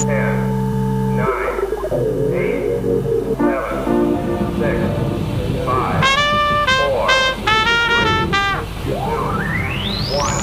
Ten, 0.00 1.16
nine, 1.16 1.60
eight, 2.32 2.80
seven, 3.36 3.84
six, 4.56 4.80
five, 5.66 6.04
four, 6.70 7.10
three, 7.36 8.24
two, 8.86 10.16
one, 10.16 10.38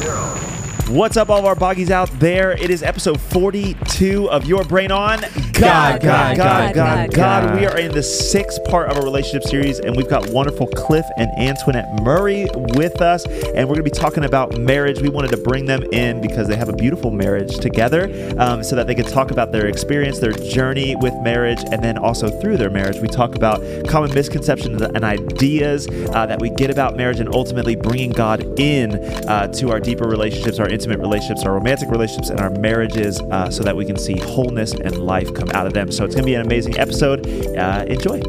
zero. 0.00 0.94
What's 0.96 1.16
up, 1.16 1.28
all 1.28 1.40
of 1.40 1.44
our 1.44 1.56
boggies 1.56 1.90
out 1.90 2.08
there? 2.20 2.52
It 2.52 2.70
is 2.70 2.84
episode 2.84 3.20
42 3.20 4.30
of 4.30 4.44
Your 4.46 4.62
Brain 4.62 4.92
On. 4.92 5.18
God, 5.60 6.00
God, 6.00 6.36
God, 6.36 6.74
God, 6.74 7.12
God. 7.12 7.58
We 7.58 7.66
are 7.66 7.76
in 7.78 7.90
the 7.90 8.02
sixth 8.02 8.64
part 8.66 8.90
of 8.90 8.96
our 8.96 9.02
relationship 9.02 9.42
series, 9.42 9.80
and 9.80 9.96
we've 9.96 10.08
got 10.08 10.30
wonderful 10.30 10.68
Cliff 10.68 11.04
and 11.16 11.28
Antoinette 11.36 12.00
Murray 12.02 12.46
with 12.54 13.00
us. 13.00 13.24
And 13.26 13.68
we're 13.68 13.74
going 13.74 13.76
to 13.76 13.82
be 13.82 13.90
talking 13.90 14.24
about 14.24 14.56
marriage. 14.58 15.00
We 15.00 15.08
wanted 15.08 15.32
to 15.32 15.36
bring 15.36 15.66
them 15.66 15.82
in 15.92 16.20
because 16.20 16.46
they 16.46 16.54
have 16.54 16.68
a 16.68 16.72
beautiful 16.72 17.10
marriage 17.10 17.58
together 17.58 18.04
um, 18.38 18.62
so 18.62 18.76
that 18.76 18.86
they 18.86 18.94
could 18.94 19.08
talk 19.08 19.32
about 19.32 19.50
their 19.50 19.66
experience, 19.66 20.20
their 20.20 20.32
journey 20.32 20.94
with 20.94 21.14
marriage, 21.22 21.58
and 21.72 21.82
then 21.82 21.98
also 21.98 22.30
through 22.40 22.56
their 22.56 22.70
marriage. 22.70 22.98
We 23.00 23.08
talk 23.08 23.34
about 23.34 23.60
common 23.88 24.14
misconceptions 24.14 24.80
and 24.80 25.04
ideas 25.04 25.88
uh, 25.88 26.26
that 26.26 26.40
we 26.40 26.50
get 26.50 26.70
about 26.70 26.96
marriage 26.96 27.18
and 27.18 27.34
ultimately 27.34 27.74
bringing 27.74 28.10
God 28.10 28.60
in 28.60 28.94
uh, 29.28 29.48
to 29.54 29.72
our 29.72 29.80
deeper 29.80 30.06
relationships, 30.06 30.60
our 30.60 30.68
intimate 30.68 31.00
relationships, 31.00 31.42
our 31.44 31.52
romantic 31.52 31.90
relationships, 31.90 32.30
and 32.30 32.38
our 32.38 32.50
marriages 32.50 33.20
uh, 33.20 33.50
so 33.50 33.64
that 33.64 33.76
we 33.76 33.84
can 33.84 33.96
see 33.96 34.18
wholeness 34.20 34.72
and 34.72 34.98
life 34.98 35.34
come 35.34 35.47
out 35.54 35.66
of 35.66 35.72
them. 35.74 35.90
So 35.92 36.04
it's 36.04 36.14
going 36.14 36.24
to 36.24 36.26
be 36.30 36.34
an 36.34 36.42
amazing 36.42 36.78
episode. 36.78 37.26
Uh, 37.56 37.84
enjoy. 37.88 38.20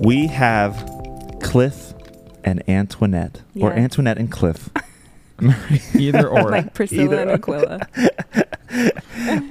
We 0.00 0.26
have 0.28 0.74
Cliff 1.42 1.92
and 2.44 2.62
Antoinette, 2.68 3.42
or 3.60 3.72
Antoinette 3.72 4.16
and 4.18 4.30
Cliff, 4.30 4.70
Either 5.94 6.28
or. 6.30 6.50
like 6.50 6.72
Priscilla 6.74 7.04
Either 7.04 7.20
and. 7.22 7.30
Aquila. 7.32 7.80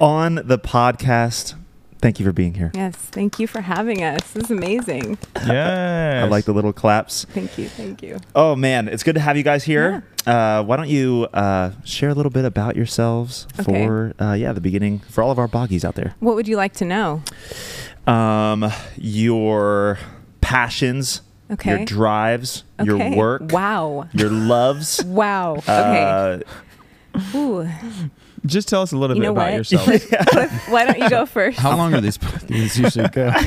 on 0.00 0.36
the 0.36 0.58
podcast. 0.58 1.54
Thank 2.00 2.20
you 2.20 2.26
for 2.26 2.32
being 2.32 2.54
here. 2.54 2.70
Yes, 2.74 2.94
thank 2.96 3.40
you 3.40 3.46
for 3.48 3.60
having 3.60 4.04
us. 4.04 4.30
This 4.32 4.44
is 4.44 4.50
amazing. 4.50 5.18
Yeah, 5.46 6.22
I 6.24 6.28
like 6.28 6.44
the 6.44 6.52
little 6.52 6.72
claps. 6.72 7.24
Thank 7.30 7.56
you, 7.58 7.68
thank 7.68 8.02
you. 8.02 8.18
Oh 8.34 8.54
man, 8.54 8.86
it's 8.88 9.02
good 9.02 9.14
to 9.14 9.20
have 9.20 9.36
you 9.36 9.42
guys 9.42 9.64
here. 9.64 10.04
Uh, 10.26 10.62
why 10.62 10.76
don't 10.76 10.88
you 10.88 11.26
uh, 11.32 11.70
share 11.84 12.10
a 12.10 12.14
little 12.14 12.30
bit 12.30 12.44
about 12.44 12.76
yourselves 12.76 13.46
Okay. 13.60 13.86
for 13.86 14.14
uh, 14.20 14.32
yeah 14.34 14.52
the 14.52 14.60
beginning 14.60 14.98
for 15.00 15.22
all 15.22 15.30
of 15.30 15.38
our 15.38 15.48
boggies 15.48 15.84
out 15.84 15.94
there. 15.94 16.14
What 16.20 16.34
would 16.36 16.46
you 16.48 16.56
like 16.56 16.74
to 16.74 16.84
know? 16.84 17.22
Um, 18.06 18.70
your 18.96 19.98
passions, 20.40 21.22
Okay. 21.50 21.70
your 21.78 21.84
drives, 21.86 22.64
okay. 22.78 22.86
your 23.10 23.16
work, 23.16 23.50
Wow. 23.52 24.08
your 24.12 24.30
loves. 24.30 25.02
Wow. 25.06 25.56
Okay. 25.56 26.42
Uh, 27.14 27.20
Ooh. 27.34 27.68
Just 28.46 28.68
tell 28.68 28.82
us 28.82 28.92
a 28.92 28.96
little 28.96 29.16
You 29.16 29.22
bit 29.22 29.30
about 29.30 29.50
what? 29.50 29.54
yourself. 29.54 29.84
Cliff, 29.84 30.10
why 30.68 30.84
don't 30.86 30.98
you 30.98 31.08
go 31.10 31.26
first? 31.36 31.58
How 31.58 31.76
long 31.76 31.94
are 31.94 32.00
these 32.00 32.18
these 32.46 32.78
usually 32.78 33.08
go? 33.08 33.32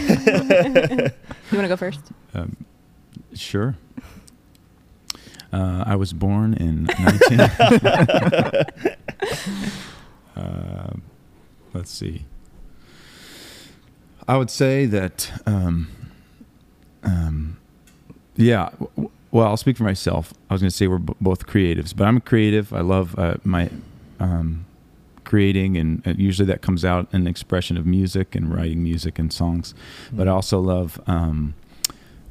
You 1.51 1.57
want 1.57 1.65
to 1.65 1.67
go 1.67 1.75
first? 1.75 1.99
Um, 2.33 2.55
sure. 3.33 3.75
Uh, 5.51 5.83
I 5.85 5.97
was 5.97 6.13
born 6.13 6.53
in 6.53 6.85
19. 6.97 7.39
uh, 10.35 10.93
let's 11.73 11.91
see. 11.91 12.25
I 14.27 14.37
would 14.37 14.49
say 14.49 14.85
that, 14.85 15.41
um, 15.45 15.89
um, 17.03 17.57
yeah. 18.37 18.69
w- 18.79 18.89
w- 18.95 19.09
Well, 19.31 19.47
I'll 19.47 19.57
speak 19.57 19.75
for 19.77 19.83
myself. 19.83 20.33
I 20.49 20.53
was 20.53 20.61
going 20.61 20.69
to 20.69 20.75
say 20.75 20.87
we're 20.87 20.99
b- 20.99 21.13
both 21.19 21.47
creatives, 21.47 21.93
but 21.95 22.07
I'm 22.07 22.17
a 22.17 22.21
creative. 22.21 22.71
I 22.71 22.79
love 22.81 23.17
uh, 23.19 23.35
my 23.43 23.69
um, 24.21 24.65
creating, 25.31 25.77
and, 25.77 26.01
and 26.03 26.19
usually 26.19 26.45
that 26.45 26.61
comes 26.61 26.83
out 26.83 27.07
in 27.13 27.25
expression 27.25 27.77
of 27.77 27.85
music 27.85 28.35
and 28.35 28.53
writing 28.53 28.83
music 28.83 29.17
and 29.17 29.31
songs. 29.31 29.73
But 30.11 30.27
I 30.27 30.31
also 30.31 30.59
love 30.59 30.99
um, 31.07 31.53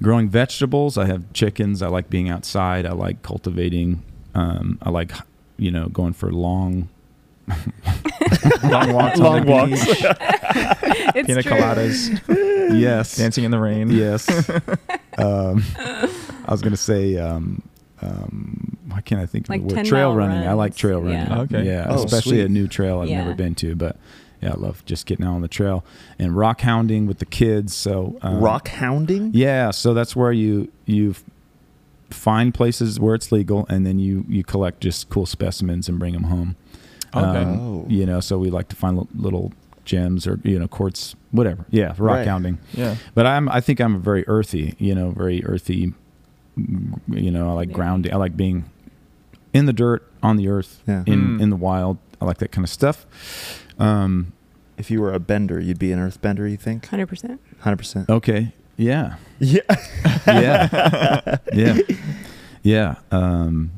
growing 0.03 0.28
vegetables. 0.28 0.99
I 0.99 1.06
have 1.06 1.33
chickens. 1.33 1.81
I 1.81 1.88
like 1.88 2.11
being 2.11 2.28
outside. 2.28 2.84
I 2.84 2.93
like 2.93 3.22
cultivating. 3.22 4.03
Um, 4.34 4.78
I 4.83 4.91
like, 4.91 5.12
you 5.56 5.71
know, 5.71 5.88
going 5.88 6.12
for 6.12 6.31
long, 6.31 6.91
long 8.62 8.93
walks. 8.93 9.19
Long 9.19 9.41
on 9.41 9.47
the 9.47 9.50
walks. 9.50 9.87
beach, 9.87 10.05
It's 11.17 11.27
Pina 11.27 11.43
true. 11.43 11.53
coladas. 11.53 12.78
yes. 12.78 13.17
Dancing 13.17 13.44
in 13.44 13.50
the 13.50 13.59
rain. 13.59 13.91
Yes. 13.91 14.28
um, 15.17 15.65
I 15.78 16.50
was 16.50 16.61
gonna 16.61 16.77
say. 16.77 17.17
Um, 17.17 17.62
um, 18.03 18.77
why 18.91 19.01
can't 19.01 19.21
I 19.21 19.27
think 19.27 19.47
of 19.47 19.51
Like 19.51 19.67
the 19.67 19.75
word? 19.77 19.84
Trail 19.87 20.09
mile 20.11 20.17
running. 20.28 20.47
I 20.49 20.53
like 20.53 20.75
trail 20.75 21.01
running. 21.01 21.19
Yeah. 21.27 21.41
Okay. 21.43 21.67
Yeah, 21.67 21.87
Oh, 21.89 22.05
especially 22.05 22.37
sweet. 22.39 22.47
a 22.47 22.49
new 22.49 22.67
trail 22.69 23.01
I've 23.01 23.09
Yeah. 23.09 23.23
never 23.23 23.34
been 23.34 23.55
to, 23.56 23.75
but 23.75 23.97
yeah, 24.43 24.53
I 24.53 24.56
love 24.56 24.84
just 24.87 25.06
getting 25.06 25.25
out 25.27 25.34
on 25.34 25.43
the 25.43 25.49
trail 25.49 25.84
and 26.19 26.37
rock 26.37 26.62
hounding 26.62 27.06
with 27.06 27.19
the 27.19 27.27
kids. 27.27 27.75
So 27.75 28.17
um, 28.23 28.41
rock 28.41 28.69
hounding. 28.69 29.31
yeah, 29.34 29.71
so 29.71 29.93
that's 29.95 30.15
where 30.17 30.33
you 30.33 30.69
you 30.87 31.15
find 32.11 32.53
places 32.53 32.99
where 32.99 33.15
it's 33.15 33.31
legal, 33.31 33.67
and 33.69 33.87
then 33.87 33.99
you 33.99 34.25
you 34.29 34.43
collect 34.45 34.81
just 34.81 35.09
cool 35.11 35.27
specimens 35.27 35.89
and 35.89 35.99
bring 35.99 36.12
them 36.15 36.25
home. 36.25 36.56
Okay. 37.15 37.25
Um, 37.27 37.61
Oh. 37.61 37.87
You 37.89 38.06
know, 38.06 38.21
so 38.21 38.39
we 38.39 38.50
like 38.50 38.69
to 38.69 38.77
find 38.77 39.06
little 39.15 39.53
gems 39.84 40.27
or 40.27 40.39
you 40.45 40.59
know 40.59 40.69
quartz, 40.69 41.15
whatever. 41.33 41.65
Yeah, 41.71 41.89
rock 41.99 41.99
Right. 42.19 42.27
hounding. 42.27 42.59
Yeah. 42.73 42.97
But 43.15 43.27
I'm 43.27 43.49
I 43.49 43.61
think 43.61 43.81
I'm 43.81 44.00
very 44.00 44.25
earthy. 44.29 44.75
You 44.79 44.95
know, 44.95 45.11
very 45.11 45.45
earthy. 45.45 45.93
You 47.09 47.31
know, 47.31 47.49
I 47.50 47.53
like 47.53 47.69
Yeah. 47.69 47.75
grounding. 47.75 48.12
I 48.12 48.17
like 48.17 48.37
being 48.37 48.65
in 49.53 49.66
the 49.66 49.72
dirt, 49.72 50.03
on 50.22 50.37
the 50.37 50.49
earth, 50.49 50.83
Yeah. 50.87 51.03
in 51.06 51.38
Mm. 51.38 51.41
in 51.43 51.50
the 51.50 51.56
wild. 51.56 51.99
I 52.21 52.25
like 52.25 52.38
that 52.38 52.53
kind 52.53 52.65
of 52.65 52.71
stuff. 52.71 53.06
Um, 53.78 54.33
If 54.78 54.91
you 54.91 55.00
were 55.03 55.12
a 55.12 55.19
bender, 55.21 55.61
you'd 55.61 55.78
be 55.78 55.93
an 55.93 55.99
earth 55.99 56.21
bender. 56.22 56.47
You 56.49 56.56
think? 56.56 56.87
100%. 56.88 57.38
Hundred 57.61 57.77
percent. 57.77 58.09
okay. 58.09 58.53
Yeah. 58.78 59.16
Yeah. 59.38 59.61
yeah, 60.27 61.37
yeah, 61.53 61.78
yeah. 62.62 62.94
Um, 63.11 63.72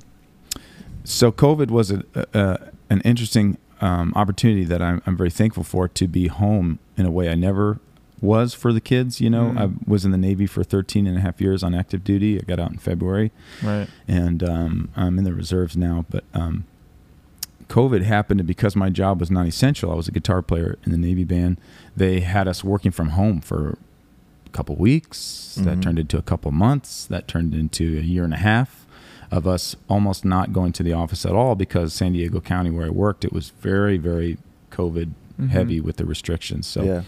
so 1.04 1.32
COVID 1.32 1.70
was 1.70 1.90
a, 1.90 2.04
a, 2.34 2.58
an 2.88 3.00
interesting 3.00 3.58
um, 3.80 4.12
opportunity 4.14 4.64
that 4.64 4.80
I'm, 4.80 5.02
I'm 5.06 5.16
very 5.16 5.30
thankful 5.30 5.64
for 5.64 5.88
to 5.88 6.06
be 6.06 6.28
home 6.28 6.78
in 6.96 7.04
a 7.06 7.10
way 7.10 7.28
I 7.30 7.34
never 7.34 7.80
was 8.22 8.54
for 8.54 8.72
the 8.72 8.80
kids. 8.80 9.20
You 9.20 9.28
know, 9.28 9.50
Mm. 9.50 9.58
I 9.60 9.70
was 9.90 10.04
in 10.06 10.10
the 10.12 10.16
Navy 10.16 10.46
for 10.46 10.64
13 10.64 11.06
and 11.06 11.18
a 11.18 11.20
half 11.20 11.40
years 11.40 11.62
on 11.62 11.74
active 11.74 12.02
duty. 12.04 12.38
I 12.38 12.42
got 12.44 12.58
out 12.58 12.70
in 12.70 12.78
February 12.78 13.30
Right. 13.62 13.88
and 14.08 14.42
um, 14.42 14.88
I'm 14.96 15.18
in 15.18 15.24
the 15.24 15.34
reserves 15.34 15.76
now. 15.76 16.06
But 16.08 16.24
um, 16.32 16.64
COVID 17.68 18.02
happened 18.02 18.40
and 18.40 18.46
because 18.46 18.76
my 18.76 18.90
job 18.90 19.20
was 19.20 19.30
non-essential. 19.30 19.90
I 19.90 19.94
was 19.94 20.08
a 20.08 20.12
guitar 20.12 20.42
player 20.42 20.78
in 20.84 20.92
the 20.92 20.98
Navy 20.98 21.24
band. 21.24 21.58
They 21.96 22.20
had 22.20 22.46
us 22.46 22.62
working 22.62 22.90
from 22.92 23.10
home 23.10 23.40
for 23.40 23.76
a 24.46 24.50
couple 24.50 24.76
weeks. 24.76 25.56
That 25.60 25.78
Mhm. 25.78 25.82
turned 25.82 25.98
into 25.98 26.16
a 26.18 26.22
couple 26.22 26.50
months. 26.52 27.04
That 27.06 27.26
turned 27.28 27.54
into 27.54 27.98
a 27.98 28.02
year 28.02 28.24
and 28.24 28.34
a 28.34 28.38
half 28.38 28.86
of 29.30 29.46
us 29.46 29.74
almost 29.88 30.24
not 30.24 30.52
going 30.52 30.72
to 30.74 30.82
the 30.82 30.92
office 30.92 31.24
at 31.24 31.32
all 31.32 31.54
because 31.54 31.94
San 31.94 32.12
Diego 32.12 32.38
County, 32.40 32.70
where 32.70 32.86
I 32.86 32.90
worked, 32.90 33.24
it 33.24 33.32
was 33.32 33.50
very, 33.62 33.96
very 33.96 34.36
COVID 34.70 35.10
Mhm. 35.40 35.48
heavy 35.48 35.80
with 35.80 35.96
the 35.96 36.04
restrictions. 36.04 36.66
So 36.66 36.82
yeah. 36.84 37.02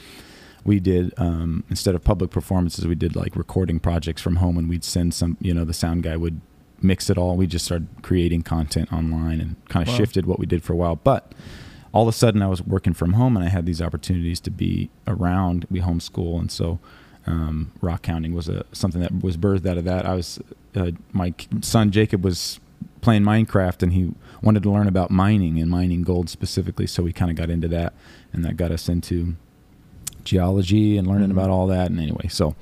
We 0.64 0.80
did 0.80 1.12
um, 1.18 1.64
instead 1.70 1.94
of 1.94 2.02
public 2.04 2.30
performances 2.30 2.86
we 2.86 2.94
did 2.94 3.14
like 3.14 3.36
recording 3.36 3.78
projects 3.80 4.22
from 4.22 4.36
home 4.36 4.56
and 4.58 4.68
we'd 4.68 4.84
send 4.84 5.12
some 5.14 5.36
you 5.40 5.52
know 5.54 5.64
the 5.64 5.74
sound 5.74 6.02
guy 6.02 6.16
would 6.16 6.40
mix 6.82 7.08
it 7.10 7.16
all. 7.18 7.36
We 7.36 7.46
just 7.46 7.64
started 7.64 7.88
creating 8.02 8.42
content 8.42 8.92
online 8.92 9.40
and 9.40 9.56
kind 9.68 9.86
of 9.86 9.92
Wow. 9.92 9.98
shifted 9.98 10.26
what 10.26 10.38
we 10.38 10.46
did 10.46 10.62
for 10.62 10.72
a 10.72 10.76
while. 10.76 10.96
But 10.96 11.32
all 11.92 12.02
of 12.02 12.08
a 12.12 12.16
sudden 12.18 12.42
i 12.42 12.46
was 12.48 12.60
working 12.60 12.92
from 12.92 13.12
home 13.12 13.36
and 13.36 13.46
i 13.46 13.48
had 13.48 13.66
these 13.66 13.80
opportunities 13.80 14.40
to 14.40 14.50
be 14.50 14.90
around 15.06 15.64
we 15.70 15.80
homeschool 15.80 16.40
and 16.40 16.50
so 16.50 16.80
um, 17.24 17.70
rock 17.80 18.04
hounding 18.06 18.34
was 18.34 18.48
a 18.48 18.64
something 18.72 19.00
that 19.00 19.22
was 19.22 19.36
birthed 19.36 19.64
out 19.64 19.78
of 19.78 19.84
that. 19.84 20.04
I 20.04 20.14
was 20.14 20.40
uh, 20.74 20.90
my 21.12 21.32
son 21.60 21.92
jacob 21.92 22.24
was 22.24 22.58
playing 23.00 23.22
minecraft 23.22 23.80
and 23.82 23.92
he 23.92 24.12
wanted 24.42 24.62
to 24.64 24.70
learn 24.72 24.88
about 24.88 25.10
mining 25.12 25.60
and 25.60 25.70
mining 25.70 26.02
gold 26.02 26.28
specifically 26.28 26.86
so 26.88 27.02
we 27.04 27.12
kind 27.12 27.30
of 27.30 27.36
got 27.36 27.48
into 27.48 27.68
that 27.68 27.92
and 28.32 28.44
that 28.44 28.56
got 28.56 28.72
us 28.72 28.88
into 28.88 29.36
geology 30.24 30.96
and 30.96 31.06
learning 31.06 31.28
Mhm. 31.28 31.32
about 31.32 31.50
all 31.50 31.66
that. 31.68 31.90
And 31.90 32.00
anyway, 32.00 32.28
so 32.28 32.54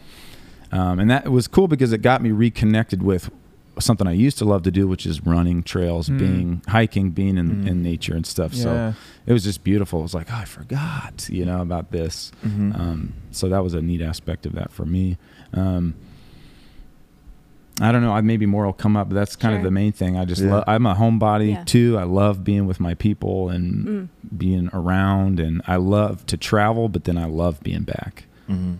um, 0.73 0.99
and 0.99 1.11
that 1.11 1.31
was 1.31 1.49
cool 1.49 1.69
because 1.69 1.93
it 1.93 1.99
got 2.03 2.23
me 2.23 2.31
reconnected 2.31 3.03
with 3.03 3.31
something 3.79 4.06
I 4.06 4.12
used 4.12 4.38
to 4.38 4.44
love 4.47 4.62
to 4.62 4.70
do, 4.70 4.87
which 4.88 5.05
is 5.06 5.25
running 5.26 5.62
trails, 5.62 6.09
Mm. 6.09 6.19
being 6.19 6.62
hiking, 6.69 7.11
being 7.11 7.37
in, 7.38 7.64
Mm. 7.64 7.67
in 7.69 7.82
nature 7.82 8.14
and 8.14 8.25
stuff. 8.26 8.55
So 8.55 8.94
it 9.26 9.32
was 9.32 9.44
just 9.44 9.64
beautiful. 9.64 10.00
It 10.00 10.03
was 10.05 10.14
like, 10.14 10.29
oh, 10.31 10.37
I 10.37 10.44
forgot, 10.44 11.29
you 11.31 11.44
know, 11.44 11.61
about 11.62 11.91
this. 11.91 12.32
Mhm. 12.44 12.79
Um, 12.79 13.12
so 13.32 13.49
that 13.49 13.62
was 13.62 13.75
a 13.75 13.81
neat 13.82 14.00
aspect 14.03 14.44
of 14.47 14.53
that 14.53 14.73
for 14.73 14.85
me. 14.87 15.17
Um, 15.55 15.94
I 17.80 17.90
don't 17.90 18.02
know. 18.02 18.12
I 18.12 18.20
maybe 18.20 18.44
more 18.46 18.66
will 18.66 18.72
come 18.74 18.96
up, 18.96 19.08
but 19.08 19.14
that's 19.14 19.34
kind 19.34 19.56
of 19.56 19.62
the 19.62 19.70
main 19.70 19.92
thing. 19.92 20.16
I 20.16 20.24
just 20.24 20.42
Yeah. 20.42 20.56
love. 20.56 20.64
I'm 20.66 20.84
a 20.86 20.94
homebody 20.94 21.50
Yeah. 21.52 21.64
too. 21.64 21.96
I 21.98 22.02
love 22.04 22.44
being 22.44 22.66
with 22.66 22.80
my 22.80 22.94
people 22.94 23.48
and 23.48 23.86
Mm. 23.86 24.08
being 24.38 24.69
around, 24.74 25.40
and 25.40 25.62
I 25.66 25.76
love 25.76 26.26
to 26.26 26.36
travel. 26.36 26.88
But 26.88 27.04
then 27.04 27.16
I 27.16 27.24
love 27.24 27.60
being 27.62 27.82
back 27.82 28.24
Mhm. 28.48 28.76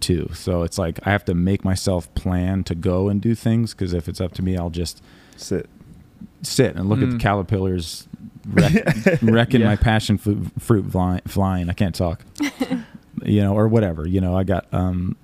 too. 0.00 0.30
So 0.34 0.62
it's 0.62 0.78
like 0.78 0.98
I 1.06 1.10
have 1.10 1.24
to 1.26 1.34
make 1.34 1.64
myself 1.64 2.12
plan 2.14 2.64
to 2.64 2.74
go 2.74 3.08
and 3.08 3.20
do 3.20 3.34
things 3.36 3.72
because 3.72 3.94
if 3.94 4.08
it's 4.08 4.20
up 4.20 4.32
to 4.34 4.42
me, 4.42 4.56
I'll 4.56 4.68
just 4.70 5.00
Sit. 5.36 5.68
sit 6.42 6.74
and 6.74 6.88
look 6.88 7.00
at 7.02 7.10
the 7.10 7.16
Mm. 7.16 7.20
caterpillars 7.20 8.08
wreck, 8.50 8.72
wrecking 9.22 9.60
Yeah. 9.60 9.68
my 9.68 9.76
passion 9.76 10.18
fruit, 10.18 10.48
fruit 10.58 10.90
fly, 10.90 11.20
flying. 11.26 11.70
I 11.70 11.72
can't 11.72 11.94
talk. 11.94 12.24
you 13.24 13.40
know, 13.40 13.54
or 13.56 13.68
whatever. 13.68 14.06
You 14.08 14.20
know, 14.20 14.36
I 14.36 14.42
got 14.42 14.66
um, 14.72 15.14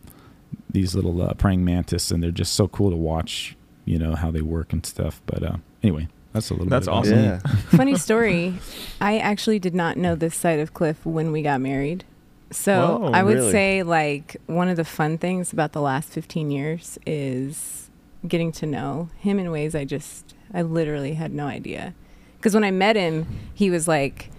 these 0.72 0.94
little 0.94 1.20
uh, 1.22 1.34
praying 1.34 1.64
mantis, 1.64 2.11
and 2.11 2.22
they're 2.22 2.31
just 2.31 2.55
so 2.55 2.69
cool 2.69 2.90
to 2.90 2.96
watch. 2.96 3.56
You 3.84 3.99
know 3.99 4.14
how 4.14 4.31
they 4.31 4.43
work 4.43 4.72
and 4.72 4.84
stuff. 4.84 5.20
But 5.26 5.43
uh, 5.43 5.56
anyway, 5.82 6.08
that's 6.32 6.50
a 6.50 6.55
little. 6.55 6.69
That's 6.69 6.87
bit 6.87 6.93
awesome. 6.93 7.19
Yeah. 7.19 7.38
Funny 7.70 7.96
story. 7.96 8.55
I 9.00 9.19
actually 9.19 9.58
did 9.58 9.75
not 9.75 9.96
know 9.96 10.14
this 10.14 10.37
side 10.37 10.61
of 10.61 10.75
Cliff 10.75 11.05
when 11.05 11.32
we 11.32 11.43
got 11.43 11.61
married. 11.61 12.05
So 12.52 12.99
Whoa, 12.99 13.12
I 13.12 13.22
would 13.22 13.37
really? 13.37 13.52
say 13.52 13.82
like 13.84 14.37
one 14.46 14.69
of 14.69 14.76
the 14.76 14.84
fun 14.84 15.19
things 15.19 15.52
about 15.52 15.72
the 15.72 15.81
last 15.81 16.08
15 16.11 16.50
years 16.50 16.99
is 17.06 17.90
getting 18.26 18.50
to 18.52 18.66
know 18.66 19.08
him 19.19 19.38
in 19.38 19.50
ways 19.52 19.75
I 19.76 19.84
just 19.84 20.34
I 20.52 20.62
literally 20.62 21.14
had 21.14 21.32
no 21.32 21.46
idea. 21.46 21.94
Cuz 22.40 22.52
when 22.52 22.64
I 22.64 22.73
met 22.73 22.96
him, 22.96 23.26
he 23.55 23.70
was 23.70 23.87
like 23.87 24.31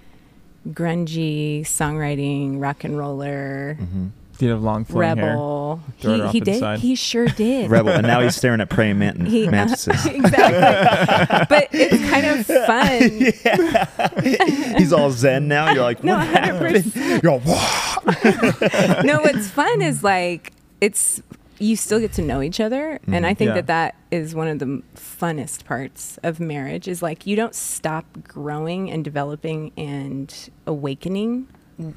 grungy 0.69 1.61
songwriting, 1.61 2.61
rock 2.61 2.83
and 2.83 2.97
roller, 2.97 3.77
Mm-hmm. 3.79 4.07
Do 4.41 4.45
you 4.47 4.53
have 4.53 4.63
long 4.63 4.85
flowing 4.85 5.17
hair? 5.17 5.27
rebel. 5.27 5.81
Throw 5.99 6.25
He, 6.25 6.31
he 6.31 6.39
did. 6.39 6.59
side. 6.59 6.79
He 6.79 6.95
sure 6.95 7.27
did. 7.37 7.69
Rebel, 7.69 7.91
and 7.91 8.07
now 8.07 8.21
he's 8.21 8.35
staring 8.35 8.59
at 8.59 8.71
praying 8.71 8.95
mantin- 8.95 9.27
He- 9.27 9.47
mantises. 9.51 10.03
exactly. 10.07 11.45
but 11.47 11.67
it's 11.71 12.09
kind 12.09 12.25
of 12.25 12.47
fun. 12.47 14.23
yeah. 14.25 14.77
he's 14.79 14.91
all 14.91 15.11
zen 15.11 15.47
now. 15.47 15.71
You're 15.71 15.83
like, 15.83 16.03
No, 16.03 16.15
what 16.17 16.27
100%. 16.27 16.31
happened? 16.31 17.21
You're 17.21 17.31
all, 17.33 17.39
"Whoa." 17.45 19.01
no, 19.03 19.19
what's 19.19 19.47
fun 19.51 19.83
is 19.83 20.03
like 20.03 20.53
it's 20.81 21.21
you 21.59 21.75
still 21.75 21.99
get 21.99 22.11
to 22.13 22.23
know 22.23 22.41
each 22.41 22.59
other, 22.59 22.93
and 23.05 23.13
mm-hmm. 23.17 23.25
I 23.25 23.35
think 23.35 23.49
Yeah. 23.49 23.53
that 23.53 23.67
that 23.67 23.95
is 24.09 24.33
one 24.33 24.47
of 24.47 24.57
the 24.57 24.81
funnest 24.95 25.65
parts 25.65 26.17
of 26.23 26.39
marriage. 26.39 26.87
Is 26.87 27.03
like 27.03 27.27
you 27.27 27.35
don't 27.35 27.53
stop 27.53 28.05
growing 28.23 28.89
and 28.89 29.03
developing 29.03 29.71
and 29.77 30.33
awakening. 30.65 31.47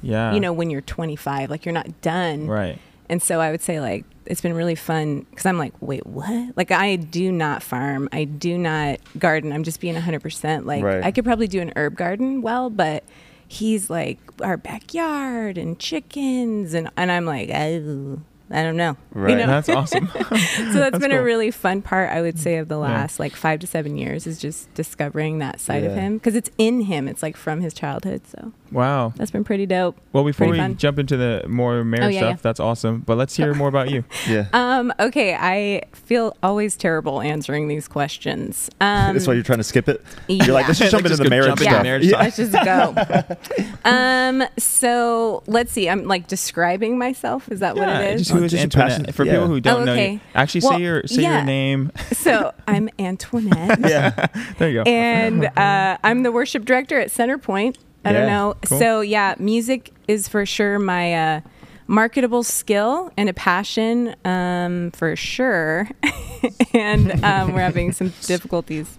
Yeah. 0.01 0.33
You 0.33 0.39
know, 0.39 0.53
when 0.53 0.69
you're 0.69 0.81
25, 0.81 1.49
like 1.49 1.65
you're 1.65 1.73
not 1.73 2.01
done. 2.01 2.47
Right. 2.47 2.79
And 3.09 3.21
so 3.21 3.39
I 3.39 3.51
would 3.51 3.61
say 3.61 3.79
like 3.79 4.05
it's 4.25 4.41
been 4.41 4.53
really 4.53 4.75
fun 4.75 5.27
because 5.29 5.45
I'm 5.45 5.57
like, 5.57 5.73
wait, 5.79 6.05
what? 6.07 6.57
Like 6.57 6.71
I 6.71 6.95
do 6.95 7.31
not 7.31 7.61
farm, 7.61 8.09
I 8.11 8.23
do 8.23 8.57
not 8.57 8.99
garden. 9.19 9.51
I'm 9.51 9.63
just 9.63 9.79
being 9.79 9.93
100. 9.93 10.21
percent 10.21 10.65
Like 10.65 10.83
Right. 10.83 11.03
I 11.03 11.11
could 11.11 11.25
probably 11.25 11.47
do 11.47 11.61
an 11.61 11.71
herb 11.75 11.95
garden 11.95 12.41
well, 12.41 12.69
but 12.69 13.03
he's 13.47 13.89
like 13.89 14.19
our 14.41 14.57
backyard 14.57 15.57
and 15.57 15.77
chickens, 15.79 16.73
and 16.73 16.89
and 16.97 17.11
I'm 17.11 17.25
like, 17.25 17.49
oh, 17.53 18.19
I 18.51 18.63
don't 18.63 18.77
know. 18.77 18.95
Right. 19.11 19.31
You 19.31 19.37
know? 19.37 19.47
That's 19.47 19.69
awesome. 19.69 20.07
so 20.13 20.73
that's 20.73 20.99
been 20.99 21.11
cool. 21.11 21.19
a 21.19 21.23
really 21.23 21.51
fun 21.51 21.81
part 21.81 22.11
I 22.11 22.21
would 22.21 22.37
say 22.37 22.57
of 22.57 22.67
the 22.67 22.77
last 22.77 23.19
like 23.19 23.35
five 23.35 23.59
to 23.61 23.67
seven 23.67 23.97
years 23.97 24.27
is 24.27 24.39
just 24.39 24.71
discovering 24.75 25.39
that 25.39 25.59
side 25.59 25.83
of 25.83 25.93
him 25.93 26.17
because 26.17 26.35
it's 26.35 26.51
in 26.57 26.81
him. 26.81 27.07
It's 27.07 27.23
like 27.23 27.37
from 27.37 27.61
his 27.61 27.73
childhood. 27.73 28.21
So 28.27 28.51
wow. 28.71 29.13
that's 29.15 29.31
been 29.31 29.43
pretty 29.43 29.65
dope. 29.65 29.97
Well, 30.13 30.23
before 30.23 30.47
Pretty 30.47 30.51
we 30.61 30.65
fun. 30.65 30.77
jump 30.77 30.99
into 30.99 31.17
the 31.17 31.43
more 31.47 31.83
marriage 31.83 32.05
Oh, 32.05 32.09
yeah, 32.09 32.19
stuff, 32.19 32.29
yeah. 32.31 32.41
that's 32.41 32.59
awesome. 32.59 32.99
But 33.01 33.17
let's 33.17 33.35
hear 33.35 33.53
more 33.53 33.67
about 33.67 33.89
you. 33.89 34.03
yeah. 34.27 34.47
Um, 34.53 34.93
okay, 34.99 35.35
I 35.35 35.81
feel 35.93 36.35
always 36.43 36.75
terrible 36.77 37.21
answering 37.21 37.67
these 37.67 37.87
questions. 37.87 38.69
Um, 38.81 39.13
That's 39.13 39.27
why 39.27 39.33
you're 39.33 39.43
trying 39.43 39.57
to 39.59 39.63
skip 39.63 39.89
it. 39.89 40.01
You're 40.27 40.53
like, 40.53 40.67
let's 40.67 40.79
just 40.79 40.91
jump 40.91 41.03
Like, 41.03 41.11
into 41.11 41.17
just 41.17 41.23
the 41.23 41.23
go 41.25 41.29
marriage 41.29 41.47
jump 41.47 41.59
into 41.61 41.71
stuff. 41.71 41.83
marriage 41.83 42.05
yeah. 42.05 42.19
Let's 42.19 42.37
just 42.37 42.53
go. 42.53 43.75
um, 43.89 44.43
so 44.57 45.43
let's 45.47 45.71
see. 45.71 45.89
I'm 45.89 46.05
like 46.07 46.27
describing 46.27 46.97
myself. 46.97 47.51
Is 47.51 47.59
that 47.59 47.75
Yeah, 47.75 47.85
what 47.95 48.03
it 48.03 48.15
is? 48.15 48.21
Just 48.21 48.31
who 48.31 48.39
Oh, 48.39 48.43
is 48.43 48.51
just 48.51 48.75
your 48.75 48.83
Antoinette? 48.83 49.13
For 49.15 49.25
Yeah. 49.25 49.31
people 49.33 49.47
who 49.47 49.59
don't 49.61 49.81
Oh, 49.81 49.85
know 49.85 49.93
you, 49.93 49.99
okay. 50.01 50.19
actually 50.33 50.61
Well, 50.61 50.77
say 50.77 50.81
your 50.83 51.03
say 51.07 51.21
yeah. 51.23 51.35
your 51.37 51.43
name. 51.45 51.91
so 52.13 52.53
I'm 52.67 52.89
Antoinette, 52.99 53.79
yeah. 53.81 54.27
There 54.57 54.69
you 54.69 54.83
go. 54.83 54.89
and 54.89 55.45
uh, 55.57 55.97
I'm 56.03 56.23
the 56.23 56.31
worship 56.31 56.65
director 56.65 56.99
at 56.99 57.09
Centerpoint. 57.09 57.75
I 58.05 58.13
don't 58.13 58.27
know. 58.27 58.55
cool. 58.65 58.79
So 58.79 59.01
yeah, 59.01 59.35
music 59.39 59.91
is 60.07 60.27
for 60.27 60.45
sure 60.45 60.79
my 60.79 61.13
uh, 61.13 61.41
marketable 61.87 62.43
skill 62.43 63.11
and 63.17 63.29
a 63.29 63.33
passion 63.33 64.15
um, 64.25 64.91
for 64.91 65.15
sure. 65.15 65.89
and 66.73 67.23
um, 67.23 67.53
we're 67.53 67.61
having 67.61 67.91
some 67.91 68.13
difficulties. 68.21 68.97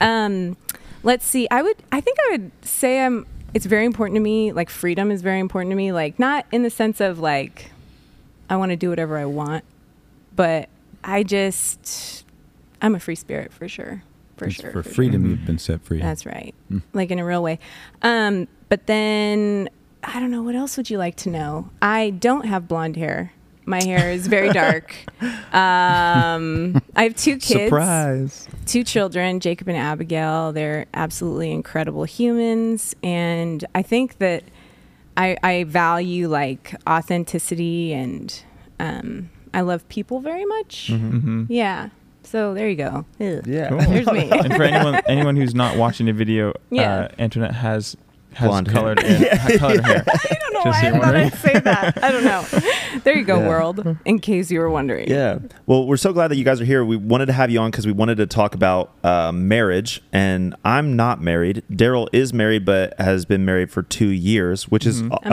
Um, 0.00 0.56
let's 1.02 1.26
see. 1.26 1.48
I 1.50 1.62
would. 1.62 1.76
I 1.90 2.00
think 2.00 2.18
I 2.28 2.32
would 2.32 2.50
say 2.62 3.04
I'm. 3.04 3.26
It's 3.54 3.66
very 3.66 3.84
important 3.84 4.16
to 4.16 4.20
me. 4.20 4.52
Like 4.52 4.70
freedom 4.70 5.10
is 5.10 5.22
very 5.22 5.38
important 5.40 5.70
to 5.72 5.76
me. 5.76 5.92
Like 5.92 6.18
not 6.18 6.46
in 6.52 6.62
the 6.62 6.70
sense 6.70 7.00
of 7.00 7.18
like 7.18 7.70
I 8.48 8.56
want 8.56 8.70
to 8.70 8.76
do 8.76 8.90
whatever 8.90 9.18
I 9.18 9.26
want, 9.26 9.64
but 10.34 10.68
I 11.04 11.22
just 11.22 12.24
I'm 12.80 12.94
a 12.94 13.00
free 13.00 13.14
spirit 13.14 13.52
for 13.52 13.68
sure. 13.68 14.02
For 14.36 14.46
It's 14.46 14.54
sure. 14.56 14.70
For 14.70 14.82
for 14.82 14.88
sure. 14.88 14.94
freedom, 14.94 15.26
you've 15.28 15.44
been 15.46 15.58
set 15.58 15.82
free. 15.82 16.00
That's 16.00 16.24
right. 16.26 16.54
Mm. 16.70 16.82
Like 16.92 17.10
in 17.10 17.18
a 17.18 17.24
real 17.24 17.42
way. 17.42 17.58
Um, 18.02 18.48
but 18.68 18.86
then 18.86 19.68
I 20.02 20.18
don't 20.20 20.30
know. 20.30 20.42
What 20.42 20.54
else 20.54 20.76
would 20.76 20.90
you 20.90 20.98
like 20.98 21.16
to 21.18 21.30
know? 21.30 21.68
I 21.80 22.10
don't 22.10 22.46
have 22.46 22.66
blonde 22.66 22.96
hair. 22.96 23.32
My 23.64 23.80
hair 23.82 24.10
is 24.10 24.26
very 24.26 24.48
dark. 24.52 24.96
Um, 25.54 26.82
I 26.96 27.04
have 27.04 27.14
two 27.14 27.34
kids, 27.36 27.44
Surprise. 27.68 28.48
two 28.66 28.82
children, 28.82 29.38
Jacob 29.38 29.68
and 29.68 29.76
Abigail. 29.76 30.52
They're 30.52 30.86
absolutely 30.94 31.52
incredible 31.52 32.04
humans, 32.04 32.96
and 33.04 33.64
I 33.74 33.82
think 33.82 34.18
that 34.18 34.42
I, 35.16 35.36
I 35.42 35.64
value 35.64 36.26
like 36.28 36.74
authenticity 36.88 37.92
and 37.92 38.42
um, 38.80 39.30
I 39.54 39.60
love 39.60 39.86
people 39.88 40.20
very 40.20 40.44
much. 40.44 40.88
hmm 40.88 41.44
Yeah. 41.48 41.90
So 42.32 42.54
there 42.54 42.66
you 42.70 42.76
go. 42.76 43.04
Ugh. 43.20 43.46
Yeah. 43.46 43.68
Cool. 43.68 43.78
There's 43.80 44.06
me. 44.06 44.30
and 44.32 44.54
for 44.56 44.62
anyone 44.62 44.94
anyone 45.06 45.36
who's 45.36 45.54
not 45.54 45.76
watching 45.76 46.06
the 46.06 46.12
video, 46.14 46.54
Yeah. 46.70 47.00
uh, 47.00 47.08
Antoinette 47.18 47.54
has 47.54 47.94
has 48.34 48.48
Blonde 48.48 48.68
colored 48.68 49.02
hair. 49.02 49.36
ha- 49.36 49.58
colored 49.58 49.84
hair. 49.84 50.04
I 50.08 50.36
don't 50.40 50.52
know 50.54 50.62
Just 50.64 50.82
why 50.82 50.88
I 50.88 50.90
you're 50.92 51.00
thought. 51.02 51.16
I'd 51.16 51.34
say 51.34 51.58
that. 51.60 52.02
I 52.02 52.10
don't 52.12 52.24
know. 52.24 52.44
There 53.04 53.16
you 53.16 53.24
go, 53.24 53.40
Yeah. 53.40 53.48
world. 53.48 53.96
In 54.04 54.18
case 54.20 54.50
you 54.50 54.60
were 54.60 54.70
wondering. 54.70 55.08
Yeah. 55.10 55.38
Well, 55.66 55.86
we're 55.86 55.96
so 55.96 56.12
glad 56.12 56.28
that 56.28 56.36
you 56.36 56.44
guys 56.44 56.60
are 56.60 56.64
here. 56.64 56.84
We 56.84 56.94
wanted 56.96 57.26
to 57.26 57.32
have 57.32 57.50
you 57.50 57.58
on 57.58 57.70
because 57.70 57.84
we 57.86 57.90
wanted 57.92 58.16
to 58.18 58.26
talk 58.26 58.54
about 58.54 58.92
uh, 59.02 59.32
marriage. 59.32 60.02
And 60.12 60.54
I'm 60.64 60.94
not 60.94 61.20
married. 61.20 61.64
Daryl 61.70 62.06
is 62.12 62.32
married, 62.32 62.64
but 62.64 62.94
has 63.00 63.24
been 63.24 63.44
married 63.44 63.70
for 63.72 63.82
two 63.82 64.08
years, 64.10 64.68
which 64.68 64.86
is 64.86 65.02
Mhm. 65.02 65.10
a- 65.10 65.30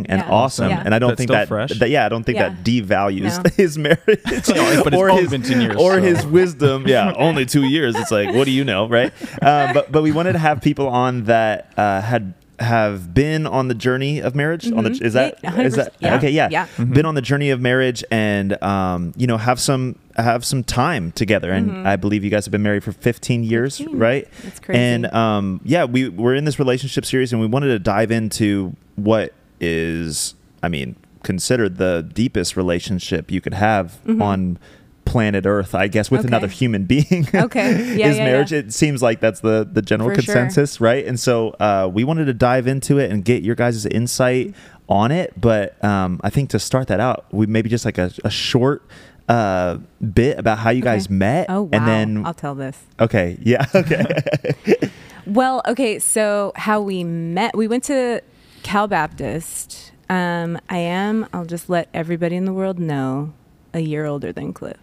Amazing. 0.00 0.06
and 0.08 0.20
Yeah. 0.22 0.28
awesome. 0.30 0.68
Yeah. 0.70 0.82
And 0.84 0.94
I 0.94 0.98
don't 0.98 1.10
That's 1.10 1.18
think 1.18 1.28
still 1.28 1.36
that, 1.38 1.48
fresh. 1.48 1.78
that- 1.78 1.88
yeah, 1.88 2.04
I 2.04 2.08
don't 2.10 2.24
think 2.24 2.36
Yeah. 2.36 2.48
that 2.50 2.64
devalues 2.64 3.42
No. 3.44 3.50
his 3.56 3.78
marriage 3.78 3.98
No, 4.06 4.82
but 4.84 4.92
it's 4.92 4.96
or 4.96 5.08
only 5.10 5.22
his 5.22 5.30
been 5.30 5.42
10 5.42 5.60
years, 5.62 5.76
or 5.76 5.94
so. 5.94 6.00
his 6.02 6.26
wisdom. 6.26 6.86
Yeah, 6.86 7.14
only 7.16 7.46
two 7.46 7.64
years. 7.64 7.94
It's 7.96 8.10
like, 8.10 8.34
what 8.34 8.44
do 8.44 8.50
you 8.50 8.64
know, 8.64 8.88
right? 8.88 9.12
Uh, 9.40 9.72
but 9.72 9.90
but 9.92 10.02
we 10.02 10.12
wanted 10.12 10.32
to 10.32 10.38
have 10.38 10.60
people 10.60 10.88
on 10.88 11.24
that 11.24 11.72
uh, 11.78 12.00
had 12.02 12.34
have 12.58 13.12
been 13.12 13.46
on 13.46 13.68
the 13.68 13.74
journey 13.74 14.18
of 14.20 14.34
marriage. 14.34 14.70
On 14.72 14.82
the 14.84 14.90
Mhm. 14.90 15.02
is 15.02 15.12
that, 15.12 15.38
is 15.58 15.74
that 15.76 15.92
Yeah. 16.00 16.16
okay? 16.16 16.30
Yeah, 16.30 16.48
Yeah. 16.50 16.66
Mhm. 16.78 16.94
been 16.94 17.04
on 17.06 17.14
the 17.14 17.20
journey 17.22 17.50
of 17.50 17.60
marriage 17.60 18.02
and 18.10 18.60
um, 18.62 19.12
you 19.16 19.26
know 19.26 19.36
have 19.36 19.60
some 19.60 19.96
have 20.16 20.44
some 20.44 20.64
time 20.64 21.12
together. 21.12 21.50
And 21.52 21.70
Mhm. 21.70 21.86
I 21.86 21.96
believe 21.96 22.24
you 22.24 22.30
guys 22.30 22.46
have 22.46 22.52
been 22.52 22.62
married 22.62 22.82
for 22.82 22.92
15 22.92 23.44
years, 23.44 23.76
15. 23.78 23.98
right? 23.98 24.26
It's 24.46 24.58
crazy. 24.60 24.80
And 24.80 25.06
um, 25.12 25.60
yeah, 25.64 25.84
we 25.84 26.08
we're 26.08 26.34
in 26.34 26.44
this 26.46 26.58
relationship 26.58 27.04
series, 27.04 27.32
and 27.32 27.40
we 27.40 27.46
wanted 27.46 27.66
to 27.68 27.78
dive 27.78 28.10
into 28.10 28.74
what 28.96 29.34
is, 29.60 30.34
I 30.62 30.68
mean, 30.68 30.96
considered 31.22 31.76
the 31.76 32.08
deepest 32.14 32.56
relationship 32.56 33.30
you 33.30 33.40
could 33.40 33.54
have 33.54 33.98
Mhm. 34.06 34.22
on 34.22 34.58
planet 35.06 35.46
Earth, 35.46 35.74
I 35.74 35.88
guess, 35.88 36.10
with 36.10 36.20
Okay. 36.20 36.28
another 36.28 36.48
human 36.48 36.84
being. 36.94 37.26
Okay. 37.34 37.96
Yeah, 37.96 38.08
is 38.10 38.18
yeah, 38.18 38.24
marriage? 38.24 38.52
yeah. 38.52 38.58
It 38.58 38.74
seems 38.74 39.02
like 39.02 39.20
that's 39.20 39.40
the 39.40 39.66
the 39.70 39.80
general 39.82 40.10
For 40.10 40.20
sure. 40.20 40.34
consensus, 40.34 40.80
right? 40.80 41.06
And 41.06 41.18
so 41.18 41.50
uh, 41.60 41.88
we 41.90 42.04
wanted 42.04 42.26
to 42.26 42.34
dive 42.34 42.66
into 42.66 42.98
it 42.98 43.10
and 43.10 43.24
get 43.24 43.42
your 43.42 43.54
guys' 43.54 43.86
insight 43.86 44.54
on 44.88 45.10
it. 45.12 45.40
But 45.40 45.82
um, 45.82 46.20
I 46.22 46.28
think 46.30 46.50
to 46.50 46.58
start 46.58 46.88
that 46.88 47.00
out, 47.00 47.24
we 47.32 47.46
maybe 47.46 47.68
just 47.70 47.84
like 47.86 47.96
a, 47.98 48.10
a 48.24 48.30
short 48.30 48.82
uh, 49.28 49.78
bit 50.14 50.38
about 50.38 50.58
how 50.58 50.70
you 50.70 50.82
Okay. 50.82 50.92
guys 50.92 51.08
met, 51.10 51.46
Oh 51.48 51.62
wow. 51.62 51.68
and 51.72 51.86
then 51.88 52.26
I'll 52.26 52.34
tell 52.34 52.54
this. 52.54 52.78
okay, 53.00 53.36
yeah, 53.42 53.66
okay, 53.74 54.04
Well, 55.26 55.62
okay, 55.66 55.98
so 55.98 56.52
how 56.54 56.80
we 56.80 57.02
met, 57.02 57.56
we 57.56 57.66
went 57.66 57.82
to 57.84 58.20
Cal 58.62 58.86
Baptist. 58.86 59.90
Um, 60.08 60.58
I 60.70 60.78
am, 60.78 61.26
I'll 61.32 61.44
just 61.44 61.68
let 61.68 61.88
everybody 61.92 62.36
in 62.36 62.44
the 62.44 62.52
world 62.52 62.78
know, 62.78 63.32
a 63.74 63.80
year 63.80 64.04
older 64.06 64.32
than 64.32 64.52
Cliff. 64.52 64.76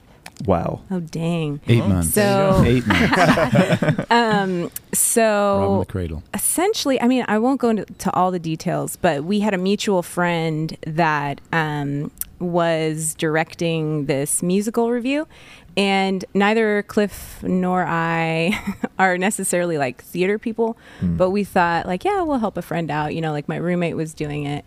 Wow, 0.46 0.82
Oh, 0.92 1.00
dang. 1.00 1.60
Eight 1.68 1.82
Oh, 1.84 1.88
months. 1.88 2.13
So- 2.13 2.63
eight 2.66 2.86
months. 2.88 4.06
Um, 4.12 4.72
so 4.94 5.80
the 5.86 5.92
cradle. 5.92 6.24
essentially, 6.34 7.00
I 7.02 7.08
mean, 7.08 7.25
I 7.28 7.38
won't 7.40 7.60
go 7.60 7.70
into 7.70 7.86
to 7.86 8.13
all 8.13 8.32
the 8.32 8.40
details, 8.40 8.96
but 8.96 9.24
we 9.24 9.40
had 9.40 9.54
a 9.54 9.58
mutual 9.58 10.04
friend 10.04 10.78
that 10.86 11.42
um, 11.52 12.12
was 12.40 13.16
directing 13.16 14.06
this 14.06 14.44
musical 14.44 14.92
review. 14.92 15.28
And 15.75 16.24
neither 16.36 16.84
Cliff 16.84 17.42
nor 17.42 17.84
I 17.88 18.60
are 19.00 19.18
necessarily 19.18 19.80
like 19.80 20.04
theater 20.04 20.38
people, 20.38 20.78
Hmm. 21.00 21.18
but 21.18 21.32
we 21.32 21.44
thought, 21.44 21.88
like, 21.88 22.06
yeah, 22.06 22.22
we'll 22.22 22.38
help 22.38 22.58
a 22.58 22.62
friend 22.62 22.92
out. 22.92 23.16
You 23.16 23.22
know, 23.22 23.32
like 23.32 23.50
my 23.50 23.56
roommate 23.58 23.96
was 23.96 24.13
doing 24.13 24.46
it. 24.46 24.66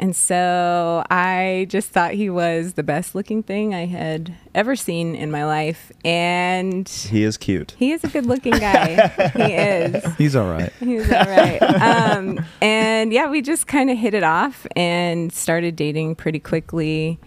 And 0.00 0.16
so 0.16 1.04
I 1.10 1.66
just 1.68 1.90
thought 1.90 2.12
he 2.14 2.30
was 2.30 2.72
the 2.72 2.82
best 2.82 3.14
looking 3.14 3.42
thing 3.42 3.74
I 3.74 3.84
had 3.84 4.34
ever 4.54 4.74
seen 4.74 5.14
in 5.14 5.30
my 5.30 5.44
life. 5.44 5.92
And 6.06 6.88
He 6.88 7.22
is 7.22 7.36
cute. 7.36 7.74
he 7.78 7.92
is 7.92 8.02
a 8.02 8.08
good 8.08 8.24
looking 8.24 8.54
guy. 8.54 9.08
he 9.08 9.42
is. 9.52 10.02
He's 10.16 10.34
all 10.34 10.48
right. 10.50 10.72
He's 10.80 11.12
all 11.12 11.26
right. 11.26 11.58
Um, 11.62 12.42
and 12.62 13.12
yeah, 13.12 13.28
we 13.28 13.42
just 13.42 13.66
kind 13.66 13.90
of 13.90 13.98
hit 13.98 14.14
it 14.14 14.22
off 14.22 14.66
and 14.74 15.30
started 15.34 15.76
dating 15.76 16.14
pretty 16.14 16.40
quickly. 16.40 17.18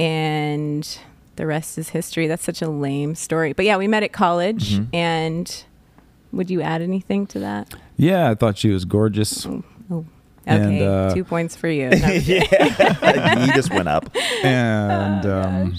And 0.00 0.98
the 1.36 1.46
rest 1.46 1.78
is 1.78 1.90
history. 1.90 2.26
That's 2.26 2.44
such 2.44 2.62
a 2.62 2.68
lame 2.68 3.14
story. 3.14 3.52
But 3.52 3.64
yeah, 3.64 3.76
we 3.76 3.86
met 3.88 4.02
at 4.02 4.12
college. 4.12 4.76
Mhm. 4.78 4.88
And 4.94 5.64
would 6.32 6.50
you 6.50 6.62
add 6.62 6.82
anything 6.82 7.26
to 7.28 7.38
that? 7.38 7.72
Yeah, 7.96 8.28
I 8.30 8.34
thought 8.34 8.58
she 8.58 8.70
was 8.70 8.84
gorgeous. 8.84 9.46
Oh, 9.46 9.62
oh. 9.90 10.04
And, 10.48 10.64
Okay, 10.64 10.86
uh, 10.86 11.14
two 11.14 11.24
points 11.24 11.54
for 11.56 11.68
you. 11.68 11.88
No, 11.90 12.08
yeah, 12.08 13.44
he 13.46 13.52
just 13.52 13.70
went 13.72 13.86
up. 13.88 14.10
And 14.42 15.26
Oh, 15.26 15.42
um, 15.42 15.74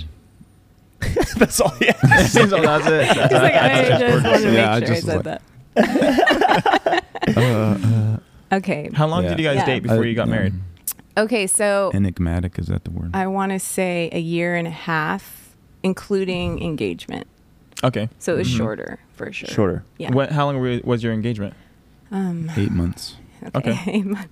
That's 1.38 1.59
all. 1.59 1.73
Yeah. 1.81 1.93
Seems 2.25 2.51
like 2.51 2.63
that's 2.63 2.85
it. 2.88 3.07
He's 3.07 3.31
like, 3.31 3.53
I 3.55 3.83
just 3.99 4.23
wanted 4.25 4.39
to 4.39 4.45
make 4.45 4.53
Yeah, 4.53 4.73
I 4.73 4.79
sure 4.79 4.88
I 4.88 4.89
just 4.95 5.05
said 5.05 5.15
was 5.15 5.23
that. 5.25 7.03
uh, 7.38 7.39
uh, 7.41 8.55
Okay. 8.57 8.89
How 8.93 9.07
long 9.07 9.23
Yeah. 9.23 9.29
did 9.29 9.39
you 9.39 9.45
guys 9.45 9.55
Yeah. 9.57 9.65
date 9.65 9.83
before 9.83 10.03
I- 10.03 10.07
you 10.07 10.15
got 10.15 10.27
married? 10.27 10.53
um, 10.53 10.63
Okay, 11.17 11.47
so 11.47 11.91
Enigmatic 11.93 12.57
is 12.59 12.67
that 12.67 12.83
the 12.85 12.91
word? 12.91 13.11
I 13.13 13.27
want 13.27 13.51
to 13.51 13.59
say 13.59 14.09
a 14.13 14.19
year 14.19 14.55
and 14.55 14.67
a 14.67 14.71
half, 14.71 15.53
including 15.83 16.61
engagement. 16.61 17.27
Okay. 17.83 18.07
So 18.19 18.35
it 18.35 18.38
was 18.39 18.47
Mhm. 18.49 18.57
shorter 18.57 18.99
for 19.15 19.31
sure. 19.33 19.49
Shorter. 19.49 19.83
Yeah. 19.97 20.11
What? 20.11 20.31
How 20.31 20.45
long 20.45 20.81
was 20.83 21.03
your 21.03 21.11
engagement? 21.13 21.53
Um, 22.11 22.49
Eight 22.57 22.71
months. 22.71 23.15
okay. 23.55 23.71
Okay. 23.71 23.91
Eight 23.91 24.05
months. 24.05 24.29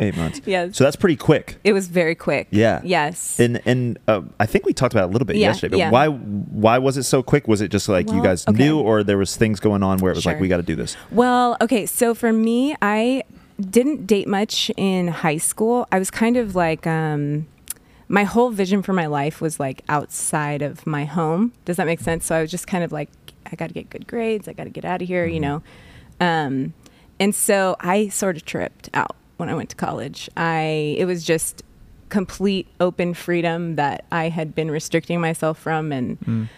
Eight 0.00 0.16
months. 0.16 0.40
Yes. 0.44 0.76
So 0.76 0.84
that's 0.84 0.96
pretty 0.96 1.16
quick. 1.16 1.56
it 1.62 1.72
was 1.72 1.86
very 1.86 2.14
quick. 2.14 2.48
Yeah. 2.50 2.80
Yes. 2.82 3.38
And 3.38 3.60
and 3.64 3.98
uh, 4.08 4.22
I 4.40 4.46
think 4.46 4.66
we 4.66 4.72
talked 4.72 4.92
about 4.92 5.04
it 5.04 5.10
a 5.10 5.12
little 5.12 5.26
bit 5.26 5.36
Yeah, 5.36 5.48
yesterday. 5.48 5.72
But 5.72 5.78
yeah. 5.78 5.90
why 5.90 6.08
why 6.08 6.78
was 6.78 6.96
it 6.96 7.04
so 7.04 7.22
quick? 7.22 7.46
Was 7.46 7.60
it 7.60 7.68
just 7.70 7.88
like 7.88 8.10
you 8.10 8.22
guys 8.22 8.46
okay. 8.48 8.58
knew, 8.58 8.80
or 8.80 9.04
there 9.04 9.18
was 9.18 9.36
things 9.36 9.60
going 9.60 9.82
on 9.82 9.98
where 9.98 10.10
it 10.10 10.16
was 10.16 10.26
like 10.26 10.40
we 10.40 10.48
got 10.48 10.56
to 10.56 10.62
do 10.64 10.74
this? 10.74 10.96
Well, 11.10 11.56
okay. 11.60 11.86
So 11.86 12.14
for 12.14 12.32
me, 12.32 12.74
I 12.82 13.22
didn't 13.60 14.06
date 14.06 14.26
much 14.26 14.70
in 14.76 15.08
high 15.08 15.36
school. 15.36 15.86
I 15.92 15.98
was 15.98 16.10
kind 16.10 16.36
of 16.36 16.56
like, 16.56 16.86
um, 16.88 17.46
my 18.08 18.24
whole 18.24 18.50
vision 18.50 18.82
for 18.82 18.92
my 18.92 19.06
life 19.06 19.40
was 19.40 19.60
like 19.60 19.82
outside 19.88 20.60
of 20.60 20.86
my 20.86 21.04
home. 21.04 21.52
Does 21.64 21.76
that 21.76 21.86
make 21.86 22.00
sense? 22.00 22.26
So 22.26 22.34
I 22.34 22.40
was 22.42 22.50
just 22.50 22.66
kind 22.66 22.82
of 22.82 22.92
like, 22.92 23.10
I 23.50 23.54
got 23.56 23.68
to 23.68 23.74
get 23.74 23.90
good 23.90 24.06
grades. 24.06 24.48
I 24.48 24.52
got 24.54 24.64
to 24.64 24.70
get 24.70 24.84
out 24.84 25.02
of 25.02 25.08
here, 25.08 25.24
you 25.24 25.40
know? 25.40 25.62
Um, 26.20 26.74
and 27.20 27.34
so 27.34 27.76
I 27.80 28.08
sort 28.08 28.36
of 28.36 28.44
tripped 28.44 28.90
out 28.92 29.14
when 29.36 29.48
I 29.48 29.54
went 29.54 29.70
to 29.70 29.76
college. 29.76 30.28
I, 30.36 30.94
it 30.98 31.04
was 31.06 31.24
just 31.24 31.62
complete 32.08 32.66
open 32.80 33.14
freedom 33.14 33.76
that 33.76 34.04
I 34.12 34.28
had 34.28 34.54
been 34.54 34.70
restricting 34.70 35.20
myself 35.20 35.58
from. 35.58 35.92
And, 35.92 36.20
Mm. 36.20 36.48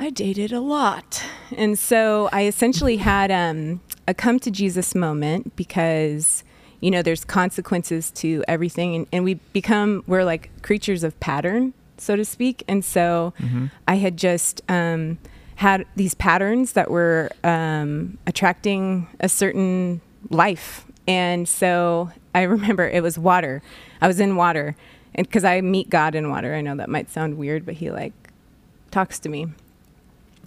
I 0.00 0.10
dated 0.10 0.52
a 0.52 0.60
lot. 0.60 1.24
And 1.56 1.76
so 1.76 2.28
I 2.32 2.46
essentially 2.46 2.98
had 2.98 3.32
um, 3.32 3.80
a 4.06 4.14
come 4.14 4.38
to 4.40 4.50
Jesus 4.50 4.94
moment 4.94 5.56
because, 5.56 6.44
you 6.80 6.90
know, 6.92 7.02
there's 7.02 7.24
consequences 7.24 8.12
to 8.12 8.44
everything. 8.46 8.94
And, 8.94 9.06
and 9.12 9.24
we 9.24 9.34
become, 9.52 10.04
we're 10.06 10.22
like 10.22 10.50
creatures 10.62 11.02
of 11.02 11.18
pattern, 11.18 11.74
so 11.96 12.14
to 12.14 12.24
speak. 12.24 12.62
And 12.68 12.84
so 12.84 13.34
Mhm. 13.40 13.72
I 13.88 13.96
had 13.96 14.16
just 14.16 14.62
um, 14.68 15.18
had 15.56 15.84
these 15.96 16.14
patterns 16.14 16.74
that 16.74 16.92
were 16.92 17.30
um, 17.42 18.18
attracting 18.24 19.08
a 19.18 19.28
certain 19.28 20.00
life. 20.30 20.84
And 21.08 21.48
so 21.48 22.12
I 22.34 22.42
remember 22.44 22.88
it 22.88 23.02
was 23.02 23.18
water. 23.18 23.62
I 24.00 24.06
was 24.06 24.20
in 24.20 24.36
water. 24.36 24.76
And 25.14 25.26
because 25.26 25.42
I 25.42 25.60
meet 25.62 25.90
God 25.90 26.14
in 26.14 26.30
water, 26.30 26.54
I 26.54 26.60
know 26.60 26.76
that 26.76 26.88
might 26.88 27.10
sound 27.10 27.38
weird, 27.38 27.66
but 27.66 27.74
He 27.74 27.90
like 27.90 28.12
talks 28.92 29.18
to 29.20 29.28
me. 29.28 29.48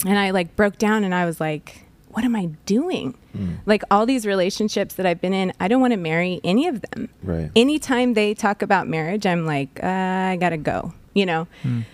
And 0.05 0.17
I 0.17 0.31
like 0.31 0.55
broke 0.55 0.77
down 0.77 1.03
and 1.03 1.13
I 1.13 1.25
was 1.25 1.39
like, 1.41 1.85
what 2.09 2.23
am 2.23 2.35
I 2.35 2.45
doing? 2.65 3.15
Mm. 3.35 3.59
Like 3.65 3.83
all 3.89 4.05
these 4.05 4.25
relationships 4.25 4.95
that 4.95 5.05
I've 5.05 5.21
been 5.21 5.33
in, 5.33 5.53
I 5.59 5.67
don't 5.67 5.81
want 5.81 5.91
to 5.91 5.97
marry 5.97 6.41
any 6.43 6.67
of 6.67 6.81
them. 6.81 7.09
Right. 7.23 7.51
Anytime 7.55 8.13
they 8.13 8.33
talk 8.33 8.61
about 8.61 8.87
marriage, 8.87 9.25
I'm 9.25 9.45
like, 9.45 9.79
uh, 9.81 9.87
I 9.87 10.37
gotta 10.39 10.57
go, 10.57 10.93
you 11.13 11.25
know? 11.25 11.47
Mm. 11.63 11.85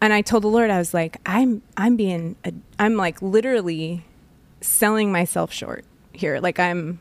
And 0.00 0.12
I 0.12 0.22
told 0.22 0.44
the 0.44 0.48
Lord, 0.48 0.70
I 0.70 0.78
was 0.78 0.94
like, 0.94 1.16
I'm, 1.26 1.62
I'm 1.76 1.96
being, 1.96 2.36
a, 2.44 2.52
I'm 2.78 2.96
like 2.96 3.20
literally 3.20 4.04
selling 4.60 5.10
myself 5.10 5.52
short 5.52 5.84
here. 6.12 6.38
Like 6.38 6.60
I'm 6.60 7.00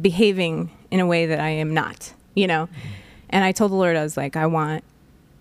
behaving 0.00 0.70
in 0.90 1.00
a 1.00 1.06
way 1.06 1.26
that 1.26 1.40
I 1.40 1.48
am 1.50 1.74
not, 1.74 2.12
you 2.34 2.46
know? 2.46 2.68
And 3.30 3.44
I 3.44 3.52
told 3.52 3.72
the 3.72 3.76
Lord, 3.76 3.96
I 3.96 4.02
was 4.02 4.16
like, 4.16 4.36
I 4.36 4.46
want 4.46 4.84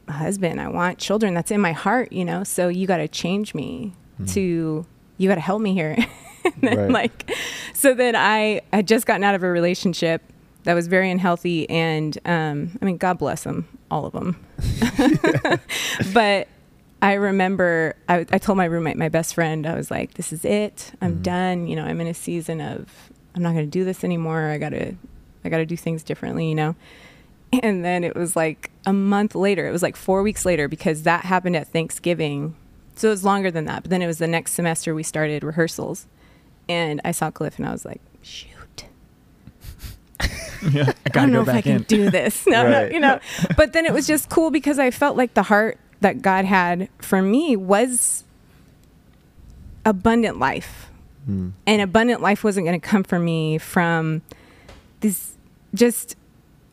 a 0.08 0.14
husband, 0.14 0.60
I 0.60 0.68
want 0.70 0.98
children. 1.00 1.34
That's 1.34 1.52
in 1.52 1.62
my 1.62 1.72
heart, 1.74 2.12
you 2.12 2.26
know? 2.26 2.44
So 2.44 2.68
you 2.68 2.88
got 2.88 2.98
to 2.98 3.08
change 3.08 3.54
me 3.54 3.94
to, 4.28 4.86
you 5.18 5.30
got 5.30 5.36
to 5.36 5.42
help 5.42 5.62
me 5.62 5.74
here. 5.74 5.96
then, 6.62 6.78
Right. 6.78 6.90
like, 6.92 7.32
so 7.74 7.94
then 7.94 8.16
I 8.16 8.62
had 8.74 8.88
just 8.88 9.06
gotten 9.06 9.24
out 9.24 9.36
of 9.36 9.44
a 9.44 9.50
relationship 9.50 10.22
that 10.64 10.74
was 10.74 10.88
very 10.88 11.10
unhealthy. 11.12 11.70
And, 11.70 12.18
um, 12.26 12.78
I 12.82 12.86
mean, 12.86 12.98
God 12.98 13.18
bless 13.20 13.44
them, 13.44 13.68
all 13.92 14.06
of 14.06 14.14
them. 14.14 14.44
but 16.14 16.48
I 17.02 17.14
remember 17.14 17.96
I, 18.10 18.26
I 18.32 18.38
told 18.38 18.58
my 18.58 18.66
roommate, 18.66 18.98
my 18.98 19.10
best 19.10 19.36
friend, 19.36 19.66
I 19.68 19.76
was 19.76 19.92
like, 19.92 20.16
this 20.16 20.34
is 20.34 20.44
it. 20.44 20.92
I'm 21.02 21.18
Mhm. 21.20 21.24
done. 21.24 21.68
You 21.68 21.76
know, 21.76 21.86
I'm 21.86 22.02
in 22.02 22.08
a 22.08 22.14
season 22.14 22.60
of, 22.60 22.90
I'm 23.38 23.44
not 23.44 23.53
going 23.53 23.65
to 23.65 23.72
do 23.72 23.86
this 23.86 24.03
anymore. 24.03 24.50
I 24.50 24.58
got 24.58 24.70
to, 24.70 24.96
I 25.46 25.50
got 25.50 25.58
to 25.58 25.65
do 25.65 25.77
things 25.77 26.01
differently, 26.01 26.50
you 26.50 26.56
know? 26.56 26.75
And 27.63 27.86
then 27.86 28.03
it 28.03 28.15
was 28.15 28.36
like 28.36 28.72
a 28.86 28.91
month 28.91 29.36
later, 29.36 29.67
it 29.67 29.72
was 29.72 29.84
like 29.84 29.96
four 29.96 30.24
weeks 30.24 30.44
later 30.44 30.67
because 30.67 31.03
that 31.03 31.24
happened 31.25 31.56
at 31.56 31.67
Thanksgiving. 31.67 32.56
So 32.96 33.10
it 33.10 33.12
was 33.12 33.24
longer 33.24 33.51
than 33.51 33.65
that. 33.65 33.84
But 33.84 33.91
then 33.91 34.01
it 34.01 34.08
was 34.08 34.17
the 34.17 34.27
next 34.27 34.53
semester 34.53 34.96
we 34.96 35.03
started 35.03 35.44
rehearsals. 35.44 36.08
And 36.67 37.00
I 37.06 37.12
saw 37.12 37.29
Cliff 37.29 37.58
and 37.60 37.67
I 37.67 37.72
was 37.72 37.86
like, 37.86 38.01
shoot. 38.24 38.86
yeah. 40.72 40.89
I 40.89 40.94
I 41.06 41.10
don't 41.10 41.32
know 41.32 41.44
if 41.44 41.50
I 41.50 41.62
can 41.62 41.77
in. 41.77 41.84
do 41.84 42.10
this. 42.10 42.46
No, 42.48 42.67
no, 42.67 42.88
you 42.88 43.00
know. 43.00 43.20
But 43.56 43.74
then 43.74 43.86
it 43.86 43.94
was 43.94 44.08
just 44.08 44.29
cool 44.29 44.50
because 44.50 44.79
I 44.79 44.89
felt 44.89 45.15
like 45.15 45.36
the 45.36 45.44
heart 45.44 45.77
that 46.01 46.24
God 46.24 46.46
had 46.46 46.89
for 46.98 47.22
me 47.22 47.56
was 47.56 48.24
abundant 49.86 50.39
life. 50.39 50.87
Mm. 51.30 51.52
And 51.66 51.82
abundant 51.82 52.22
life 52.22 52.44
wasn't 52.44 52.66
going 52.66 52.80
to 52.80 52.86
come 52.88 53.04
for 53.04 53.20
me 53.20 53.58
from 53.58 54.22
this 55.02 55.34
just 55.74 56.16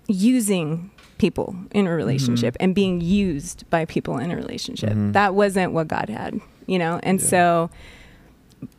using 0.06 0.90
people 1.18 1.56
in 1.72 1.86
a 1.86 1.90
relationship 1.94 2.56
and 2.60 2.74
being 2.74 3.00
used 3.00 3.68
by 3.70 3.84
people 3.84 4.18
in 4.18 4.30
a 4.30 4.36
relationship. 4.36 4.90
Mhm. 4.92 5.12
That 5.12 5.34
wasn't 5.34 5.72
what 5.72 5.88
God 5.88 6.08
had, 6.08 6.40
you 6.66 6.78
know? 6.78 7.00
And 7.02 7.20
Yeah. 7.20 7.26
so 7.26 7.70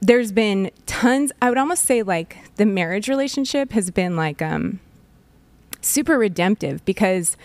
there's 0.01 0.31
been 0.31 0.71
tons 0.85 1.31
I 1.41 1.49
would 1.49 1.57
almost 1.57 1.85
say 1.85 2.01
like 2.03 2.37
the 2.55 2.65
marriage 2.65 3.07
relationship 3.07 3.71
has 3.73 3.91
been 3.91 4.15
like 4.15 4.41
um 4.41 4.79
super 5.81 6.17
redemptive 6.17 6.83
because 6.85 7.37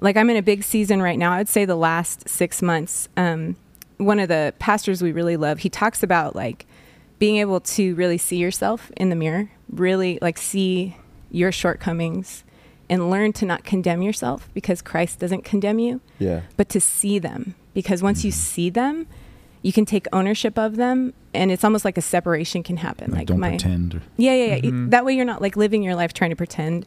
like 0.00 0.16
I'm 0.16 0.28
in 0.28 0.36
a 0.36 0.42
big 0.42 0.64
season 0.64 1.00
right 1.00 1.18
now. 1.18 1.32
I'd 1.32 1.48
say 1.48 1.64
the 1.64 1.76
last 1.76 2.28
6 2.28 2.62
months 2.62 3.08
um 3.16 3.56
one 3.98 4.18
of 4.18 4.28
the 4.28 4.52
pastors 4.58 5.02
we 5.02 5.12
really 5.12 5.36
love, 5.36 5.60
he 5.60 5.68
talks 5.68 6.02
about 6.02 6.34
like 6.34 6.66
being 7.24 7.36
able 7.38 7.58
to 7.60 7.94
really 7.94 8.18
see 8.18 8.36
yourself 8.36 8.90
in 8.98 9.08
the 9.08 9.16
mirror, 9.16 9.48
really 9.70 10.18
like 10.20 10.36
see 10.36 10.94
your 11.30 11.50
shortcomings 11.50 12.44
and 12.90 13.08
learn 13.10 13.32
to 13.32 13.46
not 13.46 13.64
condemn 13.64 14.02
yourself 14.02 14.50
because 14.52 14.82
Christ 14.82 15.20
doesn't 15.20 15.42
condemn 15.42 15.78
you 15.78 16.02
Yeah. 16.18 16.42
but 16.58 16.68
to 16.68 16.80
see 16.80 17.18
them 17.18 17.54
because 17.72 18.02
once 18.02 18.24
you 18.26 18.30
Mhm. 18.30 18.34
see 18.34 18.68
them 18.70 19.06
you 19.62 19.72
can 19.72 19.86
take 19.86 20.06
ownership 20.12 20.58
of 20.58 20.76
them 20.76 21.14
and 21.32 21.50
it's 21.50 21.64
almost 21.64 21.86
like 21.86 21.96
a 21.96 22.02
separation 22.02 22.62
can 22.62 22.76
happen 22.76 23.10
Like, 23.10 23.20
like, 23.20 23.26
don't 23.28 23.40
my 23.40 23.48
pretend. 23.56 23.94
Or, 23.94 24.02
yeah 24.18 24.34
yeah 24.34 24.54
yeah 24.56 24.60
Mhm. 24.70 24.90
that 24.90 25.06
way 25.06 25.14
you're 25.16 25.24
not 25.24 25.40
like 25.40 25.56
living 25.56 25.82
your 25.82 25.94
life 25.94 26.12
trying 26.12 26.28
to 26.30 26.36
pretend 26.36 26.84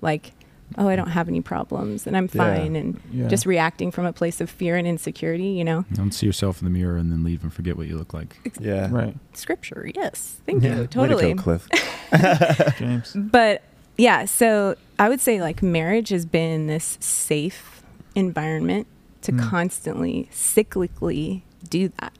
like 0.00 0.30
oh 0.78 0.88
i 0.88 0.94
don't 0.96 1.08
have 1.10 1.28
any 1.28 1.40
problems 1.40 2.06
and 2.06 2.16
i'm 2.16 2.28
Yeah. 2.32 2.44
fine 2.56 2.76
and 2.76 3.00
Yeah. 3.12 3.28
just 3.28 3.44
reacting 3.46 3.90
from 3.90 4.04
a 4.06 4.12
place 4.12 4.40
of 4.40 4.48
fear 4.50 4.76
and 4.76 4.86
insecurity 4.86 5.48
you 5.48 5.64
know 5.64 5.84
don't 5.92 6.12
see 6.12 6.26
yourself 6.26 6.60
in 6.60 6.64
the 6.64 6.70
mirror 6.70 6.96
and 6.96 7.10
then 7.10 7.24
leave 7.24 7.42
and 7.42 7.52
forget 7.52 7.76
what 7.76 7.86
you 7.88 7.96
look 7.96 8.14
like. 8.14 8.36
Yeah. 8.60 8.88
Right. 8.90 9.16
scripture 9.34 9.90
yes 9.94 10.40
thank 10.46 10.62
Yeah. 10.62 10.70
Way 10.70 10.76
you 10.76 10.82
to 10.82 10.88
totally 10.88 11.34
go, 11.34 11.42
Cliff. 11.42 11.68
James. 12.78 13.12
but 13.16 13.62
yeah 13.96 14.24
so 14.24 14.76
i 14.98 15.08
would 15.08 15.20
say 15.20 15.40
like 15.40 15.62
marriage 15.62 16.08
has 16.10 16.24
been 16.26 16.66
this 16.66 16.96
safe 17.00 17.82
environment 18.14 18.86
to 19.22 19.32
Mm. 19.32 19.50
constantly 19.50 20.28
cyclically 20.32 21.42
do 21.68 21.88
that 22.00 22.12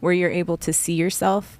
where 0.00 0.12
you're 0.12 0.30
able 0.30 0.56
to 0.58 0.72
see 0.72 0.94
yourself 0.94 1.58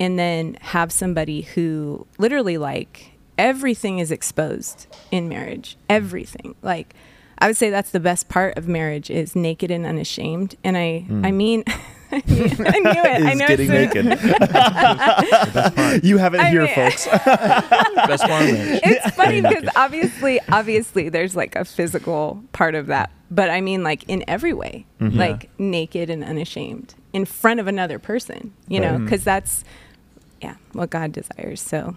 and 0.00 0.18
then 0.18 0.56
have 0.60 0.90
somebody 0.90 1.42
who 1.42 2.06
literally 2.18 2.56
like 2.58 3.12
everything 3.38 3.98
is 3.98 4.10
exposed 4.10 4.86
in 5.10 5.28
marriage 5.28 5.76
everything 5.88 6.54
like 6.62 6.94
i 7.38 7.46
would 7.46 7.56
say 7.56 7.68
that's 7.70 7.90
the 7.90 8.00
best 8.00 8.28
part 8.28 8.56
of 8.56 8.68
marriage 8.68 9.10
is 9.10 9.34
naked 9.34 9.70
and 9.70 9.84
unashamed 9.86 10.54
and 10.64 10.76
i 10.76 11.04
Mm. 11.08 11.26
i 11.26 11.30
mean 11.30 11.64
I 12.12 12.22
knew 12.28 12.44
it. 12.46 12.60
I 12.60 13.32
is 13.32 13.38
know 13.38 13.46
getting 13.48 13.70
it's 13.72 14.22
naked. 14.22 16.04
you 16.04 16.16
have 16.18 16.34
it 16.34 16.40
I 16.40 16.50
here, 16.50 16.62
mean- 16.62 16.74
folks. 16.74 17.06
Best 17.06 18.22
part 18.22 18.42
of 18.44 18.52
marriage. 18.52 18.80
it's 18.84 19.16
funny 19.16 19.40
because 19.40 19.68
obviously 19.74 20.38
obviously 20.48 21.08
there's 21.08 21.34
like 21.34 21.56
a 21.56 21.64
physical 21.64 22.40
part 22.52 22.76
of 22.76 22.86
that 22.86 23.10
but 23.32 23.50
i 23.50 23.60
mean 23.60 23.82
like 23.82 24.04
in 24.06 24.22
every 24.28 24.52
way 24.52 24.86
Mm-hmm. 25.00 25.18
like 25.18 25.50
naked 25.58 26.08
and 26.08 26.22
unashamed 26.22 26.94
in 27.12 27.24
front 27.24 27.58
of 27.58 27.66
another 27.66 27.98
person 27.98 28.52
you 28.68 28.78
know 28.78 28.92
Right. 28.92 29.00
Mhm. 29.00 29.04
because 29.06 29.24
that's 29.24 29.64
yeah 30.40 30.54
what 30.72 30.90
god 30.90 31.10
desires 31.12 31.60
so 31.60 31.96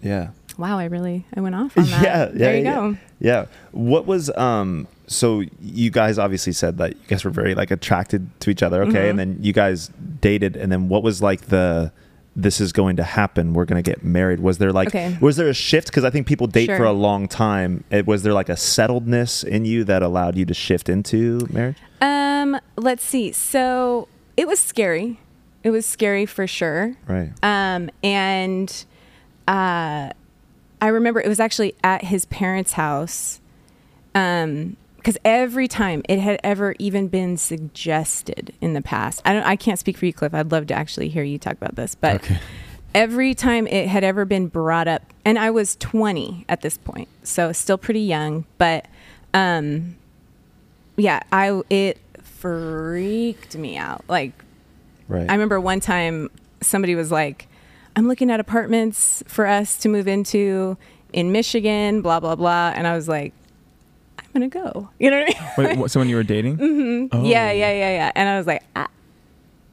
yeah. 0.00 0.28
Wow 0.58 0.78
i 0.78 0.84
really 0.84 1.24
i 1.36 1.40
went 1.40 1.54
off 1.54 1.76
on 1.78 1.84
that 1.86 2.02
Yeah, 2.02 2.18
yeah, 2.18 2.26
there 2.32 2.56
you 2.56 2.64
yeah. 2.64 2.74
go 2.74 2.96
Yeah. 3.20 3.46
What 3.72 4.06
was 4.06 4.30
um 4.36 4.86
so 5.06 5.42
you 5.60 5.90
guys 5.90 6.18
obviously 6.18 6.52
said 6.52 6.78
that 6.78 6.92
you 6.94 7.02
guys 7.08 7.24
were 7.24 7.30
very 7.30 7.54
like 7.54 7.70
attracted 7.70 8.28
to 8.40 8.50
each 8.50 8.62
other, 8.62 8.82
okay? 8.84 9.06
Mhm. 9.06 9.10
And 9.10 9.18
then 9.18 9.36
you 9.40 9.52
guys 9.52 9.90
dated 10.20 10.56
and 10.56 10.70
then 10.72 10.88
what 10.88 11.02
was 11.02 11.20
like 11.22 11.42
the 11.46 11.92
this 12.36 12.60
is 12.60 12.72
going 12.72 12.96
to 12.96 13.04
happen. 13.04 13.52
We're 13.54 13.64
going 13.64 13.82
to 13.82 13.88
get 13.88 14.02
married. 14.02 14.40
Was 14.40 14.58
there 14.58 14.72
like 14.72 14.88
Okay. 14.88 15.16
was 15.20 15.36
there 15.36 15.48
a 15.48 15.54
shift 15.54 15.92
cuz 15.92 16.04
I 16.04 16.10
think 16.10 16.26
people 16.26 16.46
date 16.46 16.66
for 16.68 16.84
a 16.84 16.92
long 16.92 17.28
time. 17.28 17.84
It, 17.90 18.06
was 18.06 18.22
there 18.24 18.32
like 18.34 18.48
a 18.48 18.54
settledness 18.56 19.44
in 19.44 19.64
you 19.64 19.84
that 19.84 20.02
allowed 20.02 20.36
you 20.36 20.44
to 20.46 20.54
shift 20.54 20.88
into 20.88 21.46
marriage? 21.50 21.76
um 22.00 22.58
let's 22.76 23.04
see 23.04 23.32
so 23.32 24.08
it 24.36 24.46
was 24.48 24.58
scary 24.58 25.18
it 25.62 25.70
was 25.70 25.86
scary 25.86 26.26
for 26.26 26.46
sure 26.46 26.96
Right. 27.06 27.30
Um, 27.42 27.88
and 28.02 28.68
uh, 29.48 30.10
I 30.84 30.88
remember 30.88 31.18
it 31.18 31.28
was 31.28 31.40
actually 31.40 31.74
at 31.82 32.04
his 32.04 32.26
parents' 32.26 32.72
house. 32.72 33.40
Um, 34.14 34.76
because 34.96 35.16
every 35.24 35.66
time 35.66 36.02
it 36.08 36.18
had 36.18 36.40
ever 36.44 36.74
even 36.78 37.08
been 37.08 37.36
suggested 37.38 38.52
in 38.60 38.74
the 38.74 38.82
past, 38.82 39.20
I 39.24 39.32
don't, 39.32 39.42
I 39.44 39.56
can't 39.56 39.78
speak 39.78 39.96
for 39.98 40.04
you, 40.06 40.12
Cliff. 40.12 40.32
I'd 40.34 40.52
love 40.52 40.66
to 40.68 40.74
actually 40.74 41.08
hear 41.08 41.22
you 41.22 41.38
talk 41.38 41.52
about 41.54 41.74
this, 41.76 41.94
but 41.94 42.16
Okay. 42.16 42.38
every 42.94 43.34
time 43.34 43.66
it 43.66 43.88
had 43.88 44.02
ever 44.04 44.24
been 44.24 44.46
brought 44.48 44.88
up, 44.88 45.02
and 45.24 45.38
I 45.38 45.50
was 45.50 45.76
20 45.76 46.44
at 46.48 46.60
this 46.62 46.78
point, 46.78 47.08
so 47.22 47.52
still 47.52 47.76
pretty 47.78 48.00
young, 48.00 48.44
but 48.56 48.86
um, 49.34 49.96
yeah, 50.96 51.20
I 51.32 51.60
it 51.70 51.98
freaked 52.22 53.56
me 53.56 53.76
out. 53.76 54.04
Like 54.08 54.32
Right. 55.08 55.28
I 55.28 55.32
remember 55.34 55.60
one 55.60 55.80
time 55.80 56.30
somebody 56.62 56.94
was 56.94 57.10
like, 57.10 57.46
I'm 57.96 58.08
looking 58.08 58.30
at 58.30 58.40
apartments 58.40 59.22
for 59.28 59.46
us 59.46 59.76
to 59.78 59.88
move 59.88 60.08
into 60.08 60.76
in 61.12 61.30
Michigan, 61.32 62.02
blah, 62.02 62.20
blah, 62.20 62.34
blah. 62.34 62.72
And 62.74 62.86
I 62.86 62.94
was 62.96 63.06
like, 63.08 63.32
I'm 64.18 64.26
going 64.40 64.50
to 64.50 64.58
go. 64.58 64.88
You 64.98 65.10
know 65.10 65.20
what 65.20 65.36
I 65.36 65.40
mean? 65.64 65.68
Wait, 65.68 65.78
what, 65.78 65.90
so 65.90 66.00
when 66.00 66.08
you 66.08 66.16
were 66.16 66.22
dating? 66.24 66.56
Mm-hmm. 66.64 67.16
Oh. 67.16 67.24
Yeah, 67.24 67.52
yeah, 67.52 67.70
yeah, 67.72 67.90
yeah. 67.90 68.12
And 68.16 68.28
I 68.28 68.36
was 68.36 68.46
like, 68.46 68.62
I, 68.74 68.86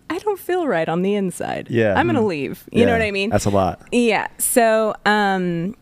I 0.10 0.20
don't 0.20 0.38
feel 0.40 0.68
right 0.68 0.88
on 0.88 1.02
the 1.02 1.16
inside. 1.16 1.68
Yeah. 1.70 1.96
I'm 1.96 2.06
going 2.06 2.16
to 2.16 2.22
Mhm. 2.22 2.28
leave. 2.28 2.64
You 2.72 2.86
know 2.86 2.92
what 2.94 3.02
I 3.02 3.12
mean? 3.12 3.30
That's 3.32 3.46
a 3.46 3.50
lot. 3.50 3.82
yeah. 3.92 4.28
So, 4.38 4.94
um, 5.06 5.76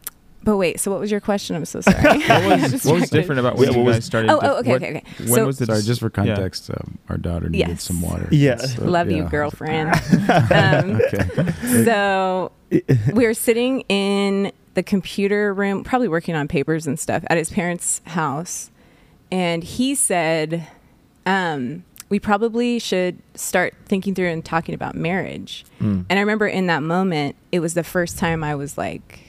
but 0.44 0.58
wait, 0.58 0.80
so 0.80 0.90
what 0.92 1.00
was 1.00 1.12
your 1.12 1.20
question? 1.20 1.56
I'm 1.56 1.66
so 1.66 1.82
sorry. 1.82 2.20
What 2.20 2.62
was, 2.62 2.86
what 2.86 3.00
was 3.02 3.10
different 3.10 3.40
about 3.40 3.56
when 3.58 3.68
Yeah, 3.68 3.72
you 3.74 3.78
what 3.80 3.86
was- 3.88 3.96
guys 3.98 4.06
started? 4.06 4.32
Oh, 4.32 4.40
oh, 4.42 4.60
okay, 4.60 4.70
what- 4.72 4.84
okay, 4.84 4.98
okay. 4.98 5.04
When 5.26 5.28
So- 5.28 5.46
was 5.46 5.58
the 5.60 5.66
Sorry, 5.66 5.82
just 5.82 6.00
for 6.00 6.08
yeah. 6.08 6.12
context, 6.36 6.70
um, 6.72 6.98
our 7.10 7.18
daughter 7.18 7.50
needed 7.50 7.68
Yes. 7.68 7.84
some 7.84 8.02
water. 8.02 8.28
Yeah. 8.32 8.58
So, 8.58 8.86
Love 8.86 9.12
you, 9.12 9.24
girlfriend. 9.24 9.90
um, 10.52 11.02
Okay. 11.02 11.84
so 11.84 12.52
we 13.14 13.26
were 13.26 13.34
sitting 13.34 13.82
in 13.90 14.52
the 14.76 14.84
computer 14.84 15.54
room, 15.54 15.84
probably 15.84 16.08
working 16.08 16.36
on 16.36 16.48
papers 16.48 16.88
and 16.88 17.00
stuff 17.00 17.24
at 17.30 17.38
his 17.38 17.50
parents' 17.50 18.02
house. 18.06 18.72
And 19.32 19.64
he 19.64 19.94
said, 19.96 20.68
um, 21.26 21.84
we 22.10 22.20
probably 22.20 22.80
should 22.80 23.20
start 23.36 23.76
thinking 23.86 24.16
through 24.16 24.30
and 24.30 24.44
talking 24.44 24.74
about 24.74 24.96
marriage. 24.96 25.66
Mm. 25.80 26.06
And 26.10 26.18
I 26.18 26.22
remember 26.22 26.48
in 26.48 26.68
that 26.68 26.82
moment, 26.82 27.36
it 27.52 27.60
was 27.60 27.74
the 27.76 27.84
first 27.84 28.18
time 28.18 28.44
I 28.44 28.56
was 28.56 28.78
like, 28.78 29.20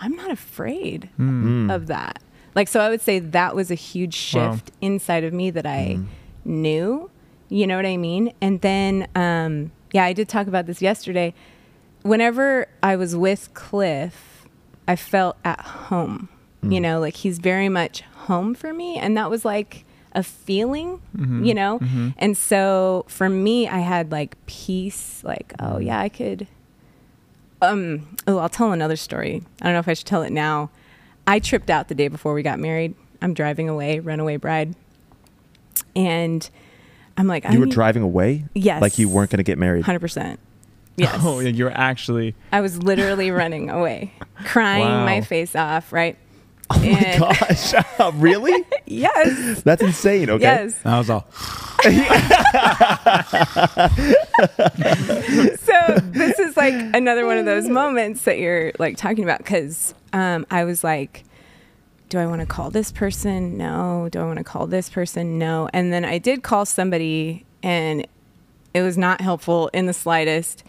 I'm 0.00 0.16
not 0.16 0.30
afraid 0.30 1.08
Hmm. 1.16 1.68
Mm. 1.68 1.74
of 1.74 1.86
that. 1.88 2.18
Like, 2.54 2.66
so 2.68 2.80
I 2.80 2.88
would 2.88 3.00
say 3.00 3.18
that 3.20 3.54
was 3.54 3.70
a 3.70 3.74
huge 3.76 4.14
Wow. 4.34 4.52
shift 4.54 4.72
inside 4.80 5.22
of 5.24 5.32
me 5.32 5.50
that 5.50 5.66
I 5.66 5.98
Mm. 5.98 6.06
knew. 6.44 7.10
You 7.48 7.66
know 7.66 7.76
what 7.76 7.86
I 7.86 7.96
mean? 7.96 8.32
And 8.40 8.60
then, 8.60 9.06
um, 9.14 9.70
yeah, 9.92 10.04
I 10.04 10.12
did 10.12 10.28
talk 10.28 10.46
about 10.46 10.66
this 10.66 10.80
yesterday. 10.82 11.34
Whenever 12.02 12.66
I 12.82 12.96
was 12.96 13.14
with 13.14 13.52
Cliff, 13.54 14.46
I 14.88 14.96
felt 14.96 15.36
at 15.44 15.60
home. 15.60 16.28
You 16.62 16.78
Mm. 16.78 16.82
know, 16.82 17.00
like 17.00 17.16
he's 17.16 17.38
very 17.38 17.68
much 17.68 18.02
home 18.26 18.54
for 18.54 18.72
me. 18.72 18.96
And 18.96 19.16
that 19.16 19.30
was 19.30 19.44
like 19.44 19.84
a 20.12 20.22
feeling, 20.22 21.00
Mhm. 21.16 21.46
you 21.46 21.54
know? 21.54 21.78
Mhm. 21.78 22.14
And 22.18 22.36
so 22.36 23.04
for 23.08 23.28
me, 23.28 23.68
I 23.68 23.78
had 23.80 24.10
like 24.10 24.36
peace, 24.46 25.22
like, 25.24 25.54
oh 25.60 25.76
Mm. 25.76 25.84
yeah, 25.86 26.00
I 26.00 26.08
could. 26.08 26.46
Um, 27.62 28.16
oh, 28.26 28.38
I'll 28.38 28.48
tell 28.48 28.72
another 28.72 28.96
story. 28.96 29.42
I 29.60 29.64
don't 29.66 29.74
know 29.74 29.80
if 29.80 29.88
I 29.88 29.94
should 29.94 30.06
tell 30.06 30.22
it 30.22 30.32
now. 30.32 30.70
I 31.26 31.38
tripped 31.38 31.70
out 31.70 31.88
the 31.88 31.94
day 31.94 32.08
before 32.08 32.32
we 32.34 32.42
got 32.42 32.58
married. 32.58 32.94
I'm 33.22 33.34
driving 33.34 33.68
away, 33.68 33.98
runaway 34.00 34.36
bride. 34.36 34.74
And 35.94 36.48
I'm 37.16 37.26
like, 37.26 37.44
I 37.46 37.52
You 37.52 37.60
were 37.60 37.66
need- 37.66 37.74
driving 37.74 38.02
away? 38.02 38.44
Yes. 38.54 38.80
Like 38.80 38.98
you 38.98 39.08
weren't 39.08 39.30
going 39.30 39.38
to 39.38 39.42
get 39.44 39.58
married. 39.58 39.84
100%. 39.84 40.38
Yes. 40.96 41.20
Oh, 41.22 41.38
yeah, 41.40 41.48
you 41.48 41.64
were 41.64 41.70
actually. 41.70 42.34
I 42.52 42.60
was 42.60 42.82
literally 42.82 43.30
running 43.30 43.70
away, 43.70 44.12
crying 44.44 44.84
Wow. 44.84 45.04
my 45.06 45.22
face 45.22 45.56
off, 45.56 45.94
right? 45.94 46.18
Oh 46.74 46.78
my 46.78 46.86
And- 46.86 47.20
gosh. 47.20 47.74
really? 48.14 48.64
Yes. 48.86 49.62
That's 49.62 49.82
insane. 49.82 50.28
Okay. 50.30 50.42
Yes. 50.42 50.76
I 50.84 50.98
was 50.98 51.10
all, 51.10 51.24
so 55.60 55.96
this 56.10 56.38
is 56.38 56.56
like 56.56 56.74
another 56.94 57.26
one 57.26 57.38
of 57.38 57.44
those 57.44 57.68
moments 57.68 58.24
that 58.24 58.38
you're 58.38 58.72
like 58.78 58.96
talking 58.96 59.22
about 59.24 59.38
because 59.38 59.94
um, 60.12 60.44
I 60.50 60.64
was 60.64 60.82
like, 60.82 61.24
do 62.08 62.18
I 62.18 62.26
want 62.26 62.40
to 62.40 62.46
call 62.46 62.70
this 62.70 62.90
person? 62.90 63.56
No. 63.56 64.08
Do 64.10 64.20
I 64.20 64.24
want 64.24 64.38
to 64.38 64.44
call 64.44 64.66
this 64.66 64.90
person? 64.90 65.38
No. 65.38 65.68
And 65.72 65.92
then 65.92 66.04
I 66.04 66.18
did 66.18 66.42
call 66.42 66.66
somebody 66.66 67.44
and 67.62 68.06
it 68.74 68.82
was 68.82 68.98
not 68.98 69.20
helpful 69.20 69.68
in 69.72 69.86
the 69.86 69.92
slightest. 69.92 70.64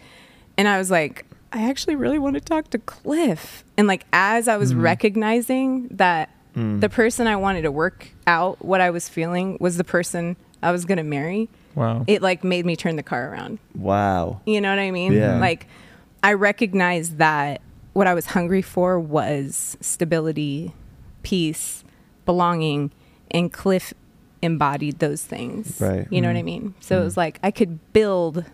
And 0.56 0.68
I 0.68 0.78
was 0.78 0.90
like, 0.90 1.26
I 1.52 1.68
actually 1.68 1.96
really 1.96 2.18
want 2.18 2.34
to 2.34 2.40
talk 2.40 2.70
to 2.70 2.78
Cliff. 2.78 3.64
And 3.76 3.86
like, 3.86 4.04
as 4.12 4.48
I 4.48 4.56
was 4.56 4.72
mm. 4.72 4.82
recognizing 4.82 5.88
that 5.88 6.30
mm. 6.56 6.80
the 6.80 6.88
person 6.88 7.26
I 7.26 7.36
wanted 7.36 7.62
to 7.62 7.70
work 7.70 8.08
out 8.26 8.64
what 8.64 8.80
I 8.80 8.90
was 8.90 9.08
feeling 9.08 9.58
was 9.60 9.76
the 9.76 9.84
person 9.84 10.36
I 10.62 10.72
was 10.72 10.84
going 10.84 10.98
to 10.98 11.04
marry, 11.04 11.48
Wow. 11.74 12.04
it 12.06 12.22
like 12.22 12.44
made 12.44 12.66
me 12.66 12.76
turn 12.76 12.96
the 12.96 13.02
car 13.02 13.30
around. 13.30 13.58
Wow. 13.74 14.40
You 14.46 14.60
know 14.60 14.70
what 14.70 14.78
I 14.78 14.90
mean? 14.90 15.12
Yeah. 15.12 15.38
Like 15.38 15.66
I 16.22 16.34
recognized 16.34 17.18
that 17.18 17.60
what 17.92 18.06
I 18.06 18.14
was 18.14 18.26
hungry 18.26 18.62
for 18.62 18.98
was 18.98 19.76
stability, 19.80 20.74
peace, 21.22 21.84
belonging, 22.24 22.90
and 23.30 23.52
Cliff 23.52 23.92
embodied 24.40 24.98
those 24.98 25.22
things. 25.22 25.80
Right. 25.80 26.06
You 26.10 26.20
know 26.20 26.28
what 26.28 26.36
mm. 26.36 26.40
I 26.40 26.42
Mhm. 26.42 26.44
mean? 26.44 26.74
So 26.80 27.00
it 27.00 27.04
was 27.04 27.16
like 27.16 27.38
I 27.42 27.50
could 27.50 27.92
build 27.92 28.44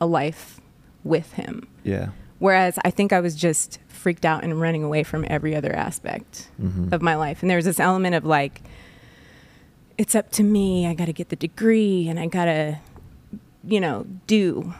a 0.00 0.06
life 0.06 0.59
with 1.04 1.32
him. 1.34 1.66
Yeah. 1.84 2.08
Whereas 2.38 2.78
I 2.84 2.90
think 2.90 3.12
I 3.12 3.20
was 3.20 3.34
just 3.34 3.78
freaked 3.88 4.24
out 4.24 4.44
and 4.44 4.58
running 4.60 4.82
away 4.82 5.02
from 5.02 5.24
every 5.28 5.54
other 5.54 5.72
aspect 5.74 6.48
Mhm. 6.62 6.92
of 6.92 7.02
my 7.02 7.14
life. 7.14 7.42
And 7.42 7.50
there 7.50 7.56
was 7.56 7.66
this 7.66 7.78
element 7.80 8.14
of 8.14 8.24
like, 8.24 8.62
it's 9.98 10.14
up 10.14 10.30
to 10.32 10.42
me. 10.42 10.86
I 10.86 10.94
got 10.94 11.04
to 11.06 11.12
get 11.12 11.28
the 11.28 11.36
degree 11.36 12.08
and 12.08 12.18
I 12.18 12.26
got 12.26 12.46
to, 12.46 12.78
you 13.64 13.80
know, 13.80 14.06
do. 14.26 14.72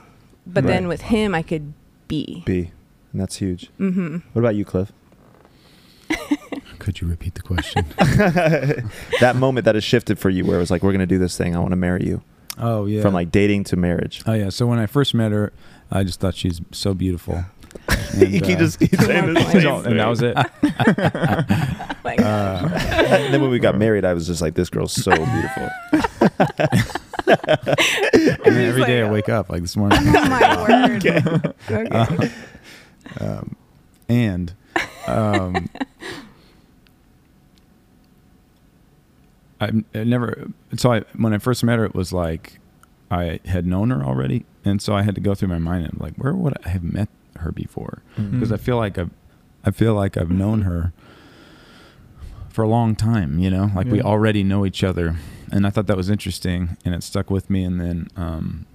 But 0.46 0.64
then 0.66 0.88
with 0.88 1.02
him, 1.02 1.34
I 1.34 1.42
could 1.42 1.74
be. 2.08 2.42
Be. 2.46 2.72
And 3.12 3.20
that's 3.20 3.36
huge. 3.36 3.66
hmm 3.76 4.18
What 4.32 4.40
about 4.40 4.54
you, 4.54 4.64
Cliff? 4.64 4.90
could 6.78 7.00
you 7.00 7.06
repeat 7.08 7.34
the 7.34 7.42
question? 7.42 7.84
that 7.98 9.36
moment 9.36 9.64
that 9.66 9.74
has 9.74 9.84
shifted 9.84 10.18
for 10.18 10.30
you 10.30 10.44
where 10.44 10.56
it 10.56 10.60
was 10.60 10.70
like, 10.70 10.82
we're 10.82 10.92
going 10.92 11.00
to 11.00 11.06
do 11.06 11.18
this 11.18 11.36
thing. 11.36 11.54
I 11.54 11.58
want 11.58 11.70
to 11.72 11.76
marry 11.76 12.06
you. 12.06 12.22
oh, 12.58 12.86
yeah. 12.86 13.02
From 13.02 13.12
like 13.14 13.30
dating 13.30 13.64
to 13.64 13.76
marriage. 13.76 14.22
oh, 14.26 14.32
yeah. 14.32 14.48
So 14.48 14.66
when 14.66 14.78
I 14.78 14.86
first 14.86 15.14
met 15.14 15.30
her, 15.32 15.52
I 15.90 16.04
just 16.04 16.20
thought 16.20 16.34
she's 16.34 16.60
so 16.72 16.94
beautiful. 16.94 17.44
you 18.16 18.26
And, 18.26 18.42
can 18.44 18.56
uh, 18.56 18.58
just 18.58 18.78
keep 18.78 18.94
saying 18.96 19.34
the 19.34 19.40
same 19.50 19.60
So- 19.62 19.80
and 19.82 19.98
that 19.98 20.08
was 20.08 20.22
it. 20.22 20.34
Like, 22.04 22.20
uh, 22.20 22.68
and 22.72 23.32
then 23.34 23.40
when 23.40 23.50
we 23.50 23.58
got 23.58 23.76
married, 23.78 24.04
I 24.04 24.14
was 24.14 24.26
just 24.26 24.40
like, 24.42 24.54
this 24.54 24.68
girl's 24.70 24.92
so 24.92 25.12
beautiful. 25.14 25.68
and 27.26 28.40
then 28.44 28.68
every 28.68 28.84
day 28.84 29.02
I 29.02 29.10
wake 29.10 29.28
up 29.28 29.50
like 29.50 29.62
this 29.62 29.76
morning. 29.76 29.98
oh 30.02 30.28
my 30.28 30.62
word. 30.88 31.06
Okay. 31.70 32.30
um, 33.20 33.56
and 34.08 34.52
um, 35.06 35.68
I, 39.60 39.70
I 39.94 40.04
never. 40.04 40.48
So 40.76 40.92
I 40.92 41.00
when 41.16 41.32
I 41.34 41.38
first 41.38 41.62
met 41.64 41.78
her, 41.78 41.84
it 41.84 41.94
was 41.94 42.12
like 42.12 42.58
I 43.10 43.40
had 43.44 43.66
known 43.66 43.90
her 43.90 44.02
already, 44.04 44.44
and 44.64 44.80
so 44.80 44.94
I 44.94 45.02
had 45.02 45.14
to 45.16 45.20
go 45.20 45.34
through 45.34 45.48
my 45.48 45.58
mind 45.58 45.86
and 45.86 46.00
like, 46.00 46.14
where 46.16 46.32
would 46.34 46.54
I 46.64 46.68
have 46.68 46.84
met 46.84 47.08
her 47.38 47.50
before? 47.52 48.02
Because 48.16 48.52
I 48.52 48.56
feel 48.56 48.76
like 48.76 48.98
I've, 48.98 49.10
I 49.64 49.70
feel 49.70 49.94
like 49.94 50.16
I've 50.16 50.30
known 50.30 50.62
her 50.62 50.92
for 52.50 52.62
a 52.62 52.68
long 52.68 52.94
time. 52.94 53.38
You 53.38 53.50
know, 53.50 53.70
like 53.74 53.86
we 53.88 54.00
already 54.02 54.42
know 54.44 54.64
each 54.66 54.84
other, 54.84 55.16
and 55.50 55.66
I 55.66 55.70
thought 55.70 55.86
that 55.88 55.96
was 55.96 56.10
interesting, 56.10 56.76
and 56.84 56.94
it 56.94 57.02
stuck 57.02 57.30
with 57.30 57.50
me. 57.50 57.64
And 57.64 57.80
then, 57.80 58.08
um, 58.16 58.66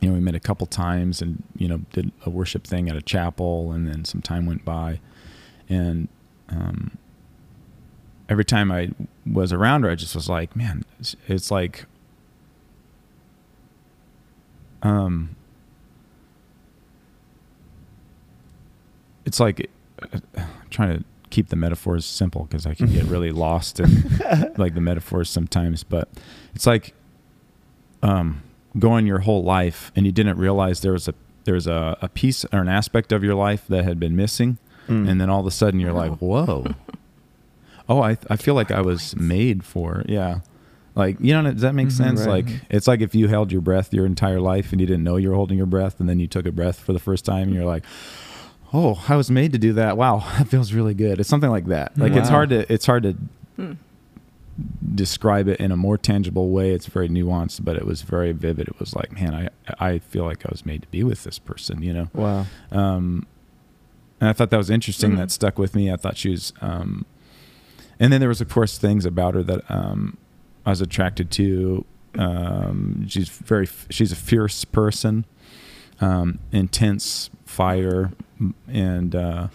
you 0.00 0.08
know, 0.08 0.14
we 0.14 0.20
met 0.20 0.34
a 0.36 0.40
couple 0.40 0.66
times, 0.66 1.20
and 1.20 1.42
you 1.56 1.66
know, 1.68 1.78
did 1.92 2.12
a 2.24 2.30
worship 2.30 2.64
thing 2.66 2.88
at 2.88 2.96
a 2.96 3.02
chapel, 3.02 3.72
and 3.72 3.88
then 3.88 4.04
some 4.04 4.22
time 4.22 4.46
went 4.46 4.64
by, 4.64 5.00
and 5.68 6.08
um, 6.48 6.96
every 8.28 8.44
time 8.44 8.70
I 8.70 8.90
was 9.26 9.52
around 9.52 9.82
her, 9.82 9.90
I 9.90 9.94
just 9.94 10.14
was 10.14 10.28
like, 10.28 10.54
man, 10.54 10.84
it's, 11.00 11.16
it's 11.26 11.50
like, 11.50 11.86
um, 14.82 15.34
it's 19.24 19.40
like 19.40 19.68
uh, 20.12 20.18
trying 20.70 20.98
to 20.98 21.04
keep 21.30 21.48
the 21.48 21.56
metaphors 21.56 22.04
simple 22.06 22.44
because 22.44 22.66
I 22.66 22.74
can 22.74 22.86
get 22.92 23.04
really 23.14 23.32
lost 23.32 23.80
in 23.80 23.88
like 24.56 24.74
the 24.74 24.80
metaphors 24.80 25.28
sometimes. 25.30 25.84
But 25.84 26.08
it's 26.54 26.66
like 26.66 26.94
um, 28.02 28.42
going 28.78 29.06
your 29.06 29.18
whole 29.20 29.42
life 29.42 29.92
and 29.96 30.06
you 30.06 30.12
didn't 30.12 30.38
realize 30.38 30.80
there 30.80 30.92
was 30.92 31.08
a 31.08 31.14
there's 31.44 31.66
a, 31.66 31.96
a 32.02 32.08
piece 32.08 32.44
or 32.52 32.60
an 32.60 32.68
aspect 32.68 33.10
of 33.12 33.24
your 33.24 33.34
life 33.34 33.66
that 33.68 33.84
had 33.84 33.98
been 33.98 34.14
missing, 34.16 34.58
Mm. 34.86 35.06
and 35.06 35.20
then 35.20 35.28
all 35.28 35.40
of 35.40 35.46
a 35.46 35.50
sudden 35.50 35.80
you're 35.80 35.92
like, 35.92 36.12
whoa, 36.16 36.74
oh, 37.90 38.00
I 38.02 38.16
I 38.30 38.36
feel 38.36 38.54
like 38.54 38.70
I 38.70 38.80
was 38.80 39.14
made 39.16 39.62
for 39.62 40.02
yeah. 40.08 40.40
Like 40.98 41.16
you 41.20 41.32
know, 41.32 41.50
does 41.50 41.62
that 41.62 41.74
make 41.74 41.88
Mhm. 41.88 41.92
sense? 41.92 42.20
Right. 42.26 42.44
Like 42.44 42.60
it's 42.68 42.86
like 42.86 43.00
if 43.00 43.14
you 43.14 43.28
held 43.28 43.50
your 43.52 43.62
breath 43.62 43.94
your 43.94 44.04
entire 44.04 44.40
life 44.40 44.72
and 44.72 44.80
you 44.80 44.86
didn't 44.86 45.04
know 45.04 45.16
you 45.16 45.30
were 45.30 45.34
holding 45.36 45.56
your 45.56 45.66
breath, 45.66 45.98
and 46.00 46.08
then 46.08 46.18
you 46.20 46.26
took 46.26 46.44
a 46.44 46.52
breath 46.52 46.78
for 46.80 46.92
the 46.92 46.98
first 46.98 47.24
time, 47.24 47.44
and 47.44 47.54
you're 47.54 47.64
like, 47.64 47.84
oh, 48.74 49.02
I 49.08 49.16
was 49.16 49.30
made 49.30 49.52
to 49.52 49.58
do 49.58 49.72
that. 49.74 49.96
Wow, 49.96 50.18
that 50.38 50.48
feels 50.48 50.72
really 50.74 50.94
good. 50.94 51.20
It's 51.20 51.28
something 51.28 51.50
like 51.50 51.66
that. 51.68 51.96
Like 51.96 52.12
it's 52.14 52.28
hard 52.28 52.50
to 52.50 52.70
it's 52.72 52.84
hard 52.86 53.04
to 53.04 53.16
Hmm. 53.56 53.72
describe 54.94 55.46
it 55.48 55.60
in 55.60 55.70
a 55.70 55.76
more 55.76 55.96
tangible 55.96 56.50
way. 56.50 56.72
It's 56.72 56.86
very 56.86 57.08
nuanced, 57.08 57.64
but 57.64 57.76
it 57.76 57.86
was 57.86 58.02
very 58.02 58.32
vivid. 58.32 58.66
It 58.68 58.78
was 58.80 58.94
like, 58.96 59.12
man, 59.12 59.34
I 59.34 59.48
I 59.78 59.98
feel 60.00 60.24
like 60.24 60.44
I 60.44 60.48
was 60.50 60.66
made 60.66 60.82
to 60.82 60.88
be 60.88 61.04
with 61.04 61.24
this 61.24 61.38
person. 61.38 61.82
You 61.82 61.92
know. 61.92 62.08
Wow. 62.14 62.46
Um, 62.72 63.26
and 64.20 64.28
I 64.28 64.32
thought 64.32 64.50
that 64.50 64.56
was 64.56 64.68
interesting. 64.70 65.12
Mhm. 65.12 65.16
That 65.18 65.30
stuck 65.30 65.58
with 65.58 65.76
me. 65.76 65.92
I 65.92 65.96
thought 65.96 66.16
she 66.16 66.30
was. 66.30 66.52
Um, 66.60 67.04
and 68.00 68.12
then 68.12 68.18
there 68.20 68.28
was, 68.28 68.40
of 68.40 68.48
course, 68.48 68.78
things 68.78 69.04
about 69.04 69.34
her 69.34 69.42
that 69.44 69.60
um, 69.68 70.16
I 70.68 70.70
was 70.70 70.82
attracted 70.82 71.30
to. 71.30 71.86
Um, 72.18 73.06
she's 73.08 73.30
very. 73.30 73.66
She's 73.88 74.12
a 74.12 74.16
fierce 74.16 74.66
person, 74.66 75.24
um, 75.98 76.40
intense 76.52 77.30
fire, 77.46 78.12
and 78.66 79.14
uh, 79.14 79.48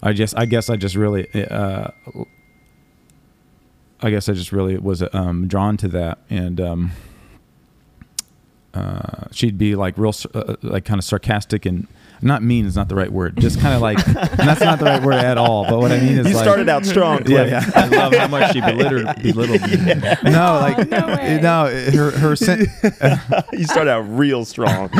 I 0.00 0.12
just. 0.12 0.38
I 0.38 0.46
guess 0.46 0.70
I 0.70 0.76
just 0.76 0.94
really. 0.94 1.26
Uh, 1.34 1.88
I 4.00 4.10
guess 4.10 4.28
I 4.28 4.34
just 4.34 4.52
really 4.52 4.78
was 4.78 5.02
um, 5.12 5.48
drawn 5.48 5.76
to 5.78 5.88
that, 5.88 6.18
and 6.30 6.60
um, 6.60 6.92
uh, 8.72 9.24
she'd 9.32 9.58
be 9.58 9.74
like 9.74 9.98
real, 9.98 10.14
uh, 10.32 10.54
like 10.62 10.84
kind 10.84 11.00
of 11.00 11.04
sarcastic 11.04 11.66
and 11.66 11.88
not 12.22 12.42
mean 12.42 12.66
is 12.66 12.76
not 12.76 12.88
the 12.88 12.94
right 12.94 13.10
word. 13.10 13.38
Just 13.40 13.60
kind 13.60 13.74
of 13.74 13.80
like, 13.80 13.96
that's 14.04 14.60
not 14.60 14.78
the 14.78 14.84
right 14.84 15.02
word 15.02 15.14
at 15.14 15.38
all. 15.38 15.64
But 15.68 15.78
what 15.78 15.90
I 15.90 15.98
mean 16.00 16.18
is, 16.18 16.28
You 16.28 16.34
like, 16.34 16.42
started 16.44 16.68
out 16.68 16.84
strong. 16.84 17.22
yeah, 17.26 17.44
yeah. 17.44 17.70
I 17.74 17.86
love 17.88 18.14
how 18.14 18.28
much 18.28 18.52
she 18.52 18.60
belittled, 18.60 19.22
belittled 19.22 19.62
me. 19.70 20.30
No, 20.30 20.58
like, 20.60 20.88
no 20.90 21.06
way. 21.06 21.38
no, 21.42 21.66
her 21.92 22.10
her 22.10 22.36
sen- 22.36 22.66
you 23.52 23.64
started 23.64 23.90
out 23.90 24.00
real 24.02 24.44
strong. 24.44 24.90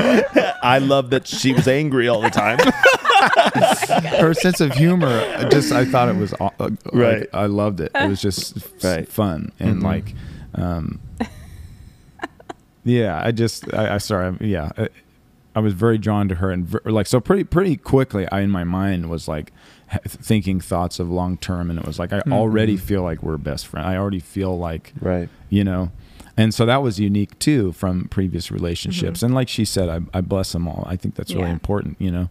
I 0.63 0.79
love 0.79 1.11
that 1.11 1.27
she 1.27 1.53
was 1.53 1.69
angry 1.69 2.09
all 2.09 2.23
the 2.23 2.31
time. 2.31 2.59
her 4.21 4.33
sense 4.35 4.61
of 4.61 4.73
humor. 4.73 5.21
Just 5.51 5.73
I 5.73 5.85
thought 5.85 6.09
it 6.09 6.17
was 6.17 6.33
uh, 6.41 6.49
like, 6.59 6.73
Right. 6.93 7.27
I 7.35 7.47
loved 7.47 7.81
it. 7.81 7.93
It 7.95 8.09
was 8.09 8.21
just 8.23 8.57
Right. 8.83 9.07
fun 9.07 9.53
and 9.61 9.81
Mhm. 9.81 9.83
like, 9.83 10.15
um, 10.55 11.01
yeah. 12.85 13.21
I 13.23 13.31
just 13.31 13.73
I, 13.75 13.95
I 13.95 13.99
sorry. 13.99 14.25
I'm- 14.27 14.39
Yeah. 14.41 14.71
I, 15.55 15.61
was 15.61 15.75
very 15.75 15.99
drawn 15.99 16.29
to 16.29 16.37
her 16.37 16.51
and 16.51 16.67
ver- 16.67 16.83
like 16.85 17.07
so 17.07 17.21
pretty 17.21 17.45
pretty 17.45 17.77
quickly. 17.77 18.29
I 18.31 18.41
in 18.41 18.51
my 18.51 18.65
mind 18.65 19.11
was 19.11 19.29
like 19.29 19.53
ha- 19.89 19.99
thinking 20.05 20.61
thoughts 20.61 20.99
of 21.01 21.11
long 21.11 21.37
term, 21.39 21.71
and 21.71 21.79
it 21.79 21.87
was 21.87 21.99
like 21.99 22.13
I 22.13 22.21
already 22.31 22.77
feel 22.77 23.03
like 23.03 23.23
we're 23.23 23.37
best 23.37 23.67
friends. 23.67 23.87
I 23.87 23.97
already 23.97 24.21
feel 24.21 24.59
like 24.59 24.93
right. 25.01 25.29
you 25.49 25.65
know 25.65 25.91
and 26.37 26.55
so 26.55 26.65
that 26.65 26.81
was 26.81 26.99
unique 27.01 27.37
too 27.41 27.73
from 27.73 28.07
previous 28.09 28.51
relationships 28.53 29.23
and 29.23 29.35
like 29.35 29.49
she 29.49 29.65
said 29.65 29.89
I, 29.89 30.01
I 30.17 30.21
bless 30.21 30.53
them 30.53 30.69
all 30.69 30.85
i 30.87 30.95
think 30.95 31.17
that's 31.17 31.35
really 31.35 31.51
important 31.51 31.97
you 31.99 32.11
know 32.13 32.29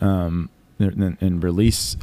um 0.00 0.50
and, 0.80 1.16
and 1.20 1.42
release 1.42 1.96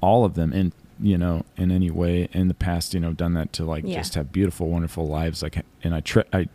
all 0.00 0.24
of 0.24 0.34
them 0.34 0.52
in 0.52 0.72
you 1.00 1.18
know 1.18 1.44
in 1.56 1.72
any 1.72 1.90
way 1.90 2.28
in 2.32 2.46
the 2.46 2.54
past 2.54 2.94
you 2.94 3.00
know 3.00 3.12
done 3.12 3.34
that 3.34 3.52
to 3.54 3.64
like 3.64 3.84
Yeah. 3.84 3.98
just 3.98 4.14
have 4.14 4.30
beautiful 4.32 4.68
wonderful 4.70 5.06
lives 5.08 5.42
like 5.42 5.64
and 5.82 5.94
i 5.94 6.00
tre- 6.00 6.24
i 6.32 6.46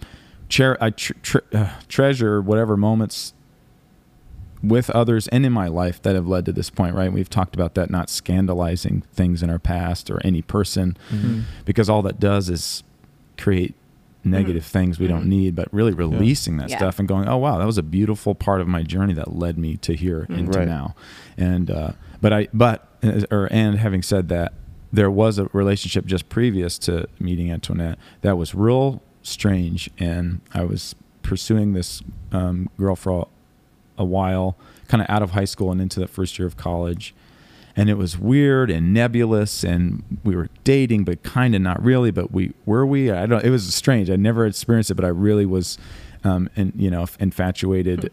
cher- 0.47 0.81
i 0.81 0.89
tr- 0.91 1.13
tre- 1.21 1.41
uh, 1.53 1.71
treasure 1.89 2.41
whatever 2.41 2.77
moments 2.77 3.33
with 4.61 4.89
others 4.89 5.27
and 5.29 5.45
in 5.45 5.53
my 5.53 5.67
life 5.67 6.01
that 6.01 6.15
have 6.15 6.27
led 6.27 6.45
to 6.45 6.51
this 6.51 6.69
point 6.69 6.93
right 6.95 7.13
we've 7.13 7.29
talked 7.29 7.55
about 7.55 7.75
that 7.75 7.89
not 7.89 8.09
scandalizing 8.09 9.01
things 9.13 9.41
in 9.41 9.49
our 9.49 9.59
past 9.59 10.09
or 10.09 10.19
any 10.25 10.41
person 10.41 10.97
Mm-hmm. 11.09 11.41
because 11.65 11.89
all 11.89 12.01
that 12.01 12.19
does 12.19 12.49
is 12.49 12.83
create 13.37 13.73
negative 14.23 14.65
things 14.65 14.99
we 14.99 15.07
don't 15.07 15.23
Mhm. 15.23 15.27
need 15.27 15.55
but 15.55 15.73
really 15.73 15.93
releasing 15.93 16.57
that 16.57 16.69
Yeah. 16.69 16.77
stuff 16.77 16.99
and 16.99 17.07
going 17.07 17.27
oh 17.29 17.37
wow 17.37 17.57
that 17.57 17.65
was 17.65 17.77
a 17.77 17.83
beautiful 17.83 18.35
part 18.35 18.59
of 18.59 18.67
my 18.67 18.83
journey 18.83 19.13
that 19.13 19.33
led 19.33 19.57
me 19.57 19.77
to 19.77 19.93
here 19.95 20.25
Mhm. 20.29 20.37
into 20.39 20.59
Right. 20.59 20.67
now 20.67 20.93
and 21.37 21.71
uh 21.71 21.91
but 22.21 22.33
i 22.33 22.47
but 22.53 22.85
uh, 23.01 23.21
or 23.31 23.47
and 23.51 23.77
having 23.79 24.01
said 24.01 24.27
that 24.27 24.51
there 24.91 25.09
was 25.09 25.39
a 25.39 25.45
relationship 25.53 26.05
just 26.05 26.27
previous 26.27 26.77
to 26.79 27.07
meeting 27.19 27.49
antoinette 27.49 27.97
that 28.21 28.37
was 28.37 28.53
real 28.53 29.01
strange 29.23 29.89
and 29.97 30.41
i 30.53 30.63
was 30.65 30.95
pursuing 31.23 31.71
this 31.73 32.01
um, 32.33 32.67
girl 32.77 32.95
for 32.95 33.21
a, 33.21 33.23
a 33.99 34.03
while 34.05 34.55
kind 34.87 35.01
of 35.03 35.09
out 35.09 35.21
of 35.21 35.31
high 35.31 35.45
school 35.45 35.71
and 35.71 35.79
into 35.79 35.99
the 35.99 36.07
first 36.07 36.39
year 36.39 36.47
of 36.47 36.57
college. 36.57 37.13
And 37.75 37.89
it 37.89 37.93
was 37.93 38.17
weird 38.17 38.71
and 38.71 38.93
nebulous 38.93 39.63
and 39.63 40.03
we 40.23 40.35
were 40.35 40.49
dating 40.63 41.03
but 41.03 41.21
kind 41.21 41.53
of 41.53 41.61
not 41.61 41.81
really 41.83 42.09
but 42.11 42.31
we 42.31 42.53
were 42.65 42.85
we? 42.85 43.11
I 43.11 43.25
don't 43.27 43.43
it 43.45 43.51
was 43.51 43.73
strange. 43.75 44.09
I 44.09 44.15
never 44.15 44.45
experienced 44.47 44.89
it 44.89 44.95
but 44.95 45.05
i 45.05 45.09
really 45.09 45.45
was 45.45 45.77
um 46.23 46.49
and 46.55 46.73
you 46.75 46.89
know 46.89 47.05
infatuated 47.19 48.11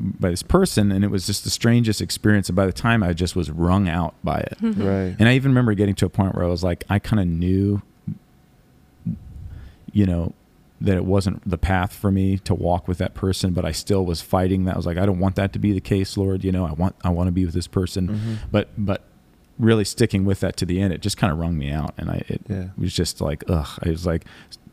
by 0.00 0.30
this 0.30 0.42
person 0.42 0.90
and 0.90 1.04
it 1.04 1.08
was 1.08 1.26
just 1.26 1.44
the 1.44 1.50
strangest 1.50 2.00
experience. 2.00 2.48
And 2.48 2.56
by 2.56 2.66
the 2.66 2.72
time 2.72 3.02
i 3.02 3.12
just 3.12 3.36
was 3.36 3.50
wrung 3.50 3.88
out 3.88 4.14
by 4.24 4.38
it. 4.38 4.56
Right. 4.62 5.14
and 5.18 5.28
i 5.28 5.34
even 5.34 5.50
remember 5.52 5.74
getting 5.74 5.94
to 5.96 6.06
a 6.06 6.08
point 6.08 6.34
where 6.34 6.44
i 6.44 6.48
was 6.48 6.64
like 6.64 6.82
i 6.88 6.98
kind 6.98 7.20
of 7.20 7.26
knew 7.28 7.82
you 9.92 10.06
know 10.06 10.32
that 10.84 10.96
it 10.96 11.04
wasn't 11.04 11.48
the 11.48 11.58
path 11.58 11.92
for 11.92 12.10
me 12.10 12.38
to 12.38 12.54
walk 12.54 12.86
with 12.88 12.98
that 12.98 13.14
person 13.14 13.52
but 13.52 13.64
i 13.64 13.72
still 13.72 14.04
was 14.04 14.20
fighting 14.20 14.64
that 14.64 14.74
i 14.74 14.76
was 14.76 14.86
like 14.86 14.96
i 14.98 15.06
don't 15.06 15.18
want 15.18 15.34
that 15.36 15.52
to 15.52 15.58
be 15.58 15.72
the 15.72 15.80
case 15.80 16.16
lord 16.16 16.44
you 16.44 16.52
know 16.52 16.64
i 16.66 16.72
want 16.72 16.94
i 17.04 17.08
want 17.08 17.26
to 17.28 17.32
be 17.32 17.44
with 17.44 17.54
this 17.54 17.66
person 17.66 18.08
Mhm. 18.08 18.36
but 18.50 18.68
but 18.76 19.02
really 19.58 19.84
sticking 19.84 20.24
with 20.24 20.40
that 20.40 20.56
to 20.56 20.66
the 20.66 20.80
end 20.80 20.92
it 20.92 21.00
just 21.00 21.16
kind 21.16 21.32
of 21.32 21.38
wrung 21.38 21.56
me 21.56 21.70
out 21.70 21.94
and 21.96 22.10
i 22.10 22.22
it 22.28 22.40
Yeah. 22.48 22.64
was 22.76 22.92
just 22.92 23.20
like 23.20 23.44
ugh 23.48 23.68
i 23.84 23.88
was 23.90 24.04
like 24.06 24.24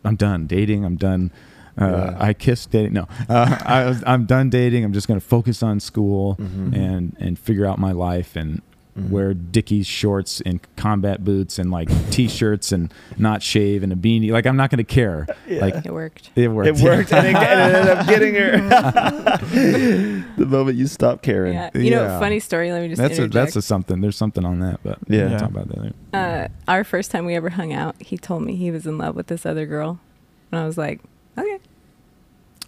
i'm 0.04 0.16
done 0.16 0.48
dating 0.48 0.84
i'm 0.86 0.96
done 0.98 1.32
uh, 1.80 1.86
Yeah. 1.86 2.18
I 2.20 2.34
kissed 2.34 2.70
dating. 2.72 2.92
No, 2.92 3.08
uh, 3.30 3.58
I 3.66 3.86
was, 3.86 4.04
I'm 4.06 4.26
done 4.26 4.50
dating. 4.50 4.84
I'm 4.84 4.92
just 4.92 5.08
going 5.08 5.22
to 5.22 5.26
focus 5.26 5.64
on 5.64 5.80
school 5.80 6.36
Mhm. 6.36 6.76
and 6.76 7.16
and 7.18 7.40
figure 7.40 7.66
out 7.66 7.80
my 7.80 7.94
life 7.94 8.36
and 8.36 8.62
Mhm. 9.00 9.10
wear 9.10 9.34
Dickies 9.34 9.88
shorts 9.88 10.42
and 10.42 10.60
combat 10.76 11.24
boots 11.24 11.58
and 11.58 11.72
like 11.72 11.88
t-shirts 12.12 12.74
and 12.74 12.94
not 13.18 13.42
shave 13.42 13.84
and 13.84 13.94
a 13.94 13.96
beanie. 13.96 14.32
Like 14.32 14.46
I'm 14.46 14.58
not 14.58 14.70
going 14.70 14.80
to 14.80 14.84
care. 14.84 15.28
Like 15.50 15.86
It 15.86 15.94
worked. 15.94 16.30
it 16.36 16.50
worked. 16.50 16.68
It 16.80 16.84
worked, 16.84 17.14
and 17.14 17.28
it, 17.28 17.36
and 17.36 17.76
ended 17.76 17.98
up 17.98 18.08
getting 18.08 18.36
her. 18.36 18.58
the 20.38 20.46
moment 20.46 20.78
you 20.78 20.88
stop 20.88 21.22
caring. 21.22 21.54
Yeah. 21.54 21.70
You 21.74 21.92
know, 21.92 22.20
funny 22.20 22.40
story. 22.40 22.72
Let 22.72 22.82
me 22.82 22.90
just 22.90 23.02
that's 23.02 23.18
a 23.20 23.28
that's 23.28 23.56
a 23.56 23.62
something. 23.62 24.02
There's 24.02 24.16
something 24.18 24.44
on 24.46 24.60
that, 24.60 24.80
but 24.84 24.98
Yeah. 25.08 25.22
we'll 25.24 25.32
Yeah. 25.32 25.38
talk 25.38 25.50
about 25.50 25.68
that 25.70 25.94
uh, 26.14 26.48
our 26.68 26.84
first 26.84 27.12
time 27.12 27.26
we 27.26 27.36
ever 27.36 27.50
hung 27.52 27.72
out, 27.74 27.96
he 28.02 28.18
told 28.18 28.44
me 28.44 28.56
he 28.58 28.72
was 28.72 28.86
in 28.86 28.98
love 28.98 29.16
with 29.16 29.28
this 29.28 29.46
other 29.46 29.66
girl, 29.66 30.00
and 30.52 30.60
I 30.62 30.66
was 30.66 30.78
like, 30.78 31.00
okay. 31.38 31.60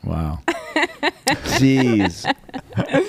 Wow, 0.05 0.39
Jeez. 1.57 2.25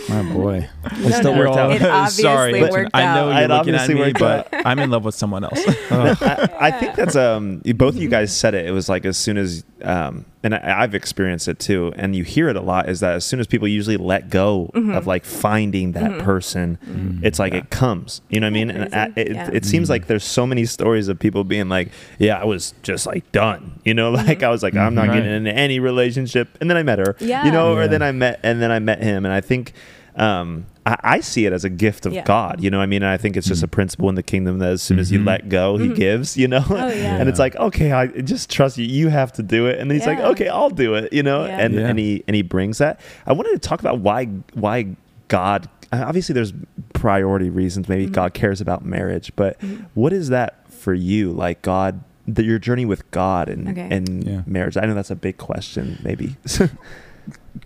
my 0.09 0.22
boy. 0.33 0.68
It 0.85 1.12
still 1.14 1.37
worked 1.37 1.57
out. 1.57 1.72
It 1.72 1.83
obviously 1.90 2.22
Sorry, 2.22 2.62
worked 2.62 2.90
I 2.94 3.14
know 3.14 3.38
you're 3.38 3.48
looking 3.48 3.74
at 3.74 3.88
me, 3.88 4.12
but 4.12 4.48
I'm 4.53 4.79
in 4.79 4.90
love 4.90 5.05
with 5.05 5.14
someone 5.14 5.44
else. 5.44 5.59
I, 5.90 6.48
I 6.61 6.70
think 6.70 6.94
that's 6.94 7.16
um 7.16 7.59
both 7.77 7.94
of 7.96 8.03
you 8.03 8.09
guys 8.09 8.37
said 8.37 8.55
it. 8.55 8.66
It 8.66 8.72
was 8.72 8.88
like 8.88 9.05
as 9.05 9.16
soon 9.16 9.37
as 9.38 9.64
um 9.83 10.24
and 10.45 10.55
I, 10.55 10.83
I've 10.83 10.95
experienced 10.95 11.49
it 11.49 11.59
too, 11.59 11.93
and 11.97 12.15
you 12.15 12.23
hear 12.23 12.49
it 12.49 12.55
a 12.57 12.61
lot. 12.61 12.89
Is 12.89 13.01
that 13.01 13.15
as 13.15 13.25
soon 13.25 13.41
as 13.41 13.47
people 13.49 13.67
usually 13.67 13.97
let 13.97 14.31
go 14.31 14.71
of 14.75 15.07
like 15.07 15.25
finding 15.25 15.93
that 15.93 16.19
person, 16.21 16.79
Mm. 16.87 17.25
it's 17.25 17.39
like 17.41 17.55
it 17.55 17.71
comes. 17.71 18.21
You 18.29 18.39
know 18.41 18.47
what 18.47 18.51
I 18.51 18.55
mean? 18.55 18.71
And 18.71 18.95
I, 18.95 19.13
it, 19.17 19.33
Yeah. 19.33 19.51
it 19.53 19.65
seems 19.65 19.91
like 19.91 20.07
there's 20.07 20.23
so 20.25 20.47
many 20.47 20.65
stories 20.67 21.09
of 21.09 21.19
people 21.19 21.43
being 21.45 21.69
like, 21.69 21.89
"Yeah, 22.19 22.39
I 22.41 22.45
was 22.45 22.75
just 22.83 23.07
like 23.07 23.31
done." 23.33 23.81
You 23.85 23.95
know, 23.95 24.11
like 24.29 24.43
I 24.45 24.51
was 24.51 24.63
like, 24.63 24.77
"I'm 24.77 24.95
not 24.95 25.09
Right. 25.09 25.15
getting 25.17 25.33
into 25.33 25.53
any 25.53 25.81
relationship," 25.81 26.57
and 26.61 26.69
then 26.71 26.77
I 26.77 26.83
met 26.85 26.99
her. 27.01 27.17
Yeah. 27.19 27.45
You 27.47 27.51
know, 27.51 27.75
or 27.75 27.89
then 27.89 28.03
I 28.03 28.13
met 28.13 28.39
and 28.43 28.61
then 28.63 28.71
I 28.71 28.79
met 28.79 29.03
him, 29.03 29.25
and 29.25 29.35
I 29.35 29.41
think. 29.41 29.73
Um, 30.17 30.67
I, 30.87 30.97
I 31.03 31.20
see 31.20 31.47
it 31.47 31.53
as 31.53 31.64
a 31.64 31.70
gift 31.70 32.05
of 32.07 32.12
Yeah. 32.12 32.25
God. 32.25 32.62
You 32.62 32.70
know, 32.70 32.79
what 32.79 32.83
I 32.85 32.87
mean, 32.87 33.03
and 33.03 33.11
I 33.11 33.16
think 33.16 33.37
it's 33.37 33.47
just 33.47 33.62
Mm. 33.62 33.64
a 33.64 33.68
principle 33.68 34.09
in 34.09 34.14
the 34.16 34.23
kingdom 34.23 34.59
that 34.59 34.70
as 34.70 34.83
soon 34.83 34.99
as 34.99 35.11
you 35.11 35.18
Mhm. 35.20 35.27
let 35.27 35.49
go, 35.49 35.77
He 35.79 35.88
Mhm. 35.88 35.94
gives. 35.97 36.37
You 36.37 36.49
know, 36.49 36.64
Oh, 36.68 36.75
yeah. 36.88 37.16
and 37.16 37.29
it's 37.29 37.38
like, 37.38 37.57
okay, 37.57 37.92
I 37.92 38.09
just 38.09 38.51
trust 38.51 38.77
you. 38.79 38.85
You 38.85 39.09
have 39.09 39.33
to 39.35 39.42
do 39.42 39.66
it, 39.66 39.79
and 39.79 39.90
he's 39.90 40.07
like, 40.07 40.18
okay, 40.18 40.49
I'll 40.49 40.70
do 40.70 40.94
it. 40.94 41.12
You 41.12 41.23
know, 41.23 41.44
Yeah. 41.47 41.59
and 41.59 41.75
Yeah. 41.75 41.88
and 41.88 41.99
he 41.99 42.23
and 42.29 42.35
he 42.37 42.42
brings 42.42 42.79
that. 42.79 43.01
I 43.27 43.33
wanted 43.33 43.53
to 43.53 43.59
talk 43.59 43.81
about 43.81 44.01
why 44.01 44.27
why 44.55 44.87
God. 45.29 45.68
Obviously, 45.92 46.33
there's 46.33 46.53
priority 46.92 47.51
reasons. 47.51 47.88
Maybe 47.88 48.07
Mhm. 48.09 48.12
God 48.12 48.35
cares 48.35 48.61
about 48.61 48.85
marriage, 48.85 49.33
but 49.37 49.57
what 49.94 50.12
is 50.12 50.29
that 50.31 50.57
for 50.70 50.92
you? 50.92 51.31
Like 51.31 51.62
God, 51.62 52.01
the, 52.27 52.42
your 52.42 52.59
journey 52.59 52.85
with 52.85 53.09
God 53.11 53.49
and 53.49 53.68
Okay. 53.68 53.87
and 53.90 54.25
Yeah. 54.25 54.40
marriage. 54.47 54.77
I 54.77 54.87
know 54.87 54.94
that's 54.94 55.11
a 55.11 55.16
big 55.16 55.37
question. 55.37 55.99
Maybe 56.03 56.37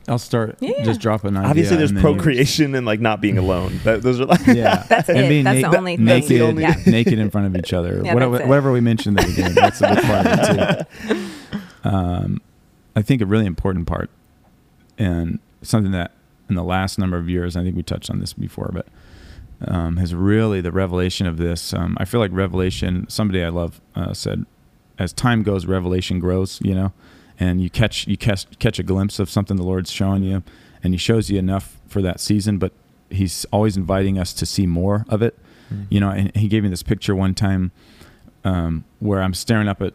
I'll 0.06 0.18
start. 0.18 0.56
Yeah. 0.60 0.82
Just 0.84 1.00
drop 1.00 1.24
an 1.24 1.36
idea. 1.36 1.48
obviously 1.50 1.76
there's 1.76 1.90
and 1.90 1.98
then 1.98 2.04
you- 2.06 2.14
procreation 2.16 2.74
and 2.74 2.84
like 2.86 3.00
not 3.00 3.20
being 3.20 3.38
alone. 3.44 3.80
That, 3.84 4.02
those 4.02 4.20
are 4.20 4.26
like 4.26 4.46
Yeah, 4.46 4.84
That's 4.88 5.08
and 5.08 5.18
it. 5.18 5.28
being 5.28 5.44
That's 5.44 5.60
na- 5.62 5.70
the 5.70 5.78
only 5.78 5.96
thing. 5.96 6.04
That's 6.04 6.28
naked, 6.28 6.40
the 6.42 6.46
only- 6.48 6.62
Yeah. 6.62 6.74
naked 6.86 7.18
in 7.18 7.30
front 7.30 7.46
of 7.46 7.56
each 7.56 7.72
other. 7.72 8.00
Yeah, 8.04 8.14
whatever, 8.14 8.32
that's 8.32 8.44
it. 8.44 8.48
whatever 8.48 8.72
we 8.72 8.80
mentioned 8.80 9.18
at 9.18 9.26
the 9.26 9.32
beginning, 9.32 9.54
that's 9.54 9.80
a 9.80 9.94
big 9.94 10.04
part 10.04 10.26
of 10.26 10.38
it 10.38 10.86
too. 11.82 11.88
Um, 11.88 12.40
I 12.96 13.02
think 13.02 13.22
a 13.22 13.26
really 13.26 13.46
important 13.46 13.86
part, 13.86 14.10
and 14.98 15.38
something 15.62 15.92
that 15.92 16.12
in 16.48 16.54
the 16.54 16.64
last 16.64 16.98
number 16.98 17.16
of 17.16 17.28
years, 17.28 17.56
I 17.56 17.62
think 17.62 17.76
we 17.76 17.82
touched 17.82 18.10
on 18.10 18.20
this 18.20 18.32
before, 18.32 18.70
but 18.72 18.86
um, 19.66 19.96
has 19.98 20.14
really 20.14 20.60
the 20.60 20.72
revelation 20.72 21.26
of 21.26 21.36
this. 21.36 21.72
Um, 21.72 21.96
I 22.00 22.04
feel 22.04 22.20
like 22.20 22.30
revelation. 22.32 23.06
Somebody 23.08 23.42
I 23.42 23.48
love 23.50 23.80
uh, 23.94 24.12
said, 24.14 24.44
as 24.98 25.12
time 25.12 25.42
goes, 25.42 25.66
revelation 25.66 26.18
grows. 26.18 26.58
You 26.62 26.74
know, 26.74 26.92
and 27.40 27.60
you 27.60 27.70
catch 27.70 28.06
you 28.06 28.16
catch 28.16 28.46
catch 28.58 28.78
a 28.78 28.82
glimpse 28.82 29.18
of 29.18 29.30
something 29.30 29.56
the 29.56 29.62
Lord's 29.62 29.90
showing 29.90 30.22
you, 30.22 30.42
and 30.82 30.94
He 30.94 30.98
shows 30.98 31.30
you 31.30 31.38
enough 31.38 31.78
for 31.86 32.02
that 32.02 32.20
season, 32.20 32.58
but 32.58 32.72
He's 33.10 33.46
always 33.52 33.76
inviting 33.76 34.18
us 34.18 34.32
to 34.34 34.44
see 34.46 34.66
more 34.66 35.04
of 35.08 35.22
it. 35.22 35.38
You 35.90 36.00
know, 36.00 36.10
and 36.10 36.34
He 36.36 36.48
gave 36.48 36.62
me 36.62 36.68
this 36.70 36.82
picture 36.82 37.14
one 37.14 37.34
time 37.34 37.72
um, 38.44 38.84
where 39.00 39.22
I'm 39.22 39.34
staring 39.34 39.68
up 39.68 39.82
at 39.82 39.92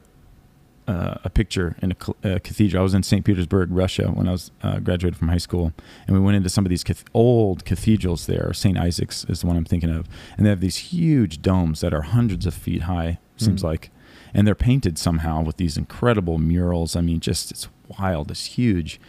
uh, 0.87 1.15
a 1.23 1.29
picture 1.29 1.75
in 1.81 1.93
a, 2.23 2.35
a 2.35 2.39
cathedral. 2.39 2.81
I 2.81 2.83
was 2.83 2.93
in 2.93 3.03
St. 3.03 3.23
Petersburg, 3.25 3.69
Russia, 3.71 4.09
when 4.11 4.27
I 4.27 4.31
was 4.33 4.51
uh, 4.61 4.79
graduated 4.79 5.17
from 5.17 5.29
high 5.29 5.37
school, 5.37 5.71
and 6.07 6.15
we 6.15 6.21
went 6.21 6.35
into 6.37 6.49
some 6.49 6.65
of 6.65 6.69
these 6.69 6.83
cath- 6.83 7.05
old 7.13 7.65
cathedrals 7.65 8.25
there. 8.27 8.51
St. 8.53 8.77
Isaac's 8.77 9.23
is 9.25 9.41
the 9.41 9.47
one 9.47 9.55
I'm 9.57 9.65
thinking 9.65 9.89
of, 9.89 10.07
and 10.37 10.45
they 10.45 10.49
have 10.49 10.59
these 10.59 10.77
huge 10.77 11.41
domes 11.41 11.81
that 11.81 11.93
are 11.93 12.01
hundreds 12.01 12.45
of 12.45 12.53
feet 12.53 12.83
high. 12.83 13.17
Seems 13.37 13.61
Mm. 13.61 13.65
like, 13.65 13.89
and 14.33 14.47
they're 14.47 14.55
painted 14.55 14.97
somehow 14.97 15.41
with 15.41 15.57
these 15.57 15.77
incredible 15.77 16.37
murals. 16.37 16.95
I 16.95 17.01
mean, 17.01 17.19
just 17.19 17.51
it's 17.51 17.67
wild. 17.99 18.31
It's 18.31 18.45
huge. 18.45 18.99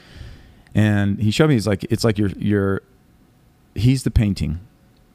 And 0.75 1.21
he 1.21 1.31
showed 1.31 1.49
me. 1.49 1.55
He's 1.55 1.67
like, 1.67 1.85
it's 1.85 2.05
like 2.05 2.19
you're 2.19 2.31
you're. 2.31 2.83
He's 3.77 4.05
the 4.05 4.11
painting, 4.11 4.61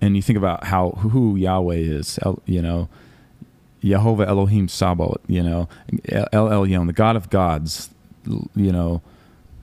and 0.02 0.16
you 0.16 0.22
think 0.22 0.38
about 0.38 0.66
how 0.66 0.92
who 0.92 1.36
Yahweh 1.36 1.76
is. 1.76 2.20
You 2.46 2.62
know, 2.62 2.90
Yehovah 3.84 4.28
Elohim 4.28 4.68
Sabaoth, 4.68 5.22
you 5.28 5.44
know, 5.44 5.68
El 6.12 6.50
Elyon, 6.50 6.88
the 6.88 6.94
God 6.94 7.16
of 7.16 7.30
gods, 7.30 7.90
you 8.26 8.72
know, 8.72 9.02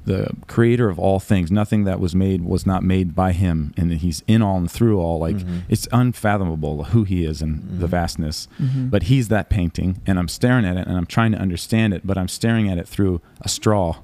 the 0.06 0.30
creator 0.46 0.88
of 0.88 0.98
all 0.98 1.18
things. 1.20 1.50
Nothing 1.52 1.84
that 1.84 2.00
was 2.00 2.14
made 2.14 2.42
was 2.42 2.64
not 2.64 2.82
made 2.82 3.14
by 3.14 3.32
him, 3.32 3.74
and 3.76 3.92
he's 3.92 4.22
in 4.26 4.40
all 4.40 4.56
and 4.56 4.70
through 4.70 4.98
all. 5.00 5.18
Like 5.18 5.36
Mhm. 5.36 5.62
it's 5.68 5.86
unfathomable 5.92 6.84
who 6.84 7.04
he 7.04 7.24
is 7.24 7.42
and 7.42 7.80
the 7.80 7.86
Mhm. 7.86 7.90
vastness. 7.90 8.48
Mhm. 8.60 8.88
But 8.90 9.04
he's 9.04 9.28
that 9.28 9.50
painting, 9.50 10.00
and 10.06 10.18
I'm 10.18 10.28
staring 10.28 10.64
at 10.64 10.76
it, 10.76 10.86
and 10.86 10.96
I'm 10.96 11.06
trying 11.06 11.32
to 11.32 11.38
understand 11.38 11.92
it, 11.92 12.06
but 12.06 12.16
I'm 12.16 12.28
staring 12.28 12.68
at 12.70 12.78
it 12.78 12.88
through 12.88 13.20
a 13.42 13.48
straw, 13.48 13.96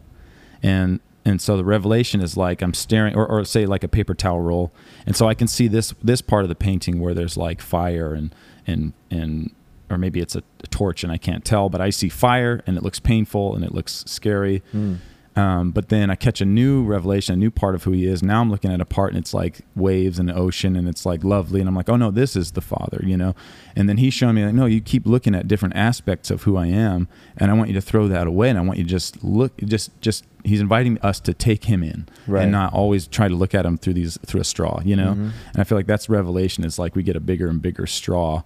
and 0.62 1.00
and 1.24 1.40
so 1.40 1.56
the 1.56 1.64
revelation 1.64 2.20
is 2.20 2.36
like 2.36 2.62
I'm 2.62 2.74
staring, 2.74 3.14
or, 3.14 3.24
or 3.24 3.44
say 3.44 3.64
like 3.64 3.84
a 3.84 3.88
paper 3.88 4.12
towel 4.12 4.40
roll, 4.40 4.72
and 5.06 5.14
so 5.14 5.28
I 5.28 5.34
can 5.34 5.46
see 5.46 5.68
this 5.68 5.94
this 6.02 6.20
part 6.20 6.42
of 6.44 6.48
the 6.48 6.56
painting 6.56 6.98
where 7.00 7.14
there's 7.14 7.36
like 7.36 7.60
fire 7.60 8.12
and 8.12 8.34
and 8.66 8.92
and 9.10 9.52
or 9.88 9.98
maybe 9.98 10.18
it's 10.20 10.34
a, 10.34 10.42
a 10.64 10.66
torch 10.68 11.04
and 11.04 11.12
I 11.12 11.18
can't 11.18 11.44
tell, 11.44 11.68
but 11.68 11.80
I 11.80 11.90
see 11.90 12.08
fire 12.08 12.60
and 12.66 12.76
it 12.76 12.82
looks 12.82 12.98
painful 12.98 13.54
and 13.54 13.62
it 13.64 13.72
looks 13.72 14.02
scary. 14.08 14.62
Mm. 14.74 14.96
Um, 15.34 15.70
but 15.70 15.88
then 15.88 16.10
I 16.10 16.14
catch 16.14 16.42
a 16.42 16.44
new 16.44 16.84
revelation, 16.84 17.32
a 17.32 17.36
new 17.38 17.50
part 17.50 17.74
of 17.74 17.84
who 17.84 17.92
he 17.92 18.06
is. 18.06 18.22
Now 18.22 18.42
I'm 18.42 18.50
looking 18.50 18.70
at 18.70 18.82
a 18.82 18.84
part 18.84 19.14
and 19.14 19.18
it's 19.18 19.32
like 19.32 19.60
waves 19.74 20.18
and 20.18 20.28
the 20.28 20.34
ocean 20.34 20.76
and 20.76 20.86
it's 20.86 21.06
like 21.06 21.24
lovely. 21.24 21.60
And 21.60 21.68
I'm 21.70 21.74
like, 21.74 21.88
oh 21.88 21.96
no, 21.96 22.10
this 22.10 22.36
is 22.36 22.52
the 22.52 22.60
Father, 22.60 23.00
you 23.02 23.16
know? 23.16 23.34
And 23.74 23.88
then 23.88 23.96
he's 23.96 24.12
showing 24.12 24.34
me 24.34 24.44
like, 24.44 24.52
no, 24.54 24.66
you 24.66 24.82
keep 24.82 25.06
looking 25.06 25.34
at 25.34 25.48
different 25.48 25.74
aspects 25.74 26.30
of 26.30 26.42
who 26.42 26.58
I 26.58 26.66
am. 26.66 27.08
And 27.38 27.50
I 27.50 27.54
want 27.54 27.68
you 27.70 27.74
to 27.74 27.80
throw 27.80 28.08
that 28.08 28.26
away. 28.26 28.50
And 28.50 28.58
I 28.58 28.60
want 28.60 28.76
you 28.78 28.84
to 28.84 28.90
just 28.90 29.24
look, 29.24 29.56
just, 29.58 29.98
just, 30.02 30.26
he's 30.44 30.60
inviting 30.60 30.98
us 30.98 31.18
to 31.20 31.32
take 31.32 31.64
him 31.64 31.82
in 31.82 32.06
Right. 32.26 32.42
and 32.42 32.52
not 32.52 32.74
always 32.74 33.06
try 33.06 33.28
to 33.28 33.34
look 33.34 33.54
at 33.54 33.64
him 33.64 33.78
through 33.78 33.94
these, 33.94 34.18
through 34.26 34.42
a 34.42 34.44
straw, 34.44 34.82
you 34.84 34.96
know? 34.96 35.14
Mhm. 35.14 35.30
And 35.54 35.56
I 35.56 35.64
feel 35.64 35.78
like 35.78 35.86
that's 35.86 36.10
revelation 36.10 36.62
is 36.62 36.78
like 36.78 36.94
we 36.94 37.02
get 37.02 37.16
a 37.16 37.20
bigger 37.20 37.48
and 37.48 37.62
bigger 37.62 37.86
straw. 37.86 38.42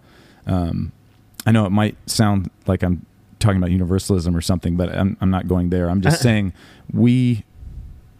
Um, 0.46 0.92
I 1.44 1.51
know 1.51 1.66
it 1.66 1.70
might 1.70 1.96
sound 2.09 2.49
like 2.68 2.85
I'm 2.85 3.05
talking 3.38 3.59
about 3.59 3.70
universalism 3.70 4.35
or 4.37 4.40
something, 4.40 4.77
but 4.77 4.88
I'm, 4.94 5.16
I'm 5.20 5.31
not 5.31 5.46
going 5.49 5.70
there. 5.70 5.88
I'm 5.90 6.01
just 6.01 6.20
saying 6.29 6.53
we 6.92 7.44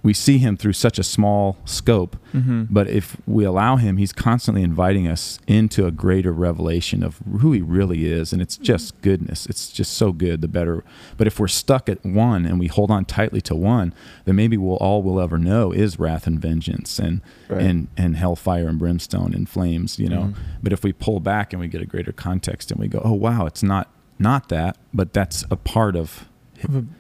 we 0.03 0.15
see 0.15 0.39
him 0.39 0.57
through 0.57 0.73
such 0.75 1.01
a 1.01 1.03
small 1.03 1.57
scope, 1.65 2.17
Mhm. 2.33 2.69
but 2.71 2.87
if 2.89 3.17
we 3.27 3.43
allow 3.43 3.75
him, 3.75 3.97
he's 3.97 4.13
constantly 4.13 4.63
inviting 4.63 5.09
us 5.09 5.41
into 5.49 5.85
a 5.85 5.91
greater 5.91 6.31
revelation 6.33 7.03
of 7.03 7.19
who 7.41 7.51
he 7.51 7.61
really 7.61 8.07
is, 8.07 8.33
and 8.33 8.41
it's 8.41 8.57
just 8.57 9.01
goodness. 9.01 9.47
It's 9.47 9.69
just 9.69 9.95
so 9.95 10.13
good. 10.13 10.43
The 10.43 10.47
better. 10.49 10.85
But 11.17 11.27
if 11.27 11.41
we're 11.41 11.49
stuck 11.49 11.89
at 11.89 12.05
one 12.07 12.47
and 12.47 12.61
we 12.61 12.69
hold 12.69 12.89
on 12.93 13.05
tightly 13.05 13.41
to 13.41 13.57
one, 13.57 13.93
then 14.27 14.37
maybe 14.37 14.57
we'll 14.57 14.77
all 14.77 15.03
we'll 15.03 15.19
ever 15.21 15.39
know 15.39 15.73
is 15.73 15.99
wrath 15.99 16.29
and 16.29 16.39
vengeance 16.39 17.01
and 17.01 17.21
Right. 17.49 17.63
and 17.63 17.89
and 17.97 18.17
hellfire 18.17 18.69
and 18.69 18.79
brimstone 18.79 19.35
and 19.35 19.49
flames. 19.49 19.99
You 19.99 20.09
know. 20.09 20.23
Mhm. 20.23 20.35
But 20.63 20.73
if 20.73 20.85
we 20.85 20.93
pull 20.93 21.19
back 21.19 21.53
and 21.53 21.59
we 21.59 21.67
get 21.67 21.83
a 21.83 21.87
greater 21.87 22.13
context 22.13 22.71
and 22.71 22.79
we 22.79 22.87
go, 22.87 23.01
oh 23.05 23.15
wow, 23.15 23.45
it's 23.47 23.65
not 23.65 23.91
not 24.19 24.49
that, 24.49 24.77
but 24.95 25.13
that's 25.13 25.45
a 25.51 25.57
part 25.57 25.97
of 25.97 26.27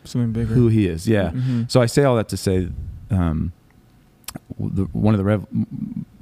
Something 0.05 0.33
bigger. 0.33 0.52
who 0.55 0.68
he 0.68 0.87
is. 0.87 1.09
Yeah. 1.09 1.31
Mhm. 1.31 1.70
So 1.70 1.81
I 1.81 1.87
say 1.87 2.05
all 2.05 2.16
that 2.16 2.29
to 2.29 2.37
say, 2.37 2.68
um, 3.11 3.52
the, 4.59 4.85
one 4.92 5.14
of 5.14 5.18
the 5.18 5.24
rev- 5.24 5.46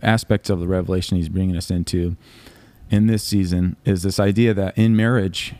aspects 0.02 0.50
of 0.50 0.60
the 0.60 0.68
revelation 0.68 1.16
he's 1.16 1.28
bringing 1.28 1.56
us 1.56 1.70
into 1.70 2.16
in 2.90 3.06
this 3.06 3.22
season 3.22 3.76
is 3.84 4.02
this 4.02 4.20
idea 4.20 4.54
that 4.54 4.76
in 4.78 4.94
marriage 4.94 5.54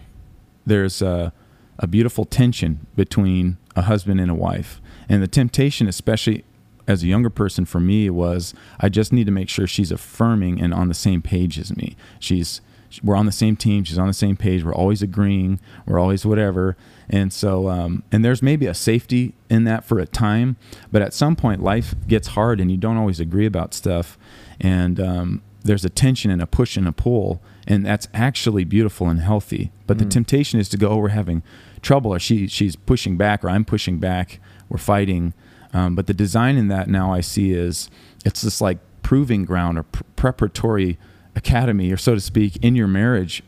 there's 0.67 1.03
a, 1.03 1.33
a 1.79 1.87
beautiful 1.87 2.25
tension 2.25 2.87
between 2.95 3.57
a 3.77 3.83
husband 3.83 4.21
and 4.21 4.31
a 4.31 4.35
wife, 4.35 4.81
and 5.09 5.23
the 5.23 5.27
temptation, 5.29 5.89
especially 5.89 6.45
as 6.87 7.03
a 7.03 7.07
younger 7.07 7.31
person 7.31 7.65
for 7.65 7.81
me 7.81 8.09
was 8.09 8.55
I 8.79 8.89
just 8.89 9.13
need 9.13 9.25
to 9.25 9.33
make 9.33 9.49
sure 9.49 9.67
she's 9.67 9.91
affirming 9.91 10.61
and 10.61 10.73
on 10.73 10.89
the 10.89 10.95
same 10.95 11.23
page 11.23 11.59
as 11.59 11.75
me. 11.77 11.97
She's 12.21 12.61
we're 13.03 13.17
on 13.17 13.27
the 13.27 13.33
same 13.33 13.57
team. 13.57 13.85
She's 13.85 13.99
on 13.99 14.07
the 14.07 14.13
same 14.13 14.37
page. 14.37 14.63
We're 14.65 14.75
always 14.75 15.03
agreeing. 15.03 15.61
We're 15.87 15.99
always 15.99 16.25
whatever. 16.25 16.77
And 17.11 17.33
so, 17.33 17.69
um, 17.69 18.03
and 18.13 18.25
there's 18.25 18.43
maybe 18.43 18.67
a 18.67 18.75
safety 18.75 19.35
in 19.51 19.65
that 19.65 19.85
for 19.85 19.99
a 19.99 20.07
time, 20.07 20.57
but 20.91 21.03
at 21.03 21.13
some 21.13 21.37
point 21.37 21.63
life 21.63 21.95
gets 22.09 22.29
hard 22.29 22.61
and 22.61 22.71
you 22.71 22.77
don't 22.77 22.97
always 22.97 23.21
agree 23.21 23.47
about 23.47 23.75
stuff. 23.75 24.17
And 24.61 24.99
um, 25.01 25.43
there's 25.63 25.85
a 25.85 25.91
tension 25.91 26.31
and 26.31 26.41
a 26.41 26.47
push 26.47 26.77
and 26.77 26.87
a 26.89 26.93
pull, 26.93 27.43
and 27.67 27.85
that's 27.85 28.09
actually 28.15 28.65
beautiful 28.65 29.09
and 29.09 29.21
healthy. 29.21 29.73
But 29.87 29.99
the 29.99 30.05
Mm. 30.05 30.11
temptation 30.11 30.61
is 30.61 30.69
to 30.71 30.77
go, 30.77 30.91
oh, 30.91 30.97
we're 30.99 31.09
having 31.09 31.43
trouble, 31.83 32.15
or 32.15 32.19
she 32.19 32.47
she's 32.47 32.77
pushing 32.77 33.17
back, 33.17 33.45
or 33.45 33.51
I'm 33.51 33.65
pushing 33.65 33.99
back. 33.99 34.41
We're 34.69 34.79
fighting. 34.79 35.35
Um, 35.73 35.95
but 35.95 36.07
the 36.07 36.15
design 36.15 36.57
in 36.57 36.69
that 36.69 36.89
now 36.89 37.13
I 37.13 37.21
see 37.21 37.53
is 37.53 37.91
it's 38.25 38.43
this 38.43 38.61
like 38.61 38.79
proving 39.03 39.45
ground 39.45 39.77
or 39.77 39.83
pr- 39.83 40.03
preparatory 40.17 40.99
academy, 41.37 41.91
or 41.93 41.97
so 41.97 42.15
to 42.15 42.21
speak, 42.21 42.57
in 42.63 42.75
your 42.77 42.89
marriage, 42.89 43.43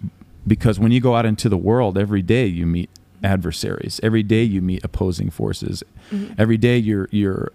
because 0.46 0.78
when 0.78 0.92
you 0.92 1.00
go 1.00 1.14
out 1.16 1.26
into 1.26 1.48
the 1.48 1.56
world 1.56 1.96
every 1.98 2.22
day, 2.22 2.46
you 2.46 2.66
meet 2.66 2.90
adversaries. 3.22 3.98
Every 4.02 4.22
day 4.22 4.42
you 4.42 4.60
meet 4.60 4.84
opposing 4.84 5.30
forces. 5.30 5.82
Every 6.38 6.56
day 6.56 6.78
you're 6.78 7.08
you're 7.10 7.50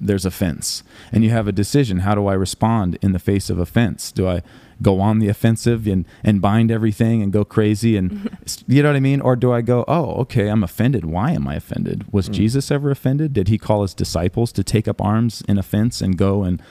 there's 0.00 0.24
offense 0.24 0.84
and 1.10 1.24
you 1.24 1.30
have 1.30 1.48
a 1.48 1.52
decision. 1.52 2.00
How 2.00 2.14
do 2.14 2.28
I 2.28 2.34
respond 2.34 2.98
in 3.02 3.10
the 3.12 3.18
face 3.18 3.50
of 3.50 3.58
offense? 3.58 4.12
Do 4.12 4.28
I 4.28 4.42
go 4.80 5.00
on 5.00 5.18
the 5.18 5.28
offensive 5.28 5.88
and 5.88 6.04
and 6.22 6.40
bind 6.40 6.70
everything 6.70 7.20
and 7.22 7.32
go 7.32 7.44
crazy 7.44 7.96
and 7.96 8.30
you 8.68 8.82
know 8.82 8.90
what 8.90 8.96
I 8.96 9.00
mean? 9.00 9.20
Or 9.20 9.34
do 9.34 9.52
I 9.52 9.60
go, 9.60 9.84
oh, 9.88 10.12
okay, 10.22 10.46
I'm 10.48 10.62
offended. 10.62 11.04
Why 11.04 11.32
am 11.32 11.48
I 11.48 11.56
offended? 11.56 12.04
Was 12.12 12.28
Mm. 12.28 12.34
Jesus 12.34 12.70
ever 12.70 12.90
offended? 12.92 13.32
Did 13.32 13.48
he 13.48 13.58
call 13.58 13.82
his 13.82 13.94
disciples 13.94 14.52
to 14.52 14.62
take 14.62 14.86
up 14.86 15.02
arms 15.02 15.42
in 15.48 15.58
offense 15.58 16.00
and 16.00 16.16
go 16.16 16.44
and 16.44 16.62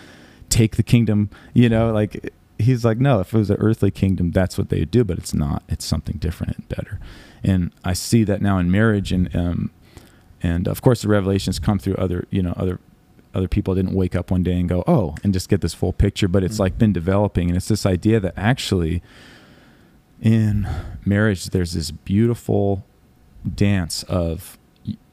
take 0.48 0.78
the 0.78 0.84
kingdom? 0.84 1.30
You 1.54 1.67
know, 1.67 1.91
like 1.91 2.32
he's 2.60 2.84
like, 2.84 2.98
no, 2.98 3.20
if 3.20 3.34
it 3.34 3.38
was 3.38 3.50
an 3.50 3.58
earthly 3.60 3.91
kingdom, 3.91 4.32
that's 4.32 4.58
what 4.58 4.70
they 4.70 4.80
would 4.80 4.91
do, 4.91 5.04
but 5.04 5.17
it's 5.17 5.34
not. 5.34 5.63
It's 5.67 5.86
something 5.86 6.17
different 6.17 6.58
and 6.58 6.70
better. 6.70 7.00
And 7.43 7.72
I 7.84 7.93
see 7.93 8.24
that 8.24 8.41
now 8.41 8.58
in 8.58 8.72
marriage 8.72 9.12
and 9.12 9.34
um 9.36 9.72
and 10.41 10.67
of 10.67 10.82
course 10.82 11.02
the 11.02 11.08
revelations 11.08 11.60
come 11.60 11.80
through 11.80 11.96
other, 11.96 12.28
you 12.30 12.41
know, 12.41 12.54
other 12.58 12.80
other 13.34 13.48
people 13.48 13.76
didn't 13.76 13.93
wake 13.93 14.15
up 14.15 14.32
one 14.32 14.41
day 14.41 14.60
and 14.60 14.67
go, 14.67 14.84
oh, 14.88 15.15
and 15.24 15.34
just 15.34 15.50
get 15.50 15.62
this 15.62 15.74
full 15.74 15.93
picture, 15.93 16.28
but 16.28 16.43
it's 16.43 16.60
like 16.60 16.78
been 16.78 16.93
developing. 16.93 17.50
And 17.50 17.58
it's 17.58 17.67
this 17.67 17.86
idea 17.86 18.20
that 18.20 18.34
actually 18.36 19.04
in 20.22 20.67
marriage, 21.06 21.46
there's 21.48 21.74
this 21.74 21.91
beautiful 21.91 22.84
dance 23.56 24.04
of 24.04 24.58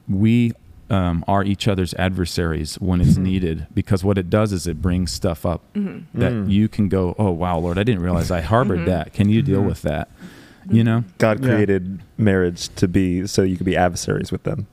we 0.07 0.53
um, 0.89 1.25
are 1.27 1.43
each 1.43 1.67
other's 1.67 1.93
adversaries 1.95 2.75
when 2.75 3.01
it's 3.01 3.17
needed 3.17 3.65
because 3.73 4.03
what 4.03 4.17
it 4.17 4.29
does 4.29 4.51
is 4.53 4.67
it 4.67 4.81
brings 4.81 5.11
stuff 5.11 5.45
up 5.45 5.61
Mm-hmm. 5.73 6.19
that 6.19 6.31
Mm. 6.31 6.49
you 6.49 6.67
can 6.67 6.89
go, 6.89 7.15
oh 7.17 7.31
wow, 7.31 7.57
Lord, 7.57 7.77
I 7.79 7.83
didn't 7.83 8.01
realize 8.03 8.29
I 8.31 8.41
harbored 8.41 8.79
Mhm. 8.81 8.85
that. 8.85 9.13
Can 9.13 9.29
you 9.29 9.41
deal 9.41 9.61
Mhm. 9.61 9.67
with 9.67 9.81
that? 9.81 10.09
You 10.69 10.83
know? 10.83 11.03
God 11.17 11.43
Yeah. 11.43 11.49
created 11.53 11.99
marriage 12.17 12.69
to 12.75 12.87
be 12.87 13.25
so 13.27 13.41
you 13.41 13.57
could 13.57 13.65
be 13.65 13.75
adversaries 13.77 14.31
with 14.31 14.43
them. 14.43 14.67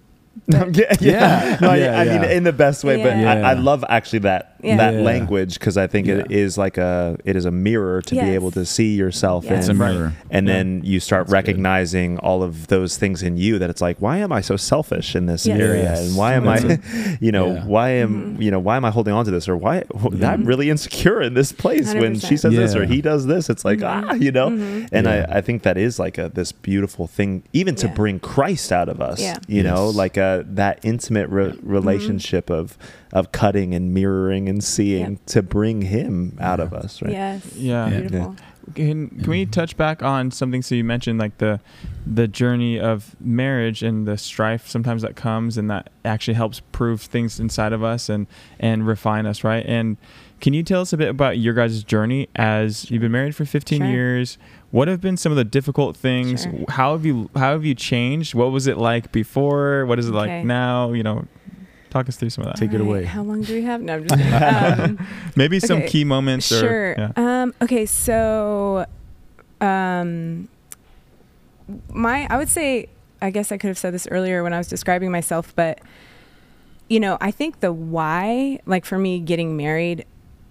No, 0.49 0.67
yeah, 0.73 0.95
Yeah. 1.01 1.59
No, 1.61 1.71
I- 1.71 1.77
Yeah, 1.77 2.01
I 2.01 2.05
mean, 2.05 2.25
in 2.31 2.45
the 2.45 2.53
best 2.53 2.85
way, 2.85 2.97
but 3.03 3.17
Yeah. 3.17 3.33
I, 3.33 3.51
I 3.51 3.53
love 3.55 3.85
actually 3.89 4.21
that 4.21 4.52
Yeah. 4.63 4.77
that 4.77 4.95
Yeah. 4.95 5.01
language 5.01 5.55
because 5.59 5.77
I 5.77 5.87
think 5.87 6.07
it 6.07 6.27
Yeah. 6.31 6.37
is 6.37 6.57
like 6.57 6.79
a 6.79 7.17
it 7.25 7.37
is 7.37 7.45
a 7.45 7.51
mirror 7.51 8.01
to 8.03 8.15
be 8.15 8.21
able 8.21 8.51
to 8.53 8.65
see 8.65 8.95
yourself 8.95 9.45
Yes. 9.45 9.61
It's 9.61 9.69
a 9.69 9.71
in, 9.73 9.79
Right. 9.79 9.93
mirror. 9.95 10.13
and 10.31 10.47
Yeah. 10.47 10.53
then 10.55 10.81
you 10.85 11.01
start 11.01 11.23
That's 11.27 11.31
good. 11.31 11.35
recognizing 11.35 12.19
all 12.19 12.43
of 12.43 12.69
those 12.69 12.97
things 12.97 13.23
in 13.23 13.37
you 13.37 13.59
that 13.59 13.71
it's 13.71 13.81
like, 13.83 13.97
why 13.99 14.19
am 14.19 14.31
I 14.33 14.41
so 14.41 14.57
selfish 14.57 15.17
in 15.17 15.27
this 15.27 15.47
Yes. 15.47 15.61
area, 15.61 15.83
Yes. 15.83 16.09
and 16.09 16.17
why 16.17 16.35
am 16.35 16.45
That's 16.45 16.65
I, 16.65 16.79
you 17.21 17.33
know, 17.33 17.55
Yeah. 17.55 17.65
why 17.67 17.89
am 17.91 18.37
Mhm. 18.39 18.43
you 18.43 18.51
know 18.51 18.61
why 18.61 18.77
am 18.77 18.85
I 18.85 18.91
holding 18.91 19.15
on 19.15 19.25
to 19.25 19.31
this, 19.31 19.49
or 19.49 19.57
why 19.57 19.79
I'm 19.79 20.43
Mhm. 20.45 20.47
really 20.47 20.71
insecure 20.71 21.21
in 21.21 21.35
this 21.35 21.53
place 21.53 21.93
when 21.95 22.15
she 22.19 22.37
100%. 22.37 22.41
says 22.41 22.55
this 22.55 22.77
or 22.77 22.85
he 22.85 23.01
does 23.01 23.27
this. 23.27 23.51
It's 23.51 23.65
like 23.65 23.81
Mhm. 23.81 24.05
ah, 24.11 24.15
you 24.15 24.31
know, 24.33 24.51
Mhm. 24.51 24.89
and 24.93 25.07
Yeah. 25.07 25.27
I, 25.29 25.39
I 25.39 25.41
think 25.41 25.63
that 25.63 25.77
is 25.77 25.99
like 25.99 26.19
a 26.19 26.31
this 26.33 26.53
beautiful 26.53 27.07
thing, 27.07 27.43
even 27.53 27.75
to 27.77 27.87
Yeah. 27.89 27.95
bring 27.95 28.19
Christ 28.21 28.73
out 28.73 28.89
of 28.89 29.01
us. 29.01 29.21
Yeah. 29.21 29.37
You 29.49 29.63
know, 29.65 29.89
like 29.89 30.17
a 30.17 30.45
that 30.55 30.79
intimate 30.83 31.29
re- 31.29 31.53
relationship 31.63 32.51
of 32.51 32.77
of 33.13 33.31
cutting 33.33 33.75
and 33.75 33.93
mirroring 33.93 34.49
and 34.49 34.63
seeing 34.65 35.13
Yeah. 35.13 35.19
to 35.27 35.43
bring 35.43 35.83
Him 35.83 36.37
out 36.41 36.59
Yeah. 36.59 36.65
of 36.65 36.73
us. 36.73 37.03
Right. 37.03 37.13
Yes. 37.13 37.55
Yeah. 37.57 37.89
Yeah. 37.89 38.01
Beautiful. 38.01 38.37
Can 38.77 39.09
can 39.09 39.29
we 39.31 39.45
touch 39.45 39.77
back 39.77 40.03
on 40.05 40.31
something? 40.31 40.63
So 40.63 40.77
you 40.77 40.85
mentioned 40.85 41.19
like 41.19 41.39
the 41.39 41.59
the 42.07 42.29
journey 42.29 42.79
of 42.79 43.17
marriage 43.21 43.83
and 43.83 44.07
the 44.07 44.17
strife 44.17 44.69
sometimes 44.69 45.03
that 45.03 45.17
comes, 45.17 45.59
and 45.59 45.69
that 45.69 45.91
actually 46.05 46.35
helps 46.35 46.61
prove 46.71 47.01
things 47.03 47.41
inside 47.41 47.73
of 47.73 47.83
us 47.83 48.09
and 48.09 48.29
and 48.61 48.87
refine 48.87 49.27
us, 49.27 49.43
right? 49.43 49.65
And 49.67 49.97
can 50.41 50.55
you 50.55 50.63
tell 50.63 50.81
us 50.81 50.93
a 50.93 50.97
bit 50.97 51.09
about 51.09 51.39
your 51.39 51.55
guys' 51.55 51.83
journey 51.83 52.29
as 52.37 52.89
you've 52.91 53.03
been 53.03 53.13
married 53.13 53.35
for 53.35 53.45
15 53.45 53.81
Sure. 53.81 53.89
years? 53.91 54.39
What 54.71 54.87
have 54.89 55.01
been 55.01 55.17
some 55.17 55.33
of 55.33 55.37
the 55.37 55.45
difficult 55.45 55.97
things? 55.97 56.45
Sure. 56.45 56.53
How 56.69 56.93
have 56.93 57.05
you 57.05 57.31
how 57.35 57.53
have 57.53 57.65
you 57.65 57.75
changed? 57.75 58.33
What 58.33 58.53
was 58.53 58.69
it 58.69 58.79
like 58.79 59.11
before? 59.11 59.87
What 59.87 59.99
is 59.99 60.07
it 60.09 60.15
Okay. 60.15 60.19
like 60.39 60.45
now? 60.47 60.93
You 60.93 61.03
know, 61.03 61.25
talk 61.93 62.09
us 62.09 62.17
through 62.17 62.31
some 62.31 62.45
of 62.45 62.53
that. 62.53 62.57
Take 62.59 62.73
it 62.73 62.81
All 62.81 62.87
away. 62.87 63.05
How 63.05 63.23
long 63.23 63.43
do 63.43 63.55
we 63.55 63.63
have? 63.63 63.81
No, 63.81 63.95
I'm 63.95 64.09
just 64.09 64.21
kidding. 64.21 64.99
Um, 64.99 65.07
Maybe 65.37 65.61
some 65.61 65.83
key 65.83 66.05
moments. 66.05 66.47
sure. 66.47 66.93
Or, 66.93 66.95
yeah. 66.99 67.43
Um, 67.43 67.55
okay, 67.63 67.87
so 67.87 68.87
um, 69.61 70.49
my 71.91 72.27
I 72.29 72.37
would 72.37 72.49
say 72.49 72.89
I 73.21 73.31
guess 73.31 73.53
I 73.53 73.59
could 73.59 73.69
have 73.69 73.79
said 73.79 73.95
this 73.95 74.09
earlier 74.11 74.43
when 74.43 74.53
I 74.53 74.59
was 74.59 74.69
describing 74.69 75.13
myself, 75.13 75.55
but 75.55 75.81
you 76.89 76.99
know, 77.01 77.17
I 77.21 77.31
think 77.31 77.61
the 77.61 77.73
why, 77.73 78.59
like 78.67 78.85
for 78.85 78.99
me 78.99 79.21
getting 79.21 79.57
married, 79.57 80.05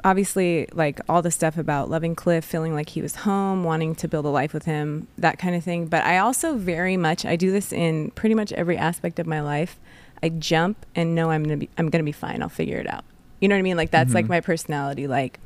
obviously 0.04 0.68
like 0.74 1.00
all 1.08 1.22
the 1.22 1.30
stuff 1.32 1.58
about 1.58 1.90
loving 1.90 2.16
Cliff, 2.16 2.46
feeling 2.46 2.74
like 2.74 2.90
he 2.90 3.02
was 3.02 3.18
home, 3.18 3.64
wanting 3.64 3.94
to 3.96 4.08
build 4.08 4.26
a 4.26 4.30
life 4.30 4.54
with 4.54 4.66
him, 4.66 5.08
that 5.18 5.38
kind 5.38 5.56
of 5.56 5.64
thing. 5.64 5.88
But 5.88 6.04
I 6.04 6.18
also 6.18 6.56
very 6.56 6.98
much 6.98 7.26
I 7.26 7.36
do 7.36 7.52
this 7.52 7.72
in 7.74 8.12
pretty 8.12 8.36
much 8.36 8.52
every 8.54 8.78
aspect 8.78 9.20
of 9.20 9.28
my 9.28 9.42
life. 9.42 9.80
I 10.24 10.30
jump 10.30 10.86
and 10.96 11.16
know 11.16 11.32
I'm 11.32 11.44
gonna 11.44 11.58
be 11.58 11.70
I'm 11.78 11.90
gonna 11.90 12.04
be 12.04 12.12
fine. 12.12 12.42
I'll 12.42 12.50
figure 12.50 12.78
it 12.78 12.88
out. 12.88 13.04
You 13.40 13.48
know 13.48 13.56
what 13.56 13.60
I 13.60 13.64
mean? 13.64 13.78
Like 13.78 13.92
that's 13.92 14.14
like 14.14 14.26
Mhm. 14.26 14.30
my 14.30 14.42
personality. 14.42 15.08
Like, 15.08 15.40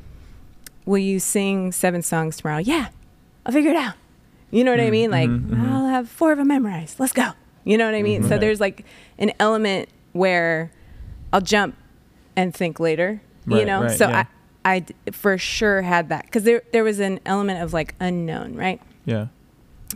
will 0.85 0.97
you 0.97 1.19
sing 1.19 1.71
seven 1.71 2.01
songs 2.01 2.38
tomorrow? 2.38 2.59
Yeah, 2.59 2.88
I'll 3.45 3.53
figure 3.53 3.71
it 3.71 3.77
out. 3.77 3.95
You 4.51 4.63
know 4.63 4.71
what 4.71 4.79
I 4.79 4.88
Mm, 4.88 4.91
mean? 4.91 5.11
Like 5.11 5.29
mhm, 5.29 5.45
mhm. 5.49 5.65
I'll 5.71 5.88
have 5.88 6.09
four 6.09 6.31
of 6.31 6.38
them 6.38 6.47
memorized. 6.49 6.99
Let's 6.99 7.13
go. 7.13 7.31
You 7.63 7.77
know 7.77 7.85
what 7.85 7.95
I 7.95 8.03
mean? 8.03 8.23
So 8.23 8.38
there's 8.38 8.59
like 8.59 8.85
an 9.17 9.31
element 9.39 9.89
where 10.13 10.71
I'll 11.33 11.41
jump 11.41 11.75
and 12.35 12.53
think 12.53 12.79
later. 12.79 13.21
you 13.47 13.65
know, 13.65 13.83
right, 13.83 13.91
so 13.97 14.09
yeah. 14.09 14.25
I 14.65 14.85
for 15.11 15.38
sure 15.38 15.81
had 15.83 16.09
that 16.09 16.25
because 16.25 16.43
there 16.43 16.61
there 16.73 16.83
was 16.83 16.99
an 16.99 17.19
element 17.25 17.61
of 17.61 17.73
like 17.73 17.95
unknown, 17.99 18.55
right? 18.55 18.81
Yeah. 19.05 19.27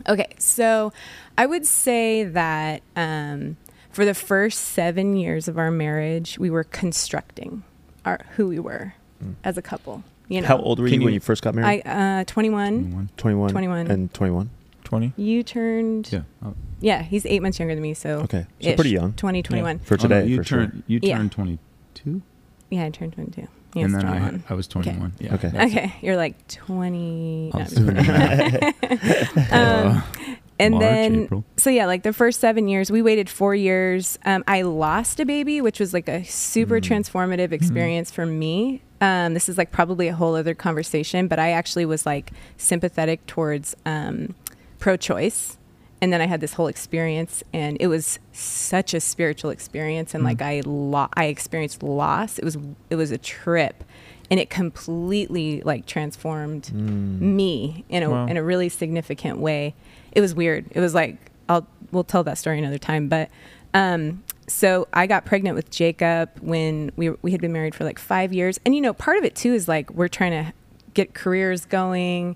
Okay, 0.08 0.28
so 0.38 0.92
I 1.36 1.46
would 1.46 1.66
say 1.66 2.24
that 2.24 2.82
um, 2.96 3.56
for 3.90 4.04
the 4.04 4.14
first 4.14 4.58
seven 4.60 5.16
years 5.16 5.48
of 5.48 5.58
our 5.58 5.70
marriage, 5.70 6.38
we 6.38 6.50
were 6.50 6.64
constructing 6.64 7.62
our 8.04 8.20
who 8.36 8.48
we 8.48 8.58
were 8.58 8.94
Mm. 9.22 9.34
as 9.44 9.58
a 9.58 9.62
couple. 9.62 10.02
You 10.28 10.40
know, 10.40 10.46
How 10.46 10.56
old 10.58 10.78
were 10.78 10.86
Can 10.88 11.00
you 11.00 11.04
when 11.06 11.12
you- 11.12 11.14
you 11.16 11.20
first 11.20 11.42
got 11.42 11.54
I 11.58 11.60
married? 11.60 11.82
uh, 11.84 12.24
21. 12.24 13.10
21. 13.16 13.50
21. 13.50 13.86
And 13.90 14.14
21. 14.14 14.48
20. 14.84 15.12
You 15.16 15.42
turned. 15.42 16.08
Yeah. 16.12 16.20
Oh, 16.44 16.54
Yeah, 16.80 17.02
he's 17.02 17.26
eight 17.26 17.42
months 17.42 17.58
younger 17.58 17.74
than 17.74 17.82
me, 17.82 17.92
so 17.94 18.20
Okay. 18.20 18.46
So 18.62 18.70
ish, 18.70 18.74
pretty 18.76 18.90
young 18.90 19.12
20, 19.12 19.42
21. 19.42 19.80
for 19.80 19.94
oh, 19.94 19.96
no, 19.96 20.02
today. 20.02 20.26
you 20.26 20.36
for 20.38 20.44
sure. 20.44 20.58
turned 20.66 20.82
you 20.86 21.00
Yeah. 21.02 21.16
turned 21.18 21.32
22, 21.32 22.22
Yeah, 22.70 22.84
I 22.86 22.90
turned 22.90 23.12
22. 23.12 23.46
He 23.74 23.82
and 23.82 23.92
was 23.92 24.02
then 24.02 24.10
I 24.10 24.18
21. 24.18 24.44
I 24.48 24.54
was 24.54 24.66
21. 24.66 25.12
Yeah. 25.20 25.34
Okay. 25.34 25.48
that's- 25.48 25.70
Okay, 25.70 25.92
you're 26.00 26.16
like 26.16 26.48
20. 26.48 27.50
I 27.52 27.58
no, 27.58 27.64
was 27.64 27.76
I'm 27.76 27.84
doing 27.84 27.96
just 27.96 28.08
that. 28.08 28.74
kidding. 28.80 29.50
Uh, 29.52 30.00
um, 30.00 30.36
and 30.60 30.74
March, 30.74 30.82
then 30.82 31.22
April. 31.24 31.44
so 31.56 31.70
yeah 31.70 31.86
like 31.86 32.02
the 32.02 32.12
first 32.12 32.38
seven 32.40 32.68
years 32.68 32.90
we 32.90 33.02
waited 33.02 33.28
four 33.28 33.54
years 33.54 34.18
um, 34.24 34.44
i 34.46 34.62
lost 34.62 35.18
a 35.20 35.24
baby 35.24 35.60
which 35.60 35.80
was 35.80 35.92
like 35.92 36.08
a 36.08 36.22
super 36.24 36.80
Mm. 36.80 36.84
transformative 36.90 37.52
experience 37.52 38.10
for 38.10 38.26
me 38.26 38.82
um, 39.02 39.32
this 39.34 39.48
is 39.48 39.56
like 39.56 39.70
probably 39.72 40.08
a 40.08 40.14
whole 40.14 40.34
other 40.36 40.54
conversation 40.54 41.26
but 41.28 41.38
i 41.38 41.50
actually 41.50 41.84
was 41.86 42.04
like 42.06 42.30
sympathetic 42.56 43.24
towards 43.26 43.74
um, 43.86 44.34
pro-choice 44.78 45.56
and 46.02 46.12
then 46.12 46.20
i 46.20 46.26
had 46.26 46.40
this 46.40 46.54
whole 46.54 46.66
experience 46.68 47.42
and 47.52 47.76
it 47.80 47.86
was 47.88 48.18
such 48.32 48.94
a 48.94 49.00
spiritual 49.00 49.50
experience 49.50 50.14
and 50.14 50.22
Mm. 50.22 50.26
like 50.26 50.42
i 50.42 50.62
lo- 50.64 51.08
i 51.14 51.24
experienced 51.26 51.82
loss 51.82 52.38
it 52.38 52.44
was 52.44 52.56
it 52.88 52.96
was 52.96 53.10
a 53.10 53.18
trip 53.18 53.84
and 54.30 54.38
it 54.38 54.48
completely 54.48 55.60
like 55.62 55.86
transformed 55.86 56.70
Mm. 56.74 57.20
me 57.20 57.84
in 57.88 58.02
a 58.02 58.10
Wow. 58.10 58.26
in 58.26 58.36
a 58.36 58.42
really 58.42 58.68
significant 58.68 59.38
way. 59.38 59.74
It 60.12 60.20
was 60.20 60.34
weird. 60.34 60.66
It 60.72 60.80
was 60.80 60.94
like 60.94 61.16
I'll 61.48 61.66
we'll 61.92 62.04
tell 62.04 62.22
that 62.24 62.38
story 62.38 62.58
another 62.58 62.78
time. 62.78 63.08
But 63.08 63.30
um, 63.74 64.22
so 64.46 64.88
I 64.92 65.06
got 65.06 65.24
pregnant 65.24 65.54
with 65.56 65.70
Jacob 65.70 66.30
when 66.40 66.90
we 66.96 67.10
we 67.22 67.32
had 67.32 67.40
been 67.40 67.52
married 67.52 67.74
for 67.74 67.84
like 67.84 67.98
five 67.98 68.32
years, 68.32 68.58
and 68.64 68.74
you 68.74 68.80
know 68.80 68.92
part 68.92 69.16
of 69.18 69.24
it 69.24 69.34
too 69.34 69.52
is 69.54 69.68
like 69.68 69.90
we're 69.92 70.08
trying 70.08 70.32
to 70.44 70.52
get 70.94 71.14
careers 71.14 71.64
going, 71.66 72.34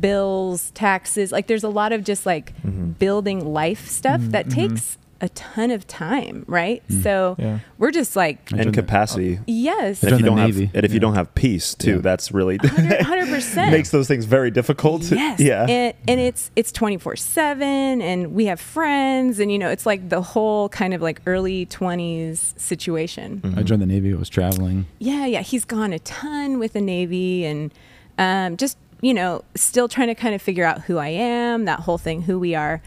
bills, 0.00 0.70
taxes. 0.72 1.30
Like 1.32 1.46
there's 1.46 1.64
a 1.64 1.68
lot 1.68 1.92
of 1.92 2.02
just 2.04 2.26
like 2.26 2.52
Mhm. 2.62 2.98
building 2.98 3.44
life 3.44 3.88
stuff 3.88 4.20
Mhm, 4.20 4.30
that 4.32 4.46
mhm. 4.46 4.54
takes 4.54 4.98
a 5.20 5.28
ton 5.30 5.70
of 5.70 5.86
time, 5.86 6.44
right? 6.46 6.82
Mm. 6.88 7.02
So 7.02 7.36
Yeah. 7.38 7.58
we're 7.78 7.90
just 7.92 8.16
like 8.16 8.38
I 8.52 8.56
And 8.56 8.64
joined 8.64 8.74
the- 8.74 8.82
capacity. 8.82 9.38
yes, 9.46 10.02
And 10.02 10.12
if 10.12 10.18
you 10.20 10.24
don't 10.26 10.38
have, 10.38 10.56
and 10.56 10.84
if 10.84 10.92
you 10.92 11.00
don't 11.00 11.14
have 11.14 11.34
peace 11.34 11.74
too, 11.74 11.96
Yeah. 11.96 11.98
that's 11.98 12.32
really 12.32 12.58
100 12.58 13.28
percent 13.28 13.70
makes 13.72 13.90
those 13.90 14.08
things 14.08 14.24
very 14.24 14.50
difficult. 14.50 15.02
Yes. 15.10 15.40
Yeah. 15.44 15.66
And, 15.68 15.94
and 16.08 16.20
it's 16.20 16.50
it's 16.56 16.72
24 16.72 17.16
7 17.16 18.02
and 18.02 18.34
we 18.34 18.46
have 18.46 18.60
friends 18.60 19.38
and 19.38 19.50
you 19.52 19.58
know 19.58 19.68
it's 19.70 19.86
like 19.86 20.08
the 20.08 20.20
whole 20.22 20.68
kind 20.68 20.94
of 20.94 21.00
like 21.02 21.20
early 21.26 21.66
20s 21.66 22.54
situation. 22.58 23.40
Mhm. 23.42 23.58
I 23.58 23.62
joined 23.62 23.82
the 23.82 23.86
Navy. 23.86 24.12
I 24.12 24.16
was 24.16 24.28
traveling. 24.28 24.86
Yeah, 24.98 25.26
yeah, 25.26 25.40
he's 25.42 25.64
gone 25.64 25.92
a 25.92 25.98
ton 26.00 26.58
with 26.58 26.72
the 26.74 26.80
Navy 26.80 27.44
and 27.44 27.72
um, 28.18 28.56
just 28.56 28.76
you 29.00 29.12
know 29.14 29.42
still 29.54 29.88
trying 29.88 30.08
to 30.08 30.14
kind 30.14 30.34
of 30.34 30.40
figure 30.42 30.64
out 30.64 30.82
who 30.82 30.98
I 30.98 31.08
am, 31.08 31.64
that 31.66 31.80
whole 31.80 31.98
thing, 31.98 32.22
who 32.22 32.38
we 32.38 32.54
are. 32.54 32.80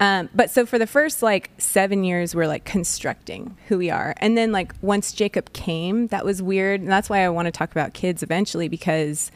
Um, 0.00 0.28
but 0.34 0.50
so 0.50 0.64
for 0.64 0.78
the 0.78 0.86
first 0.86 1.22
like 1.22 1.50
seven 1.58 2.04
years, 2.04 2.34
we're 2.34 2.46
like 2.46 2.64
constructing 2.64 3.56
who 3.68 3.78
we 3.78 3.90
are, 3.90 4.14
and 4.18 4.38
then 4.38 4.52
like 4.52 4.72
once 4.80 5.12
Jacob 5.12 5.52
came, 5.52 6.06
that 6.08 6.24
was 6.24 6.40
weird, 6.40 6.80
and 6.80 6.90
that's 6.90 7.10
why 7.10 7.24
I 7.24 7.28
want 7.30 7.46
to 7.46 7.52
talk 7.52 7.72
about 7.72 7.94
kids 7.94 8.22
eventually 8.22 8.68
because 8.68 9.32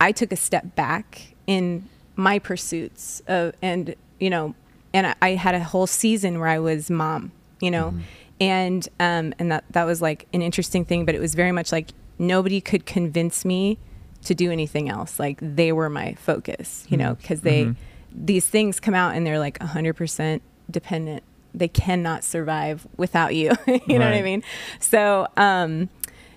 I 0.00 0.12
took 0.12 0.32
a 0.32 0.36
step 0.36 0.74
back 0.76 1.34
in 1.46 1.88
my 2.16 2.38
pursuits 2.38 3.22
of, 3.26 3.52
and 3.60 3.94
you 4.18 4.30
know, 4.30 4.54
and 4.94 5.06
I, 5.08 5.14
I 5.20 5.30
had 5.30 5.54
a 5.54 5.62
whole 5.62 5.86
season 5.86 6.38
where 6.38 6.48
I 6.48 6.58
was 6.58 6.90
mom, 6.90 7.30
you 7.60 7.70
know, 7.70 7.94
and 8.40 8.88
um, 8.98 9.34
and 9.38 9.52
that 9.52 9.64
that 9.72 9.84
was 9.84 10.00
like 10.00 10.26
an 10.32 10.40
interesting 10.40 10.86
thing, 10.86 11.04
but 11.04 11.14
it 11.14 11.20
was 11.20 11.34
very 11.34 11.52
much 11.52 11.70
like 11.70 11.90
nobody 12.18 12.62
could 12.62 12.86
convince 12.86 13.44
me 13.44 13.78
to 14.24 14.34
do 14.34 14.50
anything 14.50 14.88
else. 14.88 15.18
Like 15.20 15.38
they 15.42 15.70
were 15.70 15.90
my 15.90 16.14
focus, 16.14 16.86
you 16.88 16.96
know, 16.96 17.14
because 17.16 17.42
they 17.42 17.66
Mhm. 17.66 17.76
These 18.12 18.46
things 18.46 18.80
come 18.80 18.94
out 18.94 19.14
and 19.14 19.26
they're 19.26 19.38
like 19.38 19.58
100% 19.58 20.40
dependent. 20.70 21.22
They 21.54 21.68
cannot 21.68 22.24
survive 22.24 22.86
without 22.96 23.34
you. 23.34 23.52
you 23.66 23.98
know 23.98 24.04
what 24.04 24.14
I 24.14 24.22
mean? 24.22 24.42
So, 24.80 25.26
um, 25.36 25.88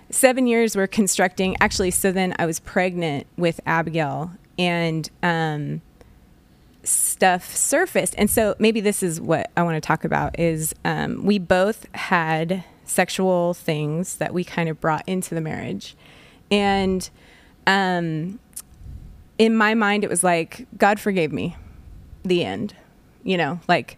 seven 0.10 0.47
years 0.47 0.75
we're 0.75 0.88
constructing. 0.88 1.55
Actually, 1.60 1.91
so 1.91 2.12
then 2.12 2.36
I 2.39 2.45
was 2.45 2.60
pregnant 2.60 3.27
with 3.38 3.60
Abigail 3.65 4.31
and 4.57 5.10
um, 5.23 5.81
stuff 6.84 7.55
surfaced. 7.55 8.15
And 8.17 8.29
so 8.29 8.55
maybe 8.60 8.81
this 8.81 9.03
is 9.03 9.19
what 9.19 9.51
I 9.55 9.63
want 9.63 9.75
to 9.75 9.86
talk 9.86 10.03
about 10.03 10.38
is 10.39 10.73
um, 10.86 11.25
we 11.25 11.39
both 11.39 11.88
had 11.95 12.63
sexual 12.86 13.53
things 13.53 14.15
that 14.15 14.34
we 14.34 14.43
kind 14.43 14.69
of 14.69 14.79
brought 14.81 15.04
into 15.08 15.33
the 15.33 15.41
marriage. 15.41 15.96
And 16.50 17.10
um, 17.65 18.39
in 19.38 19.56
my 19.56 19.73
mind, 19.73 20.04
it 20.04 20.10
was 20.10 20.23
like, 20.23 20.67
God 20.77 21.00
forgave 21.00 21.32
me. 21.32 21.56
The 22.23 22.46
end. 22.46 22.75
You 23.23 23.38
know, 23.38 23.60
like 23.67 23.98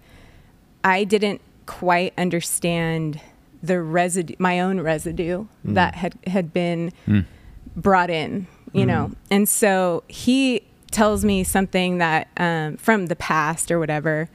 I 0.83 1.03
didn't 1.05 1.41
quite 1.65 2.13
understand 2.17 3.21
the 3.61 3.81
residue, 3.81 4.35
my 4.37 4.59
own 4.59 4.81
residue 4.81 5.45
that 5.63 5.95
had 5.95 6.15
had 6.27 6.51
been 6.53 6.91
Mm. 7.07 7.25
brought 7.75 8.09
in, 8.09 8.47
you 8.73 8.85
know. 8.85 9.11
And 9.31 9.47
so 9.47 10.03
he 10.09 10.63
tells 10.91 11.23
me 11.23 11.43
something 11.45 11.99
that 11.99 12.27
um, 12.37 12.75
from 12.77 13.05
the 13.07 13.15
past 13.15 13.71
or 13.71 13.79
whatever, 13.79 14.29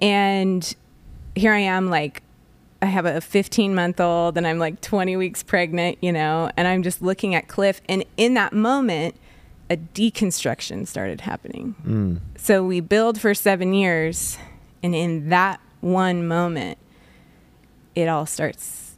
and 0.00 0.74
here 1.34 1.52
I 1.52 1.60
am, 1.60 1.88
like 1.88 2.22
I 2.82 2.86
have 2.86 3.06
a 3.06 3.20
15 3.20 3.74
month 3.74 4.00
old, 4.00 4.36
and 4.36 4.46
I'm 4.46 4.58
like 4.58 4.80
20 4.82 5.16
weeks 5.16 5.42
pregnant, 5.42 5.98
you 6.02 6.12
know, 6.12 6.50
and 6.56 6.68
I'm 6.68 6.82
just 6.82 7.00
looking 7.02 7.34
at 7.34 7.48
Cliff, 7.48 7.80
and 7.88 8.04
in 8.18 8.34
that 8.34 8.52
moment, 8.52 9.14
a 9.70 9.76
deconstruction 9.76 10.86
started 10.86 11.22
happening. 11.22 11.76
Mm. 11.86 12.20
So 12.36 12.64
we 12.64 12.80
build 12.80 13.20
for 13.20 13.32
seven 13.34 13.72
years, 13.72 14.36
and 14.82 14.94
in 14.94 15.28
that 15.28 15.60
one 15.80 16.26
moment, 16.26 16.76
it 17.94 18.08
all 18.08 18.26
starts 18.26 18.96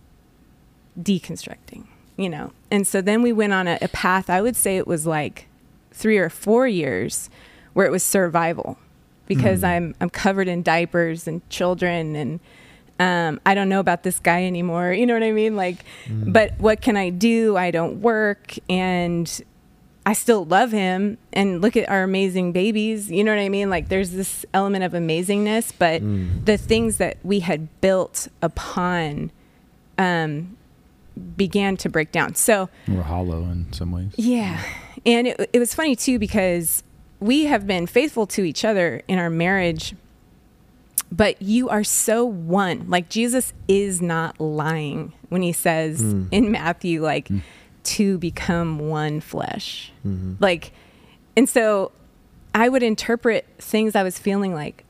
deconstructing, 0.98 1.84
you 2.16 2.30
know. 2.30 2.52
And 2.70 2.86
so 2.86 3.02
then 3.02 3.20
we 3.22 3.32
went 3.32 3.52
on 3.52 3.68
a, 3.68 3.78
a 3.82 3.88
path, 3.88 4.30
I 4.30 4.40
would 4.40 4.56
say 4.56 4.78
it 4.78 4.86
was 4.86 5.06
like 5.06 5.46
three 5.92 6.16
or 6.18 6.30
four 6.30 6.66
years 6.66 7.28
where 7.74 7.86
it 7.86 7.92
was 7.92 8.02
survival 8.02 8.78
because 9.26 9.62
I'm 9.62 9.94
I'm 10.00 10.10
covered 10.10 10.48
in 10.48 10.62
diapers 10.62 11.26
and 11.26 11.48
children 11.48 12.16
and 12.16 12.40
um, 12.98 13.40
I 13.44 13.54
don't 13.54 13.68
know 13.68 13.80
about 13.80 14.02
this 14.02 14.18
guy 14.18 14.44
anymore. 14.44 14.92
You 15.02 15.06
know 15.06 15.14
what 15.14 15.22
I 15.22 15.32
mean? 15.32 15.56
Like, 15.56 15.84
but 16.08 16.52
what 16.58 16.80
can 16.80 16.96
I 16.96 17.10
do? 17.10 17.56
I 17.56 17.70
don't 17.70 18.00
work 18.00 18.54
and 18.68 19.42
I 20.04 20.14
still 20.14 20.44
love 20.44 20.72
him 20.72 21.18
and 21.32 21.60
look 21.60 21.76
at 21.76 21.88
our 21.88 22.02
amazing 22.02 22.52
babies. 22.52 23.10
You 23.10 23.22
know 23.22 23.32
what 23.34 23.40
I 23.40 23.48
mean? 23.48 23.70
Like 23.70 23.88
there's 23.88 24.10
this 24.10 24.44
element 24.52 24.82
of 24.84 24.92
amazingness, 24.92 25.72
but 25.78 26.02
mm. 26.02 26.44
the 26.44 26.58
things 26.58 26.96
that 26.96 27.18
we 27.22 27.40
had 27.40 27.80
built 27.80 28.28
upon 28.40 29.30
um, 29.98 30.56
began 31.36 31.76
to 31.78 31.88
break 31.88 32.10
down. 32.10 32.34
So 32.34 32.68
We're 32.88 33.02
hollow 33.02 33.42
in 33.44 33.72
some 33.72 33.92
ways. 33.92 34.12
yeah. 34.16 34.62
And 35.06 35.28
it, 35.28 35.50
it 35.52 35.58
was 35.58 35.74
funny 35.74 35.94
too 35.94 36.18
because 36.18 36.82
we 37.20 37.44
have 37.44 37.66
been 37.66 37.86
faithful 37.86 38.26
to 38.26 38.42
each 38.42 38.64
other 38.64 39.02
in 39.06 39.18
our 39.18 39.30
marriage, 39.30 39.94
but 41.12 41.40
you 41.40 41.68
are 41.68 41.84
so 41.84 42.24
one. 42.24 42.90
Like 42.90 43.08
Jesus 43.08 43.52
is 43.68 44.02
not 44.02 44.40
lying 44.40 45.12
when 45.28 45.42
he 45.42 45.52
says 45.52 46.02
mm. 46.02 46.28
in 46.32 46.50
Matthew, 46.50 47.02
like, 47.02 47.28
mm. 47.28 47.42
To 47.84 48.18
become 48.18 48.78
one 48.78 49.20
flesh. 49.20 49.92
Like, 50.40 50.72
and 51.36 51.48
so 51.48 51.92
I 52.54 52.68
would 52.68 52.82
interpret 52.82 53.46
things 53.58 53.94
I 53.96 54.02
was 54.02 54.18
feeling 54.18 54.54
like, 54.54 54.84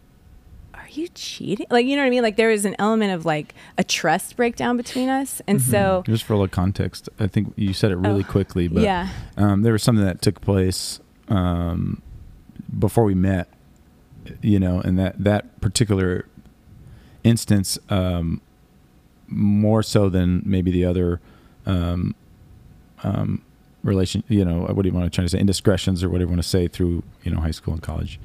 are 0.74 0.88
you 0.90 1.08
cheating? 1.08 1.66
Like, 1.70 1.86
you 1.86 1.96
know 1.96 2.02
what 2.02 2.06
I 2.06 2.10
mean? 2.10 2.22
Like, 2.22 2.36
there 2.36 2.48
was 2.48 2.64
an 2.64 2.74
element 2.78 3.12
of 3.12 3.24
like 3.24 3.54
a 3.78 3.84
trust 3.84 4.36
breakdown 4.36 4.76
between 4.76 5.08
us. 5.08 5.40
And 5.46 5.60
so, 5.62 6.02
Just 6.06 6.24
for 6.24 6.32
a 6.34 6.36
little 6.36 6.48
context, 6.48 7.08
I 7.20 7.26
think 7.28 7.52
you 7.56 7.72
said 7.72 7.92
it 7.92 7.96
really 7.96 8.24
Oh, 8.26 8.30
quickly, 8.30 8.68
but 8.68 8.82
yeah. 8.82 9.08
um, 9.36 9.62
there 9.62 9.72
was 9.72 9.82
something 9.82 10.04
that 10.04 10.20
took 10.22 10.40
place 10.40 11.00
um, 11.28 12.02
before 12.78 13.04
we 13.04 13.14
met, 13.14 13.48
you 14.42 14.58
know, 14.58 14.80
and 14.80 14.98
that 14.98 15.22
that 15.22 15.60
particular 15.60 16.26
instance, 17.24 17.78
um, 17.88 18.40
more 19.28 19.82
so 19.82 20.08
than 20.08 20.42
maybe 20.44 20.70
the 20.70 20.84
other 20.84 21.20
um, 21.64 22.14
um, 23.02 23.42
relation, 23.82 24.22
you 24.28 24.44
know, 24.44 24.60
what 24.62 24.82
do 24.82 24.88
you 24.88 24.94
want 24.94 25.06
to 25.06 25.14
try 25.14 25.24
to 25.24 25.28
say, 25.28 25.38
indiscretions 25.38 26.02
or 26.04 26.08
whatever 26.08 26.28
you 26.30 26.34
want 26.36 26.42
to 26.42 26.48
say 26.48 26.68
through, 26.68 27.02
you 27.24 27.32
know, 27.32 27.40
high 27.40 27.50
school 27.50 27.74
and 27.74 27.82
college. 27.82 28.20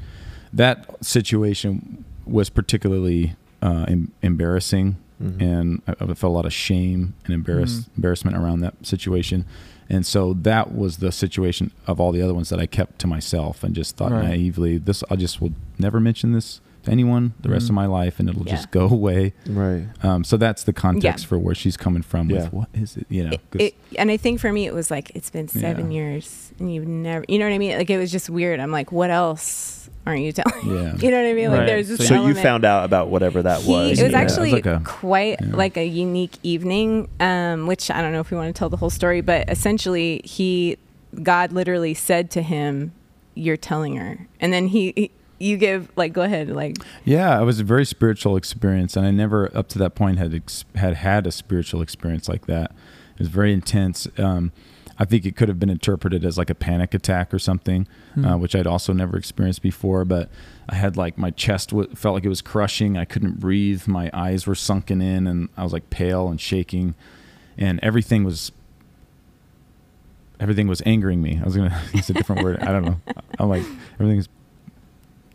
That 0.54 1.04
situation 1.04 2.04
was 2.26 2.50
particularly 2.50 3.36
uh, 3.62 3.86
em- 3.88 4.12
embarrassing, 4.22 4.98
Mhm. 5.22 5.42
and 5.42 5.82
I, 5.88 5.94
I 5.94 6.06
felt 6.14 6.22
a 6.24 6.28
lot 6.28 6.46
of 6.46 6.54
shame 6.54 7.16
and 7.26 7.34
embarrass, 7.34 7.80
Mhm. 7.80 7.88
embarrassment 7.98 8.38
around 8.38 8.60
that 8.60 8.76
situation. 8.86 9.46
And 9.90 10.06
so 10.06 10.34
that 10.34 10.76
was 10.76 10.98
the 10.98 11.12
situation 11.12 11.72
of 11.88 12.00
all 12.00 12.12
the 12.12 12.22
other 12.22 12.36
ones 12.36 12.50
that 12.50 12.60
I 12.60 12.68
kept 12.68 13.00
to 13.00 13.08
myself 13.08 13.64
and 13.64 13.74
just 13.74 13.96
thought 13.98 14.12
Right. 14.12 14.28
naively, 14.30 14.78
this 14.78 15.04
I 15.10 15.16
just 15.16 15.42
will 15.42 15.54
never 15.80 16.00
mention 16.00 16.34
this 16.34 16.62
to 16.88 16.92
anyone 16.92 17.34
the 17.40 17.50
rest 17.50 17.68
Mhm. 17.68 17.70
of 17.70 17.76
my 17.76 17.86
life, 17.86 18.20
and 18.20 18.30
it'll 18.30 18.44
Yeah. 18.46 18.56
just 18.56 18.72
go 18.72 18.88
away. 18.90 19.34
Right. 19.48 19.86
Um, 20.04 20.24
so 20.24 20.36
that's 20.38 20.64
the 20.64 20.74
context 20.74 21.26
Yeah. 21.26 21.30
for 21.30 21.38
where 21.40 21.56
she's 21.56 21.78
coming 21.78 22.02
from. 22.02 22.30
Yeah. 22.30 22.44
With 22.44 22.54
what 22.54 22.70
is 22.74 22.98
it? 22.98 23.06
You 23.10 23.24
know, 23.26 23.32
it, 23.32 23.42
'cause- 23.52 23.62
it, 23.62 23.74
and 23.98 24.10
I 24.12 24.18
think 24.18 24.40
for 24.40 24.52
me 24.52 24.66
it 24.66 24.74
was 24.74 24.90
like 24.92 25.12
it's 25.16 25.30
been 25.30 25.48
seven 25.48 25.92
Yeah. 25.92 26.00
years 26.02 26.52
and 26.60 26.74
you've 26.74 26.88
never, 26.88 27.24
you 27.28 27.38
know 27.40 27.46
what 27.46 27.54
I 27.54 27.58
mean? 27.58 27.78
Like 27.78 27.90
it 27.90 27.98
was 27.98 28.12
just 28.12 28.30
weird. 28.30 28.60
I'm 28.60 28.72
like, 28.72 28.92
what 28.92 29.10
else 29.12 29.90
aren't 30.06 30.22
you 30.22 30.32
telling? 30.32 30.66
yeah. 30.68 30.96
you 31.00 31.12
know 31.12 31.22
what 31.22 31.30
I 31.30 31.34
mean? 31.34 31.52
Like 31.52 31.68
there's 31.68 31.90
this 31.90 32.00
So 32.00 32.06
So 32.06 32.28
you 32.28 32.34
found 32.34 32.64
out 32.66 32.86
about 32.86 33.10
whatever 33.10 33.44
that 33.44 33.62
He- 33.62 33.72
was. 33.72 33.88
It 33.88 33.90
was 33.92 34.00
Yeah, 34.00 34.06
it 34.06 34.08
was 34.08 34.16
actually 34.16 34.52
like 34.52 34.66
a- 34.66 34.82
quite 34.86 35.38
yeah. 35.42 35.56
like 35.56 35.78
a 35.78 35.86
unique 35.86 36.38
evening, 36.44 37.10
um, 37.20 37.68
which 37.68 37.92
I 37.92 38.02
don't 38.02 38.12
know 38.14 38.22
if 38.22 38.32
we 38.32 38.38
want 38.38 38.54
to 38.54 38.58
tell 38.58 38.70
the 38.70 38.78
whole 38.78 38.90
story, 38.90 39.22
but 39.22 39.50
essentially 39.50 40.22
he, 40.24 40.78
God 41.24 41.52
literally 41.52 41.94
said 41.94 42.30
to 42.32 42.42
him, 42.42 42.92
"You're 43.36 43.58
telling 43.58 43.96
her," 43.98 44.28
and 44.40 44.54
then 44.54 44.68
he, 44.68 44.94
he 44.96 45.12
you 45.40 45.58
give 45.58 45.92
like, 45.96 46.14
go 46.14 46.22
ahead, 46.22 46.50
like, 46.50 46.78
Yeah, 47.06 47.40
it 47.40 47.44
was 47.46 47.60
a 47.60 47.64
very 47.64 47.86
spiritual 47.86 48.36
experience, 48.38 48.96
and 48.96 49.06
I 49.06 49.12
never, 49.12 49.56
up 49.56 49.68
to 49.70 49.80
that 49.80 49.96
point, 49.96 50.18
had 50.18 50.34
ex- 50.34 50.66
had 50.76 50.96
had 50.96 51.28
a 51.28 51.32
spiritual 51.32 51.82
experience 51.82 52.28
like 52.28 52.46
that. 52.48 52.72
It 53.14 53.20
was 53.20 53.28
very 53.30 53.54
intense. 53.54 54.08
Um, 54.18 54.52
I 55.00 55.06
think 55.06 55.26
it 55.28 55.36
could 55.36 55.48
have 55.48 55.60
been 55.60 55.70
interpreted 55.70 56.26
as 56.26 56.40
like 56.40 56.50
a 56.50 56.56
panic 56.56 56.96
attack 56.96 57.32
or 57.34 57.38
something, 57.40 57.88
uh, 58.18 58.34
Hmm. 58.34 58.40
which 58.42 58.56
I'd 58.56 58.66
also 58.66 58.94
never 58.94 59.16
experienced 59.16 59.62
before. 59.62 60.06
But 60.06 60.30
I 60.68 60.74
had 60.76 60.98
like 60.98 61.20
my 61.20 61.30
chest 61.30 61.70
w- 61.70 61.88
felt 61.96 62.16
like 62.16 62.26
it 62.26 62.30
was 62.30 62.42
crushing. 62.42 62.98
I 62.98 63.06
couldn't 63.06 63.40
breathe. 63.40 63.88
My 63.88 64.10
eyes 64.12 64.48
were 64.48 64.56
sunken 64.56 65.02
in, 65.02 65.28
and 65.28 65.50
I 65.56 65.64
was 65.64 65.72
like 65.72 65.92
pale 65.92 66.30
and 66.30 66.42
shaking, 66.42 66.96
and 67.60 67.80
everything 67.84 68.24
was 68.24 68.52
everything 70.40 70.68
was 70.68 70.82
angering 70.86 71.22
me. 71.22 71.40
I 71.42 71.46
was 71.46 71.56
gonna 71.56 71.80
use 71.94 72.10
a 72.10 72.14
different 72.14 72.44
word. 72.44 72.60
I 72.60 72.72
don't 72.72 72.86
know. 72.86 73.00
I'm 73.40 73.50
like 73.50 73.64
everything's 74.00 74.30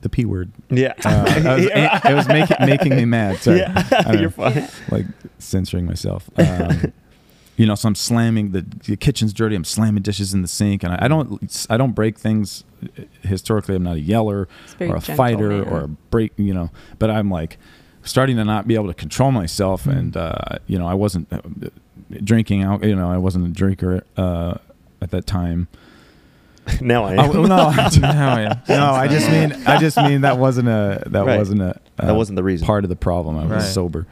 the 0.03 0.09
p 0.09 0.25
word. 0.25 0.53
Yeah. 0.71 0.93
Uh, 1.05 1.25
I 1.27 1.55
was, 1.55 1.67
it 2.05 2.15
was 2.15 2.29
making 2.29 2.57
making 2.67 2.97
me 2.97 3.05
mad. 3.05 3.39
Sorry. 3.39 3.59
Yeah. 3.59 4.13
You're 4.13 4.23
know, 4.23 4.31
fine. 4.31 4.69
like 4.91 5.07
censoring 5.39 5.87
myself. 5.87 6.29
Um, 6.39 6.93
you 7.57 7.67
know, 7.67 7.75
so 7.75 7.89
I'm 7.89 7.95
slamming 7.95 8.51
the, 8.53 8.63
the 8.63 8.97
kitchen's 8.97 9.33
dirty. 9.33 9.55
I'm 9.57 9.65
slamming 9.65 10.03
dishes 10.03 10.35
in 10.35 10.43
the 10.43 10.49
sink, 10.49 10.83
and 10.83 10.93
I, 10.93 11.07
I 11.07 11.09
don't 11.09 11.67
I 11.71 11.77
don't 11.77 11.93
break 11.93 12.19
things. 12.19 12.65
Historically, 13.23 13.75
I'm 13.77 13.83
not 13.85 13.97
a 13.97 14.01
yeller 14.01 14.49
or 14.81 14.85
a 14.97 15.01
gentle, 15.01 15.01
fighter 15.17 15.49
man. 15.49 15.69
or 15.69 15.81
a 15.85 15.89
break. 15.89 16.33
You 16.37 16.53
know, 16.55 16.71
but 16.99 17.11
I'm 17.11 17.31
like 17.31 17.59
starting 18.03 18.37
to 18.37 18.45
not 18.45 18.67
be 18.67 18.75
able 18.75 18.89
to 18.89 18.95
control 18.95 19.31
myself, 19.31 19.85
Mm. 19.85 19.97
and 19.99 20.17
uh, 20.17 20.39
you 20.67 20.79
know, 20.79 20.87
I 20.89 20.95
wasn't 20.95 21.33
uh, 21.33 21.41
drinking 22.25 22.63
out. 22.63 22.83
You 22.85 22.97
know, 22.97 23.11
I 23.11 23.19
wasn't 23.19 23.47
a 23.47 23.51
drinker 23.51 24.05
uh, 24.17 24.55
at 25.01 25.11
that 25.13 25.27
time. 25.27 25.69
Now 26.81 27.05
I 27.05 27.13
am. 27.15 27.31
Oh, 27.37 27.43
no, 27.43 27.47
Now 28.01 28.35
I 28.35 28.41
am. 28.43 28.59
no, 28.69 28.87
I 28.93 29.09
just 29.09 29.31
mean 29.31 29.53
I 29.67 29.79
just 29.79 29.97
mean 29.97 30.21
that 30.23 30.39
wasn't 30.39 30.69
a 30.69 31.03
that 31.07 31.25
Right. 31.27 31.39
wasn't 31.39 31.61
a 31.63 31.79
uh, 31.99 32.07
that 32.07 32.15
wasn't 32.15 32.37
the 32.37 32.43
reason. 32.45 32.67
part 32.67 32.85
of 32.85 32.89
the 32.91 32.97
problem. 32.97 33.37
I 33.37 33.43
was 33.43 33.51
Right. 33.51 33.63
sober, 33.63 34.07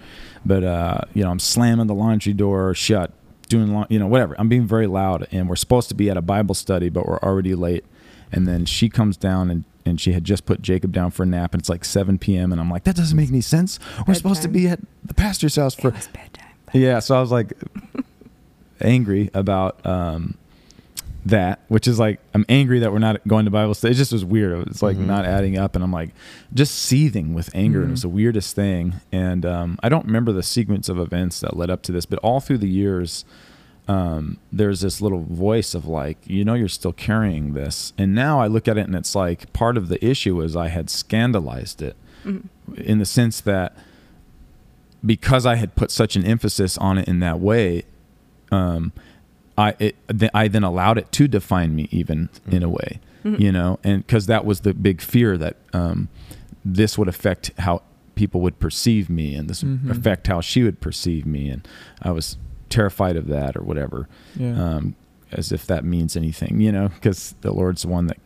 but 0.45 0.65
uh, 0.65 1.01
you 1.15 1.23
know, 1.23 1.31
I'm 1.31 1.39
slamming 1.39 1.87
the 1.87 1.95
laundry 1.95 2.33
door 2.33 2.75
shut, 2.75 3.13
doing 3.49 3.73
la- 3.75 3.87
you 3.89 3.99
know 3.99 4.07
whatever. 4.07 4.35
I'm 4.39 4.49
being 4.49 4.67
very 4.67 4.87
loud, 4.87 5.27
and 5.33 5.49
we're 5.49 5.57
supposed 5.57 5.89
to 5.91 5.95
be 5.95 6.11
at 6.11 6.17
a 6.17 6.23
Bible 6.23 6.55
study, 6.55 6.89
but 6.89 7.07
we're 7.07 7.19
already 7.21 7.55
late. 7.55 7.85
And 8.33 8.47
then 8.47 8.65
she 8.67 8.89
comes 8.89 9.17
down 9.17 9.51
and. 9.51 9.65
And 9.87 9.99
she 9.99 10.13
had 10.13 10.25
just 10.25 10.45
put 10.45 10.61
Jacob 10.61 10.93
down 10.93 11.11
for 11.11 11.23
a 11.23 11.27
nap, 11.27 11.55
and 11.55 11.61
it's 11.61 11.71
like 11.71 11.87
7 11.87 12.19
p.m. 12.19 12.53
And 12.53 12.61
I'm 12.61 12.71
like, 12.71 12.85
that 12.85 12.95
doesn't 12.95 13.17
make 13.17 13.31
any 13.31 13.41
sense. 13.41 13.79
We're 14.07 14.13
supposed 14.13 14.43
to 14.43 14.49
be 14.49 14.69
at 14.69 14.79
the 15.03 15.15
pastor's 15.15 15.57
house 15.57 15.75
for 15.75 15.89
it 15.89 15.95
was 15.95 16.07
bedtime. 16.09 16.51
yeah, 16.75 16.99
so 16.99 17.17
I 17.17 17.21
was 17.23 17.33
like 17.33 17.55
angry 18.81 19.31
about 19.35 19.85
um, 19.87 20.37
that, 21.27 21.61
which 21.69 21.87
is 21.87 21.99
like 21.99 22.19
I'm 22.35 22.45
angry 22.49 22.79
that 22.81 22.93
we're 22.93 22.99
not 22.99 23.27
going 23.29 23.45
to 23.45 23.51
Bible 23.51 23.75
study. 23.75 23.93
It 23.93 23.97
just 23.97 24.13
was 24.13 24.25
weird. 24.25 24.67
It's 24.69 24.83
like 24.83 24.97
Mhm. 24.97 25.07
not 25.07 25.25
adding 25.25 25.59
up, 25.59 25.75
and 25.75 25.85
I'm 25.85 25.93
like 25.93 26.11
just 26.55 26.75
seething 26.75 27.35
with 27.35 27.51
anger, 27.55 27.81
and 27.83 27.89
it 27.89 27.93
was 27.93 28.01
Mhm. 28.01 28.03
the 28.03 28.09
weirdest 28.11 28.57
thing. 28.57 28.95
And 29.13 29.45
um, 29.45 29.79
I 29.83 29.89
don't 29.89 30.07
remember 30.07 30.33
the 30.33 30.43
sequence 30.43 30.89
of 30.89 30.99
events 30.99 31.41
that 31.41 31.57
led 31.57 31.69
up 31.71 31.83
to 31.83 31.93
this, 31.93 32.07
but 32.07 32.19
all 32.21 32.41
through 32.41 32.59
the 32.59 32.69
years, 32.69 33.25
um, 33.89 34.39
there's 34.53 34.81
this 34.81 35.01
little 35.01 35.25
voice 35.25 35.75
of 35.75 35.87
like, 35.87 36.19
you 36.27 36.45
know, 36.45 36.55
you're 36.55 36.69
still 36.69 36.93
carrying 36.93 37.55
this. 37.55 37.93
And 37.99 38.15
now 38.15 38.41
I 38.41 38.47
look 38.47 38.67
at 38.69 38.79
it, 38.79 38.87
and 38.87 38.95
it's 38.95 39.15
like 39.15 39.53
part 39.53 39.77
of 39.77 39.89
the 39.89 40.03
issue 40.05 40.41
is 40.41 40.57
I 40.57 40.69
had 40.69 40.89
scandalized 40.89 41.83
it 41.83 41.97
Mhm. 42.25 42.45
in 42.77 42.99
the 42.99 43.05
sense 43.07 43.41
that 43.41 43.77
because 45.05 45.47
I 45.47 45.57
had 45.57 45.75
put 45.77 45.91
such 45.91 46.15
an 46.17 46.25
emphasis 46.25 46.77
on 46.79 46.99
it 46.99 47.09
in 47.09 47.21
that 47.21 47.41
way, 47.41 47.85
um, 48.53 48.93
I 49.59 49.75
it, 49.79 49.97
th- 50.09 50.31
I 50.35 50.49
then 50.49 50.65
allowed 50.65 50.99
it 50.99 51.11
to 51.13 51.29
define 51.29 51.75
me 51.75 51.89
even 51.91 52.29
in 52.51 52.63
a 52.63 52.69
way, 52.69 53.01
Mhm. 53.25 53.41
you 53.41 53.53
know, 53.53 53.79
and 53.85 54.07
because 54.07 54.27
that 54.27 54.45
was 54.45 54.61
the 54.61 54.73
big 54.75 55.01
fear 55.01 55.37
that 55.39 55.57
um, 55.73 56.09
this 56.65 56.97
would 56.97 57.09
affect 57.09 57.51
how 57.59 57.83
people 58.15 58.41
would 58.43 58.59
perceive 58.59 59.09
me, 59.11 59.35
and 59.35 59.49
this 59.51 59.63
would 59.65 59.83
Mhm. 59.85 59.91
affect 59.91 60.27
how 60.27 60.41
she 60.41 60.63
would 60.63 60.81
perceive 60.81 61.25
me, 61.27 61.49
and 61.49 61.67
I 62.03 62.11
was 62.13 62.37
terrified 62.69 63.17
of 63.17 63.27
that 63.29 63.57
or 63.57 63.63
whatever, 63.63 64.09
Yeah. 64.37 64.53
um, 64.77 64.95
as 65.33 65.53
if 65.53 65.67
that 65.67 65.85
means 65.85 66.17
anything, 66.17 66.61
you 66.61 66.71
know, 66.73 66.89
because 66.89 67.35
the 67.41 67.53
Lord's 67.53 67.83
the 67.83 67.89
one 67.89 68.07
that 68.07 68.19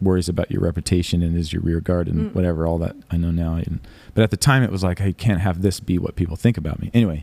worries 0.00 0.28
about 0.28 0.50
your 0.50 0.60
reputation 0.60 1.22
and 1.22 1.36
is 1.36 1.52
your 1.52 1.62
rear 1.62 1.80
guard 1.80 2.08
and 2.08 2.30
Mm. 2.30 2.34
whatever 2.34 2.66
all 2.66 2.78
that 2.78 2.94
I 3.10 3.16
know 3.16 3.30
now. 3.30 3.54
And, 3.56 3.80
but 4.14 4.22
at 4.22 4.30
the 4.30 4.36
time, 4.36 4.62
it 4.62 4.70
was 4.70 4.82
like 4.82 5.00
I 5.00 5.12
can't 5.12 5.40
have 5.40 5.62
this 5.62 5.80
be 5.80 5.98
what 5.98 6.16
people 6.16 6.36
think 6.36 6.56
about 6.58 6.80
me. 6.80 6.90
Anyway, 6.92 7.22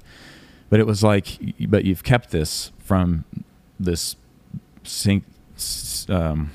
but 0.69 0.79
it 0.79 0.87
was 0.87 1.03
like, 1.03 1.37
but 1.69 1.85
you've 1.85 2.03
kept 2.03 2.31
this 2.31 2.71
from 2.91 3.23
this 3.79 4.17
um, 6.09 6.51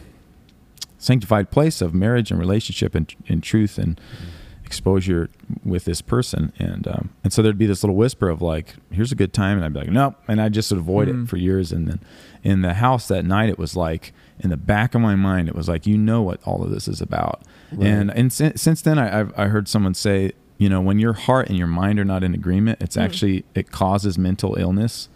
sanctified 0.99 1.51
place 1.51 1.81
of 1.81 1.95
marriage 1.95 2.31
and 2.31 2.39
relationship 2.39 2.95
and, 2.95 3.15
and 3.27 3.43
truth 3.43 3.79
and 3.79 3.99
exposure 4.65 5.31
with 5.65 5.87
this 5.87 6.03
person. 6.03 6.53
And 6.59 6.87
um, 6.89 7.11
and 7.25 7.33
so 7.33 7.41
there'd 7.41 7.57
be 7.57 7.65
this 7.67 7.83
little 7.83 7.97
whisper 7.97 8.29
of 8.29 8.43
like, 8.43 8.75
here's 8.91 9.13
a 9.13 9.15
good 9.15 9.33
time. 9.33 9.57
And 9.57 9.65
I'd 9.65 9.73
be 9.73 9.79
like, 9.81 9.89
nope. 9.91 10.17
And 10.29 10.39
I 10.41 10.51
just 10.51 10.71
would 10.71 10.79
avoid 10.81 11.09
Mhm. 11.09 11.25
it 11.25 11.29
for 11.31 11.39
years. 11.39 11.73
And 11.73 11.89
then 11.89 12.01
in 12.43 12.61
the 12.61 12.75
house 12.75 13.09
that 13.09 13.25
night, 13.25 13.49
it 13.49 13.59
was 13.59 13.75
like, 13.77 14.13
in 14.41 14.51
the 14.51 14.57
back 14.59 14.95
of 14.95 15.01
my 15.01 15.15
mind, 15.15 15.49
it 15.49 15.55
was 15.55 15.69
like, 15.71 15.87
you 15.87 15.97
know 15.97 16.21
what 16.21 16.41
all 16.45 16.63
of 16.63 16.71
this 16.71 16.87
is 16.87 17.01
about. 17.01 17.41
Right. 17.73 17.87
And 17.87 18.11
and 18.11 18.31
sin- 18.33 18.57
since 18.57 18.83
then, 18.83 18.99
I, 18.99 19.21
I've 19.21 19.33
I 19.39 19.47
heard 19.47 19.69
someone 19.69 19.95
say, 19.95 20.33
you 20.59 20.69
know, 20.69 20.81
when 20.83 20.99
your 20.99 21.15
heart 21.15 21.49
and 21.49 21.57
your 21.57 21.67
mind 21.69 21.99
are 21.99 22.05
not 22.05 22.23
in 22.23 22.35
agreement, 22.35 22.83
it's 22.83 22.97
Mm. 22.97 23.03
actually 23.05 23.45
it 23.55 23.71
causes 23.71 24.19
mental 24.19 24.57
illness. 24.59 25.09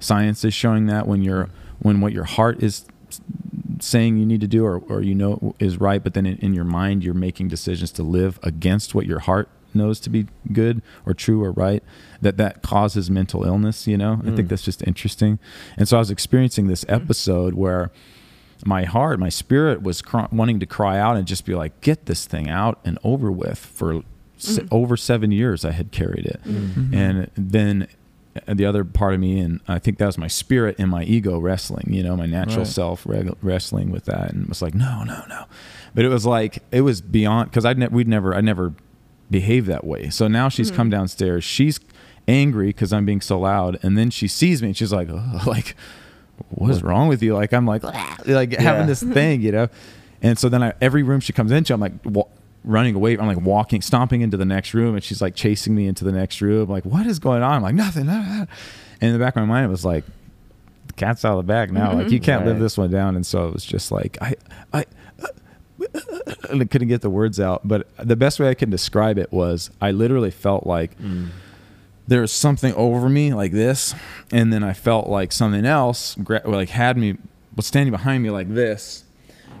Science 0.00 0.44
is 0.44 0.54
showing 0.54 0.86
that 0.86 1.06
when 1.06 1.22
you're 1.22 1.48
when 1.80 2.00
what 2.00 2.12
your 2.12 2.24
heart 2.24 2.62
is 2.62 2.84
saying 3.80 4.16
you 4.16 4.26
need 4.26 4.40
to 4.40 4.48
do 4.48 4.64
or, 4.64 4.78
or 4.88 5.02
you 5.02 5.14
know 5.14 5.54
is 5.58 5.80
right, 5.80 6.02
but 6.02 6.14
then 6.14 6.26
in, 6.26 6.36
in 6.38 6.54
your 6.54 6.64
mind 6.64 7.04
you're 7.04 7.14
making 7.14 7.48
decisions 7.48 7.92
to 7.92 8.02
live 8.02 8.38
against 8.42 8.94
what 8.94 9.06
your 9.06 9.20
heart 9.20 9.48
knows 9.74 10.00
to 10.00 10.10
be 10.10 10.26
good 10.52 10.82
or 11.06 11.14
true 11.14 11.42
or 11.44 11.52
right, 11.52 11.82
that 12.20 12.36
that 12.38 12.62
causes 12.62 13.10
mental 13.10 13.44
illness. 13.44 13.86
You 13.86 13.96
know, 13.98 14.14
I 14.22 14.30
think 14.30 14.46
Mm. 14.46 14.48
that's 14.48 14.62
just 14.62 14.82
interesting. 14.86 15.38
And 15.76 15.86
so 15.88 15.96
I 15.96 16.00
was 16.00 16.10
experiencing 16.10 16.66
this 16.66 16.84
episode 16.88 17.54
where 17.54 17.90
my 18.64 18.84
heart, 18.84 19.20
my 19.20 19.28
spirit 19.28 19.82
was 19.82 20.02
cry, 20.02 20.26
wanting 20.32 20.58
to 20.58 20.66
cry 20.66 20.98
out 20.98 21.16
and 21.16 21.26
just 21.26 21.44
be 21.44 21.54
like, 21.54 21.80
get 21.80 22.06
this 22.06 22.26
thing 22.26 22.48
out 22.48 22.80
and 22.84 22.98
over 23.04 23.30
with. 23.30 23.58
For 23.58 24.02
se- 24.36 24.62
Mhm. 24.62 24.68
over 24.72 24.96
seven 24.96 25.30
years, 25.30 25.64
I 25.64 25.70
had 25.72 25.92
carried 25.92 26.26
it, 26.26 26.40
Mhm. 26.44 26.92
and 26.94 27.30
then 27.36 27.86
the 28.46 28.64
other 28.66 28.84
part 28.84 29.14
of 29.14 29.20
me, 29.20 29.38
and 29.40 29.60
I 29.68 29.78
think 29.78 29.98
that 29.98 30.06
was 30.06 30.18
my 30.18 30.28
spirit 30.28 30.76
and 30.78 30.90
my 30.90 31.02
ego 31.04 31.38
wrestling. 31.38 31.86
You 31.92 32.02
know, 32.02 32.16
my 32.16 32.26
natural 32.26 32.58
Right. 32.58 32.66
self 32.66 33.06
reg- 33.06 33.34
wrestling 33.42 33.90
with 33.90 34.04
that, 34.06 34.32
and 34.32 34.46
was 34.48 34.62
like, 34.62 34.74
no, 34.74 35.02
no, 35.04 35.22
no. 35.28 35.44
But 35.94 36.04
it 36.04 36.08
was 36.08 36.24
like 36.26 36.62
it 36.72 36.82
was 36.82 37.00
beyond 37.00 37.50
because 37.50 37.64
I'd 37.64 37.78
ne- 37.78 37.88
we'd 37.88 38.08
never 38.08 38.34
I 38.34 38.40
never 38.40 38.72
behaved 39.30 39.66
that 39.68 39.84
way. 39.84 40.10
So 40.10 40.28
now 40.28 40.48
she's 40.48 40.70
Mhm. 40.70 40.76
come 40.76 40.90
downstairs. 40.90 41.44
She's 41.44 41.80
angry 42.26 42.66
because 42.68 42.92
I'm 42.92 43.04
being 43.06 43.20
so 43.20 43.38
loud, 43.40 43.78
and 43.82 43.96
then 43.96 44.10
she 44.10 44.28
sees 44.28 44.62
me 44.62 44.68
and 44.68 44.76
she's 44.76 44.92
like, 44.92 45.08
"Ugh," 45.10 45.46
like, 45.46 45.76
what's 46.50 46.82
wrong 46.82 47.08
with 47.08 47.22
you? 47.22 47.34
Like 47.34 47.52
I'm 47.52 47.66
like 47.66 47.82
like 47.82 48.52
Yeah. 48.52 48.62
having 48.62 48.86
this 48.86 49.02
thing, 49.14 49.40
you 49.42 49.52
know. 49.52 49.68
And 50.22 50.36
so 50.38 50.48
then 50.48 50.62
I, 50.62 50.72
every 50.80 51.02
room 51.02 51.20
she 51.20 51.32
comes 51.32 51.52
into, 51.52 51.72
I'm 51.72 51.80
like 51.80 51.92
wa- 52.04 52.26
running 52.64 52.94
away. 52.94 53.16
I'm 53.16 53.26
like 53.26 53.40
walking, 53.40 53.80
stomping 53.82 54.20
into 54.20 54.36
the 54.36 54.44
next 54.44 54.74
room, 54.74 54.94
and 54.94 55.02
she's 55.04 55.20
like 55.22 55.34
chasing 55.34 55.74
me 55.74 55.86
into 55.86 56.04
the 56.04 56.12
next 56.12 56.40
room. 56.40 56.62
I'm 56.64 56.68
like, 56.70 56.84
what 56.84 57.06
is 57.06 57.18
going 57.18 57.42
on? 57.42 57.52
I'm 57.56 57.62
like, 57.62 57.74
nothing. 57.74 58.06
nah, 58.06 58.20
nah. 58.22 58.46
And 59.00 59.08
in 59.08 59.12
the 59.12 59.18
back 59.18 59.36
of 59.36 59.42
my 59.42 59.46
mind, 59.46 59.66
it 59.66 59.70
was 59.70 59.84
like, 59.84 60.04
the 60.88 60.92
cat's 60.94 61.24
out 61.24 61.38
of 61.38 61.46
the 61.46 61.52
bag 61.52 61.72
now. 61.72 61.92
Like 61.94 62.10
you 62.10 62.18
can't 62.20 62.44
live 62.46 62.58
this 62.58 62.76
one 62.78 62.90
down. 62.90 63.14
And 63.16 63.24
so 63.26 63.46
it 63.48 63.52
was 63.54 63.64
just 63.64 63.92
like 63.92 64.16
I, 64.20 64.34
I, 64.72 64.86
and 66.50 66.62
I 66.62 66.64
couldn't 66.64 66.88
get 66.88 67.02
the 67.02 67.10
words 67.10 67.38
out. 67.38 67.60
But 67.66 67.86
the 67.98 68.16
best 68.16 68.40
way 68.40 68.48
I 68.48 68.54
can 68.54 68.70
describe 68.70 69.18
it 69.18 69.32
was 69.32 69.70
I 69.80 69.90
literally 69.92 70.30
felt 70.30 70.66
like 70.66 70.98
Mm. 70.98 71.28
there 72.06 72.20
was 72.22 72.32
something 72.32 72.72
over 72.74 73.08
me 73.08 73.32
like 73.34 73.52
this, 73.52 73.94
and 74.32 74.52
then 74.52 74.64
I 74.64 74.72
felt 74.72 75.08
like 75.08 75.30
something 75.32 75.64
else 75.66 76.14
gra- 76.16 76.42
like 76.44 76.70
had 76.70 76.96
me 76.96 77.16
was 77.54 77.66
standing 77.66 77.90
behind 77.92 78.22
me 78.22 78.30
like 78.30 78.52
this, 78.52 79.04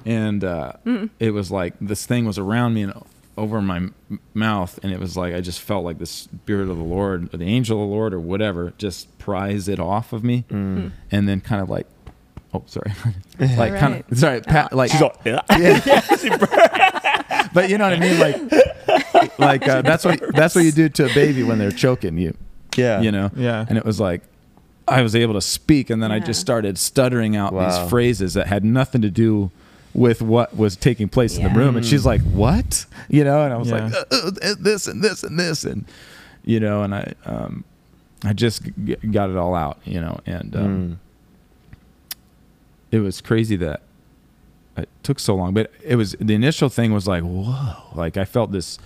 and 0.08 0.42
uh, 0.42 0.72
it 1.20 1.30
was 1.32 1.50
like 1.50 1.74
this 1.80 2.06
thing 2.06 2.24
was 2.24 2.38
around 2.38 2.74
me 2.74 2.82
and 2.82 2.92
over 3.36 3.60
my 3.62 3.76
m- 3.76 3.94
mouth, 4.34 4.80
and 4.82 4.92
it 4.92 4.98
was 4.98 5.16
like 5.16 5.34
I 5.34 5.40
just 5.40 5.60
felt 5.60 5.84
like 5.84 5.98
the 5.98 6.06
spirit 6.06 6.68
of 6.68 6.76
the 6.78 6.82
Lord 6.84 7.32
or 7.32 7.36
the 7.36 7.44
angel 7.44 7.80
of 7.82 7.88
the 7.88 7.94
Lord 7.94 8.12
or 8.14 8.18
whatever 8.20 8.72
just 8.78 9.16
prise 9.18 9.68
it 9.68 9.78
off 9.78 10.12
of 10.12 10.24
me, 10.24 10.44
Mm. 10.48 10.90
and 11.12 11.28
then 11.28 11.40
kind 11.40 11.62
of 11.62 11.68
like. 11.70 11.86
Oh, 12.54 12.62
sorry. 12.66 12.90
like 13.38 13.76
kind 13.78 13.92
Right. 13.96 14.10
of 14.10 14.18
sorry. 14.18 14.40
Pat, 14.40 14.72
like 14.72 14.90
She's 14.90 15.02
all, 15.02 15.14
yeah. 15.26 15.42
yeah. 15.50 17.48
but 17.54 17.68
you 17.68 17.76
know 17.76 17.84
what 17.84 17.92
I 17.92 18.00
mean, 18.00 18.18
like, 18.18 19.38
like 19.38 19.68
uh, 19.68 19.82
that's 19.82 20.02
what 20.04 20.18
that's 20.34 20.54
what 20.54 20.64
you 20.64 20.72
do 20.72 20.88
to 20.88 21.10
a 21.10 21.14
baby 21.14 21.42
when 21.42 21.58
they're 21.58 21.70
choking 21.70 22.16
you. 22.16 22.34
yeah. 22.76 23.02
You 23.02 23.12
know. 23.12 23.30
Yeah. 23.36 23.66
And 23.68 23.76
it 23.76 23.84
was 23.84 24.00
like 24.00 24.22
I 24.86 25.02
was 25.02 25.14
able 25.14 25.34
to 25.34 25.42
speak, 25.42 25.90
and 25.90 26.02
then 26.02 26.10
I 26.10 26.16
Yeah. 26.16 26.24
just 26.24 26.40
started 26.40 26.78
stuttering 26.78 27.36
out 27.36 27.52
Wow. 27.52 27.68
these 27.68 27.90
phrases 27.90 28.32
that 28.32 28.46
had 28.46 28.64
nothing 28.64 29.02
to 29.02 29.10
do 29.10 29.50
with 29.94 30.20
what 30.22 30.56
was 30.56 30.76
taking 30.76 31.08
place 31.08 31.36
in 31.38 31.44
the 31.44 31.50
room. 31.50 31.76
And 31.76 31.84
she's 31.84 32.04
like, 32.06 32.20
"What?" 32.22 32.86
You 33.08 33.24
know, 33.24 33.42
and 33.42 33.52
I 33.52 33.56
was 33.56 33.70
like, 33.72 33.92
uh, 33.92 34.04
uh, 34.10 34.54
"This 34.58 34.86
and 34.86 35.02
this 35.02 35.22
and 35.24 35.38
this," 35.38 35.64
and 35.64 35.84
you 36.44 36.60
know, 36.60 36.82
and 36.82 36.94
I 36.94 37.14
um, 37.24 37.64
I 38.24 38.32
just 38.32 38.62
g- 38.84 38.96
got 39.10 39.30
it 39.30 39.36
all 39.36 39.54
out, 39.54 39.78
you 39.84 40.00
know, 40.00 40.20
and 40.26 40.54
um, 40.56 40.62
Mm. 41.72 42.16
it 42.90 43.00
was 43.00 43.20
crazy 43.20 43.56
that 43.56 43.82
it 44.76 44.88
took 45.02 45.18
so 45.18 45.34
long. 45.34 45.54
But 45.54 45.72
it 45.84 45.96
was 45.96 46.12
the 46.20 46.34
initial 46.34 46.68
thing 46.68 46.92
was 46.92 47.06
like, 47.08 47.22
whoa, 47.22 47.74
like 47.94 48.16
I 48.16 48.24
felt 48.24 48.52
this 48.52 48.78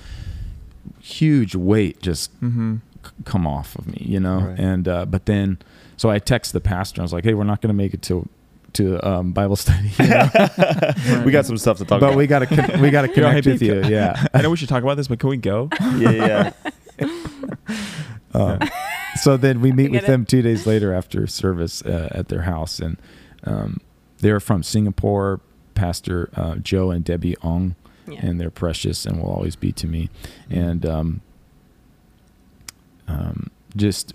huge 1.00 1.54
weight 1.54 2.00
just 2.02 2.32
Mm-hmm. 2.40 2.76
c- 3.04 3.10
come 3.24 3.46
off 3.46 3.76
of 3.76 3.86
me, 3.86 3.98
you 4.00 4.20
know. 4.20 4.40
Right. 4.40 4.58
And 4.58 4.88
uh, 4.88 5.04
but 5.06 5.26
then, 5.26 5.58
so 5.96 6.10
I 6.10 6.18
texted 6.18 6.52
the 6.52 6.60
pastor. 6.60 7.00
I 7.00 7.04
was 7.04 7.12
like, 7.12 7.24
hey, 7.24 7.34
we're 7.34 7.44
not 7.44 7.60
going 7.60 7.68
to 7.68 7.74
make 7.74 7.94
it 7.94 8.02
to 8.02 8.28
to 8.74 9.06
um, 9.08 9.32
Bible 9.32 9.56
study, 9.56 9.90
you 9.98 10.08
know? 10.08 11.22
we 11.24 11.32
got 11.32 11.46
some 11.46 11.56
stuff 11.58 11.78
to 11.78 11.84
talk 11.84 12.00
but 12.00 12.06
about. 12.06 12.10
But 12.10 12.16
we 12.18 12.26
got 12.26 12.48
to 12.48 12.78
we 12.80 12.90
got 12.90 13.02
to 13.02 13.08
Yo, 13.08 13.14
hey, 13.30 13.40
connect 13.42 13.46
with 13.46 13.60
babe, 13.60 13.84
you, 13.86 13.90
yeah. 13.90 14.26
I 14.34 14.42
know 14.42 14.50
we 14.50 14.56
should 14.56 14.68
talk 14.68 14.82
about 14.82 14.96
this, 14.96 15.08
but 15.08 15.18
can 15.18 15.28
we 15.30 15.36
go? 15.36 15.68
yeah, 15.96 16.52
yeah. 16.98 17.08
Um, 18.34 18.60
so 19.16 19.36
then 19.36 19.60
we 19.60 19.72
meet 19.72 19.90
with 19.90 20.04
it. 20.04 20.06
them 20.06 20.24
two 20.24 20.40
days 20.40 20.66
later 20.66 20.94
after 20.94 21.26
service 21.26 21.82
uh, 21.82 22.08
at 22.12 22.28
their 22.28 22.42
house, 22.42 22.78
and 22.78 22.96
um, 23.44 23.78
they're 24.20 24.40
from 24.40 24.62
Singapore. 24.62 25.40
Pastor 25.74 26.30
uh, 26.34 26.54
Joe 26.56 26.90
and 26.90 27.04
Debbie 27.04 27.36
Ong, 27.42 27.74
Yeah. 28.06 28.20
and 28.22 28.40
they're 28.40 28.50
precious 28.50 29.04
and 29.04 29.20
will 29.20 29.30
always 29.30 29.54
be 29.56 29.70
to 29.72 29.86
me. 29.86 30.08
And 30.50 30.84
um, 30.86 31.20
um, 33.08 33.50
just 33.76 34.14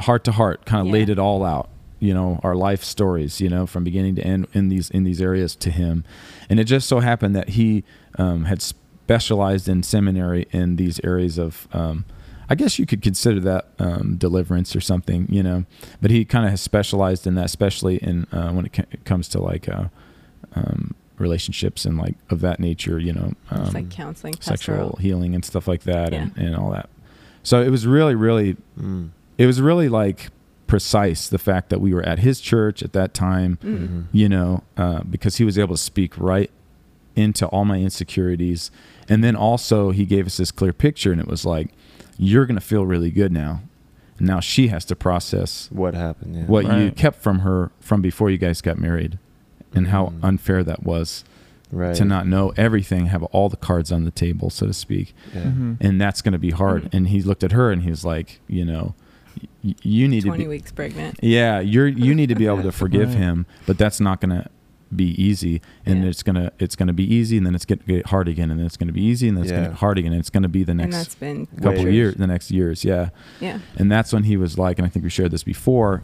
heart 0.00 0.24
to 0.24 0.32
heart, 0.32 0.64
kind 0.66 0.80
of 0.80 0.86
Yeah. 0.88 0.92
laid 0.92 1.08
it 1.10 1.18
all 1.18 1.44
out. 1.44 1.68
You 1.98 2.12
know, 2.14 2.40
our 2.42 2.54
life 2.54 2.84
stories. 2.84 3.40
You 3.40 3.48
know, 3.48 3.66
from 3.66 3.84
beginning 3.84 4.16
to 4.16 4.22
end 4.22 4.46
in 4.52 4.68
these 4.68 4.90
in 4.90 5.04
these 5.04 5.20
areas 5.20 5.56
to 5.56 5.70
him, 5.70 6.04
and 6.50 6.60
it 6.60 6.64
just 6.64 6.88
so 6.88 7.00
happened 7.00 7.34
that 7.36 7.50
he 7.50 7.84
um, 8.18 8.44
had 8.44 8.60
specialized 8.62 9.68
in 9.68 9.82
seminary 9.82 10.46
in 10.50 10.76
these 10.76 11.00
areas 11.04 11.38
of. 11.38 11.68
Um, 11.72 12.04
I 12.48 12.54
guess 12.54 12.78
you 12.78 12.86
could 12.86 13.02
consider 13.02 13.40
that 13.40 13.66
um, 13.80 14.16
deliverance 14.18 14.76
or 14.76 14.80
something, 14.80 15.26
you 15.28 15.42
know. 15.42 15.64
But 16.00 16.12
he 16.12 16.24
kind 16.24 16.44
of 16.44 16.52
has 16.52 16.60
specialized 16.60 17.26
in 17.26 17.34
that, 17.34 17.46
especially 17.46 17.96
in 17.96 18.28
uh, 18.30 18.52
when 18.52 18.66
it 18.66 18.72
ca- 18.72 18.84
comes 19.04 19.26
to 19.30 19.42
like 19.42 19.68
uh, 19.68 19.86
um, 20.54 20.94
relationships 21.18 21.84
and 21.84 21.98
like 21.98 22.14
of 22.30 22.40
that 22.42 22.60
nature, 22.60 23.00
you 23.00 23.12
know. 23.12 23.32
Um, 23.50 23.62
it's 23.64 23.74
like 23.74 23.90
counseling, 23.90 24.34
sexual 24.34 24.76
pastoral. 24.76 24.96
healing 25.00 25.34
and 25.34 25.44
stuff 25.44 25.66
like 25.66 25.82
that 25.84 26.12
and, 26.14 26.36
and 26.36 26.54
all 26.54 26.70
that. 26.70 26.88
So 27.42 27.62
it 27.62 27.70
was 27.70 27.84
really, 27.84 28.14
really, 28.14 28.56
Mm. 28.80 29.10
it 29.38 29.46
was 29.46 29.60
really 29.60 29.88
like 29.88 30.28
precise 30.66 31.28
the 31.28 31.38
fact 31.38 31.68
that 31.70 31.80
we 31.80 31.94
were 31.94 32.02
at 32.02 32.18
his 32.20 32.40
church 32.40 32.82
at 32.82 32.92
that 32.92 33.14
time, 33.14 33.58
Mm. 33.64 33.78
Mhm. 33.88 34.04
you 34.12 34.28
know, 34.28 34.62
uh, 34.76 35.00
because 35.08 35.36
he 35.36 35.44
was 35.44 35.58
able 35.58 35.74
to 35.76 35.80
speak 35.82 36.18
right 36.18 36.50
into 37.14 37.46
all 37.46 37.64
my 37.64 37.78
insecurities. 37.78 38.70
And 39.08 39.22
then 39.24 39.36
also 39.36 39.90
he 39.90 40.04
gave 40.04 40.26
us 40.26 40.36
this 40.38 40.50
clear 40.50 40.72
picture 40.72 41.12
and 41.12 41.20
it 41.20 41.28
was 41.28 41.44
like, 41.46 41.70
you're 42.18 42.46
going 42.46 42.58
to 42.58 42.64
feel 42.64 42.84
really 42.84 43.10
good 43.10 43.32
now. 43.32 43.62
Now 44.18 44.40
she 44.40 44.68
has 44.68 44.84
to 44.86 44.96
process 44.96 45.68
What 45.70 45.94
happened? 45.94 46.34
Yeah. 46.36 46.44
what 46.46 46.64
you 46.78 46.90
kept 46.90 47.22
from 47.22 47.40
her 47.40 47.70
from 47.80 48.00
before 48.02 48.30
you 48.30 48.38
guys 48.38 48.60
got 48.60 48.78
married 48.78 49.18
and 49.74 49.88
how 49.88 50.06
Mhm. 50.06 50.12
unfair 50.22 50.64
that 50.64 50.82
was 50.84 51.22
Right. 51.70 51.94
to 51.96 52.04
not 52.04 52.26
know 52.26 52.52
everything, 52.56 53.06
have 53.06 53.22
all 53.24 53.48
the 53.48 53.56
cards 53.56 53.90
on 53.92 54.04
the 54.04 54.10
table, 54.10 54.50
so 54.50 54.66
to 54.66 54.72
speak. 54.72 55.14
Yeah. 55.34 55.42
Mm-hmm. 55.42 55.72
And 55.80 56.00
that's 56.00 56.22
going 56.22 56.32
to 56.32 56.38
be 56.38 56.50
hard. 56.50 56.84
Mhm. 56.84 56.88
And 56.94 57.08
he 57.08 57.22
looked 57.22 57.44
at 57.44 57.52
her 57.52 57.70
and 57.70 57.82
he 57.82 57.90
was 57.90 58.04
like, 58.04 58.40
you 58.48 58.64
know, 58.64 58.94
y- 58.94 58.94
you 59.62 60.08
need 60.08 60.22
to 60.24 60.32
be, 60.32 60.46
weeks 60.46 60.70
pregnant. 60.72 61.18
yeah, 61.22 61.60
you're, 61.60 61.88
you 61.88 62.14
need 62.14 62.28
to 62.28 62.34
be 62.34 62.46
able 62.46 62.62
to 62.62 62.72
forgive 62.84 63.10
Right. 63.10 63.18
him, 63.18 63.46
but 63.66 63.78
that's 63.78 64.00
not 64.00 64.20
going 64.20 64.30
to 64.42 64.48
be 64.94 65.20
easy. 65.20 65.60
And 65.84 66.04
Yeah. 66.04 66.10
it's 66.10 66.22
going 66.22 66.36
to, 66.36 66.52
it's 66.60 66.76
going 66.76 66.86
to 66.86 66.92
be 66.92 67.02
easy. 67.12 67.36
And 67.36 67.44
then 67.44 67.54
it's 67.56 67.64
going 67.64 67.80
to 67.80 67.84
get 67.84 68.06
hard 68.06 68.28
again. 68.28 68.50
And 68.50 68.60
then 68.60 68.66
it's 68.66 68.76
going 68.76 68.86
to 68.86 68.92
be 68.92 69.02
easy. 69.02 69.26
And 69.28 69.36
then 69.36 69.42
it's 69.42 69.50
going 69.50 69.62
to 69.64 69.68
Yeah. 69.68 69.72
get 69.72 69.80
hard 69.80 69.98
again. 69.98 70.12
And 70.12 70.20
it's 70.20 70.30
going 70.30 70.44
to 70.44 70.48
be 70.48 70.62
the 70.62 70.74
next 70.74 70.94
that's 70.96 71.14
been 71.16 71.46
couple 71.60 71.84
Way- 71.84 71.92
years, 71.92 72.14
the 72.14 72.26
next 72.28 72.50
years. 72.52 72.84
Yeah. 72.84 73.08
Yeah. 73.40 73.58
And 73.76 73.90
that's 73.90 74.12
when 74.12 74.22
he 74.24 74.36
was 74.36 74.56
like, 74.58 74.78
and 74.78 74.86
I 74.86 74.88
think 74.88 75.02
we 75.02 75.10
shared 75.10 75.32
this 75.32 75.42
before, 75.42 76.02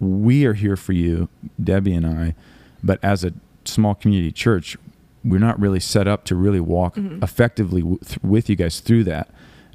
we 0.00 0.44
are 0.46 0.54
here 0.54 0.76
for 0.76 0.92
you, 0.92 1.28
Debbie 1.62 1.94
and 1.94 2.06
I, 2.06 2.34
but 2.82 2.98
as 3.02 3.24
a 3.24 3.32
small 3.64 3.94
community 3.94 4.32
church, 4.32 4.76
we're 5.24 5.38
not 5.38 5.58
really 5.60 5.80
set 5.80 6.06
up 6.08 6.24
to 6.24 6.34
really 6.34 6.60
walk 6.60 6.96
Mhm. 6.96 7.22
effectively 7.22 7.80
w- 7.80 7.98
with 8.22 8.48
you 8.50 8.56
guys 8.56 8.80
through 8.80 9.04
that. 9.04 9.28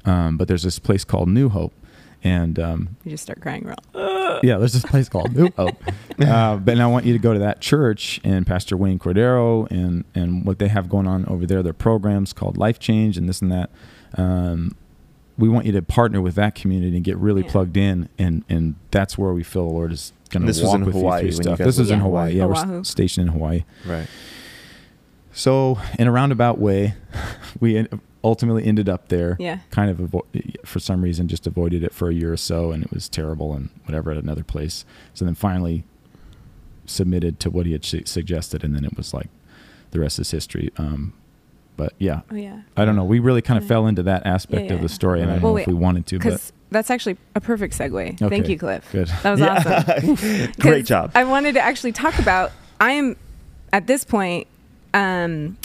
Um, 0.04 0.36
but 0.36 0.46
there's 0.48 0.62
this 0.62 0.78
place 0.78 1.04
called 1.04 1.28
New 1.28 1.48
Hope. 1.48 1.72
And 2.22 2.58
um, 2.58 2.96
You 3.04 3.10
just 3.12 3.22
start 3.22 3.40
crying. 3.40 3.64
We're 3.64 4.40
yeah, 4.42 4.58
there's 4.58 4.72
this 4.74 4.84
place 4.84 5.08
called 5.08 5.34
New 5.34 5.50
Hope. 5.56 5.82
Uh, 6.20 6.56
but 6.58 6.78
I 6.78 6.86
want 6.86 7.06
you 7.06 7.14
to 7.14 7.18
go 7.18 7.32
to 7.32 7.38
that 7.38 7.62
church 7.62 8.20
and 8.22 8.46
Pastor 8.46 8.76
Wayne 8.76 8.98
Cordeiro 8.98 9.66
and, 9.70 10.04
and 10.14 10.44
what 10.44 10.58
they 10.58 10.68
have 10.68 10.90
going 10.90 11.06
on 11.06 11.24
over 11.26 11.46
there, 11.46 11.62
their 11.62 11.72
programs 11.72 12.34
called 12.34 12.58
Life 12.58 12.78
Change 12.78 13.16
and 13.16 13.26
this 13.26 13.40
and 13.40 13.50
that. 13.50 13.70
Um, 14.18 14.76
we 15.38 15.48
want 15.48 15.64
you 15.64 15.72
to 15.72 15.80
partner 15.80 16.20
with 16.20 16.34
that 16.34 16.54
community 16.54 16.94
and 16.94 17.02
get 17.02 17.16
really 17.16 17.42
Yeah. 17.42 17.50
plugged 17.50 17.78
in, 17.78 18.10
and 18.18 18.44
and 18.50 18.74
that's 18.90 19.16
where 19.16 19.32
we 19.32 19.42
feel 19.42 19.66
the 19.68 19.72
Lord 19.72 19.92
is 19.92 20.12
going 20.28 20.46
to 20.46 20.62
walk 20.64 20.80
with 20.84 20.94
Hawaii 20.94 21.24
you 21.24 21.32
through 21.32 21.38
when 21.38 21.48
you 21.48 21.54
stuff. 21.56 21.58
This 21.66 21.78
were 21.78 21.82
was 21.84 21.90
in. 21.90 22.00
Hawaii. 22.00 22.32
Yeah, 22.36 22.44
we're 22.44 22.84
stationed 22.84 23.28
in 23.28 23.32
Hawaii. 23.32 23.64
Right. 23.86 24.06
So 25.32 25.78
in 25.98 26.06
a 26.06 26.12
roundabout 26.12 26.58
way, 26.58 26.94
we 27.60 27.78
en- 27.78 28.00
ultimately 28.22 28.64
ended 28.64 28.88
up 28.88 29.08
there. 29.08 29.36
Yeah. 29.38 29.60
Kind 29.70 29.90
of 29.90 29.98
avo- 29.98 30.66
for 30.66 30.78
some 30.80 31.02
reason 31.02 31.26
just 31.28 31.46
avoided 31.46 31.82
it 31.82 31.92
for 31.94 32.10
a 32.10 32.14
year 32.14 32.32
or 32.32 32.36
so, 32.36 32.70
and 32.72 32.82
it 32.84 32.90
was 32.92 33.08
terrible 33.08 33.54
and 33.54 33.70
whatever 33.84 34.10
at 34.10 34.16
another 34.18 34.44
place. 34.44 34.84
So 35.14 35.24
then 35.24 35.34
finally 35.34 35.84
submitted 36.86 37.38
to 37.40 37.50
what 37.50 37.66
he 37.66 37.72
had 37.72 37.84
su- 37.84 38.04
suggested, 38.04 38.64
and 38.64 38.74
then 38.74 38.84
it 38.84 38.96
was 38.96 39.14
like 39.14 39.28
the 39.92 40.00
rest 40.00 40.18
is 40.18 40.30
history. 40.30 40.70
Um, 40.76 41.12
but 41.76 41.94
yeah, 41.98 42.20
Oh 42.30 42.34
yeah. 42.34 42.60
I 42.76 42.84
don't 42.84 42.96
know. 42.96 43.04
We 43.04 43.20
really 43.20 43.42
kind 43.42 43.56
of 43.58 43.64
Yeah. 43.64 43.68
fell 43.68 43.86
into 43.86 44.02
that 44.02 44.26
aspect 44.26 44.66
Yeah, 44.66 44.74
of 44.74 44.82
the 44.82 44.88
story, 44.88 45.20
and 45.22 45.30
I 45.30 45.34
don't 45.34 45.42
Well, 45.42 45.52
know 45.54 45.58
if 45.58 45.66
we 45.66 45.74
wanted 45.74 46.06
to, 46.08 46.18
but 46.18 46.24
Because 46.24 46.52
that's 46.70 46.90
actually 46.90 47.16
a 47.34 47.40
perfect 47.40 47.76
segue. 47.78 48.18
Thank 48.28 48.48
you, 48.48 48.58
Cliff. 48.58 48.86
good. 48.92 49.08
That 49.22 49.30
was 49.30 49.40
awesome. 49.40 50.48
Great 50.60 50.84
job. 50.94 51.12
I 51.14 51.24
wanted 51.24 51.54
to 51.54 51.60
actually 51.60 51.92
talk 51.92 52.18
about. 52.18 52.52
I 52.80 52.92
am 52.92 53.16
at 53.72 53.86
this 53.86 54.04
point, 54.04 54.46
um, 54.94 55.56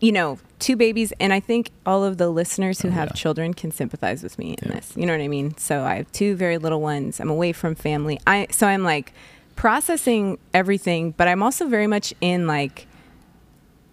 you 0.00 0.12
know, 0.12 0.38
two 0.58 0.76
babies, 0.76 1.12
and 1.20 1.32
I 1.32 1.40
think 1.40 1.70
all 1.86 2.04
of 2.04 2.16
the 2.18 2.28
listeners 2.28 2.80
who 2.82 2.88
Oh, 2.88 2.92
have 2.92 3.08
yeah. 3.10 3.14
children 3.14 3.54
can 3.54 3.70
sympathize 3.70 4.22
with 4.22 4.38
me 4.38 4.56
in 4.62 4.68
Yeah. 4.68 4.74
this. 4.76 4.92
You 4.96 5.06
know 5.06 5.12
what 5.12 5.20
I 5.22 5.28
mean? 5.28 5.56
So 5.56 5.82
I 5.84 5.96
have 5.96 6.10
two 6.12 6.34
very 6.36 6.58
little 6.58 6.80
ones. 6.80 7.20
I'm 7.20 7.30
away 7.30 7.52
from 7.52 7.74
family. 7.74 8.18
I 8.26 8.46
so 8.50 8.66
I'm 8.66 8.82
like 8.84 9.12
processing 9.56 10.38
everything, 10.54 11.12
but 11.16 11.28
I'm 11.28 11.42
also 11.42 11.66
very 11.68 11.86
much 11.86 12.14
in 12.20 12.46
like. 12.46 12.86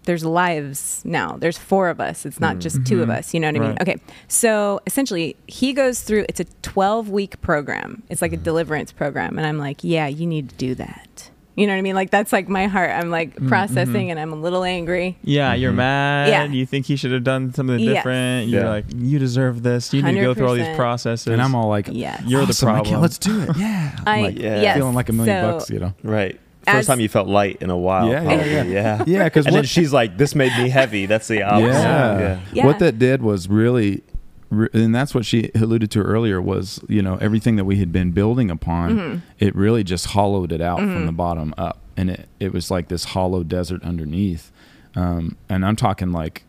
There's 0.04 0.24
lives 0.24 1.02
now. 1.04 1.36
There's 1.36 1.58
four 1.58 1.88
of 1.88 2.00
us. 2.00 2.24
It's 2.24 2.38
not 2.38 2.60
just 2.60 2.86
two 2.86 3.02
of 3.02 3.08
Mhm. 3.08 3.18
us. 3.18 3.34
You 3.34 3.40
know 3.40 3.48
what 3.48 3.56
I 3.56 3.58
mean? 3.68 3.76
Okay. 3.80 3.96
So 4.28 4.80
essentially, 4.86 5.34
he 5.48 5.72
goes 5.72 6.00
through. 6.02 6.26
It's 6.28 6.38
a 6.38 6.44
12 6.62 7.10
week 7.10 7.40
program. 7.40 8.04
It's 8.08 8.22
like 8.22 8.32
a 8.32 8.36
deliverance 8.36 8.92
program, 8.92 9.36
and 9.36 9.44
I'm 9.44 9.58
like, 9.58 9.82
yeah, 9.82 10.06
you 10.06 10.24
need 10.24 10.48
to 10.50 10.54
do 10.54 10.76
that. 10.76 11.30
You 11.56 11.66
know 11.66 11.72
what 11.72 11.78
I 11.78 11.82
mean? 11.82 11.94
Like 11.94 12.10
that's 12.10 12.32
like 12.34 12.48
my 12.50 12.66
heart. 12.66 12.90
I'm 12.90 13.10
like 13.10 13.34
processing, 13.48 14.10
and 14.10 14.20
I'm 14.20 14.32
a 14.32 14.36
little 14.36 14.62
angry. 14.62 15.16
Yeah, 15.22 15.54
you're 15.54 15.72
Mhm. 15.72 15.76
mad. 15.76 16.28
Yeah. 16.28 16.44
You 16.44 16.66
think 16.66 16.84
he 16.86 16.96
should 16.96 17.12
have 17.12 17.24
done 17.24 17.54
something 17.54 17.78
Yes. 17.80 17.94
different. 17.94 18.48
You're 18.48 18.62
Yeah. 18.64 18.68
like, 18.68 18.84
you 18.94 19.18
deserve 19.18 19.62
this. 19.62 19.94
You 19.94 20.02
need 20.02 20.14
to 20.16 20.20
go 20.20 20.34
through 20.34 20.48
all 20.48 20.54
these 20.54 20.76
processes. 20.76 21.26
and 21.28 21.40
I'm 21.40 21.54
all 21.54 21.68
like, 21.68 21.88
Yes. 21.90 22.22
You're 22.26 22.42
the 22.44 22.50
"Awesome, 22.50 22.68
I 22.68 22.72
can't- 22.72 22.84
problem." 22.84 23.00
Let's 23.02 23.18
do 23.18 23.40
it. 23.40 23.56
Yeah. 23.56 23.90
I'm 24.00 24.02
I 24.06 24.20
like, 24.22 24.38
Yeah. 24.38 24.60
yes. 24.60 24.76
feeling 24.76 24.94
like 24.94 25.08
a 25.08 25.12
million 25.12 25.42
So- 25.42 25.52
bucks, 25.52 25.70
you 25.70 25.78
know. 25.78 25.94
Right. 26.02 26.38
First 26.66 26.76
As- 26.78 26.86
time 26.88 27.00
you 27.00 27.08
felt 27.08 27.28
light 27.28 27.58
in 27.62 27.70
a 27.70 27.76
while. 27.76 28.08
Yeah, 28.08 28.22
yeah, 28.22 28.28
probably. 28.36 28.52
yeah. 28.52 28.62
yeah. 28.64 29.02
Yeah, 29.06 29.24
because 29.24 29.46
And 29.46 29.54
then 29.54 29.64
she's 29.64 29.92
like, 29.92 30.18
"This 30.18 30.34
made 30.34 30.50
me 30.58 30.68
heavy." 30.68 31.06
That's 31.06 31.28
the 31.28 31.42
opposite. 31.42 31.68
yeah. 31.72 32.38
Yeah. 32.52 32.66
what 32.66 32.80
that 32.80 32.98
did 32.98 33.22
was 33.22 33.48
really, 33.48 33.90
re- 33.90 34.02
and 34.50 34.94
that's 34.94 35.14
what 35.14 35.26
she 35.26 35.50
alluded 35.54 35.90
to 35.92 36.00
earlier 36.00 36.40
was 36.40 36.80
you 36.88 37.02
know 37.02 37.16
everything 37.16 37.56
that 37.56 37.64
we 37.64 37.76
had 37.76 37.90
been 37.92 38.12
building 38.12 38.50
upon, 38.50 38.96
Mm-hmm. 38.96 39.18
it 39.38 39.54
really 39.56 39.82
just 39.84 40.06
hollowed 40.08 40.52
it 40.52 40.60
out 40.60 40.78
from 40.78 41.06
the 41.06 41.12
bottom 41.12 41.52
up, 41.58 41.78
and 41.96 42.10
it 42.10 42.28
it 42.40 42.52
was 42.52 42.70
like 42.70 42.88
this 42.88 43.04
hollow 43.04 43.42
desert 43.42 43.82
underneath, 43.82 44.52
um, 44.94 45.36
and 45.48 45.64
I'm 45.66 45.76
talking 45.76 46.12
like, 46.12 46.44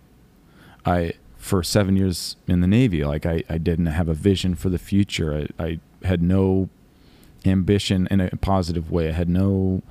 I 0.86 1.14
for 1.38 1.64
seven 1.64 1.96
years 1.96 2.36
in 2.48 2.62
the 2.62 2.68
Navy, 2.68 3.04
like 3.04 3.26
I 3.26 3.44
I 3.50 3.58
didn't 3.58 3.88
have 3.88 4.08
a 4.10 4.14
vision 4.14 4.54
for 4.56 4.70
the 4.70 4.80
future. 4.80 5.48
I, 5.60 5.64
I 5.64 5.80
had 6.04 6.22
no 6.22 6.70
ambition 7.46 8.08
in 8.12 8.20
a 8.22 8.30
positive 8.38 8.92
way. 8.92 9.10
I 9.10 9.14
had 9.14 9.30
no. 9.30 9.82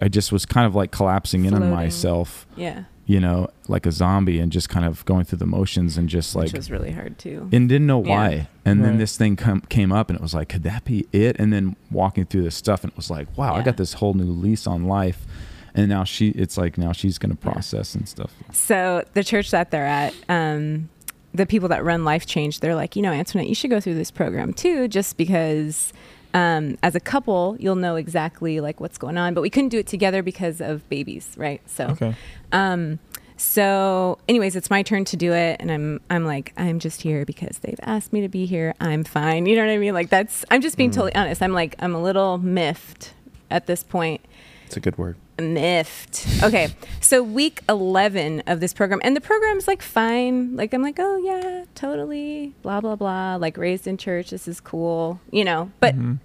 I 0.00 0.06
just 0.08 0.30
was 0.30 0.46
kind 0.46 0.66
of 0.68 0.76
like 0.76 0.92
collapsing 0.92 1.46
in 1.46 1.52
on 1.54 1.68
myself 1.68 2.46
Yeah, 2.54 2.84
you 3.10 3.18
know, 3.18 3.48
like 3.66 3.86
a 3.86 3.90
zombie 3.92 4.38
and 4.38 4.52
just 4.52 4.68
kind 4.68 4.86
of 4.86 5.04
going 5.04 5.24
through 5.24 5.38
the 5.38 5.46
motions 5.46 5.96
and 5.98 6.08
just 6.08 6.32
which 6.36 6.52
like 6.52 6.56
was 6.56 6.70
really 6.70 6.92
hard 6.92 7.18
too. 7.18 7.48
and 7.50 7.68
didn't 7.68 7.86
know 7.88 8.00
Yeah. 8.04 8.08
why. 8.16 8.48
And 8.64 8.84
then 8.84 8.98
this 8.98 9.16
thing 9.16 9.34
come, 9.34 9.62
came 9.62 9.90
up 9.90 10.10
and 10.10 10.16
it 10.18 10.22
was 10.22 10.32
like, 10.32 10.48
could 10.48 10.62
that 10.62 10.84
be 10.84 11.06
it? 11.12 11.34
And 11.40 11.52
then 11.52 11.74
walking 11.90 12.24
through 12.24 12.42
this 12.44 12.54
stuff 12.54 12.84
and 12.84 12.92
it 12.92 12.96
was 12.96 13.10
like, 13.10 13.26
wow, 13.36 13.54
I 13.56 13.62
got 13.62 13.76
this 13.78 13.94
whole 13.94 14.14
new 14.14 14.30
lease 14.30 14.64
on 14.68 14.84
life. 14.84 15.26
And 15.74 15.88
now 15.88 16.04
she, 16.04 16.28
it's 16.30 16.56
like 16.56 16.78
now 16.78 16.92
she's 16.92 17.18
going 17.18 17.34
to 17.36 17.38
Yeah. 17.44 17.52
process 17.52 17.96
and 17.96 18.08
stuff. 18.08 18.30
So 18.52 19.02
the 19.14 19.24
church 19.24 19.50
that 19.50 19.72
they're 19.72 19.86
at, 19.86 20.14
um, 20.28 20.88
the 21.34 21.46
people 21.46 21.68
that 21.70 21.82
run 21.82 22.04
Life 22.04 22.26
Change, 22.26 22.60
they're 22.60 22.76
like, 22.76 22.94
you 22.94 23.02
know, 23.02 23.12
Antoinette, 23.12 23.48
you 23.48 23.54
should 23.56 23.70
go 23.70 23.80
through 23.80 23.94
this 23.94 24.12
program 24.12 24.52
too, 24.52 24.86
just 24.86 25.16
because 25.16 25.92
um, 26.34 26.78
as 26.82 26.94
a 26.94 27.00
couple, 27.00 27.56
you'll 27.58 27.76
know 27.76 27.96
exactly 27.96 28.60
like 28.60 28.80
what's 28.80 28.98
going 28.98 29.18
on. 29.18 29.34
But 29.34 29.42
we 29.42 29.50
couldn't 29.50 29.70
do 29.70 29.78
it 29.78 29.86
together 29.86 30.22
because 30.22 30.60
of 30.60 30.88
babies, 30.88 31.34
right? 31.36 31.60
So, 31.68 31.86
okay. 31.88 32.14
um, 32.52 32.98
so 33.36 34.18
anyways, 34.28 34.54
it's 34.54 34.68
my 34.70 34.82
turn 34.82 35.04
to 35.06 35.16
do 35.16 35.32
it, 35.32 35.56
and 35.60 35.70
I'm 35.70 36.00
I'm 36.10 36.24
like 36.24 36.52
I'm 36.56 36.78
just 36.78 37.02
here 37.02 37.24
because 37.24 37.58
they've 37.60 37.80
asked 37.82 38.12
me 38.12 38.20
to 38.20 38.28
be 38.28 38.46
here. 38.46 38.74
I'm 38.80 39.02
fine. 39.02 39.46
You 39.46 39.56
know 39.56 39.64
what 39.64 39.72
I 39.72 39.78
mean? 39.78 39.94
Like 39.94 40.10
that's 40.10 40.44
I'm 40.50 40.60
just 40.60 40.76
being 40.76 40.90
totally 40.90 41.14
honest. 41.14 41.42
I'm 41.42 41.52
like 41.52 41.74
I'm 41.78 41.94
a 41.94 42.02
little 42.02 42.38
miffed 42.38 43.14
at 43.50 43.66
this 43.66 43.82
point 43.82 44.20
It's 44.66 44.76
a 44.76 44.80
good 44.80 44.96
word. 44.98 45.16
Miffed. 45.40 46.26
Okay, 46.42 46.68
so 47.00 47.22
week 47.22 47.60
11 47.68 48.42
of 48.46 48.60
this 48.60 48.72
program, 48.72 49.00
and 49.04 49.16
the 49.16 49.20
program's 49.20 49.66
like 49.68 49.82
fine. 49.82 50.56
Like, 50.56 50.72
I'm 50.74 50.82
like, 50.82 50.96
oh, 50.98 51.16
yeah, 51.18 51.64
totally, 51.74 52.54
blah, 52.62 52.80
blah, 52.80 52.96
blah. 52.96 53.36
Like, 53.36 53.56
raised 53.56 53.86
in 53.86 53.96
church, 53.96 54.30
this 54.30 54.46
is 54.48 54.60
cool, 54.60 55.20
you 55.30 55.44
know. 55.44 55.70
But, 55.80 55.96
Mhm. 55.96 56.18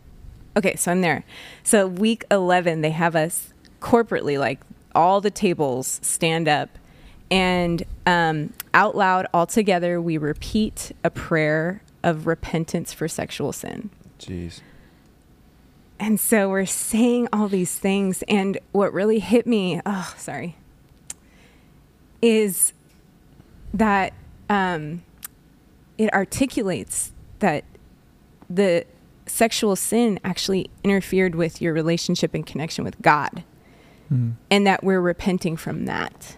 okay, 0.58 0.76
so 0.76 0.92
I'm 0.92 1.02
there. 1.02 1.24
So, 1.64 1.88
week 1.88 2.24
11, 2.32 2.82
they 2.82 2.92
have 2.92 3.16
us 3.16 3.54
corporately, 3.82 4.40
like, 4.40 4.60
all 4.94 5.22
the 5.22 5.32
tables 5.32 6.00
stand 6.04 6.48
up, 6.48 6.70
and 7.32 7.84
um, 8.06 8.54
out 8.74 8.96
loud, 8.96 9.26
all 9.34 9.46
together, 9.48 10.00
we 10.00 10.18
repeat 10.18 10.92
a 11.04 11.10
prayer 11.10 11.82
of 12.04 12.28
repentance 12.28 12.94
for 12.94 13.08
sexual 13.08 13.52
sin. 13.52 13.90
Jeez. 14.20 14.62
And 16.00 16.20
so 16.20 16.50
we're 16.50 16.66
saying 16.66 17.28
all 17.32 17.48
these 17.48 17.78
things. 17.78 18.24
And 18.28 18.58
what 18.74 18.94
really 18.94 19.20
hit 19.20 19.48
me, 19.48 19.82
oh, 19.86 20.14
sorry, 20.18 20.58
is 22.22 22.74
that 23.74 24.14
um, 24.50 25.04
it 25.98 26.14
articulates 26.14 27.12
that 27.40 27.64
the 28.50 28.86
sexual 29.26 29.76
sin 29.76 30.20
actually 30.24 30.70
interfered 30.84 31.36
with 31.36 31.62
your 31.62 31.74
relationship 31.74 32.34
and 32.34 32.46
connection 32.46 32.84
with 32.84 33.02
God, 33.02 33.44
Mhm. 34.12 34.34
and 34.52 34.68
that 34.68 34.84
we're 34.84 35.02
repenting 35.02 35.58
from 35.58 35.86
that. 35.86 36.38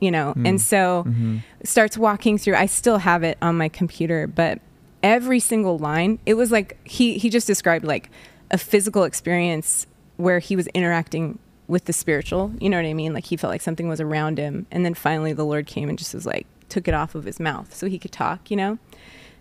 You 0.00 0.12
know, 0.12 0.32
and 0.36 0.58
Mm. 0.58 0.60
so 0.60 1.04
Mhm. 1.08 1.42
starts 1.64 1.98
walking 1.98 2.38
through. 2.38 2.54
I 2.54 2.66
still 2.66 2.98
have 2.98 3.24
it 3.24 3.36
on 3.42 3.58
my 3.58 3.68
computer, 3.68 4.28
but 4.28 4.60
every 5.02 5.40
single 5.40 5.76
line, 5.76 6.20
it 6.24 6.34
was 6.34 6.52
like 6.52 6.76
he 6.84 7.18
he 7.18 7.28
just 7.28 7.48
described 7.48 7.84
like 7.84 8.08
a 8.50 8.58
physical 8.58 9.04
experience 9.04 9.86
where 10.16 10.38
he 10.38 10.56
was 10.56 10.66
interacting 10.68 11.38
with 11.66 11.84
the 11.84 11.92
spiritual. 11.92 12.52
You 12.60 12.70
know 12.70 12.78
what 12.78 12.86
I 12.86 12.94
mean? 12.94 13.12
Like 13.12 13.26
he 13.26 13.36
felt 13.36 13.50
like 13.50 13.60
something 13.60 13.88
was 13.88 14.00
around 14.00 14.38
him, 14.38 14.66
and 14.70 14.84
then 14.84 14.94
finally 14.94 15.32
the 15.32 15.44
Lord 15.44 15.66
came 15.66 15.88
and 15.88 15.98
just 15.98 16.14
was 16.14 16.26
like 16.26 16.46
took 16.68 16.88
it 16.88 16.94
off 16.94 17.14
of 17.14 17.24
his 17.24 17.40
mouth 17.40 17.74
so 17.74 17.86
he 17.86 17.98
could 17.98 18.12
talk. 18.12 18.50
You 18.50 18.56
know. 18.56 18.78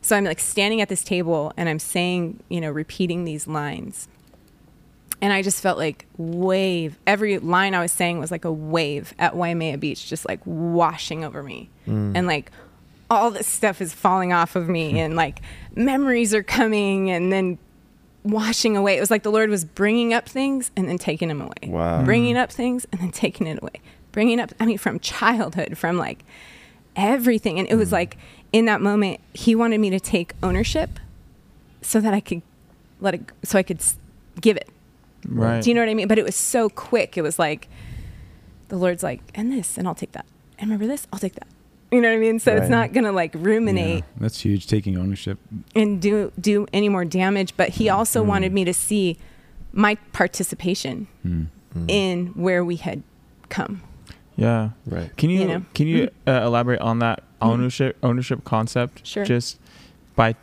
So 0.01 0.15
I'm 0.15 0.23
like 0.23 0.39
standing 0.39 0.79
at 0.79 0.89
this 0.89 1.03
table 1.03 1.51
and 1.57 1.67
I'm 1.67 1.79
saying, 1.79 2.41
you 2.49 2.61
know, 2.61 2.71
repeating 2.71 3.25
these 3.25 3.47
lines. 3.47 4.07
And 5.21 5.33
I 5.33 5.41
just 5.41 5.61
felt 5.61 5.77
like 5.77 6.05
wave. 6.17 6.97
Every 7.07 7.39
line 7.39 7.73
I 7.73 7.81
was 7.81 7.91
saying 7.91 8.19
was 8.19 8.29
like 8.29 8.45
a 8.45 8.51
wave 8.51 9.13
at 9.17 9.35
Waimea 9.35 9.77
Beach, 9.79 10.07
just 10.07 10.27
like 10.27 10.39
washing 10.45 11.25
over 11.25 11.41
me. 11.41 11.69
Mm. 11.87 12.15
And 12.15 12.27
like 12.27 12.51
all 13.09 13.31
this 13.31 13.47
stuff 13.47 13.81
is 13.81 13.93
falling 13.93 14.31
off 14.31 14.55
of 14.55 14.69
me 14.69 14.99
and 15.01 15.15
like 15.15 15.41
memories 15.75 16.33
are 16.33 16.43
coming 16.43 17.09
and 17.09 17.31
then 17.31 17.57
washing 18.29 18.77
away. 18.77 18.97
It 18.97 18.99
was 18.99 19.11
like 19.11 19.23
the 19.23 19.31
Lord 19.31 19.49
was 19.49 19.65
bringing 19.65 20.13
up 20.13 20.27
things 20.27 20.71
and 20.75 20.87
then 20.87 20.97
taking 20.97 21.27
them 21.27 21.41
away. 21.41 21.67
Wow. 21.67 22.03
Bringing 22.03 22.37
up 22.37 22.51
things 22.51 22.85
and 22.91 23.01
then 23.01 23.11
taking 23.11 23.47
it 23.47 23.61
away. 23.61 23.81
Bringing 24.11 24.39
up, 24.39 24.53
I 24.59 24.65
mean, 24.65 24.77
from 24.77 24.99
childhood, 24.99 25.77
from 25.77 25.97
like 25.97 26.23
everything. 26.95 27.59
And 27.59 27.67
it 27.69 27.75
was 27.75 27.89
mm. 27.89 27.93
like 27.93 28.17
in 28.51 28.65
that 28.65 28.81
moment, 28.81 29.19
He 29.33 29.55
wanted 29.55 29.79
me 29.79 29.89
to 29.89 29.99
take 29.99 30.33
ownership 30.41 30.99
so 31.81 31.99
that 31.99 32.13
I 32.13 32.19
could 32.19 32.41
let 32.99 33.13
it, 33.15 33.21
so 33.43 33.59
I 33.59 33.63
could 33.63 33.81
give 34.41 34.57
it. 34.57 34.69
Right. 35.27 35.61
Do 35.61 35.69
you 35.69 35.73
know 35.73 35.81
what 35.81 35.89
I 35.89 35.93
mean? 35.93 36.07
But 36.07 36.19
it 36.19 36.25
was 36.25 36.35
so 36.35 36.69
quick. 36.69 37.17
It 37.17 37.21
was 37.21 37.37
like 37.37 37.67
the 38.69 38.77
Lord's 38.77 39.03
like, 39.03 39.21
and 39.35 39.51
this, 39.51 39.77
and 39.77 39.87
I'll 39.87 39.95
take 39.95 40.13
that. 40.13 40.25
And 40.57 40.69
remember 40.69 40.87
this, 40.87 41.07
I'll 41.11 41.19
take 41.19 41.35
that. 41.35 41.47
You 41.91 42.01
know 42.01 42.09
what 42.09 42.15
I 42.17 42.19
mean? 42.19 42.39
So 42.39 42.51
Right. 42.53 42.61
it's 42.61 42.69
not 42.69 42.91
gonna 42.93 43.11
like 43.13 43.33
ruminate 43.35 43.97
Yeah, 43.99 44.19
that's 44.19 44.41
huge. 44.41 44.67
Taking 44.67 44.97
ownership. 44.97 45.39
and 45.75 46.01
do 46.01 46.31
do 46.39 46.67
any 46.73 46.89
more 46.89 47.05
damage. 47.05 47.53
But 47.55 47.69
he 47.69 47.87
also 47.89 48.23
Mm. 48.23 48.27
wanted 48.27 48.53
me 48.53 48.65
to 48.65 48.73
see 48.73 49.17
my 49.73 49.95
participation 50.11 51.07
Hmm. 51.23 51.43
in 51.87 52.27
where 52.35 52.63
we 52.65 52.75
had 52.77 53.03
come. 53.49 53.81
Yeah. 54.35 54.69
Right. 54.85 55.15
Can 55.17 55.29
you, 55.29 55.39
You 55.41 55.47
know? 55.47 55.61
can 55.73 55.87
you 55.87 56.09
uh, 56.27 56.41
elaborate 56.43 56.81
on 56.81 56.99
that 56.99 57.21
Mhm. 57.41 57.47
ownership 57.47 57.97
ownership 58.03 58.43
concept? 58.43 59.05
Sure. 59.07 59.23
Just 59.25 59.57
by 60.15 60.35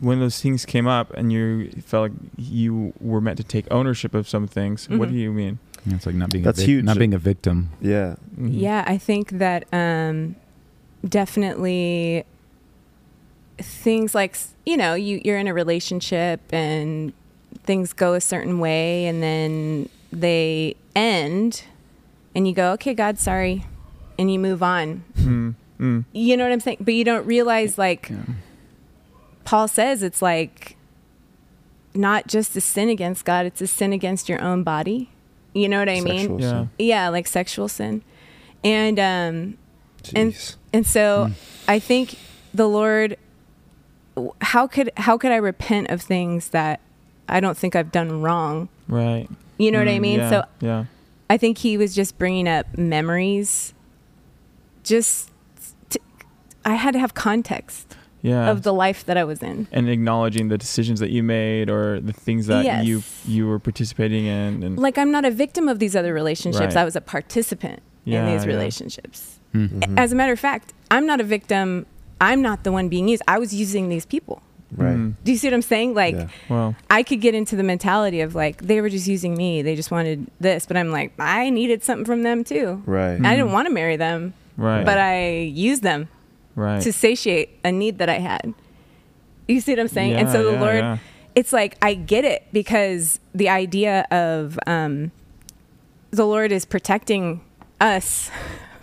when 0.00 0.20
those 0.20 0.40
things 0.40 0.64
came 0.66 0.86
up 0.86 1.12
and 1.14 1.32
you 1.32 1.70
felt 1.84 2.10
like 2.10 2.12
you 2.36 2.92
were 3.00 3.20
meant 3.20 3.38
to 3.38 3.44
take 3.44 3.66
ownership 3.72 4.14
of 4.14 4.28
some 4.28 4.46
things. 4.46 4.88
What 4.88 5.08
Mhm. 5.08 5.12
do 5.12 5.18
you 5.18 5.32
mean? 5.32 5.58
Yeah, 5.86 5.94
It's 5.96 6.06
like 6.06 6.14
not 6.16 6.30
being 6.30 6.44
That's 6.44 6.58
a 6.58 6.62
vic- 6.62 6.68
huge. 6.68 6.84
not 6.84 6.98
being 6.98 7.14
a 7.14 7.18
victim. 7.18 7.70
Yeah. 7.80 8.16
Mhm. 8.38 8.50
Yeah, 8.52 8.84
I 8.86 8.98
think 8.98 9.30
that 9.38 9.64
um, 9.72 10.36
definitely 11.08 12.24
things 13.58 14.14
like 14.14 14.36
you 14.64 14.76
know 14.76 14.94
you 14.94 15.20
you're 15.24 15.38
in 15.38 15.46
a 15.46 15.54
relationship 15.54 16.40
and 16.52 17.12
things 17.64 17.92
go 17.92 18.12
a 18.14 18.20
certain 18.20 18.58
way 18.58 19.06
and 19.06 19.22
then 19.22 19.88
they 20.12 20.76
end 20.94 21.64
and 22.34 22.46
you 22.46 22.52
go 22.54 22.72
okay 22.72 22.92
god 22.92 23.18
sorry 23.18 23.64
and 24.18 24.30
you 24.32 24.38
move 24.38 24.62
on 24.62 25.02
Mm, 25.18 25.54
mm. 25.80 26.04
you 26.12 26.36
know 26.36 26.44
what 26.44 26.52
i'm 26.52 26.60
saying 26.60 26.78
but 26.80 26.92
you 26.94 27.02
don't 27.04 27.26
realize 27.26 27.78
like 27.78 28.10
paul 29.44 29.68
says 29.68 30.02
it's 30.02 30.20
like 30.20 30.76
not 31.94 32.26
just 32.26 32.54
a 32.56 32.60
sin 32.60 32.88
against 32.90 33.24
god 33.24 33.46
it's 33.46 33.62
a 33.62 33.66
sin 33.66 33.92
against 33.92 34.28
your 34.28 34.40
own 34.42 34.62
body 34.62 35.08
you 35.54 35.66
know 35.68 35.78
what 35.78 35.88
i 35.88 36.00
mean 36.00 36.18
Sexual 36.18 36.40
Yeah. 36.42 36.50
sin. 36.50 36.70
yeah 36.78 37.08
like 37.08 37.26
sexual 37.26 37.68
sin 37.68 38.02
and 38.62 38.98
um 38.98 39.58
Jeez. 40.02 40.12
and 40.14 40.56
so 40.84 41.30
I 41.68 41.78
think 41.78 42.18
the 42.52 42.68
Lord 42.68 43.16
how 44.40 44.66
could 44.66 44.90
how 44.96 45.16
could 45.18 45.30
I 45.30 45.36
repent 45.36 45.90
of 45.90 46.00
things 46.02 46.48
that 46.48 46.80
I 47.28 47.38
don't 47.40 47.56
think 47.56 47.76
I've 47.76 47.92
done 47.92 48.22
wrong? 48.22 48.68
Right. 48.88 49.28
You 49.58 49.70
know 49.70 49.78
what 49.78 49.88
I 49.88 49.98
Mm, 49.98 50.00
mean? 50.00 50.18
yeah, 50.20 50.30
So 50.30 50.44
yeah. 50.60 50.84
I 51.30 51.36
think 51.36 51.58
he 51.58 51.76
was 51.76 51.94
just 51.94 52.18
bringing 52.18 52.48
up 52.48 52.78
memories 52.78 53.74
just 54.82 55.30
to, 55.90 55.98
I 56.64 56.74
had 56.74 56.92
to 56.94 56.98
have 57.00 57.14
context 57.14 57.96
Yeah. 58.22 58.50
of 58.50 58.62
the 58.62 58.72
life 58.72 59.04
that 59.06 59.16
I 59.16 59.24
was 59.24 59.42
in. 59.42 59.66
and 59.72 59.88
acknowledging 59.88 60.48
the 60.48 60.58
decisions 60.58 61.00
that 61.00 61.10
you 61.10 61.22
made 61.22 61.68
or 61.68 62.00
the 62.00 62.12
things 62.12 62.46
that 62.46 62.64
Yes. 62.64 62.84
you 62.86 63.02
you 63.26 63.46
were 63.46 63.58
participating 63.58 64.26
in 64.26 64.62
and 64.62 64.78
Like 64.78 64.98
I'm 64.98 65.10
not 65.10 65.24
a 65.24 65.30
victim 65.30 65.68
of 65.68 65.78
these 65.78 65.94
other 65.96 66.14
relationships. 66.14 66.74
Right. 66.74 66.82
I 66.82 66.84
was 66.84 66.96
a 66.96 67.00
participant 67.00 67.80
in 68.04 68.12
Yeah, 68.12 68.32
these 68.32 68.44
yeah. 68.44 68.52
relationships. 68.52 69.35
Mhm. 69.56 69.98
As 69.98 70.12
a 70.12 70.16
matter 70.16 70.32
of 70.32 70.40
fact, 70.40 70.72
I'm 70.90 71.06
not 71.06 71.20
a 71.20 71.24
victim. 71.24 71.86
I'm 72.20 72.40
not 72.42 72.64
the 72.64 72.72
one 72.72 72.88
being 72.88 73.08
used. 73.08 73.22
I 73.28 73.38
was 73.38 73.54
using 73.54 73.88
these 73.88 74.06
people. 74.06 74.42
right. 74.76 74.96
Mm, 74.96 75.14
Do 75.24 75.30
you 75.32 75.38
see 75.38 75.46
what 75.46 75.54
I'm 75.54 75.62
saying? 75.62 75.94
Like 75.94 76.16
Yeah. 76.16 76.26
well 76.48 76.74
I 76.90 77.04
could 77.04 77.20
get 77.20 77.34
into 77.36 77.54
the 77.54 77.62
mentality 77.62 78.20
of 78.20 78.34
like 78.34 78.56
they 78.70 78.80
were 78.80 78.90
just 78.90 79.06
using 79.06 79.36
me. 79.36 79.62
They 79.62 79.76
just 79.76 79.90
wanted 79.92 80.26
this, 80.40 80.66
but 80.66 80.76
I'm 80.76 80.90
like 80.90 81.12
I 81.20 81.50
needed 81.50 81.84
something 81.84 82.04
from 82.04 82.22
them 82.24 82.42
too. 82.42 82.82
Right. 82.84 83.14
I 83.24 83.36
didn't 83.36 83.52
want 83.52 83.68
to 83.68 83.72
marry 83.72 83.96
them, 83.96 84.34
right 84.56 84.84
but 84.84 84.98
I 84.98 85.18
used 85.70 85.82
them 85.84 86.08
right 86.56 86.82
to 86.82 86.92
satiate 86.92 87.48
a 87.64 87.70
need 87.70 87.98
that 87.98 88.08
I 88.08 88.18
had. 88.18 88.54
You 89.46 89.60
see 89.60 89.70
what 89.72 89.78
I'm 89.80 89.88
saying? 89.88 90.10
Yeah, 90.12 90.20
and 90.20 90.30
so 90.30 90.42
the 90.44 90.52
yeah, 90.58 90.60
Lord, 90.60 90.76
yeah. 90.84 90.98
it's 91.36 91.52
like 91.52 91.76
I 91.80 91.94
get 91.94 92.24
it 92.24 92.40
because 92.52 93.20
the 93.34 93.48
idea 93.48 94.04
of 94.10 94.58
um, 94.66 95.12
the 96.10 96.26
Lord 96.26 96.50
is 96.50 96.64
protecting 96.64 97.40
us 97.80 98.30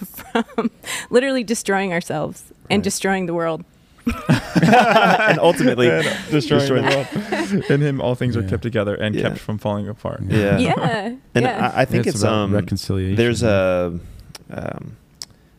from 0.06 0.72
literally 1.10 1.44
destroying 1.44 1.94
ourselves 1.94 2.52
and 2.70 2.84
destroying 2.84 3.26
the 3.26 3.34
world. 3.34 3.64
and 4.30 5.40
ultimately 5.40 5.88
destroying 6.30 6.84
destroying 6.84 6.86
the 6.86 7.52
world. 7.54 7.64
in 7.72 7.80
him 7.82 8.02
all 8.02 8.16
things 8.16 8.36
are 8.36 8.44
kept 8.44 8.62
together 8.62 8.96
and 8.96 9.16
Yeah. 9.16 9.22
kept 9.30 9.40
from 9.40 9.58
falling 9.58 9.88
apart 9.88 10.22
Yeah. 10.28 10.58
Yeah, 10.58 11.16
And 11.34 11.44
yeah. 11.46 11.72
I, 11.74 11.82
I 11.82 11.86
think 11.86 12.06
It's 12.08 12.16
it's, 12.16 12.24
about 12.24 12.34
um 12.34 12.54
reconciliation. 12.54 13.16
There's 13.16 13.44
a 13.44 13.98
um, 14.52 14.98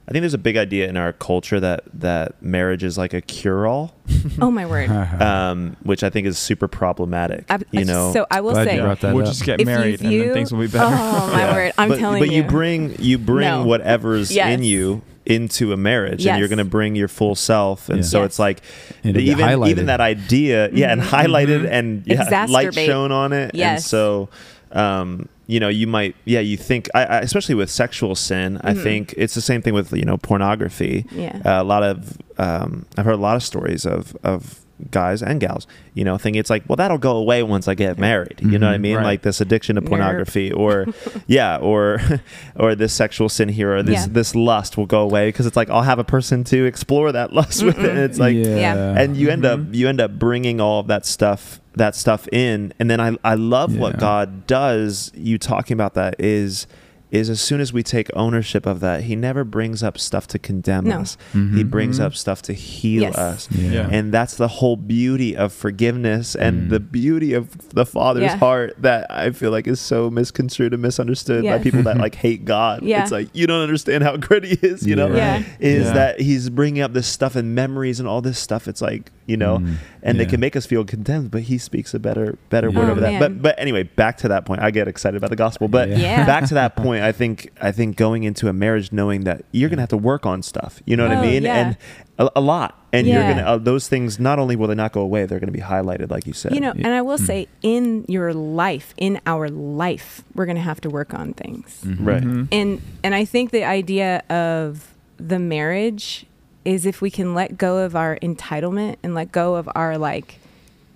I 0.07 0.13
think 0.13 0.21
there's 0.23 0.35
a 0.35 0.39
big 0.39 0.59
idea 0.59 0.87
in 0.89 0.99
our 0.99 1.15
culture 1.15 1.59
that 1.61 1.85
that 1.95 2.43
marriage 2.43 2.85
is 2.85 2.99
like 2.99 3.15
a 3.15 3.23
cure-all, 3.23 3.95
oh 4.41 4.51
my 4.51 4.67
word. 4.67 4.91
um, 5.23 5.77
which 5.83 6.03
I 6.05 6.11
think 6.11 6.27
is 6.27 6.39
super 6.39 6.69
problematic. 6.69 7.47
I, 7.49 7.59
you 7.73 7.87
know, 7.87 8.13
so 8.13 8.27
I 8.31 8.43
will 8.43 8.53
Glad 8.53 8.69
say, 8.69 8.77
that 8.81 9.15
we'll 9.15 9.21
up. 9.23 9.29
just 9.29 9.45
get 9.45 9.55
If 9.55 9.61
you 9.61 9.67
married 9.67 10.03
and 10.03 10.13
then 10.13 10.35
things 10.35 10.53
will 10.53 10.61
be 10.61 10.67
better 10.67 10.85
Oh 10.95 11.31
my 11.33 11.39
Yeah. 11.39 11.55
word! 11.55 11.73
I'm 11.79 11.89
but, 11.89 11.99
telling 11.99 12.21
but 12.21 12.29
you. 12.29 12.43
But 12.43 12.47
you 12.47 12.51
bring 12.51 12.97
you 12.99 13.19
bring 13.19 13.49
No. 13.49 13.65
whatever's 13.65 14.31
Yes. 14.31 14.51
in 14.53 14.63
you 14.63 15.01
into 15.25 15.73
a 15.73 15.77
marriage, 15.79 16.27
and 16.27 16.39
you're 16.39 16.49
going 16.49 16.59
to 16.59 16.65
bring 16.67 16.95
your 16.95 17.09
full 17.09 17.35
self, 17.35 17.89
and 17.89 17.99
Yeah. 18.01 18.05
so 18.05 18.19
Yes. 18.21 18.27
it's 18.27 18.39
like 18.39 18.61
It'll 19.03 19.19
even 19.23 19.65
even 19.69 19.87
that 19.87 20.03
idea, 20.03 20.69
yeah, 20.71 20.93
and 20.93 21.01
highlighted 21.01 21.67
and 21.67 22.03
yeah, 22.05 22.45
light 22.51 22.69
Exacerbate. 22.69 22.85
shown 22.87 23.11
on 23.11 23.33
it, 23.33 23.51
and 23.53 23.55
Yes. 23.55 23.87
so. 23.87 24.29
Um, 24.71 25.29
you 25.47 25.61
know, 25.61 25.69
you 25.69 25.87
might, 25.87 26.17
yeah, 26.25 26.41
you 26.41 26.57
think, 26.57 26.89
I, 26.95 27.05
I, 27.05 27.19
especially 27.21 27.55
with 27.55 27.71
sexual 27.71 28.15
sin, 28.15 28.61
I 28.65 28.73
think 28.75 29.15
it's 29.17 29.35
the 29.35 29.41
same 29.43 29.61
thing 29.63 29.75
with, 29.75 29.93
you 29.93 30.05
know, 30.05 30.17
pornography. 30.17 31.05
Yeah. 31.13 31.41
Uh, 31.45 31.63
a 31.63 31.65
lot 31.65 31.83
of, 31.83 32.17
um, 32.39 32.87
I've 32.97 33.05
heard 33.05 33.15
a 33.15 33.19
lot 33.19 33.37
of 33.37 33.43
stories 33.43 33.85
of, 33.85 34.17
of 34.25 34.61
guys 34.91 35.23
and 35.23 35.41
gals, 35.41 35.67
you 35.95 36.03
know, 36.03 36.19
thinking 36.19 36.41
it's 36.41 36.51
like, 36.51 36.65
well, 36.69 36.77
that'll 36.77 36.99
go 36.99 37.17
away 37.17 37.43
once 37.43 37.69
I 37.69 37.75
get 37.75 37.97
married. 37.99 38.41
You 38.43 38.59
know 38.59 38.67
what 38.67 38.75
I 38.75 38.79
Mhm. 38.79 38.81
mean? 38.81 38.97
Right. 38.97 39.05
Like 39.05 39.23
this 39.23 39.41
addiction 39.41 39.77
to 39.77 39.81
Nerve. 39.83 39.89
pornography 39.89 40.51
or, 40.51 40.87
yeah, 41.27 41.59
or, 41.59 42.01
or 42.57 42.75
this 42.75 42.93
sexual 42.93 43.29
sin 43.29 43.49
here 43.51 43.77
or 43.77 43.83
this, 43.83 44.01
Yeah. 44.03 44.07
this 44.11 44.35
lust 44.35 44.77
will 44.77 44.87
go 44.87 45.03
away 45.03 45.29
because 45.29 45.47
it's 45.47 45.57
like, 45.57 45.71
I'll 45.71 45.83
have 45.83 45.99
a 46.01 46.05
person 46.05 46.43
to 46.45 46.65
explore 46.65 47.13
that 47.13 47.33
lust 47.33 47.63
with. 47.63 47.79
And 47.79 47.99
it's 47.99 48.19
like, 48.19 48.35
Yeah. 48.35 48.95
and 48.99 49.17
you 49.17 49.29
end 49.31 49.45
up 49.45 49.61
Mhm. 49.61 49.75
you 49.75 49.89
end 49.89 50.01
up 50.01 50.19
bringing 50.19 50.61
all 50.61 50.81
of 50.81 50.89
that 50.89 51.07
stuff 51.07 51.61
that 51.77 51.95
stuff 51.97 52.29
in 52.33 52.73
and 52.79 52.89
then 52.91 53.01
i 53.01 53.17
i 53.25 53.35
love 53.35 53.77
what 53.77 53.99
god 53.99 54.47
does 54.47 55.11
you 55.15 55.39
talking 55.39 55.75
about 55.75 55.95
that 55.95 56.15
is 56.21 56.67
is 57.11 57.31
as 57.31 57.41
soon 57.41 57.61
as 57.61 57.73
we 57.73 57.81
take 57.81 58.11
ownership 58.17 58.67
of 58.67 58.81
that 58.81 59.05
he 59.05 59.15
never 59.15 59.45
brings 59.45 59.85
up 59.85 59.97
stuff 59.97 60.27
to 60.27 60.37
condemn 60.37 60.85
No. 60.87 61.01
us 61.01 61.17
he 61.33 61.39
Mhm. 61.39 61.71
brings 61.71 62.01
Mhm. 62.01 62.05
up 62.07 62.17
stuff 62.17 62.43
to 62.43 62.53
heal 62.53 63.03
Yes. 63.03 63.17
us 63.17 63.49
Yeah. 63.53 63.71
Yeah. 63.71 63.89
and 63.93 64.13
that's 64.13 64.35
the 64.35 64.49
whole 64.49 64.75
beauty 64.77 65.37
of 65.37 65.53
forgiveness 65.53 66.35
and 66.35 66.63
Mm. 66.63 66.71
the 66.71 66.81
beauty 66.81 67.33
of 67.33 67.51
the 67.71 67.87
father's 67.87 68.23
Yeah. 68.25 68.37
heart 68.39 68.75
that 68.81 69.07
i 69.11 69.31
feel 69.31 69.53
like 69.53 69.69
is 69.69 69.79
so 69.81 70.11
misconstrued 70.11 70.73
and 70.73 70.83
misunderstood 70.83 71.45
by 71.45 71.59
people 71.59 71.83
that 71.85 71.99
like 72.07 72.17
hate 72.17 72.45
god 72.47 72.83
Yeah. 72.83 73.03
it's 73.03 73.13
like 73.13 73.29
you 73.33 73.47
don't 73.47 73.61
understand 73.63 74.03
how 74.03 74.17
good 74.31 74.43
he 74.45 74.59
is 74.63 74.85
you 74.85 74.97
know 74.97 75.15
Yeah. 75.15 75.43
is 75.61 75.87
Yeah. 75.87 75.93
that 75.93 76.21
he's 76.21 76.51
bringing 76.51 76.83
up 76.83 76.95
this 76.95 77.07
stuff 77.07 77.37
and 77.37 77.55
memories 77.55 78.01
and 78.01 78.09
all 78.09 78.23
this 78.23 78.39
stuff 78.41 78.67
it's 78.67 78.83
like 78.83 79.13
you 79.27 79.37
know 79.37 79.59
Mm. 79.59 79.77
and 80.03 80.21
they 80.21 80.27
can 80.27 80.39
make 80.41 80.55
us 80.57 80.67
feel 80.67 80.85
condemned 80.85 81.31
but 81.31 81.43
he 81.43 81.57
speaks 81.59 81.95
a 81.95 81.99
better 81.99 82.37
better 82.51 82.69
Yeah. 82.69 82.79
word 82.79 82.89
Oh, 82.89 82.93
over 82.93 83.01
that 83.01 83.19
but 83.21 83.41
but 83.41 83.55
anyway 83.59 83.83
back 83.85 84.19
to 84.19 84.29
that 84.29 84.45
point 84.45 84.61
i 84.63 84.71
get 84.71 84.87
excited 84.89 85.17
about 85.17 85.31
the 85.31 85.37
gospel 85.37 85.67
but 85.69 85.89
Yeah. 85.89 85.97
Yeah. 85.99 86.27
back 86.27 86.45
to 86.49 86.55
that 86.55 86.77
point 86.85 87.03
i 87.03 87.11
think 87.13 87.51
i 87.61 87.73
think 87.73 87.97
going 87.97 88.25
into 88.25 88.49
a 88.49 88.53
marriage 88.53 88.93
knowing 88.93 89.25
that 89.25 89.45
you're 89.53 89.71
gonna 89.71 89.83
have 89.83 89.89
to 89.91 89.97
work 89.97 90.27
on 90.27 90.43
stuff 90.43 90.81
you 90.85 90.97
know 90.97 91.05
what 91.09 91.17
i 91.17 91.21
Oh, 91.21 91.23
mean 91.23 91.43
yeah. 91.45 91.57
and 91.57 91.77
a, 92.19 92.31
a 92.37 92.41
lot 92.41 92.79
and 92.93 93.07
you're 93.07 93.23
gonna 93.23 93.43
uh, 93.43 93.57
those 93.59 93.89
things 93.89 94.21
not 94.21 94.39
only 94.39 94.57
will 94.57 94.69
they 94.69 94.75
not 94.75 94.93
go 94.93 95.01
away 95.01 95.25
they're 95.27 95.41
gonna 95.41 95.53
be 95.53 95.61
highlighted 95.61 96.11
like 96.11 96.27
you 96.27 96.33
said 96.33 96.55
You 96.55 96.61
know, 96.61 96.73
Yeah. 96.77 96.87
and 96.87 96.95
I 96.95 97.03
will 97.03 97.19
Mm. 97.19 97.27
say, 97.27 97.49
in 97.63 98.05
your 98.09 98.33
life, 98.35 98.95
in 98.97 99.21
our 99.27 99.49
life, 99.49 100.23
we're 100.35 100.47
going 100.47 100.57
to 100.57 100.63
have 100.71 100.81
to 100.83 100.91
work 100.91 101.13
on 101.15 101.33
things. 101.33 101.83
Mhm. 101.85 101.97
Right. 102.07 102.23
Mhm. 102.23 102.49
And 102.53 102.81
and 103.05 103.15
I 103.15 103.25
think 103.25 103.51
the 103.51 103.65
idea 103.65 104.23
of 104.31 104.95
the 105.19 105.39
marriage 105.39 106.27
is 106.65 106.87
if 106.87 107.01
we 107.01 107.11
can 107.11 107.35
let 107.35 107.59
go 107.59 107.79
of 107.79 107.95
our 107.95 108.17
entitlement 108.19 108.97
and 109.03 109.15
let 109.15 109.33
go 109.33 109.55
of 109.57 109.69
our 109.75 109.99
like 109.99 110.39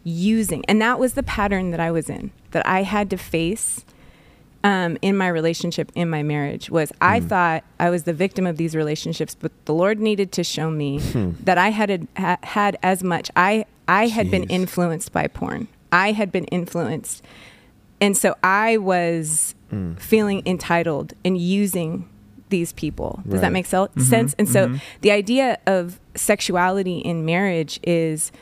using. 0.04 0.64
And 0.66 0.80
that 0.80 0.98
was 0.98 1.14
the 1.14 1.22
pattern 1.22 1.70
that 1.70 1.80
I 1.80 1.90
was 1.90 2.08
in 2.08 2.30
that 2.50 2.66
I 2.66 2.82
had 2.82 3.10
to 3.10 3.16
face 3.16 3.84
um, 4.64 4.98
in 5.02 5.16
my 5.16 5.28
relationship 5.28 5.92
in 5.94 6.10
my 6.10 6.22
marriage 6.22 6.68
was 6.70 6.92
I 7.00 7.20
mm. 7.20 7.28
thought 7.28 7.64
I 7.78 7.90
was 7.90 8.04
the 8.04 8.12
victim 8.12 8.46
of 8.46 8.56
these 8.56 8.74
relationships, 8.74 9.36
but 9.38 9.52
the 9.66 9.74
Lord 9.74 10.00
needed 10.00 10.32
to 10.32 10.44
show 10.44 10.70
me 10.70 11.00
hmm. 11.00 11.30
that 11.44 11.58
I 11.58 11.68
had 11.68 12.08
ha- 12.16 12.38
had 12.42 12.76
as 12.82 13.04
much. 13.04 13.30
I 13.36 13.66
I 13.86 14.08
had 14.08 14.30
been 14.30 14.44
influenced 14.44 15.12
by 15.12 15.28
porn. 15.28 15.68
I 15.92 16.12
had 16.12 16.32
been 16.32 16.44
influenced, 16.46 17.24
and 18.00 18.16
so 18.16 18.34
I 18.42 18.78
was 18.78 19.54
hmm. 19.70 19.94
feeling 19.94 20.42
entitled 20.44 21.14
and 21.24 21.38
using 21.38 22.08
these 22.50 22.72
people. 22.72 23.20
Does 23.28 23.40
that 23.40 23.46
Right. 23.48 23.52
make 23.52 23.66
sel- 23.66 23.90
sense? 23.98 24.34
And 24.38 24.48
so 24.48 24.74
the 25.02 25.10
idea 25.10 25.58
of 25.66 25.98
sexuality 26.14 26.98
in 26.98 27.24
marriage 27.24 27.78
is 27.82 28.32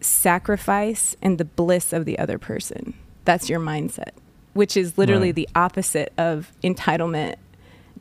sacrifice 0.00 1.16
and 1.22 1.38
the 1.38 1.44
bliss 1.44 1.92
of 1.92 2.04
the 2.04 2.18
other 2.18 2.38
person. 2.38 2.94
That's 3.24 3.48
your 3.50 3.60
mindset, 3.60 4.10
which 4.54 4.76
is 4.76 4.96
literally 4.98 5.28
Right. 5.28 5.34
the 5.36 5.48
opposite 5.54 6.12
of 6.18 6.52
entitlement. 6.62 7.34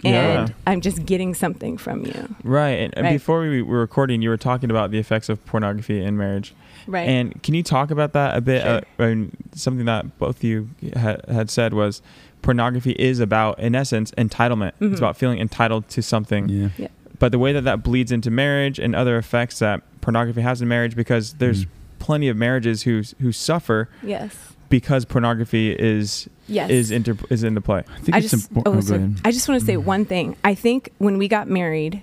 Yeah. 0.03 0.41
And 0.43 0.53
I'm 0.68 0.82
just 0.82 1.05
getting 1.08 1.34
something 1.34 1.76
from 1.78 2.05
you. 2.05 2.36
Right. 2.43 2.80
And, 2.80 2.93
and 2.95 3.05
Right. 3.05 3.14
before 3.14 3.41
we 3.41 3.64
were 3.64 3.80
recording, 3.80 4.22
you 4.22 4.30
were 4.30 4.38
talking 4.38 4.70
about 4.70 4.91
the 4.91 4.99
effects 4.99 5.28
of 5.28 5.43
pornography 5.45 6.03
in 6.03 6.16
marriage. 6.18 6.53
Right. 6.86 7.10
And 7.10 7.41
can 7.41 7.55
you 7.55 7.64
talk 7.64 7.89
about 7.89 8.14
that 8.14 8.38
a 8.38 8.41
bit? 8.41 8.62
Sure. 8.62 8.72
Uh, 8.78 8.82
I 8.99 9.08
mean, 9.08 9.32
something 9.55 9.86
that 9.88 10.18
both 10.20 10.43
you 10.43 10.70
ha- 10.95 11.18
had 11.28 11.49
said 11.49 11.74
was 11.74 12.01
pornography 12.47 12.91
is 12.97 13.19
about, 13.19 13.59
in 13.59 13.75
essence, 13.75 14.11
entitlement. 14.17 14.71
Mhm. 14.79 14.91
It's 14.91 14.99
about 15.01 15.17
feeling 15.17 15.37
entitled 15.39 15.89
to 15.89 16.01
something. 16.01 16.47
Yeah. 16.47 16.87
But 17.19 17.33
the 17.33 17.39
way 17.39 17.51
that 17.51 17.65
that 17.65 17.83
bleeds 17.83 18.09
into 18.09 18.31
marriage 18.31 18.79
and 18.79 18.95
other 18.95 19.17
effects 19.17 19.59
that 19.59 19.81
pornography 19.99 20.39
has 20.39 20.61
in 20.61 20.67
marriage, 20.69 20.95
because 20.95 21.33
there's 21.41 21.65
Mm. 21.65 21.69
plenty 21.99 22.27
of 22.29 22.37
marriages 22.37 22.83
who 22.83 23.01
who 23.19 23.33
suffer 23.33 23.89
yes. 24.01 24.31
because 24.69 25.03
pornography 25.03 25.71
is 25.77 26.29
Yes. 26.47 26.69
is 26.69 26.89
inter 26.91 27.15
is 27.29 27.43
into 27.43 27.59
play. 27.59 27.79
I 27.79 27.99
think 27.99 28.15
I 28.15 28.19
it's 28.19 28.31
just, 28.31 28.49
important. 28.49 28.67
oh, 28.67 28.71
Oh, 28.71 28.81
go 28.81 28.87
sorry. 28.87 28.99
ahead. 28.99 29.21
I 29.25 29.31
just 29.31 29.49
want 29.49 29.59
to 29.59 29.65
say 29.65 29.75
Mm. 29.75 29.83
one 29.83 30.05
thing. 30.05 30.35
I 30.45 30.53
think 30.55 30.91
when 30.99 31.17
we 31.17 31.27
got 31.27 31.49
married, 31.49 32.01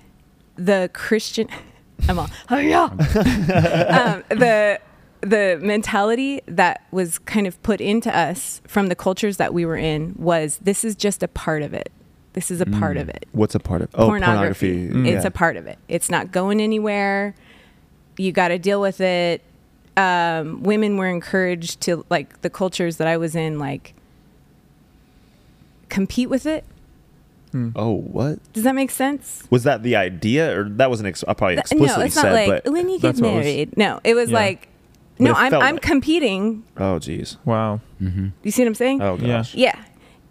the 0.57 0.91
Christian, 0.93 1.47
I'm 2.07 2.19
all, 2.19 2.29
oh 2.51 2.57
yeah, 2.57 2.83
um, 2.83 4.23
the 4.29 4.79
the 5.29 5.59
mentality 5.61 6.41
that 6.47 6.83
was 6.91 7.17
kind 7.19 7.47
of 7.47 7.61
put 7.63 7.81
into 7.81 8.15
us 8.15 8.61
from 8.67 8.87
the 8.87 8.95
cultures 8.95 9.37
that 9.37 9.53
we 9.53 9.65
were 9.65 9.77
in 9.77 10.13
was 10.17 10.57
this 10.61 10.83
is 10.85 10.95
just 10.95 11.23
a 11.23 11.27
part 11.27 11.61
of 11.63 11.73
it. 11.73 11.91
This 12.33 12.51
is 12.51 12.59
a 12.61 12.65
part 12.65 12.97
Mm. 12.97 13.01
of 13.01 13.09
it. 13.09 13.25
what's 13.31 13.55
a 13.55 13.59
part 13.59 13.81
of 13.81 13.89
oh 13.95 14.07
pornography. 14.07 14.87
pornography, 14.87 15.09
Mm. 15.11 15.15
It's 15.15 15.23
Yeah. 15.23 15.27
a 15.27 15.31
part 15.31 15.55
of 15.57 15.67
it. 15.67 15.77
It's 15.87 16.09
not 16.09 16.31
going 16.31 16.59
anywhere. 16.61 17.33
you 18.17 18.31
got 18.31 18.47
to 18.49 18.57
deal 18.57 18.79
with 18.79 19.01
it. 19.01 19.41
Um, 19.97 20.63
women 20.63 20.95
were 20.97 21.07
encouraged 21.09 21.81
to 21.81 22.05
like 22.09 22.41
the 22.43 22.49
cultures 22.49 22.95
that 22.97 23.07
I 23.07 23.17
was 23.17 23.35
in, 23.35 23.59
like 23.59 23.93
compete 25.89 26.29
with 26.29 26.45
it. 26.45 26.63
Oh, 27.73 27.93
what 27.95 28.39
Does 28.51 28.63
that 28.65 28.75
make 28.75 28.91
sense? 28.91 29.43
was 29.49 29.63
that? 29.63 29.81
The 29.81 29.95
idea, 29.95 30.59
or 30.59 30.65
that 30.71 30.89
wasn't 30.89 31.07
ex- 31.07 31.23
uh, 31.25 31.33
probably 31.33 31.55
Th- 31.55 31.61
explicitly 31.61 31.99
no, 32.01 32.05
it's 32.05 32.15
said, 32.15 32.23
not 32.23 32.33
like 32.33 32.63
but 32.65 32.73
when 32.73 32.89
you 32.89 32.99
get 32.99 33.01
that's 33.15 33.21
what 33.21 33.29
it 33.31 33.35
was- 33.37 33.45
married. 33.45 33.77
No, 33.77 34.01
it 34.03 34.13
was 34.13 34.29
Yeah. 34.29 34.37
like, 34.37 34.61
But 34.61 34.69
no, 35.19 35.33
I'm 35.33 35.53
I'm 35.53 35.75
like- 35.75 35.81
competing. 35.81 36.63
oh, 36.77 36.99
geez, 36.99 37.37
Wow. 37.45 37.81
Mm-hmm. 38.01 38.27
You 38.43 38.51
see 38.51 38.61
what 38.63 38.67
I'm 38.67 38.75
saying? 38.75 39.01
oh 39.01 39.17
Yeah. 39.19 39.27
gosh, 39.27 39.55
Yeah. 39.55 39.79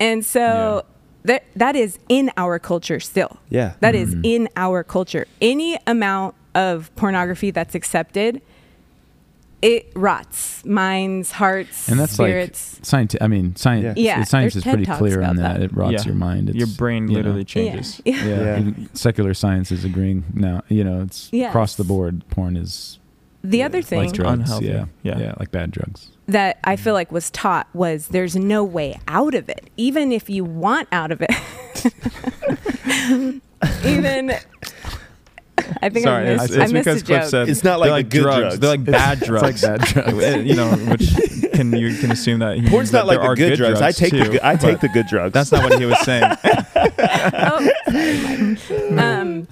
And 0.00 0.24
so 0.24 0.84
that 1.24 1.44
that 1.56 1.76
is 1.76 1.98
in 2.08 2.30
our 2.36 2.58
culture 2.58 3.00
still. 3.00 3.38
Yeah. 3.48 3.74
That 3.80 3.94
is 3.94 4.10
mm-hmm. 4.14 4.24
in 4.24 4.48
our 4.56 4.82
culture. 4.84 5.26
Any 5.40 5.78
amount 5.86 6.34
of 6.54 6.94
pornography 6.96 7.50
that's 7.50 7.74
accepted, 7.74 8.42
it 9.62 9.90
rots 9.94 10.62
minds, 10.66 11.30
hearts, 11.30 11.88
and 11.88 11.98
that's 11.98 12.12
spirits. 12.12 12.74
like 12.76 12.84
science. 12.84 13.16
I 13.20 13.28
mean, 13.28 13.56
science. 13.56 13.96
Yeah. 13.98 14.18
Yeah, 14.18 14.24
science 14.24 14.52
there's 14.52 14.56
is 14.66 14.70
pretty 14.70 14.84
clear 14.84 15.22
on 15.22 15.36
that. 15.36 15.54
that. 15.54 15.62
It 15.62 15.74
rots 15.74 15.92
Yeah. 15.92 16.04
your 16.04 16.14
mind. 16.16 16.50
It's, 16.50 16.58
Your 16.58 16.66
brain 16.66 17.04
you 17.08 17.14
know, 17.14 17.16
literally 17.20 17.40
yeah. 17.40 17.44
changes. 17.44 18.02
Yeah. 18.04 18.24
Yeah. 18.58 18.70
Secular 18.92 19.32
science 19.32 19.72
is 19.72 19.84
agreeing 19.84 20.24
now. 20.34 20.62
You 20.68 20.84
know, 20.84 21.00
it's 21.02 21.30
Yes. 21.32 21.48
across 21.48 21.76
the 21.76 21.84
board. 21.84 22.28
Porn 22.28 22.56
is 22.56 22.98
The 23.46 23.62
other 23.62 23.82
thing 23.82 24.04
like 24.06 24.12
drugs. 24.12 24.40
Unhealthy. 24.40 24.66
Yeah. 24.66 24.86
Yeah. 25.02 25.18
yeah, 25.18 25.34
like 25.38 25.50
bad 25.50 25.70
drugs. 25.70 26.08
that 26.28 26.58
I 26.64 26.76
feel 26.76 26.94
like 26.94 27.12
was 27.12 27.30
taught 27.30 27.66
was 27.74 28.08
there's 28.08 28.34
no 28.34 28.64
way 28.64 28.98
out 29.06 29.34
of 29.34 29.50
it, 29.50 29.68
even 29.76 30.12
if 30.12 30.30
you 30.30 30.44
want 30.44 30.88
out 30.90 31.12
of 31.12 31.22
it. 31.22 31.30
even 33.84 34.32
I 35.82 35.88
think 35.88 36.04
Sorry, 36.04 36.28
I 36.28 36.32
it's, 36.32 36.42
missed, 36.42 36.54
it's 36.54 36.58
I 36.58 36.72
missed 36.72 36.72
because 36.72 37.02
a 37.02 37.04
Cliff 37.04 37.20
joke. 37.22 37.30
said 37.30 37.48
It's 37.48 37.64
not 37.64 37.80
they're 37.80 37.90
like 37.90 38.08
good 38.08 38.22
drugs. 38.22 38.40
drugs. 38.40 38.58
They're 38.60 38.70
like 38.70 38.84
bad 38.84 39.20
drugs. 39.20 39.62
like 39.62 39.80
bad 39.80 39.88
drugs. 39.88 40.44
you 40.46 40.54
know, 40.56 40.70
which 40.72 41.10
can 41.52 41.72
you 41.76 41.96
can 41.98 42.10
assume 42.12 42.40
that 42.40 42.58
he 42.58 42.68
Porn's 42.68 42.90
that 42.90 42.98
not 43.00 43.06
like 43.06 43.18
there 43.18 43.24
the 43.24 43.32
are 43.32 43.36
good, 43.36 43.56
drugs. 43.56 43.80
I 43.80 43.92
take 43.92 44.12
the 44.12 44.24
too, 44.24 44.30
good, 44.32 44.40
I 44.40 44.56
take 44.56 44.80
the 44.80 44.88
good 44.88 45.06
drugs. 45.06 45.32
That's 45.32 45.52
not 45.52 45.68
what 45.68 45.78
he 45.78 45.86
was 45.86 45.98
saying. 46.00 46.24
oh, 47.86 48.56
sorry, 48.66 48.98
Um, 48.98 49.48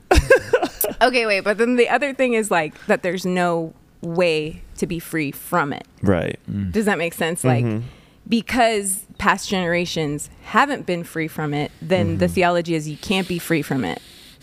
okay, 1.03 1.27
wait, 1.27 1.41
but 1.45 1.59
then 1.59 1.77
the 1.77 1.89
other 1.89 2.15
thing 2.15 2.35
is 2.35 2.51
like 2.51 2.75
that 2.87 3.03
there's 3.03 3.25
no 3.25 3.73
way 4.03 4.63
to 4.77 4.87
be 4.87 4.99
free 4.99 5.31
from 5.33 5.73
it. 5.73 5.87
right. 6.03 6.39
Does 6.73 6.85
that 6.87 6.99
make 6.99 7.15
sense? 7.15 7.43
Mm-hmm. 7.43 7.75
Like, 7.77 7.83
because 8.29 9.07
past 9.19 9.49
generations 9.49 10.31
haven't 10.43 10.87
been 10.87 11.03
free 11.05 11.29
from 11.29 11.55
it, 11.55 11.71
then 11.81 12.19
the 12.19 12.27
Mm-hmm. 12.27 12.35
theology 12.35 12.75
is 12.75 12.89
you 12.89 12.97
can't 12.97 13.27
be 13.29 13.39
free 13.39 13.63
from 13.63 13.85
it. 13.85 14.01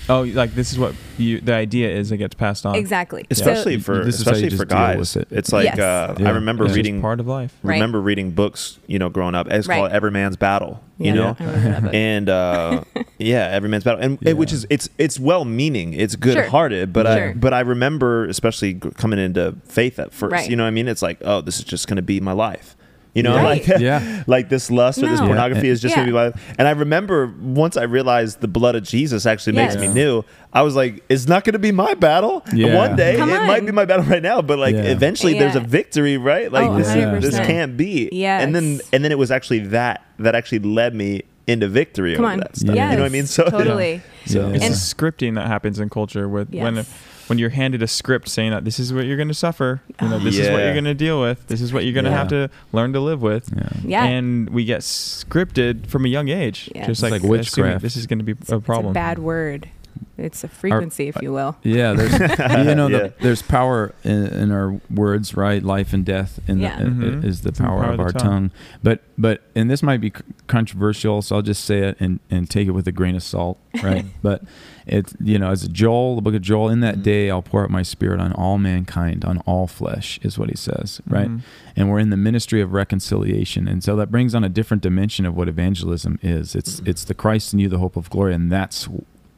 Oh, 0.09 0.21
like 0.23 0.55
this 0.55 0.71
is 0.71 0.79
what 0.79 0.95
you 1.17 1.39
the 1.39 1.53
idea 1.53 1.89
is 1.89 2.11
it 2.11 2.17
gets 2.17 2.33
passed 2.35 2.65
on. 2.65 2.75
Exactly. 2.75 3.25
Especially 3.29 3.73
You- 3.73 3.79
for 3.79 4.03
this 4.03 4.19
is 4.19 4.25
how 4.25 4.31
you 4.31 4.47
especially 4.47 4.57
for 4.57 4.65
guys. 4.65 5.15
it. 5.15 5.27
It's 5.29 5.53
like 5.53 5.65
Yes. 5.65 5.79
uh, 5.79 6.15
Yeah. 6.19 6.29
I 6.29 6.31
remember 6.31 6.63
It's 6.65 6.71
just 6.71 6.77
reading 6.77 7.01
part 7.01 7.19
of 7.19 7.27
life. 7.27 7.53
Right. 7.61 7.75
remember 7.75 8.01
reading 8.01 8.31
books, 8.31 8.79
you 8.87 8.97
know, 8.99 9.09
growing 9.09 9.35
up. 9.35 9.47
It's 9.51 9.67
Right. 9.67 9.77
called 9.77 9.91
Every 9.91 10.09
Man's 10.11 10.35
Battle. 10.35 10.81
You 10.97 11.05
Yeah, 11.07 11.13
know, 11.13 11.37
I 11.39 11.43
remember 11.43 11.69
that 11.69 11.83
book. 11.83 11.93
and 11.93 12.29
uh, 12.29 12.81
yeah, 13.19 13.49
Every 13.51 13.69
Man's 13.69 13.83
Battle, 13.83 14.01
and 14.01 14.17
it- 14.21 14.35
which 14.35 14.51
is 14.51 14.65
it's 14.69 14.89
it's 14.97 15.19
well 15.19 15.45
meaning, 15.45 15.93
it's 15.93 16.15
good 16.15 16.47
hearted, 16.47 16.91
but 16.91 17.05
I 17.07 17.33
but 17.33 17.53
I 17.53 17.59
remember 17.61 18.25
especially 18.25 18.73
coming 18.75 19.19
into 19.19 19.55
faith 19.65 19.99
at 19.99 20.11
first. 20.13 20.31
Right. 20.31 20.49
You 20.49 20.55
know, 20.55 20.63
what 20.63 20.67
I 20.69 20.71
mean, 20.71 20.87
it's 20.87 21.01
like 21.03 21.19
oh, 21.23 21.41
this 21.41 21.59
is 21.59 21.63
just 21.65 21.87
going 21.87 21.97
to 21.97 22.01
be 22.01 22.19
my 22.19 22.31
life. 22.33 22.75
You 23.15 23.23
know, 23.23 23.35
Right. 23.35 23.67
like 23.67 23.79
Yeah. 23.81 24.23
like 24.27 24.49
this 24.49 24.69
lust 24.69 25.01
or 25.01 25.09
this 25.09 25.19
pornography 25.19 25.65
Yeah. 25.67 25.73
is 25.73 25.81
just 25.81 25.93
Yeah. 25.97 26.05
going 26.05 26.07
to 26.07 26.31
be 26.31 26.41
my. 26.47 26.53
And 26.59 26.67
I 26.67 26.71
remember 26.71 27.33
once 27.41 27.75
I 27.75 27.83
realized 27.83 28.39
the 28.41 28.47
blood 28.47 28.75
of 28.75 28.83
Jesus 28.83 29.25
actually 29.25 29.53
makes 29.53 29.73
Yes. 29.75 29.81
me 29.81 29.87
new. 29.93 30.23
I 30.53 30.61
was 30.61 30.75
like, 30.75 31.03
it's 31.09 31.27
not 31.27 31.43
going 31.43 31.53
to 31.53 31.59
be 31.59 31.71
my 31.71 31.95
battle. 31.95 32.43
Yeah. 32.53 32.75
One 32.75 32.95
day 32.95 33.17
Come 33.17 33.29
it 33.31 33.43
might 33.47 33.65
be 33.65 33.71
my 33.71 33.85
battle 33.85 34.05
right 34.05 34.21
now, 34.21 34.41
but 34.43 34.59
like 34.59 34.75
Yeah. 34.75 34.83
eventually 34.83 35.37
there's 35.39 35.55
a 35.55 35.59
victory, 35.59 36.17
right? 36.17 36.51
Like 36.51 36.69
Oh, 36.69 36.77
this, 36.77 36.87
is, 36.95 37.21
this 37.31 37.45
can't 37.47 37.75
be. 37.75 38.09
And 38.25 38.55
then 38.55 38.79
and 38.93 39.03
then 39.03 39.11
it 39.11 39.17
was 39.17 39.31
actually 39.31 39.59
that 39.67 40.05
that 40.19 40.35
actually 40.35 40.59
led 40.59 40.93
me 40.93 41.23
into 41.47 41.67
victory 41.67 42.15
Come 42.15 42.25
over 42.25 42.33
on. 42.33 42.39
that 42.41 42.55
stuff. 42.57 42.75
Yes, 42.75 42.91
You 42.91 42.97
know 42.97 43.03
what 43.03 43.09
I 43.09 43.11
mean? 43.11 43.25
So 43.25 43.43
totally. 43.49 44.01
So 44.27 44.49
It's 44.51 44.63
And- 44.63 44.73
a 44.73 44.77
scripting 44.77 45.33
that 45.35 45.47
happens 45.47 45.79
in 45.79 45.89
culture 45.89 46.29
with 46.29 46.53
when 46.53 46.75
Yes. 46.75 46.89
When 47.29 47.37
you're 47.39 47.49
handed 47.51 47.81
a 47.83 47.87
script 47.87 48.27
saying 48.27 48.51
that 48.51 48.65
this 48.65 48.79
is 48.79 48.91
what 48.93 49.05
you're 49.05 49.15
going 49.17 49.27
to 49.27 49.33
suffer, 49.33 49.81
you 50.01 50.09
know, 50.09 50.19
this 50.19 50.37
is 50.37 50.49
what 50.49 50.59
you're 50.59 50.73
going 50.73 50.83
to 50.85 50.93
deal 50.93 51.21
with, 51.21 51.47
this 51.47 51.61
is 51.61 51.71
what 51.71 51.83
you're 51.83 51.93
going 51.93 52.05
to 52.05 52.11
Yeah. 52.11 52.17
have 52.17 52.27
to 52.29 52.49
learn 52.73 52.93
to 52.93 52.99
live 52.99 53.21
with. 53.21 53.49
Yeah. 53.55 53.69
Yeah. 53.83 54.03
And 54.05 54.49
we 54.49 54.65
get 54.65 54.81
scripted 54.81 55.87
from 55.87 56.05
a 56.05 56.09
young 56.09 56.29
age. 56.29 56.69
Yes. 56.73 56.87
Just 56.87 57.03
It's 57.03 57.11
like, 57.11 57.21
like 57.21 57.29
witchcraft. 57.29 57.81
This 57.81 57.95
is 57.95 58.07
going 58.07 58.19
to 58.19 58.25
be 58.25 58.31
It's, 58.33 58.51
a 58.51 58.55
it's 58.57 58.65
problem. 58.65 58.91
a 58.91 58.93
bad 58.93 59.19
word. 59.19 59.69
It's 60.17 60.43
a 60.43 60.47
frequency, 60.47 61.07
if 61.07 61.21
you 61.21 61.31
will. 61.31 61.55
Yeah, 61.63 61.93
there's 61.93 62.11
you 62.67 62.75
know 62.75 62.87
Yeah. 62.87 62.97
the, 62.99 63.13
there's 63.21 63.41
power 63.41 63.93
in, 64.03 64.27
in 64.27 64.51
our 64.51 64.79
words, 64.93 65.35
right? 65.37 65.63
Life 65.63 65.93
and 65.93 66.05
death 66.05 66.39
in 66.47 66.59
Yeah. 66.59 66.77
the, 66.77 66.83
i- 66.85 66.87
Mhm. 66.89 67.23
is 67.23 67.41
the 67.41 67.49
It's 67.49 67.57
the 67.57 67.63
power, 67.63 67.81
power 67.83 67.93
of 67.93 67.99
of 67.99 68.05
our 68.05 68.11
tongue. 68.11 68.21
tongue. 68.21 68.51
But 68.83 69.01
but 69.17 69.41
and 69.55 69.69
this 69.69 69.81
might 69.83 70.01
be 70.01 70.09
c- 70.15 70.23
controversial, 70.47 71.21
so 71.21 71.37
I'll 71.37 71.41
just 71.41 71.63
say 71.63 71.79
it 71.79 71.97
and, 71.99 72.19
and 72.29 72.49
take 72.49 72.67
it 72.67 72.71
with 72.71 72.87
a 72.87 72.91
grain 72.91 73.15
of 73.15 73.23
salt, 73.23 73.57
right? 73.83 74.05
but 74.21 74.43
it's 74.85 75.13
you 75.21 75.37
know 75.39 75.51
as 75.51 75.67
Joel, 75.69 76.15
the 76.17 76.21
book 76.21 76.35
of 76.35 76.41
Joel, 76.41 76.69
in 76.69 76.79
that 76.81 76.97
Mhm. 76.97 77.03
day 77.03 77.29
I'll 77.29 77.41
pour 77.41 77.63
out 77.63 77.69
my 77.69 77.83
spirit 77.83 78.19
on 78.19 78.33
all 78.33 78.57
mankind, 78.57 79.23
on 79.23 79.37
all 79.39 79.67
flesh, 79.67 80.19
is 80.23 80.37
what 80.37 80.49
he 80.49 80.55
says, 80.57 81.01
right? 81.07 81.29
Mhm. 81.29 81.41
And 81.77 81.89
we're 81.89 81.99
in 81.99 82.09
the 82.09 82.17
ministry 82.17 82.59
of 82.61 82.73
reconciliation, 82.73 83.67
and 83.69 83.83
so 83.83 83.95
that 83.95 84.11
brings 84.11 84.35
on 84.35 84.43
a 84.43 84.49
different 84.49 84.83
dimension 84.83 85.25
of 85.25 85.35
what 85.35 85.47
evangelism 85.47 86.19
is. 86.21 86.55
It's 86.55 86.81
it's 86.85 87.03
the 87.05 87.13
Christ 87.13 87.53
in 87.53 87.59
you, 87.59 87.69
the 87.69 87.77
hope 87.79 87.95
of 87.95 88.09
glory, 88.09 88.33
and 88.33 88.51
that's 88.51 88.87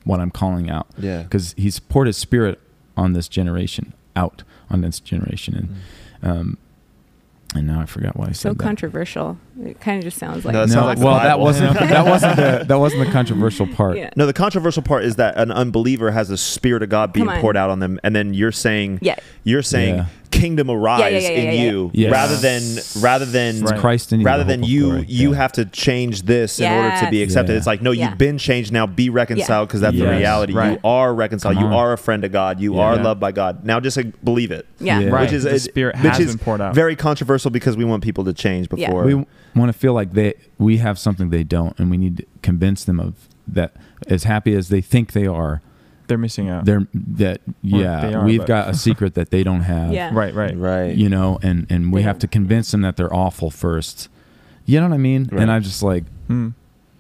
what 0.04 0.20
I'm 0.20 0.32
calling 0.32 0.70
out 0.70 0.88
Yeah. 0.98 1.24
because 1.24 1.54
he's 1.58 1.80
poured 1.80 2.08
his 2.08 2.18
spirit 2.18 2.60
on 2.98 3.14
this 3.14 3.28
generation, 3.28 3.94
out 4.16 4.44
on 4.70 4.82
this 4.82 5.00
generation, 5.00 5.56
and 6.22 6.30
um, 6.32 6.58
and 7.54 7.68
now 7.68 7.82
I 7.82 7.86
forgot 7.86 8.16
why 8.16 8.28
I 8.28 8.32
So 8.32 8.34
said 8.50 8.52
that. 8.58 8.60
So 8.62 8.64
controversial. 8.64 9.38
It 9.62 9.82
kind 9.82 9.98
of 9.98 10.06
just 10.06 10.18
sounds 10.18 10.46
like 10.46 10.54
No, 10.54 10.64
it 10.64 10.68
No, 10.68 10.74
sounds 10.74 10.86
like 10.86 10.98
well, 11.00 11.16
that 11.16 11.40
wasn't 11.40 11.74
that 11.80 12.06
wasn't 12.06 12.36
the 12.38 12.64
that 12.68 12.80
wasn't 12.80 13.06
the 13.06 13.12
controversial 13.12 13.68
part. 13.76 13.98
Yeah. 13.98 14.10
No, 14.16 14.26
the 14.26 14.34
controversial 14.34 14.84
part 14.84 15.04
is 15.04 15.18
that 15.18 15.36
an 15.38 15.52
unbeliever 15.52 16.12
has 16.12 16.30
the 16.30 16.38
spirit 16.38 16.82
of 16.84 16.90
God 16.90 17.12
being 17.12 17.28
poured 17.28 17.58
out 17.58 17.70
on 17.70 17.80
them, 17.80 18.00
and 18.04 18.16
then 18.16 18.34
you're 18.34 18.54
saying, 18.54 19.00
Yeah. 19.02 19.16
you're 19.44 19.62
saying, 19.64 19.96
Yeah. 19.98 20.06
Kingdom 20.42 20.70
arise 20.72 21.00
Yeah, 21.00 21.08
yeah, 21.10 21.20
yeah, 21.20 21.30
in 21.30 21.46
yeah, 21.46 21.52
yeah. 21.52 21.72
you, 21.72 21.92
Yes. 21.94 22.12
rather 22.12 22.36
than 22.38 22.62
rather 23.04 23.26
than 23.26 23.62
It's 23.64 23.72
Christ 23.80 24.12
in 24.12 24.20
you, 24.22 24.26
rather 24.26 24.44
than 24.44 24.64
you 24.64 24.84
glory. 24.86 25.06
you 25.08 25.32
Yeah. 25.32 25.38
have 25.38 25.52
to 25.54 25.66
change 25.66 26.24
this 26.24 26.60
in 26.60 26.72
order 26.72 26.96
to 27.00 27.10
be 27.12 27.22
accepted. 27.24 27.54
Yeah. 27.54 27.58
It's 27.60 27.68
like 27.68 27.82
no, 27.82 27.92
you've 27.92 28.18
been 28.18 28.38
changed 28.38 28.72
now. 28.72 28.88
Be 28.88 29.10
reconciled 29.10 29.68
because 29.68 29.82
that's 29.82 29.98
the 29.98 30.04
Yes. 30.06 30.20
reality. 30.20 30.54
You 30.54 30.78
are 30.84 31.14
reconciled. 31.14 31.58
You 31.60 31.66
are 31.68 31.94
a 31.94 31.98
friend 31.98 32.24
of 32.24 32.32
God. 32.32 32.60
You 32.60 32.76
Yeah. 32.76 32.82
are 32.82 32.98
loved 32.98 33.20
by 33.20 33.32
God. 33.32 33.64
Now 33.66 33.80
just 33.80 33.98
like, 33.98 34.24
believe 34.24 34.52
it. 34.52 34.66
Yeah. 34.80 35.00
Yeah. 35.00 35.10
Right. 35.10 35.22
Which 35.22 35.34
is 35.34 35.44
The 35.44 35.60
Spirit 35.60 35.96
which 35.98 36.14
has 36.14 36.20
is 36.20 36.36
been 36.36 36.44
poured 36.44 36.62
out. 36.62 36.74
Very 36.76 36.96
controversial 36.96 37.52
because 37.52 37.78
we 37.78 37.86
want 37.86 38.04
people 38.04 38.24
to 38.26 38.34
change 38.34 38.68
Yeah. 38.76 38.88
before. 38.88 39.04
We 39.06 39.14
want 39.56 39.72
to 39.72 39.74
feel 39.74 39.94
like 39.94 40.14
they 40.14 40.34
we 40.58 40.78
have 40.78 40.98
something 40.98 41.30
they 41.30 41.44
don't, 41.44 41.78
and 41.80 41.90
we 41.92 41.98
need 41.98 42.18
to 42.18 42.26
convince 42.42 42.84
them 42.84 43.00
of 43.00 43.14
that. 43.48 43.74
As 44.08 44.24
happy 44.24 44.56
as 44.56 44.70
they 44.70 44.82
think 44.82 45.12
they 45.12 45.28
are, 45.28 45.62
They're 46.08 46.18
missing 46.18 46.50
out. 46.50 46.66
they're 46.66 46.88
that 46.94 47.42
yeah. 47.62 48.02
they 48.08 48.14
are, 48.14 48.26
we've 48.26 48.40
but- 48.40 48.48
got 48.48 48.70
a 48.70 48.74
secret 48.74 49.14
that 49.16 49.30
they 49.32 49.44
don't 49.44 49.62
have. 49.62 49.92
Yeah. 49.94 50.12
right, 50.14 50.34
right. 50.34 50.56
right. 50.58 50.96
you 50.96 51.10
know, 51.10 51.40
and 51.42 51.68
and 51.70 51.92
we 51.94 52.00
They 52.00 52.04
have 52.04 52.20
to 52.20 52.28
convince 52.28 52.72
them 52.72 52.82
that 52.82 52.98
they're 52.98 53.14
awful 53.14 53.50
first. 53.50 54.10
You 54.66 54.80
know 54.80 54.88
what 54.90 54.96
I 54.96 55.00
mean? 55.00 55.28
Right. 55.32 55.42
And 55.42 55.52
I'm 55.52 55.64
just 55.64 55.82
like, 55.84 56.04
Hmm. 56.28 56.50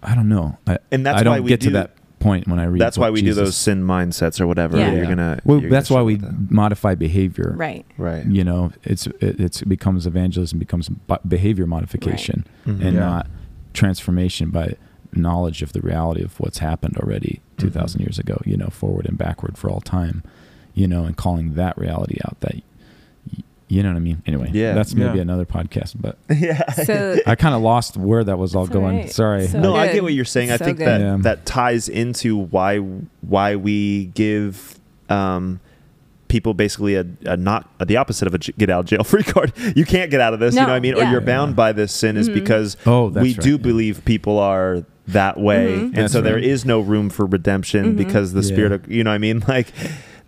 I 0.03 0.15
don't 0.15 0.29
know. 0.29 0.57
I, 0.67 0.77
And 0.91 1.05
that's 1.05 1.19
I 1.19 1.23
don't 1.23 1.33
why 1.33 1.39
we 1.41 1.49
get 1.49 1.59
do- 1.59 1.67
to 1.69 1.73
that 1.73 1.91
point 2.19 2.47
when 2.47 2.59
I 2.59 2.65
read. 2.65 2.79
That's 2.81 2.97
why 2.97 3.09
we 3.09 3.21
Jesus- 3.21 3.35
do 3.37 3.45
those 3.45 3.55
sin 3.57 3.83
mindsets 3.83 4.39
or 4.41 4.47
whatever. 4.47 4.77
Yeah. 4.77 4.93
You're 4.93 5.05
gonna. 5.07 5.39
Well, 5.43 5.59
you're 5.61 5.69
that's 5.69 5.89
gonna 5.89 6.01
why 6.01 6.05
we 6.05 6.17
struggle 6.17 6.37
modify 6.49 6.95
behavior. 6.95 7.53
Right. 7.57 7.85
Right. 7.97 8.25
You 8.25 8.43
know, 8.43 8.71
it's 8.83 9.07
it, 9.07 9.39
it's 9.39 9.61
it 9.61 9.67
becomes 9.69 10.05
evangelism 10.07 10.57
becomes 10.59 10.89
behavior 11.27 11.65
modification 11.65 12.45
Mhm. 12.65 12.81
and 12.85 12.93
Yeah. 12.93 12.99
not 12.99 13.27
transformation 13.73 14.49
by 14.49 14.75
knowledge 15.13 15.61
of 15.61 15.73
the 15.73 15.81
reality 15.81 16.23
of 16.23 16.39
what's 16.39 16.59
happened 16.59 16.97
already 16.97 17.41
Mm-hmm. 17.57 17.67
2000 17.73 18.01
years 18.01 18.17
ago 18.17 18.41
you 18.43 18.57
know 18.57 18.69
forward 18.69 19.05
and 19.05 19.17
backward 19.19 19.55
for 19.57 19.69
all 19.69 19.81
time 19.81 20.23
you 20.73 20.87
know 20.87 21.03
and 21.05 21.15
calling 21.15 21.53
that 21.53 21.77
reality 21.77 22.17
out 22.25 22.39
that 22.39 22.55
you 23.67 23.83
know 23.83 23.89
what 23.89 23.95
i 23.97 23.99
mean 23.99 24.23
anyway 24.25 24.49
Yeah. 24.51 24.73
that's 24.73 24.95
maybe 24.95 25.17
Yeah. 25.17 25.21
another 25.21 25.45
podcast 25.45 25.93
but 25.99 26.17
yeah. 26.35 26.71
So 26.71 27.17
i 27.27 27.35
kind 27.35 27.53
of 27.53 27.61
lost 27.61 27.97
where 27.97 28.23
that 28.23 28.37
was 28.39 28.55
all 28.55 28.63
It's 28.63 28.73
going 28.73 28.97
right. 28.97 29.11
sorry 29.11 29.47
So- 29.47 29.59
no, 29.61 29.75
I 29.75 29.93
get 29.93 30.01
what 30.01 30.13
you're 30.13 30.25
saying. 30.25 30.49
I 30.51 30.57
think 30.57 30.79
good. 30.79 30.87
that 30.87 31.01
Yeah. 31.01 31.17
that 31.21 31.45
ties 31.45 31.87
into 31.87 32.35
why 32.37 32.77
why 33.21 33.55
we 33.57 34.05
give 34.07 34.79
um, 35.09 35.59
people 36.27 36.53
basically 36.53 36.95
a, 36.95 37.05
a 37.25 37.37
not 37.37 37.69
the 37.85 37.97
opposite 37.97 38.27
of 38.27 38.33
a 38.33 38.37
j- 38.39 38.53
get 38.57 38.69
out 38.69 38.79
of 38.81 38.85
jail 38.87 39.03
free 39.13 39.23
card. 39.23 39.51
You 39.75 39.85
can't 39.85 40.09
get 40.09 40.21
out 40.21 40.33
of 40.33 40.39
this. 40.39 40.55
you 40.55 40.61
know 40.61 40.67
what 40.67 40.73
I 40.73 40.79
mean? 40.79 40.95
Or 40.95 41.03
you're 41.03 41.19
bound 41.21 41.51
Yeah. 41.51 41.55
by 41.55 41.71
this 41.73 41.91
sin 41.93 42.15
is 42.17 42.29
Mhm. 42.29 42.33
because 42.33 42.77
Oh, 42.85 43.07
we 43.09 43.33
right, 43.33 43.39
do 43.41 43.51
yeah. 43.51 43.57
believe 43.57 44.03
people 44.05 44.39
are 44.39 44.83
that 45.07 45.39
way, 45.39 45.73
Mhm. 45.77 45.81
and 45.83 45.93
That's 45.95 46.13
so 46.13 46.21
there 46.21 46.35
right. 46.35 46.43
is 46.43 46.63
no 46.65 46.79
room 46.79 47.09
for 47.09 47.25
redemption 47.25 47.93
Mhm. 47.93 47.97
because 47.97 48.33
the 48.33 48.41
Yeah. 48.41 48.47
spirit 48.53 48.71
of 48.71 48.91
you 48.91 49.03
know 49.03 49.09
what 49.09 49.15
I 49.15 49.19
mean. 49.19 49.43
Like, 49.47 49.67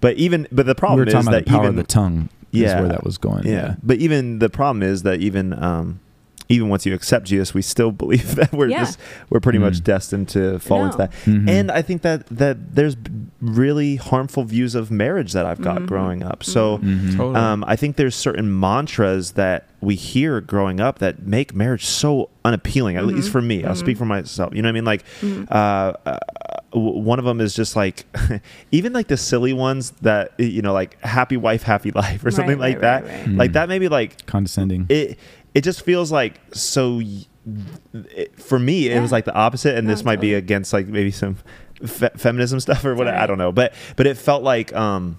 but 0.02 0.16
even 0.18 0.48
but 0.52 0.66
the 0.66 0.72
we 0.72 0.76
problem 0.76 1.00
were 1.00 1.06
is 1.08 1.14
talking 1.14 1.28
about 1.30 1.38
that 1.40 1.46
the 1.46 1.52
power 1.52 1.64
even 1.64 1.70
of 1.70 1.76
the 1.76 1.84
tongue 1.84 2.30
is 2.52 2.62
Yeah. 2.62 2.80
where 2.82 2.90
that 2.90 3.04
was 3.04 3.18
going 3.18 3.46
yeah. 3.48 3.76
But 3.84 3.98
even 4.00 4.40
the 4.40 4.50
problem 4.50 4.84
is 4.84 5.04
that 5.04 5.20
even 5.22 5.54
um, 5.54 6.00
even 6.50 6.68
once 6.68 6.86
you 6.86 6.94
accept 6.94 7.26
Jesus, 7.26 7.54
we 7.54 7.62
still 7.62 7.92
believe 8.04 8.36
that 8.36 8.52
we're 8.52 8.68
Yeah. 8.68 8.80
just 8.80 9.00
we're 9.30 9.40
pretty 9.40 9.60
much 9.60 9.76
Mm. 9.80 9.84
destined 9.86 10.28
to 10.30 10.60
fall 10.60 10.84
into 10.86 10.98
No. 10.98 11.06
that. 11.06 11.12
Mhm. 11.26 11.50
And 11.50 11.72
I 11.72 11.82
think 11.82 12.02
that 12.02 12.26
that 12.28 12.76
there's 12.76 12.98
really 13.42 13.96
harmful 13.96 14.44
views 14.44 14.76
of 14.76 14.92
marriage 14.92 15.34
that 15.34 15.46
I've 15.46 15.62
got 15.62 15.84
Mhm. 15.84 15.88
growing 15.88 16.24
up. 16.24 16.44
So 16.44 16.80
Mhm. 16.80 17.36
Um, 17.38 17.64
I 17.68 17.76
think 17.76 17.96
there's 17.96 18.16
certain 18.16 18.60
mantras 18.60 19.32
that 19.32 19.66
we 19.84 19.96
hear 19.96 20.42
growing 20.42 20.80
up 20.80 21.00
that 21.00 21.24
make 21.28 21.54
marriage 21.54 21.86
so 21.86 22.30
unappealing. 22.46 22.96
At 22.98 23.06
least 23.06 23.30
for 23.30 23.42
me, 23.42 23.64
I'll 23.66 23.76
speak 23.76 23.96
Mhm. 23.96 24.00
for 24.00 24.06
myself. 24.06 24.56
You 24.56 24.62
know 24.62 24.68
what 24.68 24.72
I 24.72 24.74
mean? 24.74 24.86
Like 24.86 25.04
Mhm. 25.22 25.48
uh, 25.52 25.94
uh, 26.06 26.18
w- 26.72 27.00
one 27.00 27.20
of 27.20 27.26
them 27.26 27.42
is 27.42 27.54
just 27.54 27.76
like 27.76 28.06
even 28.72 28.94
like 28.94 29.08
the 29.08 29.18
silly 29.18 29.54
ones 29.54 29.92
that 30.02 30.32
you 30.40 30.62
know 30.62 30.74
like 30.74 31.00
happy 31.02 31.38
wife 31.38 31.64
happy 31.64 31.92
life 31.96 32.24
or 32.26 32.32
something 32.32 32.58
like 32.60 32.76
right, 32.76 32.82
that 32.82 33.04
right, 33.06 33.28
right. 33.28 33.36
like 33.38 33.52
that 33.54 33.70
maybe 33.70 33.88
like 33.90 34.26
condescending. 34.26 34.86
it 34.90 35.18
it 35.54 35.64
just 35.64 35.84
feels 35.86 36.12
like 36.12 36.40
so 36.54 36.98
y- 36.98 37.26
it, 37.94 38.40
for 38.40 38.58
me 38.60 38.88
it 38.90 39.02
was 39.02 39.12
like 39.12 39.26
the 39.26 39.34
opposite 39.36 39.76
and 39.78 39.86
No, 39.88 39.94
this 39.94 40.04
might 40.06 40.22
be 40.22 40.34
against 40.34 40.72
like 40.74 40.88
maybe 40.88 41.12
some 41.12 41.36
fe- 41.86 42.10
feminism 42.16 42.60
stuff 42.60 42.84
or 42.86 42.96
what 42.96 43.06
Right. 43.08 43.16
i 43.16 43.28
don't 43.28 43.38
know 43.38 43.52
but 43.52 43.74
but 43.98 44.08
it 44.08 44.18
felt 44.18 44.44
like 44.44 44.74
um 44.74 45.18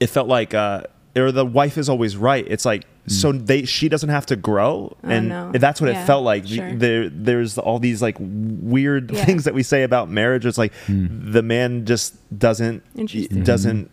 it 0.00 0.08
felt 0.08 0.26
like 0.28 0.52
uh 0.52 0.82
or 1.16 1.30
the 1.32 1.44
wife 1.46 1.78
is 1.78 1.88
always 1.88 2.16
right 2.16 2.46
it's 2.48 2.64
like 2.64 2.86
so 3.06 3.32
they 3.32 3.64
she 3.64 3.88
doesn't 3.88 4.08
have 4.08 4.24
to 4.26 4.34
grow 4.36 4.96
Oh, 5.04 5.08
and 5.08 5.28
no. 5.28 5.52
that's 5.52 5.80
what 5.80 5.90
it 5.90 6.06
felt 6.06 6.24
like 6.24 6.46
sure. 6.46 6.74
there 6.74 7.08
there's 7.10 7.58
all 7.58 7.78
these 7.78 8.00
like 8.00 8.16
weird 8.18 9.10
Yeah. 9.10 9.24
things 9.24 9.44
that 9.44 9.54
we 9.54 9.62
say 9.62 9.82
about 9.82 10.08
marriage 10.10 10.46
it's 10.46 10.58
like 10.58 10.72
Mm. 10.86 11.32
the 11.32 11.42
man 11.42 11.84
just 11.84 12.16
doesn't 12.38 12.82
Interesting. 12.96 13.42
doesn't 13.44 13.90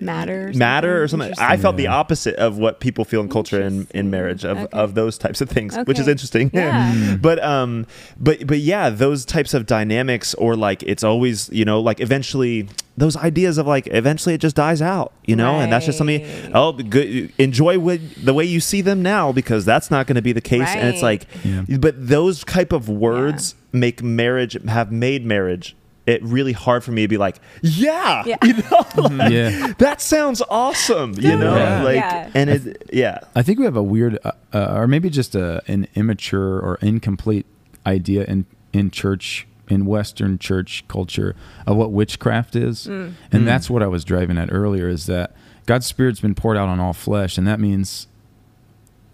matter 0.00 0.48
or 0.48 0.52
matter 0.54 1.02
or 1.02 1.08
something. 1.08 1.32
I 1.38 1.56
felt 1.56 1.76
the 1.76 1.86
opposite 1.86 2.34
of 2.36 2.58
what 2.58 2.80
people 2.80 3.04
feel 3.04 3.20
in 3.20 3.28
culture 3.28 3.60
in, 3.60 3.86
in 3.94 4.10
marriage 4.10 4.44
of, 4.44 4.58
Okay. 4.58 4.68
of 4.78 4.94
those 4.94 5.18
types 5.18 5.40
of 5.40 5.48
things, 5.48 5.76
which 5.84 5.98
is 5.98 6.08
interesting. 6.08 6.50
Yeah. 6.52 7.16
But 7.20 7.42
um 7.44 7.86
but 8.18 8.46
but 8.46 8.58
yeah, 8.58 8.90
those 8.90 9.24
types 9.24 9.54
of 9.54 9.66
dynamics 9.66 10.34
or 10.34 10.56
like 10.56 10.82
it's 10.84 11.04
always, 11.04 11.48
you 11.50 11.64
know, 11.64 11.80
like 11.80 12.00
eventually 12.00 12.68
those 12.96 13.16
ideas 13.16 13.56
of 13.56 13.66
like 13.66 13.86
eventually 13.88 14.34
it 14.34 14.40
just 14.40 14.56
dies 14.56 14.82
out, 14.82 15.12
you 15.24 15.34
know, 15.36 15.54
and 15.60 15.72
that's 15.72 15.86
just 15.86 15.98
something 15.98 16.24
oh 16.54 16.72
good 16.72 17.32
enjoy 17.38 17.78
what 17.78 18.00
the 18.22 18.34
way 18.34 18.44
you 18.44 18.60
see 18.60 18.80
them 18.80 19.02
now 19.02 19.32
because 19.32 19.64
that's 19.64 19.90
not 19.90 20.06
going 20.06 20.16
to 20.16 20.22
be 20.22 20.32
the 20.32 20.40
case 20.40 20.68
and 20.68 20.88
it's 20.88 21.02
like 21.02 21.26
Yeah. 21.44 21.64
but 21.78 21.94
those 22.08 22.44
type 22.44 22.72
of 22.72 22.88
words 22.88 23.54
make 23.72 24.02
marriage 24.02 24.56
have 24.68 24.90
made 24.92 25.24
marriage 25.24 25.76
it 26.10 26.22
really 26.24 26.52
hard 26.52 26.82
for 26.84 26.92
me 26.92 27.02
to 27.02 27.08
be 27.08 27.16
like, 27.16 27.36
yeah, 27.62 28.22
Yeah. 28.26 28.36
you 28.44 28.54
know, 28.54 28.86
like, 29.16 29.32
Yeah. 29.32 29.72
that 29.78 30.00
sounds 30.00 30.42
awesome, 30.50 31.14
you 31.18 31.36
know, 31.36 31.56
Yeah. 31.56 31.82
like, 31.82 31.96
Yeah. 31.96 32.30
and 32.34 32.50
it, 32.50 32.90
yeah, 32.92 33.18
I 33.34 33.42
think 33.42 33.58
we 33.58 33.64
have 33.64 33.76
a 33.76 33.82
weird, 33.82 34.18
uh, 34.24 34.32
uh, 34.52 34.72
or 34.74 34.86
maybe 34.86 35.08
just 35.10 35.34
a, 35.34 35.62
an 35.68 35.86
immature 35.94 36.58
or 36.60 36.78
incomplete 36.82 37.46
idea 37.86 38.24
in 38.24 38.46
in 38.72 38.90
church, 38.90 39.46
in 39.68 39.84
Western 39.84 40.38
church 40.38 40.84
culture, 40.86 41.34
of 41.66 41.76
what 41.76 41.90
witchcraft 41.92 42.54
is, 42.54 42.86
and 42.86 43.14
Mm. 43.32 43.44
that's 43.44 43.68
what 43.68 43.82
I 43.82 43.86
was 43.88 44.04
driving 44.04 44.38
at 44.38 44.48
earlier. 44.52 44.88
Is 44.88 45.06
that 45.06 45.34
God's 45.66 45.86
Spirit's 45.86 46.20
been 46.20 46.34
poured 46.36 46.56
out 46.56 46.68
on 46.68 46.78
all 46.80 46.92
flesh, 46.92 47.36
and 47.38 47.46
that 47.48 47.58
means 47.58 48.06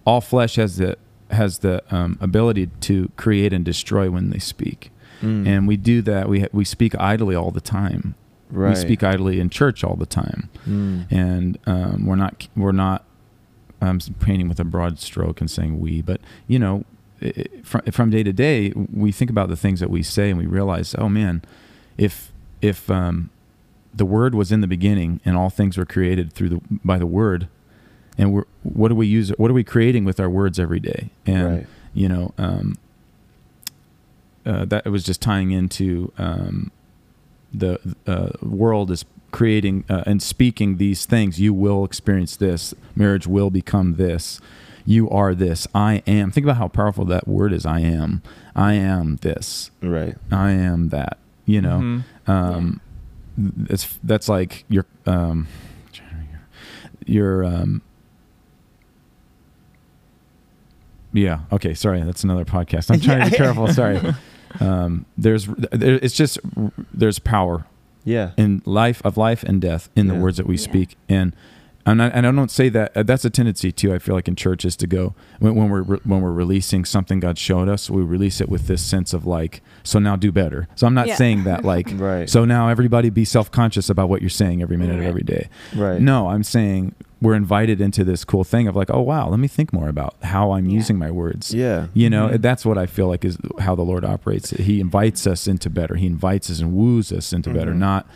all 0.05 0.21
flesh 0.21 0.57
has 0.57 0.77
the 0.77 0.97
has 1.31 1.59
the 1.59 1.83
um, 1.91 2.17
ability 2.21 2.69
to 2.81 3.11
create 3.17 3.53
and 3.53 3.65
destroy 3.65 4.09
when 4.11 4.31
they 4.31 4.39
speak, 4.39 4.91
Mm. 5.23 5.47
and 5.47 5.69
we 5.69 5.77
do 5.77 6.03
that. 6.03 6.29
We 6.29 6.47
we 6.53 6.65
speak 6.65 6.95
idly 6.99 7.35
all 7.35 7.51
the 7.51 7.61
time. 7.61 8.15
We 8.51 8.75
speak 8.77 9.03
idly 9.03 9.41
in 9.41 9.51
church 9.51 9.83
all 9.83 9.97
the 9.97 10.07
time 10.07 10.49
Mm. 10.69 11.11
and 11.11 11.59
um, 11.67 12.07
we're 12.07 12.15
not 12.17 12.47
we're 12.57 12.71
not 12.73 13.05
um, 13.83 13.99
painting 14.21 14.49
with 14.49 14.61
a 14.61 14.65
broad 14.65 14.99
stroke 15.01 15.41
and 15.41 15.51
saying 15.51 15.81
we, 15.81 16.01
but 16.01 16.21
you 16.47 16.59
know, 16.59 16.85
i- 17.21 17.33
i- 17.37 17.61
from, 17.63 17.81
from 17.91 18.11
day 18.11 18.23
to 18.23 18.33
day, 18.33 18.73
we 18.93 19.11
think 19.13 19.31
about 19.31 19.49
the 19.49 19.57
things 19.57 19.81
that 19.81 19.91
we 19.91 20.03
say 20.03 20.31
and 20.31 20.39
we 20.39 20.47
realize, 20.47 20.95
oh 20.99 21.09
man, 21.09 21.43
if 21.99 22.33
if 22.63 22.89
um, 22.91 23.31
the 23.95 24.07
word 24.07 24.35
was 24.35 24.51
in 24.53 24.61
the 24.61 24.67
beginning 24.69 25.21
and 25.25 25.37
all 25.37 25.51
things 25.51 25.77
were 25.77 25.85
created 25.87 26.33
through 26.33 26.49
the 26.49 26.61
by 26.85 26.99
the 26.99 27.07
word, 27.07 27.49
and 28.17 28.33
we're 28.33 28.45
what 28.63 28.89
do 28.89 28.95
we 28.95 29.07
use? 29.09 29.31
What 29.39 29.51
are 29.51 29.55
we 29.55 29.65
creating 29.65 30.05
with 30.05 30.21
our 30.21 30.31
words 30.31 30.59
every 30.61 30.81
day? 30.81 31.11
And 31.27 31.45
Right. 31.49 31.67
you 31.95 32.09
know, 32.09 32.33
um, 32.39 32.77
uh, 34.47 34.65
that 34.67 34.87
was 34.87 35.03
just 35.05 35.21
tying 35.21 35.51
into 35.51 36.13
um, 36.19 36.71
the 37.53 37.79
uh, 38.07 38.31
world 38.41 38.91
is 38.91 39.05
creating 39.33 39.85
uh, 39.91 40.03
and 40.07 40.23
speaking 40.23 40.77
these 40.79 41.05
things. 41.05 41.39
You 41.41 41.53
will 41.53 41.85
experience 41.85 42.37
this. 42.37 42.73
Marriage 42.95 43.27
will 43.27 43.51
become 43.51 43.97
this. 43.97 44.41
You 44.85 45.11
are 45.11 45.35
this. 45.35 45.67
I 45.75 46.03
am. 46.07 46.31
Think 46.31 46.47
about 46.47 46.59
how 46.59 46.69
powerful 46.69 47.05
that 47.07 47.27
word 47.27 47.53
is. 47.53 47.67
I 47.67 47.81
am. 47.81 48.23
I 48.55 48.75
am 48.75 49.17
this. 49.17 49.71
right. 49.83 50.17
I 50.31 50.53
am 50.53 50.89
that. 50.91 51.19
You 51.45 51.61
know, 51.61 51.79
Mhm. 51.79 52.29
um, 52.29 52.81
it's 53.69 53.99
that's 54.03 54.29
like 54.29 54.65
your 54.69 54.87
um, 55.07 55.47
your 57.05 57.45
um, 57.45 57.83
yeah. 61.13 61.41
Okay, 61.53 61.75
sorry, 61.75 62.03
that's 62.03 62.25
another 62.25 62.45
podcast. 62.45 62.91
I'm 62.91 63.01
trying 63.01 63.25
to 63.25 63.31
be 63.31 63.37
careful. 63.37 63.69
Sorry. 63.73 64.01
Um, 64.61 65.07
there's 65.17 65.47
there, 65.47 65.97
it's 66.03 66.15
just 66.15 66.39
there's 66.93 67.19
power 67.19 67.67
Yeah. 68.05 68.31
in 68.37 68.63
life 68.65 69.01
of 69.05 69.17
life 69.17 69.43
and 69.43 69.61
death 69.61 69.89
in 69.97 70.07
the 70.09 70.15
words 70.15 70.37
that 70.37 70.47
we 70.47 70.57
Yeah. 70.57 70.61
speak 70.71 70.97
and 71.09 71.35
and 71.89 72.03
I, 72.03 72.09
and 72.09 72.27
I 72.27 72.33
don't 72.33 72.51
say 72.51 72.69
that 72.71 72.97
uh, 72.97 73.05
that's 73.05 73.25
a 73.25 73.31
tendency 73.31 73.71
too 73.71 73.95
I 73.95 74.01
feel 74.01 74.17
like 74.17 74.27
in 74.27 74.35
churches 74.35 74.75
to 74.77 74.89
go 74.89 75.15
when, 75.39 75.55
when 75.55 75.69
we're 75.71 75.83
re- 75.83 76.01
when 76.03 76.21
we're 76.21 76.33
releasing 76.33 76.85
something 76.85 77.21
God 77.21 77.39
showed 77.39 77.69
us 77.69 77.89
we 77.89 78.03
release 78.03 78.41
it 78.41 78.49
with 78.49 78.67
this 78.67 78.83
sense 78.83 79.13
of 79.13 79.25
like 79.25 79.63
so 79.85 80.01
now 80.01 80.17
do 80.17 80.33
better 80.33 80.67
so 80.75 80.87
I'm 80.89 80.95
not 80.95 81.07
Yeah. 81.07 81.15
saying 81.15 81.45
that 81.45 81.65
like 81.65 81.89
Right. 81.95 82.29
so 82.29 82.45
now 82.45 82.69
everybody 82.69 83.09
be 83.11 83.25
self-conscious 83.25 83.89
about 83.89 84.09
what 84.09 84.21
you're 84.21 84.31
saying 84.31 84.63
every 84.63 84.77
minute 84.77 84.99
of 84.99 85.05
every 85.05 85.23
day 85.23 85.49
Right. 85.77 86.01
no 86.01 86.29
I'm 86.29 86.43
saying 86.43 86.95
we're 87.21 87.35
invited 87.35 87.81
into 87.81 88.05
this 88.05 88.25
cool 88.25 88.45
thing 88.45 88.69
of 88.69 88.77
like 88.77 88.91
oh 88.91 89.01
wow 89.01 89.29
let 89.29 89.39
me 89.39 89.49
think 89.49 89.73
more 89.73 89.89
about 89.89 90.15
how 90.23 90.53
I'm 90.53 90.67
Yeah. 90.67 90.75
using 90.75 90.99
my 90.99 91.11
words 91.11 91.55
Yeah. 91.55 91.87
you 91.95 92.11
know, 92.11 92.29
Mhm. 92.29 92.43
that's 92.43 92.65
what 92.67 92.77
I 92.79 92.87
feel 92.87 93.07
like 93.09 93.25
is 93.25 93.39
how 93.61 93.75
the 93.75 93.83
Lord 93.83 94.05
operates. 94.05 94.51
He 94.51 94.81
invites 94.81 95.27
us 95.27 95.47
into 95.49 95.71
better. 95.71 95.95
He 95.97 96.07
invites 96.07 96.51
us 96.51 96.61
and 96.61 96.73
woos 96.75 97.11
us 97.13 97.33
into 97.33 97.51
better, 97.51 97.73
Mhm. 97.73 97.79
not 97.79 98.07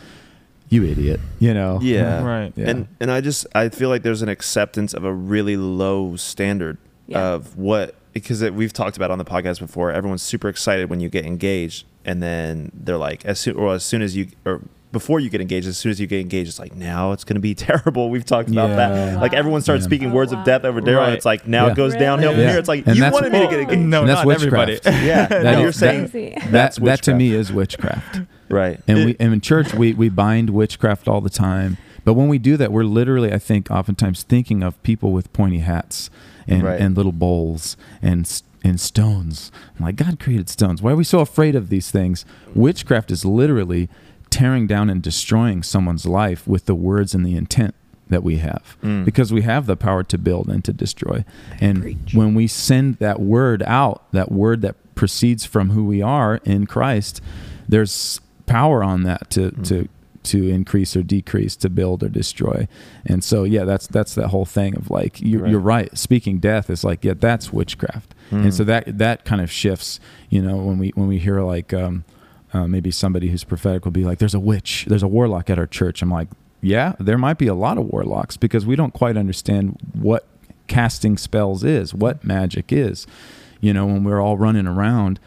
you 0.69 0.85
idiot. 0.85 1.19
You 1.39 1.53
know. 1.53 1.79
Yeah. 1.81 2.23
Right. 2.35 2.53
Yeah. 2.55 2.69
And 2.69 2.87
and 2.99 3.11
I 3.11 3.21
just 3.21 3.47
I 3.55 3.69
feel 3.69 3.89
like 3.89 4.03
there's 4.03 4.21
an 4.21 4.29
acceptance 4.29 4.93
of 4.93 5.03
a 5.03 5.13
really 5.13 5.57
low 5.57 6.15
standard 6.15 6.77
Yeah. 7.07 7.33
of 7.33 7.57
what 7.57 7.95
because 8.13 8.41
it, 8.41 8.53
we've 8.53 8.73
talked 8.73 8.97
about 8.97 9.09
on 9.09 9.17
the 9.17 9.25
podcast 9.25 9.59
before. 9.59 9.91
Everyone's 9.91 10.21
super 10.21 10.47
excited 10.49 10.89
when 10.89 10.99
you 10.99 11.09
get 11.09 11.25
engaged, 11.25 11.85
and 12.05 12.21
then 12.21 12.69
they're 12.73 12.97
like, 12.97 13.25
as 13.25 13.39
soon 13.39 13.55
or 13.55 13.73
as 13.73 13.83
soon 13.83 14.01
as 14.01 14.15
you 14.17 14.27
or 14.45 14.61
before 14.91 15.19
you 15.19 15.29
get 15.29 15.39
engaged, 15.41 15.67
as 15.67 15.77
soon 15.77 15.89
as 15.91 15.99
you 15.99 16.07
get 16.07 16.19
engaged, 16.19 16.49
it's 16.49 16.59
like 16.59 16.75
now 16.75 17.11
it's 17.13 17.23
going 17.23 17.35
to 17.35 17.41
be 17.41 17.55
terrible. 17.67 18.09
We've 18.09 18.25
talked 18.25 18.49
about 18.49 18.69
Yeah. 18.71 18.75
that. 18.75 19.21
Like 19.21 19.33
everyone 19.33 19.61
starts 19.61 19.81
Yeah. 19.83 19.87
speaking 19.87 20.11
Oh, 20.11 20.15
words 20.15 20.33
wow. 20.33 20.39
of 20.39 20.45
death 20.45 20.65
over 20.65 20.81
Daryl. 20.81 20.97
Right. 20.97 21.13
It's 21.13 21.25
like 21.25 21.47
now 21.47 21.65
Yeah. 21.67 21.71
it 21.71 21.75
goes 21.75 21.93
downhill 21.95 22.31
from 22.31 22.39
Really? 22.39 22.51
here. 22.51 22.59
It's 22.59 22.67
like 22.67 22.85
And 22.87 22.95
you 22.95 23.01
that's- 23.01 23.13
wanted 23.13 23.31
me 23.31 23.39
to 23.39 23.45
get 23.45 23.51
Well, 23.51 23.61
engaged. 23.61 23.81
No, 23.81 24.05
that's 24.05 24.25
not 24.25 24.33
everybody. 24.33 24.73
witchcraft. 24.73 25.03
Yeah, 25.05 25.25
That 25.29 25.45
and 25.45 25.55
is- 25.55 25.61
you're 25.61 25.71
saying 25.71 26.09
Crazy. 26.09 26.33
that 26.35 26.51
that's 26.51 26.77
that 26.79 27.01
to 27.03 27.13
me 27.13 27.31
is 27.31 27.51
witchcraft. 27.53 28.21
right. 28.49 28.79
And 28.87 28.97
It- 28.99 29.05
we 29.05 29.15
and 29.19 29.33
in 29.33 29.41
church 29.41 29.73
we 29.73 29.93
we 29.93 30.09
bind 30.09 30.49
witchcraft 30.49 31.07
all 31.07 31.21
the 31.21 31.29
time. 31.29 31.77
But 32.03 32.15
when 32.15 32.27
we 32.27 32.39
do 32.39 32.57
that, 32.57 32.71
we're 32.71 32.83
literally, 32.83 33.31
I 33.31 33.37
think, 33.37 33.69
oftentimes 33.69 34.23
thinking 34.23 34.63
of 34.63 34.81
people 34.81 35.11
with 35.11 35.31
pointy 35.33 35.59
hats 35.59 36.09
and, 36.47 36.63
Right. 36.63 36.81
and 36.81 36.97
little 36.97 37.11
bowls 37.11 37.77
and 38.01 38.25
s- 38.25 38.41
and 38.63 38.79
stones. 38.79 39.51
I'm 39.79 39.85
like, 39.85 39.95
God 39.95 40.19
created 40.19 40.47
stones. 40.49 40.81
Why 40.83 40.91
are 40.91 40.95
we 40.95 41.03
so 41.03 41.19
afraid 41.19 41.55
of 41.55 41.69
these 41.69 41.89
things? 41.91 42.25
Witchcraft 42.55 43.09
is 43.11 43.23
literally 43.25 43.87
tearing 44.31 44.65
down 44.65 44.89
and 44.89 45.03
destroying 45.03 45.61
someone's 45.61 46.05
life 46.07 46.47
with 46.47 46.65
the 46.65 46.73
words 46.75 47.13
and 47.13 47.23
the 47.23 47.35
intent 47.35 47.75
that 48.09 48.23
we 48.23 48.37
have 48.37 48.75
Mm. 48.83 49.05
because 49.05 49.31
we 49.31 49.41
have 49.43 49.67
the 49.67 49.77
power 49.77 50.03
to 50.03 50.17
build 50.17 50.49
and 50.49 50.63
to 50.65 50.73
destroy. 50.73 51.23
And 51.61 51.81
Preach. 51.83 52.13
when 52.13 52.33
we 52.33 52.47
send 52.47 52.95
that 52.97 53.21
word 53.21 53.61
out, 53.67 54.03
that 54.11 54.31
word 54.31 54.61
that 54.63 54.75
proceeds 54.95 55.45
from 55.45 55.69
who 55.69 55.85
we 55.85 56.01
are 56.01 56.39
in 56.43 56.65
Christ, 56.65 57.21
there's 57.69 58.19
power 58.47 58.83
on 58.83 59.03
that 59.03 59.29
to 59.31 59.51
Mm. 59.51 59.63
to 59.67 59.87
to 60.23 60.47
increase 60.47 60.95
or 60.95 61.01
decrease, 61.01 61.55
to 61.55 61.67
build 61.67 62.03
or 62.03 62.07
destroy. 62.09 62.67
And 63.07 63.23
so 63.23 63.43
yeah, 63.43 63.63
that's 63.65 63.87
that's 63.87 64.13
that 64.15 64.27
whole 64.27 64.45
thing 64.45 64.75
of 64.75 64.91
like 64.91 65.19
you're, 65.19 65.41
Right. 65.41 65.49
you're 65.51 65.59
right. 65.59 65.97
Speaking 65.97 66.37
death 66.37 66.69
is 66.69 66.83
like 66.83 67.03
yeah, 67.03 67.15
that's 67.19 67.51
witchcraft. 67.51 68.13
Mm. 68.29 68.43
And 68.43 68.53
so 68.53 68.63
that 68.65 68.97
that 68.99 69.25
kind 69.25 69.41
of 69.41 69.49
shifts. 69.51 69.99
You 70.29 70.41
know, 70.43 70.57
when 70.57 70.77
we 70.77 70.89
when 70.95 71.07
we 71.07 71.17
hear 71.17 71.41
like 71.41 71.73
um, 71.73 72.03
uh, 72.53 72.67
maybe 72.67 72.91
somebody 72.91 73.29
who's 73.29 73.43
prophetic 73.43 73.85
will 73.85 73.91
be 73.91 74.03
like, 74.03 74.19
"There's 74.19 74.33
a 74.33 74.39
witch, 74.39 74.85
there's 74.87 75.03
a 75.03 75.07
warlock 75.07 75.49
at 75.49 75.57
our 75.59 75.67
church." 75.67 76.01
I'm 76.01 76.11
like, 76.11 76.27
yeah, 76.61 76.93
there 76.99 77.17
might 77.17 77.37
be 77.37 77.47
a 77.47 77.53
lot 77.55 77.77
of 77.77 77.85
warlocks 77.85 78.37
because 78.37 78.65
we 78.65 78.75
don't 78.75 78.93
quite 78.93 79.17
understand 79.17 79.77
what 79.93 80.27
casting 80.67 81.17
spells 81.17 81.63
is, 81.63 81.93
what 81.93 82.23
magic 82.23 82.71
is. 82.71 83.07
You 83.61 83.73
know, 83.73 83.85
when 83.85 84.03
we're 84.03 84.21
all 84.21 84.37
running 84.37 84.67
around 84.67 85.19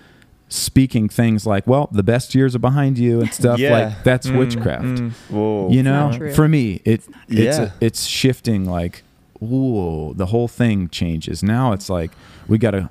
speaking 0.48 1.08
things 1.08 1.46
like, 1.46 1.66
"Well, 1.66 1.88
the 1.90 2.02
best 2.02 2.34
years 2.34 2.54
are 2.54 2.58
behind 2.60 2.98
you" 2.98 3.20
and 3.20 3.32
stuff 3.32 3.58
Yeah. 3.58 3.70
like 3.72 4.04
that's 4.04 4.26
Mm, 4.28 4.38
witchcraft. 4.38 4.84
mm. 4.84 5.10
Whoa. 5.30 5.70
You 5.70 5.82
know, 5.82 6.30
for 6.34 6.48
me, 6.48 6.80
it 6.84 7.02
it's 7.28 7.58
Yeah. 7.58 7.70
it's 7.80 8.04
shifting 8.06 8.64
like, 8.64 9.02
ooh, 9.42 10.14
the 10.14 10.26
whole 10.26 10.48
thing 10.48 10.88
changes. 10.88 11.42
Now 11.42 11.72
it's 11.72 11.88
like 11.90 12.12
we 12.46 12.58
got 12.58 12.72
to 12.72 12.90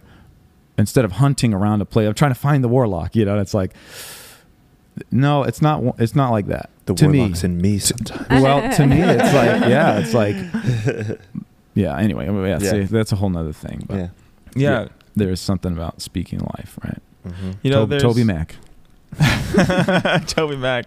instead 0.77 1.05
of 1.05 1.13
hunting 1.13 1.53
around 1.53 1.81
a 1.81 1.85
play, 1.85 2.07
I'm 2.07 2.15
trying 2.15 2.31
to 2.33 2.39
find 2.39 2.63
the 2.63 2.67
warlock. 2.67 3.15
You 3.15 3.25
know, 3.25 3.37
it's 3.39 3.53
like, 3.53 3.73
no, 5.11 5.43
it's 5.43 5.61
not. 5.61 5.83
It's 5.99 6.15
not 6.15 6.31
like 6.31 6.47
that. 6.47 6.69
The 6.85 6.93
to 6.95 7.05
warlock's 7.07 7.43
me, 7.43 7.49
in 7.49 7.61
me 7.61 7.79
sometimes. 7.79 8.27
well, 8.43 8.61
to 8.75 8.85
me, 8.85 9.01
it's 9.01 9.33
like, 9.33 9.61
yeah, 9.69 9.99
it's 9.99 10.13
like, 10.13 10.35
yeah. 11.73 11.97
Anyway, 11.97 12.25
yeah, 12.25 12.59
Yeah. 12.61 12.71
See, 12.71 12.83
that's 12.83 13.11
a 13.11 13.15
whole 13.15 13.29
nother 13.29 13.53
thing. 13.53 13.85
But 13.87 13.97
Yeah. 13.97 14.07
Yeah. 14.55 14.87
there 15.15 15.29
is 15.29 15.39
something 15.39 15.71
about 15.73 16.01
speaking 16.01 16.39
life, 16.39 16.77
right? 16.83 16.99
Mm-hmm. 17.27 17.51
You 17.61 17.71
know, 17.71 17.79
Tob- 17.81 17.89
there's 17.89 18.03
Toby 18.03 18.23
Mac. 18.23 18.55
Toby 20.27 20.55
Mac. 20.57 20.85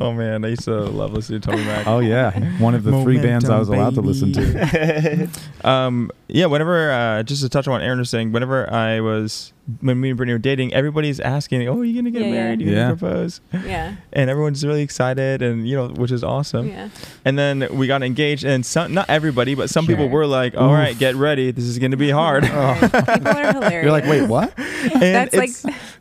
Oh 0.00 0.12
man, 0.12 0.44
I 0.44 0.48
used 0.48 0.64
to 0.64 0.80
love 0.80 1.12
listening 1.12 1.42
to 1.42 1.50
Toby 1.50 1.64
Mac. 1.64 1.86
Oh 1.86 1.98
yeah, 1.98 2.30
one 2.58 2.74
of 2.74 2.82
the 2.84 3.02
three 3.02 3.18
bands 3.20 3.48
I 3.48 3.58
was 3.58 3.68
allowed 3.68 3.94
to 3.94 4.00
listen 4.00 4.32
to. 4.32 5.28
Um, 5.64 6.10
yeah, 6.28 6.46
whenever 6.46 6.90
uh, 6.90 7.22
just 7.22 7.42
to 7.42 7.48
touch 7.50 7.68
on 7.68 7.72
what 7.72 7.82
Aaron 7.82 7.98
was 7.98 8.08
saying, 8.08 8.32
whenever 8.32 8.72
I 8.72 9.00
was 9.00 9.52
when 9.80 10.00
me 10.00 10.08
and 10.10 10.16
Brittany 10.16 10.32
were 10.32 10.38
dating, 10.38 10.74
everybody's 10.74 11.20
asking, 11.20 11.68
"Oh, 11.68 11.78
are 11.80 11.84
you 11.84 11.94
gonna 11.94 12.10
get 12.10 12.22
Yeah, 12.22 12.26
yeah. 12.28 12.32
married? 12.34 12.60
You 12.60 12.66
gonna 12.66 12.76
Yeah. 12.78 12.88
propose?" 12.94 13.40
Yeah. 13.52 13.94
And 14.12 14.28
everyone's 14.28 14.64
really 14.66 14.82
excited, 14.82 15.42
and 15.42 15.68
you 15.68 15.76
know, 15.76 15.88
which 15.88 16.10
is 16.10 16.24
awesome. 16.24 16.68
Yeah. 16.68 16.88
And 17.24 17.38
then 17.38 17.68
we 17.72 17.86
got 17.86 18.02
engaged, 18.02 18.44
and 18.44 18.66
some, 18.66 18.92
not 18.92 19.08
everybody, 19.08 19.54
but 19.54 19.70
some 19.70 19.86
people 19.86 20.08
were 20.08 20.26
like, 20.26 20.56
"All 20.56 20.72
right, 20.72 20.98
get 20.98 21.14
ready. 21.14 21.50
This 21.52 21.64
is 21.64 21.78
gonna 21.78 21.96
be 21.96 22.10
hard." 22.22 22.44
Right. 22.44 22.50
Oh. 22.60 23.14
People 23.14 23.28
are 23.28 23.52
hilarious. 23.52 23.82
You're 23.84 23.92
like, 23.92 24.04
wait, 24.06 24.22
what? 24.28 24.52
And 24.58 25.00
That's 25.02 25.34
like 25.36 25.50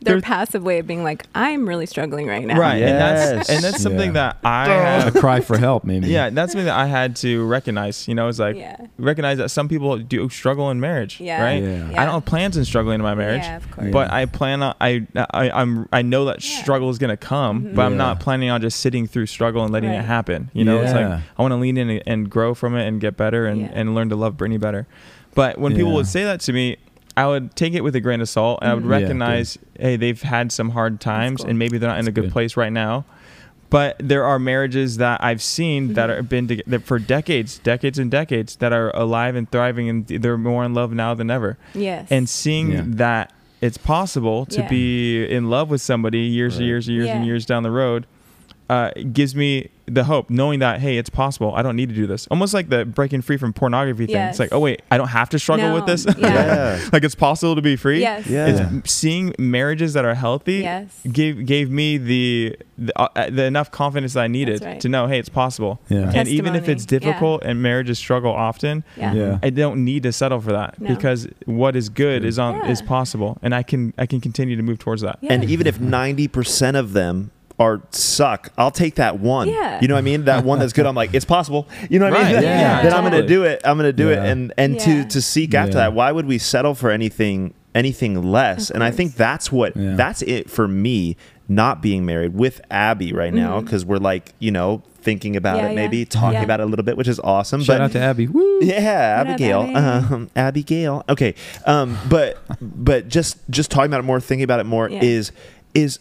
their 0.01 0.20
passive 0.22 0.64
way 0.64 0.80
of 0.80 0.88
being 0.88 1.03
like, 1.03 1.26
I'm 1.36 1.68
really 1.68 1.86
struggling 1.86 2.28
right 2.28 2.45
now. 2.45 2.57
right, 2.57 2.82
and 2.82 2.97
that's 2.97 3.32
Yes. 3.32 3.49
and 3.49 3.64
that's 3.64 3.82
something 3.82 4.07
Yeah. 4.16 4.34
that 4.34 4.38
I 4.43 4.66
A 4.72 5.01
have. 5.03 5.14
cry 5.16 5.39
for 5.41 5.57
help, 5.57 5.84
maybe. 5.84 6.07
Yeah, 6.07 6.30
that's 6.30 6.53
something 6.53 6.66
that 6.66 6.78
I 6.78 6.88
had 6.88 7.16
to 7.18 7.45
recognize. 7.45 8.07
You 8.07 8.16
know, 8.16 8.28
it's 8.30 8.39
like 8.39 8.55
Yeah. 8.55 8.78
recognize 8.97 9.38
that 9.38 9.49
some 9.49 9.68
people 9.68 9.97
do 9.97 10.30
struggle 10.30 10.70
in 10.72 10.80
marriage. 10.80 11.20
Yeah. 11.20 11.43
Right. 11.43 11.62
Yeah. 11.64 11.89
I 12.01 12.05
don't 12.05 12.14
have 12.16 12.26
plans 12.26 12.55
in 12.57 12.66
struggling 12.66 12.95
in 12.95 13.01
my 13.01 13.16
marriage. 13.16 13.43
Yeah, 13.50 13.56
of 13.58 13.72
course. 13.72 13.91
But 13.91 14.12
I 14.12 14.26
plan 14.26 14.62
on 14.64 14.76
I, 14.80 15.06
I 15.34 15.50
I'm 15.52 15.88
I 15.91 16.02
know 16.02 16.26
that 16.26 16.43
Yeah. 16.43 16.62
struggle 16.62 16.89
is 16.89 16.97
gonna 16.97 17.18
come, 17.18 17.62
Mhm. 17.64 17.76
but 17.76 17.84
I'm 17.86 17.97
not 17.97 18.20
planning 18.20 18.50
on 18.50 18.62
just 18.62 18.80
sitting 18.80 19.08
through 19.08 19.26
struggle 19.26 19.64
and 19.64 19.74
letting 19.74 19.89
it 19.89 20.04
happen. 20.06 20.50
You 20.54 20.64
know, 20.66 20.82
it's 20.82 20.93
like 20.93 21.06
I 21.06 21.41
want 21.41 21.52
to 21.52 21.56
lean 21.58 21.78
in 21.78 21.89
and, 21.89 22.04
and 22.06 22.30
grow 22.30 22.54
from 22.54 22.76
it 22.76 22.88
and 22.88 23.00
get 23.02 23.18
better 23.18 23.45
and, 23.45 23.62
Yeah. 23.62 23.72
and 23.74 23.95
learn 23.95 24.10
to 24.10 24.16
love 24.16 24.38
Brittany 24.38 24.58
better. 24.58 24.88
But 25.36 25.58
when 25.58 25.76
people 25.76 25.93
would 25.93 26.08
say 26.08 26.24
that 26.24 26.39
to 26.41 26.54
me, 26.54 26.78
I 27.18 27.28
would 27.28 27.56
take 27.56 27.74
it 27.74 27.84
with 27.84 27.95
a 27.95 28.00
grain 28.02 28.22
of 28.22 28.30
salt 28.30 28.60
and 28.62 28.72
I 28.72 28.74
would 28.74 28.84
Mhm. 28.84 28.89
Yeah, 28.89 28.95
recognize, 29.02 29.58
hey, 29.80 29.95
they've 29.97 30.22
had 30.22 30.52
some 30.52 30.70
hard 30.72 31.00
times 31.02 31.41
cool. 31.41 31.50
and 31.50 31.60
maybe 31.60 31.78
they're 31.78 31.89
not 31.89 32.00
in 32.00 32.08
a 32.08 32.12
good, 32.12 32.26
good. 32.26 32.32
place 32.32 32.56
right 32.56 32.72
now. 32.72 33.06
But 33.70 33.97
there 34.00 34.24
are 34.26 34.39
marriages 34.39 34.97
that 34.97 35.24
I've 35.24 35.43
seen 35.43 35.93
that 35.93 36.10
Mhm. 36.10 36.16
have 36.16 36.30
been 36.30 36.47
together 36.47 36.80
for 36.80 36.97
decades, 36.97 37.60
decades 37.60 38.00
and 38.00 38.10
decades 38.10 38.56
that 38.58 38.74
are 38.74 38.89
alive 38.95 39.36
and 39.36 39.50
thriving 39.52 39.88
and 39.89 40.08
they're 40.08 40.38
more 40.39 40.66
in 40.66 40.74
love 40.74 40.91
now 40.91 41.14
than 41.14 41.30
ever 41.30 41.58
Yes. 41.76 42.08
and 42.10 42.28
seeing 42.28 42.72
Yeah. 42.72 42.82
that 42.86 43.32
it's 43.62 43.78
possible 43.78 44.45
to 44.45 44.62
Yeah. 44.62 44.70
be 44.70 45.26
in 45.26 45.49
love 45.49 45.70
with 45.70 45.82
somebody 45.82 46.20
years 46.20 46.57
and 46.57 46.66
years 46.66 46.88
and 46.88 46.95
years 46.97 47.10
and 47.10 47.26
years 47.26 47.45
down 47.45 47.64
the 47.64 47.72
road 47.72 48.05
uh, 48.70 48.91
it 48.95 49.14
gives 49.14 49.36
me 49.36 49.70
the 49.89 50.03
hope 50.03 50.29
knowing 50.29 50.59
that 50.59 50.79
hey 50.79 50.97
it's 50.97 51.09
possible 51.09 51.53
i 51.55 51.61
don't 51.61 51.75
need 51.75 51.89
to 51.89 51.95
do 51.95 52.05
this 52.07 52.27
almost 52.27 52.53
like 52.53 52.69
the 52.69 52.85
breaking 52.85 53.21
free 53.21 53.37
from 53.37 53.51
pornography 53.53 54.05
thing 54.05 54.15
it's 54.15 54.39
like 54.39 54.51
oh 54.53 54.59
wait 54.59 54.81
i 54.91 54.97
don't 54.97 55.07
have 55.09 55.29
to 55.29 55.37
struggle 55.39 55.73
with 55.73 55.85
this 55.85 56.05
Yeah. 56.17 56.27
Yeah. 56.79 56.89
like 56.93 57.03
it's 57.03 57.15
possible 57.15 57.55
to 57.55 57.61
be 57.61 57.75
free 57.75 57.99
Yes. 58.01 58.27
Yeah. 58.27 58.69
it's 58.71 58.91
seeing 58.91 59.33
marriages 59.39 59.93
that 59.93 60.05
are 60.05 60.15
healthy 60.15 60.59
Yes. 60.59 60.87
gave 61.11 61.45
gave 61.45 61.69
me 61.69 61.97
the 61.97 62.55
the, 62.77 62.97
uh, 62.97 63.29
the 63.29 63.43
enough 63.43 63.71
confidence 63.71 64.13
that 64.13 64.21
I 64.23 64.27
needed 64.27 64.63
right. 64.63 64.79
to 64.79 64.87
know 64.89 65.07
hey 65.07 65.19
it's 65.19 65.27
possible 65.29 65.79
Yeah. 65.89 66.11
and 66.15 66.27
even 66.27 66.55
if 66.55 66.69
it's 66.69 66.85
Testimony. 66.85 67.05
Yeah. 67.05 67.11
difficult 67.13 67.43
and 67.43 67.61
marriages 67.61 67.97
struggle 67.99 68.31
often 68.31 68.83
Yeah. 68.95 69.13
Yeah. 69.13 69.39
I 69.43 69.49
don't 69.49 69.83
need 69.83 70.03
to 70.03 70.11
settle 70.13 70.39
for 70.39 70.51
that 70.53 70.79
No. 70.79 70.95
because 70.95 71.27
what 71.45 71.75
is 71.75 71.89
good 71.89 72.23
is 72.23 72.37
on 72.39 72.55
Yeah. 72.55 72.67
is 72.71 72.81
possible, 72.81 73.37
and 73.41 73.53
I 73.53 73.63
can 73.63 73.93
I 73.97 74.05
can 74.05 74.21
continue 74.21 74.55
to 74.55 74.63
move 74.63 74.79
towards 74.79 75.01
that. 75.01 75.17
Yeah. 75.21 75.33
And 75.33 75.43
even 75.49 75.67
if 75.67 75.77
90% 75.79 76.75
of 76.75 76.93
them 76.93 77.31
are 77.60 77.82
suck, 77.91 78.51
I'll 78.57 78.72
take 78.72 78.95
that 78.95 79.20
one. 79.20 79.49
Yeah. 79.49 79.80
You 79.82 79.88
know 79.89 79.95
what 79.95 79.99
I 79.99 80.03
mean? 80.03 80.26
That 80.26 80.45
one 80.45 80.60
that's 80.60 80.72
good. 80.74 80.86
I'm 80.86 80.95
like, 80.95 81.14
it's 81.14 81.26
possible. 81.26 81.68
You 81.89 81.99
know 81.99 82.10
what 82.10 82.18
I 82.20 82.24
mean? 82.24 82.36
Right, 82.36 82.43
yeah, 82.45 82.82
then 82.82 82.93
I'm 82.93 83.01
going 83.01 83.22
to 83.22 83.28
do 83.28 83.43
it. 83.43 83.62
I'm 83.66 83.78
going 83.78 83.89
to 83.89 83.93
do 83.93 84.10
Yeah. 84.10 84.24
it. 84.24 84.30
And 84.32 84.53
and 84.57 84.74
Yeah. 84.76 85.03
to 85.03 85.05
to 85.10 85.22
seek 85.22 85.53
after 85.53 85.74
Yeah. 85.78 85.84
that. 85.86 85.93
Why 85.93 86.12
would 86.12 86.26
we 86.26 86.38
settle 86.38 86.74
for 86.74 86.89
anything 86.89 87.53
anything 87.76 88.24
less? 88.24 88.72
And 88.72 88.84
I 88.84 88.91
think 88.91 89.16
that's 89.16 89.51
what 89.51 89.76
Yeah. 89.76 89.95
that's 89.95 90.22
it 90.24 90.49
for 90.49 90.68
me 90.68 91.18
not 91.49 91.82
being 91.82 92.05
married 92.05 92.34
with 92.36 92.62
Abby 92.72 93.12
right 93.12 93.34
now 93.34 93.60
because 93.60 93.84
we're 93.84 93.97
like, 93.97 94.34
you 94.39 94.51
know, 94.51 94.82
thinking 95.01 95.36
about 95.36 95.57
Yeah, 95.57 95.66
it, 95.66 95.70
yeah. 95.70 95.76
maybe 95.76 96.05
talking 96.05 96.34
Yeah. 96.39 96.43
about 96.43 96.60
it 96.60 96.64
a 96.64 96.66
little 96.68 96.84
bit, 96.86 96.95
which 96.95 97.07
is 97.07 97.20
awesome. 97.22 97.62
Shout 97.64 97.80
but 97.80 97.84
out 97.86 97.91
to 97.93 97.99
Abby. 97.99 98.28
Woo. 98.28 98.60
yeah, 98.62 99.18
What 99.18 99.28
up, 99.28 99.32
Abigail. 99.34 99.62
Abby? 99.64 99.76
Um, 99.76 100.30
Abigail. 100.36 101.03
Okay. 101.10 101.34
Um, 101.66 101.97
but 102.10 102.38
but 102.62 103.07
just 103.10 103.38
just 103.49 103.70
talking 103.72 103.88
about 103.89 103.99
it 103.99 104.03
more, 104.03 104.20
thinking 104.20 104.43
about 104.43 104.60
it 104.60 104.66
more 104.66 104.89
Yeah. 104.89 104.99
is 105.03 105.32
is 105.74 105.99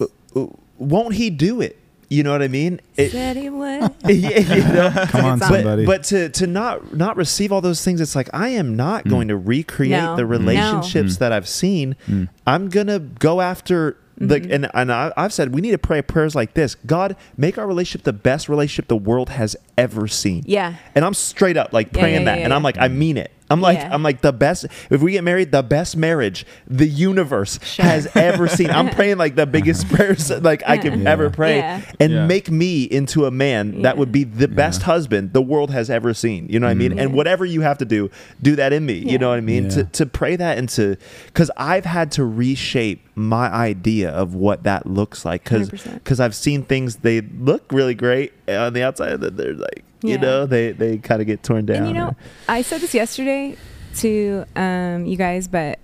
uh, 0.00 0.06
uh, 0.36 0.46
won't 0.80 1.14
he 1.14 1.30
do 1.30 1.60
it? 1.60 1.76
You 2.08 2.24
know 2.24 2.32
what 2.32 2.42
I 2.42 2.48
mean? 2.48 2.80
It, 2.96 3.12
Said 3.12 3.36
he 3.36 3.48
would. 3.48 3.94
yeah, 4.08 4.38
you 4.40 4.62
know? 4.64 4.90
Come 5.10 5.24
on, 5.24 5.38
But- 5.38 5.48
somebody. 5.48 5.86
But 5.86 6.02
to 6.04 6.28
to 6.30 6.46
not 6.48 6.96
not 6.96 7.16
receive 7.16 7.52
all 7.52 7.60
those 7.60 7.84
things, 7.84 8.00
it's 8.00 8.16
like 8.16 8.28
I 8.34 8.48
am 8.48 8.74
not 8.74 9.04
Mm. 9.04 9.10
going 9.10 9.28
to 9.28 9.36
recreate 9.36 9.92
No. 10.02 10.16
the 10.16 10.26
relationships 10.26 11.14
Mm. 11.14 11.18
that 11.18 11.30
I've 11.32 11.46
seen. 11.48 11.94
Mm. 12.08 12.28
I'm 12.48 12.68
gonna 12.68 12.98
go 12.98 13.40
after 13.40 13.96
the 14.18 14.40
Mhm. 14.40 14.52
and 14.54 14.70
and 14.74 14.92
I, 14.92 15.12
I've 15.16 15.32
said 15.32 15.54
we 15.54 15.60
need 15.60 15.70
to 15.70 15.78
pray 15.78 16.02
prayers 16.02 16.34
like 16.34 16.54
this. 16.54 16.74
God, 16.84 17.14
make 17.36 17.58
our 17.58 17.66
relationship 17.66 18.02
the 18.04 18.12
best 18.12 18.48
relationship 18.48 18.88
the 18.88 18.96
world 18.96 19.28
has 19.30 19.54
ever 19.78 20.08
seen. 20.08 20.42
Yeah. 20.46 20.74
And 20.96 21.04
I'm 21.04 21.14
straight 21.14 21.56
up 21.56 21.72
like 21.72 21.90
Yeah, 21.94 22.00
praying 22.00 22.14
yeah, 22.22 22.24
that, 22.24 22.38
yeah, 22.40 22.44
and 22.44 22.52
I'm 22.52 22.64
like, 22.64 22.76
I 22.78 22.88
mean 22.88 23.16
it. 23.18 23.30
I'm 23.50 23.60
like, 23.60 23.78
Yeah. 23.78 23.92
I'm 23.92 24.02
like 24.02 24.20
the 24.20 24.32
best. 24.32 24.66
If 24.90 25.02
we 25.02 25.12
get 25.12 25.24
married, 25.24 25.52
the 25.52 25.62
best 25.62 25.96
marriage 25.96 26.46
the 26.66 26.86
universe 26.86 27.58
Sure. 27.62 27.84
has 27.84 28.06
ever 28.14 28.46
seen. 28.48 28.70
I'm 28.70 28.88
praying 28.98 29.18
like 29.18 29.34
the 29.34 29.46
biggest 29.46 29.88
prayers 29.92 30.30
like 30.30 30.62
I 30.66 30.78
could 30.78 30.94
Yeah. 31.00 31.10
ever 31.10 31.30
pray, 31.30 31.58
Yeah. 31.58 31.80
and 31.98 32.12
Yeah. 32.12 32.26
make 32.26 32.50
me 32.50 32.84
into 32.84 33.26
a 33.26 33.30
man 33.30 33.82
that 33.82 33.96
would 33.98 34.12
be 34.12 34.24
the 34.24 34.48
best 34.48 34.82
husband 34.82 35.32
the 35.32 35.42
world 35.42 35.70
has 35.70 35.90
ever 35.90 36.14
seen. 36.14 36.46
You 36.48 36.60
know 36.60 36.66
what 36.66 36.72
I 36.72 36.74
mean? 36.74 36.92
Mm. 36.92 37.00
And 37.00 37.14
whatever 37.14 37.44
you 37.44 37.60
have 37.62 37.78
to 37.78 37.84
do, 37.84 38.10
do 38.40 38.56
that 38.56 38.72
in 38.72 38.86
me. 38.86 38.94
You 38.98 39.18
know 39.18 39.28
what 39.30 39.38
I 39.38 39.40
mean? 39.42 39.64
Yeah. 39.64 39.70
To 39.70 39.84
to 39.84 40.06
pray 40.06 40.36
that 40.36 40.56
and 40.58 40.68
to 40.70 40.96
because 41.26 41.50
I've 41.56 41.84
had 41.84 42.12
to 42.12 42.24
reshape 42.24 43.06
my 43.14 43.48
idea 43.48 44.10
of 44.10 44.34
what 44.34 44.62
that 44.62 44.86
looks 44.86 45.24
like 45.24 45.44
because 45.44 45.68
because 45.70 46.20
I've 46.20 46.34
seen 46.34 46.62
things 46.62 46.96
they 46.96 47.20
look 47.20 47.64
really 47.72 47.94
great 47.94 48.32
on 48.48 48.72
the 48.72 48.82
outside 48.82 49.20
that 49.20 49.36
they're 49.36 49.54
like 49.54 49.84
you 50.02 50.18
know 50.18 50.46
they 50.46 50.72
they 50.72 50.98
kind 50.98 51.20
of 51.20 51.26
get 51.26 51.42
torn 51.42 51.66
down. 51.66 51.76
And 51.78 51.88
you 51.88 51.94
know, 51.94 52.08
or- 52.08 52.16
I 52.48 52.62
said 52.62 52.80
this 52.80 52.94
yesterday 52.94 53.56
to 53.96 54.44
um, 54.56 55.04
you 55.06 55.16
guys, 55.16 55.48
but 55.48 55.78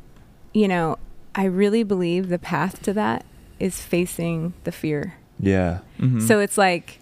you 0.54 0.68
know, 0.68 0.98
I 1.34 1.44
really 1.44 1.82
believe 1.82 2.28
the 2.28 2.38
path 2.38 2.82
to 2.82 2.92
that 2.94 3.24
is 3.60 3.80
facing 3.80 4.54
the 4.64 4.72
fear. 4.72 5.14
yeah, 5.40 5.80
Mhm. 6.00 6.22
So 6.22 6.38
it's 6.40 6.56
like 6.58 7.00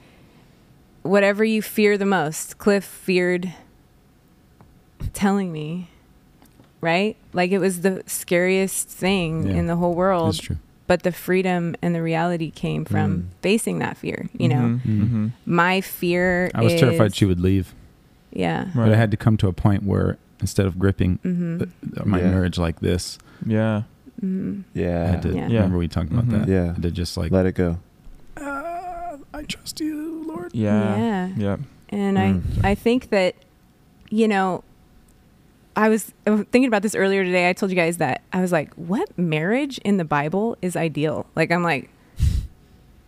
whatever 1.02 1.44
you 1.44 1.60
fear 1.62 1.96
the 1.98 2.06
most. 2.06 2.58
Cliff 2.58 2.84
feared 2.84 3.52
telling 5.12 5.52
me, 5.52 5.88
right? 6.80 7.16
Like 7.32 7.50
it 7.50 7.58
was 7.58 7.80
the 7.82 8.02
scariest 8.06 8.88
thing 8.88 9.46
Yeah. 9.46 9.54
in 9.54 9.66
the 9.66 9.76
whole 9.76 9.94
world. 9.94 10.28
That's 10.34 10.38
true. 10.38 10.56
But 10.86 11.02
the 11.02 11.12
freedom 11.12 11.74
and 11.80 11.94
the 11.94 12.02
reality 12.02 12.50
came 12.50 12.84
from 12.84 13.16
Mm. 13.18 13.24
facing 13.40 13.78
that 13.78 13.96
fear. 13.96 14.28
You 14.38 14.48
know, 14.48 14.56
Mhm. 14.56 14.80
Mm. 14.84 15.08
Mhm. 15.08 15.30
my 15.46 15.80
fear. 15.80 16.50
I 16.54 16.62
was 16.62 16.74
terrified 16.74 17.14
she 17.14 17.24
would 17.24 17.40
leave, 17.40 17.74
Yeah. 18.32 18.66
but 18.74 18.90
I 18.92 18.96
had 18.96 19.10
to 19.10 19.16
come 19.16 19.36
to 19.38 19.48
a 19.48 19.52
point 19.52 19.82
where 19.84 20.18
instead 20.40 20.66
of 20.66 20.78
gripping 20.78 21.18
hmm 21.22 21.58
th- 21.58 21.70
my 22.04 22.20
Yeah. 22.20 22.30
marriage 22.30 22.58
like 22.58 22.80
this, 22.80 23.18
Yeah. 23.46 23.82
hmm 24.20 24.60
I 24.76 24.78
yeah, 24.78 25.06
had 25.10 25.22
to. 25.22 25.28
Yeah. 25.34 25.44
Remember 25.46 25.78
we 25.78 25.88
talked 25.88 26.12
about 26.12 26.28
that? 26.28 26.48
Yeah. 26.48 26.64
I 26.64 26.66
had 26.74 26.82
to 26.82 26.90
just 26.90 27.16
like, 27.16 27.32
let 27.32 27.46
it 27.46 27.54
go. 27.54 27.78
"Ah, 28.36 29.16
I 29.32 29.42
trust 29.44 29.80
you, 29.80 30.24
Lord. 30.26 30.50
Yeah. 30.52 30.96
Yeah. 30.98 31.28
Yeah. 31.38 31.56
And 31.88 32.16
Mm. 32.18 32.42
I, 32.64 32.70
I 32.70 32.74
think 32.74 33.08
that, 33.10 33.36
you 34.10 34.28
know, 34.28 34.64
I 35.76 35.88
was 35.88 36.12
thinking 36.24 36.66
about 36.66 36.82
this 36.82 36.94
earlier 36.94 37.24
today. 37.24 37.48
I 37.48 37.52
told 37.52 37.70
you 37.70 37.76
guys 37.76 37.96
that 37.98 38.22
I 38.32 38.40
was 38.40 38.52
like, 38.52 38.72
what 38.74 39.16
marriage 39.18 39.78
in 39.78 39.96
the 39.96 40.04
Bible 40.04 40.56
is 40.62 40.76
ideal? 40.76 41.26
Like, 41.34 41.50
I'm 41.50 41.62
like, 41.62 41.90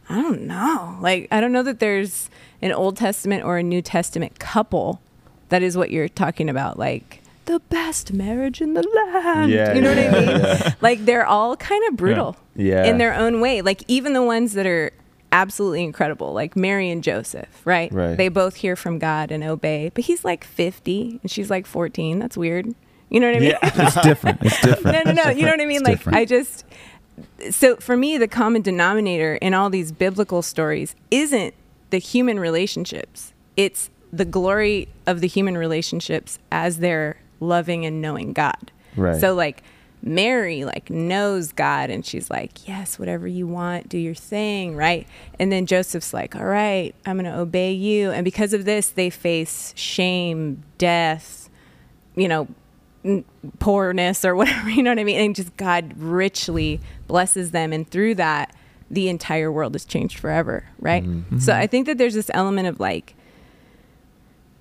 I 0.09 0.20
don't 0.22 0.43
know. 0.43 0.97
Like, 1.01 1.28
I 1.30 1.40
don't 1.40 1.52
know 1.52 1.62
that 1.64 1.80
there's 1.80 2.30
an 2.62 2.72
Old 2.72 2.97
Testament 2.97 3.44
or 3.44 3.59
a 3.59 3.62
New 3.62 3.82
Testament 3.82 4.38
couple 4.38 5.01
that 5.48 5.62
is 5.62 5.76
what 5.76 5.90
you're 5.90 6.09
talking 6.09 6.48
about. 6.48 6.78
Like, 6.78 7.22
the 7.47 7.60
best 7.68 8.12
marriage 8.12 8.60
in 8.60 8.74
the 8.74 8.82
land. 8.82 9.51
Yeah, 9.52 9.74
you 9.74 9.80
know 9.80 9.90
what 9.94 9.98
I 9.98 10.10
mean? 10.10 10.40
yeah. 10.40 10.74
Like, 10.80 11.05
they're 11.05 11.26
all 11.26 11.56
kind 11.56 11.82
of 11.88 11.97
brutal 11.97 12.36
Yeah, 12.56 12.84
in 12.84 12.98
their 12.98 13.14
own 13.14 13.40
way. 13.40 13.62
Like 13.62 13.82
even 13.86 14.12
the 14.12 14.22
ones 14.24 14.55
that 14.55 14.66
are 14.66 14.93
absolutely 15.32 15.85
incredible, 15.85 16.32
like 16.32 16.57
Mary 16.57 16.90
and 16.90 17.03
Joseph, 17.03 17.62
right? 17.65 17.93
Right. 17.93 18.16
They 18.16 18.28
both 18.28 18.57
hear 18.57 18.77
from 18.77 18.98
God 18.98 19.31
and 19.31 19.44
obey. 19.44 19.90
But 19.94 20.05
he's 20.05 20.24
like 20.24 20.44
50 20.44 21.20
and 21.23 21.31
she's 21.31 21.51
like 21.51 21.66
14. 21.66 22.19
That's 22.19 22.36
weird. 22.36 22.74
You 23.09 23.20
know 23.20 23.28
what 23.28 23.36
I 23.36 23.40
mean? 23.40 23.51
Yeah. 23.51 23.59
It's 23.86 24.01
different. 24.03 24.39
It's 24.43 24.61
different. 24.61 25.07
no, 25.07 25.12
no, 25.12 25.24
no. 25.24 25.31
You 25.31 25.43
know 25.43 25.53
what 25.53 25.61
I 25.61 25.66
mean? 25.66 25.77
It's 25.78 25.89
like 25.89 25.98
different. 25.98 26.19
I 26.19 26.24
just 26.24 26.65
so 27.51 27.77
for 27.77 27.97
me 27.97 28.19
the 28.19 28.28
common 28.28 28.62
denominator 28.62 29.36
in 29.36 29.55
all 29.55 29.70
these 29.70 29.90
biblical 29.93 30.43
stories 30.43 30.94
isn't 31.11 31.55
the 31.90 31.98
human 31.98 32.39
relationships. 32.40 33.32
It's 33.57 33.90
the 34.12 34.24
glory 34.24 34.89
of 35.07 35.20
the 35.20 35.28
human 35.28 35.57
relationships 35.57 36.39
as 36.51 36.78
they're 36.78 37.16
loving 37.40 37.85
and 37.86 38.01
knowing 38.01 38.32
God. 38.32 38.70
Right. 38.97 39.20
So 39.20 39.35
like 39.35 39.62
Mary 40.02 40.64
like 40.64 40.89
knows 40.90 41.52
God 41.52 41.90
and 41.90 42.05
she's 42.05 42.31
like, 42.31 42.68
"Yes, 42.68 42.98
whatever 42.98 43.27
you 43.27 43.47
want, 43.47 43.89
do 43.89 43.98
your 43.98 44.14
thing," 44.14 44.77
right? 44.77 45.06
And 45.39 45.51
then 45.51 45.66
Joseph's 45.66 46.14
like, 46.14 46.36
"All 46.36 46.44
right, 46.44 46.94
I'm 47.05 47.16
going 47.18 47.31
to 47.31 47.39
obey 47.39 47.73
you." 47.73 48.10
And 48.10 48.24
because 48.24 48.52
of 48.52 48.64
this, 48.64 48.89
they 48.89 49.10
face 49.10 49.73
shame, 49.77 50.62
death, 50.78 51.48
you 52.14 52.28
know, 52.28 52.47
n- 53.05 53.24
poorness 53.59 54.24
or 54.24 54.35
whatever, 54.36 54.70
you 54.70 54.82
know 54.82 54.90
what 54.90 54.98
I 54.98 55.05
mean? 55.05 55.18
And 55.18 55.35
just 55.35 55.56
God 55.56 55.94
richly 55.97 56.81
blesses 57.06 57.51
them 57.51 57.73
and 57.73 57.89
through 57.89 58.16
that 58.16 58.55
the 58.90 59.09
entire 59.09 59.51
world 59.51 59.74
is 59.74 59.85
changed 59.85 60.18
forever, 60.18 60.64
right? 60.78 61.05
Mm-hmm. 61.05 61.39
So 61.39 61.55
I 61.55 61.66
think 61.66 61.86
that 61.86 61.98
there's 61.98 62.14
this 62.14 62.31
element 62.32 62.68
of 62.68 62.78
like 62.78 63.14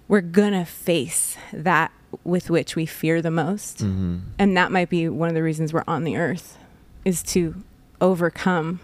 we're 0.08 0.22
gonna 0.22 0.66
face 0.66 1.38
that 1.54 1.92
with 2.24 2.50
which 2.50 2.76
we 2.76 2.86
fear 2.86 3.22
the 3.22 3.32
most 3.32 3.80
Mm-hmm. 3.80 4.18
and 4.40 4.56
that 4.58 4.72
might 4.72 4.90
be 4.90 5.08
one 5.10 5.30
of 5.30 5.36
the 5.36 5.44
reasons 5.44 5.74
we're 5.74 5.84
on 5.88 6.04
the 6.04 6.18
earth 6.18 6.58
is 7.04 7.22
to 7.24 7.56
overcome 8.02 8.80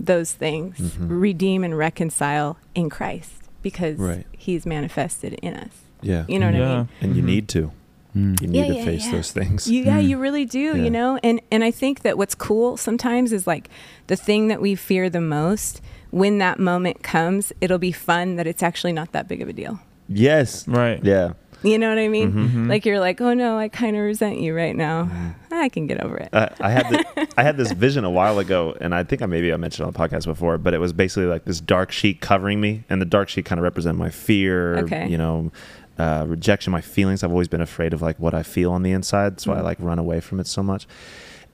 those 0.00 0.32
things 0.32 0.78
Mhm. 0.78 1.06
redeem 1.08 1.64
and 1.64 1.76
reconcile 1.76 2.56
in 2.74 2.88
christ 2.88 3.32
because 3.62 3.98
Right. 3.98 4.26
he's 4.32 4.64
manifested 4.64 5.34
in 5.42 5.54
us 5.54 5.70
Yeah. 6.02 6.24
you 6.28 6.38
know 6.38 6.46
what 6.46 6.54
i 6.54 6.58
Yeah. 6.58 6.76
mean 6.76 6.88
and 7.00 7.16
you 7.16 7.22
Mhm. 7.22 7.26
need 7.26 7.48
to. 7.48 7.72
Mm. 8.16 8.40
You 8.40 8.48
need 8.48 8.58
Yeah, 8.58 8.66
to 8.68 8.74
yeah, 8.74 8.84
face 8.84 9.04
yeah. 9.06 9.12
those 9.12 9.32
things. 9.32 9.68
you, 9.68 9.84
yeah 9.84 9.98
Mm. 10.00 10.08
you 10.08 10.18
really 10.18 10.44
do 10.46 10.58
Yeah. 10.58 10.74
you 10.84 10.90
know 10.90 11.18
and 11.22 11.40
and 11.50 11.62
i 11.62 11.70
think 11.70 12.02
that 12.02 12.16
what's 12.16 12.34
cool 12.34 12.76
sometimes 12.76 13.32
is 13.32 13.46
like 13.46 13.68
the 14.06 14.16
thing 14.16 14.48
that 14.48 14.60
we 14.62 14.74
fear 14.74 15.10
the 15.10 15.20
most 15.20 15.80
when 16.10 16.38
that 16.38 16.58
moment 16.58 17.02
comes 17.02 17.52
it'll 17.60 17.78
be 17.78 17.92
fun 17.92 18.36
that 18.36 18.46
it's 18.46 18.62
actually 18.62 18.92
not 18.94 19.12
that 19.12 19.28
big 19.28 19.42
of 19.42 19.48
a 19.48 19.52
deal 19.52 19.80
yes. 20.08 20.66
Right. 20.66 21.00
Yeah. 21.04 21.32
You 21.62 21.78
know 21.78 21.88
what 21.88 21.98
i 21.98 22.08
mean 22.08 22.32
Mhm. 22.32 22.68
like 22.68 22.84
you're 22.86 23.00
like 23.00 23.20
oh 23.20 23.34
no 23.34 23.58
i 23.58 23.68
kind 23.68 23.96
of 23.96 24.02
resent 24.02 24.38
you 24.40 24.54
right 24.54 24.76
now 24.76 25.04
Mm-hmm. 25.04 25.28
i 25.54 25.68
can 25.68 25.86
get 25.86 26.00
over 26.04 26.16
it 26.16 26.28
Uh, 26.32 26.48
I 26.60 26.70
had 26.70 26.88
the, 26.90 27.28
I 27.36 27.42
had 27.42 27.56
this 27.56 27.72
vision 27.84 28.04
a 28.04 28.10
while 28.10 28.38
ago, 28.38 28.76
and 28.80 28.94
I 28.94 29.02
think 29.02 29.22
I 29.22 29.26
maybe 29.26 29.52
I 29.52 29.56
mentioned 29.56 29.86
on 29.86 29.92
the 29.92 29.98
podcast 29.98 30.24
before, 30.26 30.56
but 30.58 30.72
it 30.74 30.78
was 30.78 30.92
basically 30.92 31.26
like 31.26 31.44
this 31.46 31.60
dark 31.60 31.90
sheet 31.90 32.20
covering 32.20 32.60
me, 32.60 32.84
and 32.88 33.00
the 33.02 33.06
dark 33.06 33.28
sheet 33.28 33.44
kind 33.44 33.58
of 33.58 33.64
represented 33.64 33.98
my 33.98 34.10
fear, 34.10 34.78
Okay. 34.84 35.08
you 35.08 35.18
know, 35.18 35.50
uh, 35.98 36.24
rejection, 36.28 36.70
my 36.70 36.80
feelings. 36.80 37.24
I've 37.24 37.32
always 37.32 37.48
been 37.48 37.60
afraid 37.60 37.92
of 37.92 38.00
like 38.02 38.20
what 38.20 38.34
I 38.34 38.44
feel 38.44 38.70
on 38.72 38.82
the 38.84 38.92
inside, 38.92 39.32
that's 39.32 39.46
why 39.48 39.56
I 39.56 39.60
Mm. 39.60 39.64
like 39.64 39.78
run 39.80 39.98
away 39.98 40.20
from 40.20 40.38
it 40.38 40.46
so 40.46 40.62
much. 40.62 40.86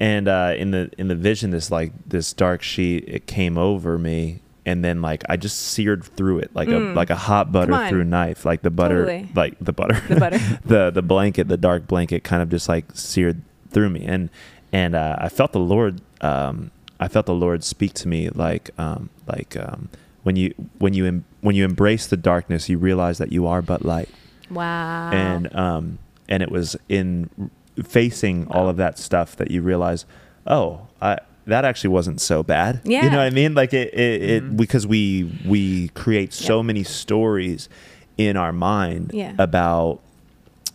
And 0.01 0.29
uh, 0.29 0.53
in 0.59 0.71
the 0.73 0.91
in 0.99 1.09
the 1.09 1.15
vision, 1.15 1.51
this 1.51 1.71
like 1.71 1.93
this 2.07 2.33
dark 2.35 2.61
sheet, 2.63 3.05
it 3.07 3.27
came 3.27 3.57
over 3.57 3.97
me, 3.97 4.41
and 4.67 4.85
then 4.85 5.03
like 5.03 5.23
I 5.29 5.37
just 5.37 5.59
seared 5.59 6.05
through 6.05 6.39
it 6.39 6.51
like 6.55 6.69
Mm. 6.69 6.93
a 6.93 6.95
like 6.95 7.11
a 7.11 7.17
hot 7.17 7.53
butter 7.53 7.89
through 7.89 8.05
knife, 8.05 8.45
like 8.45 8.63
the 8.63 8.71
butter, 8.71 9.05
Totally. 9.05 9.29
like 9.35 9.57
the 9.61 9.73
butter, 9.73 10.01
the 10.09 10.17
butter 10.17 10.39
the 10.65 10.91
the 10.91 11.03
blanket, 11.03 11.49
the 11.49 11.57
dark 11.57 11.87
blanket, 11.87 12.25
kind 12.25 12.43
of 12.43 12.49
just 12.51 12.69
like 12.69 12.85
seared 12.95 13.43
through 13.71 13.91
me, 13.91 14.05
and 14.05 14.31
and 14.73 14.95
uh, 14.95 15.17
I 15.19 15.29
felt 15.29 15.53
the 15.53 15.61
Lord. 15.61 16.01
Um, 16.21 16.71
I 17.01 17.09
felt 17.09 17.27
the 17.27 17.35
Lord 17.35 17.63
speak 17.65 17.93
to 17.95 18.09
me 18.09 18.31
like 18.31 18.71
um, 18.79 19.11
like 19.27 19.57
um, 19.57 19.89
when 20.23 20.37
you 20.37 20.55
when 20.79 20.95
you 20.95 21.07
em- 21.07 21.25
when 21.43 21.55
you 21.57 21.65
embrace 21.65 22.07
the 22.07 22.17
darkness, 22.17 22.69
you 22.69 22.79
realize 22.79 23.19
that 23.19 23.33
you 23.33 23.47
are 23.47 23.61
but 23.63 23.85
light, 23.85 24.09
wow 24.51 25.11
and 25.13 25.55
um, 25.55 25.99
and 26.29 26.43
it 26.43 26.51
was 26.51 26.77
in 26.89 27.51
facing 27.83 28.47
all 28.49 28.69
of 28.69 28.77
that 28.77 28.99
stuff 28.99 29.37
that 29.37 29.51
you 29.51 29.61
realize, 29.61 30.07
oh, 30.47 30.87
I. 31.03 31.19
That 31.47 31.65
actually 31.65 31.91
wasn't 31.91 32.21
so 32.21 32.43
bad. 32.43 32.81
Yeah. 32.85 33.05
You 33.05 33.11
know 33.11 33.19
what 33.19 33.27
I 33.27 33.31
mean? 33.31 33.55
Like 33.55 33.75
it, 33.75 33.93
it, 33.93 34.23
it 34.23 34.43
Mhm. 34.45 34.57
because 34.57 34.87
we 34.87 35.31
we 35.47 35.89
create 35.89 36.33
so 36.33 36.59
Yeah. 36.59 36.63
many 36.63 36.83
stories 36.85 37.69
in 38.17 38.37
our 38.37 38.53
mind 38.53 39.11
Yeah. 39.13 39.33
about 39.39 40.01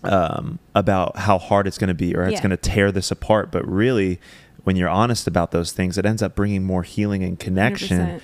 um, 0.04 0.60
about 0.76 1.18
how 1.18 1.38
hard 1.38 1.68
it's 1.68 1.78
going 1.78 1.90
to 1.90 1.94
be 1.94 2.16
or 2.16 2.24
it's 2.24 2.40
going 2.40 2.52
to 2.52 2.58
tear 2.58 2.90
this 2.92 3.12
apart. 3.12 3.52
But 3.52 3.68
really, 3.68 4.18
when 4.64 4.78
you're 4.78 4.88
honest 4.90 5.28
about 5.28 5.52
those 5.52 5.74
things, 5.74 5.98
it 5.98 6.06
ends 6.06 6.22
up 6.22 6.36
bringing 6.36 6.64
more 6.64 6.84
healing 6.84 7.22
and 7.24 7.38
connection. 7.38 8.00
100%. 8.00 8.22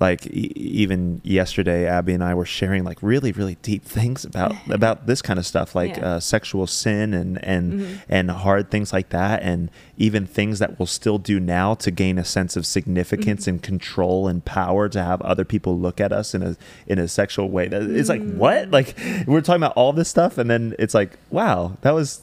Like 0.00 0.26
e- 0.28 0.52
even 0.54 1.20
yesterday, 1.24 1.86
Abby 1.86 2.12
and 2.14 2.22
I 2.22 2.32
were 2.34 2.44
sharing 2.44 2.84
like 2.84 2.98
really, 3.02 3.32
really 3.32 3.56
deep 3.62 3.84
things 3.84 4.24
about 4.24 4.54
about 4.70 5.06
this 5.06 5.20
kind 5.22 5.38
of 5.38 5.46
stuff, 5.46 5.74
like 5.74 5.96
Yeah. 5.96 6.06
uh, 6.06 6.20
sexual 6.20 6.66
sin 6.68 7.14
and 7.14 7.42
and 7.44 7.72
Mhm. 7.72 7.86
and 8.08 8.30
hard 8.30 8.70
things 8.70 8.92
like 8.92 9.08
that, 9.08 9.42
and 9.42 9.70
even 9.96 10.24
things 10.26 10.60
that 10.60 10.78
we'll 10.78 10.86
still 10.86 11.18
do 11.18 11.40
now 11.40 11.74
to 11.74 11.90
gain 11.90 12.16
a 12.18 12.24
sense 12.24 12.56
of 12.56 12.64
significance 12.64 13.44
Mhm. 13.44 13.48
and 13.48 13.62
control 13.62 14.28
and 14.28 14.44
power 14.44 14.88
to 14.88 15.02
have 15.02 15.20
other 15.22 15.44
people 15.44 15.76
look 15.76 16.00
at 16.00 16.12
us 16.12 16.32
in 16.34 16.42
a 16.44 16.56
in 16.86 16.98
a 17.00 17.08
sexual 17.08 17.48
way. 17.50 17.66
That 17.66 17.82
it's 17.82 18.08
like 18.08 18.22
what? 18.34 18.68
Mm. 18.68 18.72
Like 18.72 18.94
we're 19.26 19.40
talking 19.40 19.62
about 19.62 19.72
all 19.76 19.92
this 19.92 20.08
stuff, 20.08 20.38
and 20.38 20.48
then 20.48 20.74
it's 20.78 20.94
like, 20.94 21.18
wow, 21.30 21.76
that 21.82 21.92
was 21.94 22.22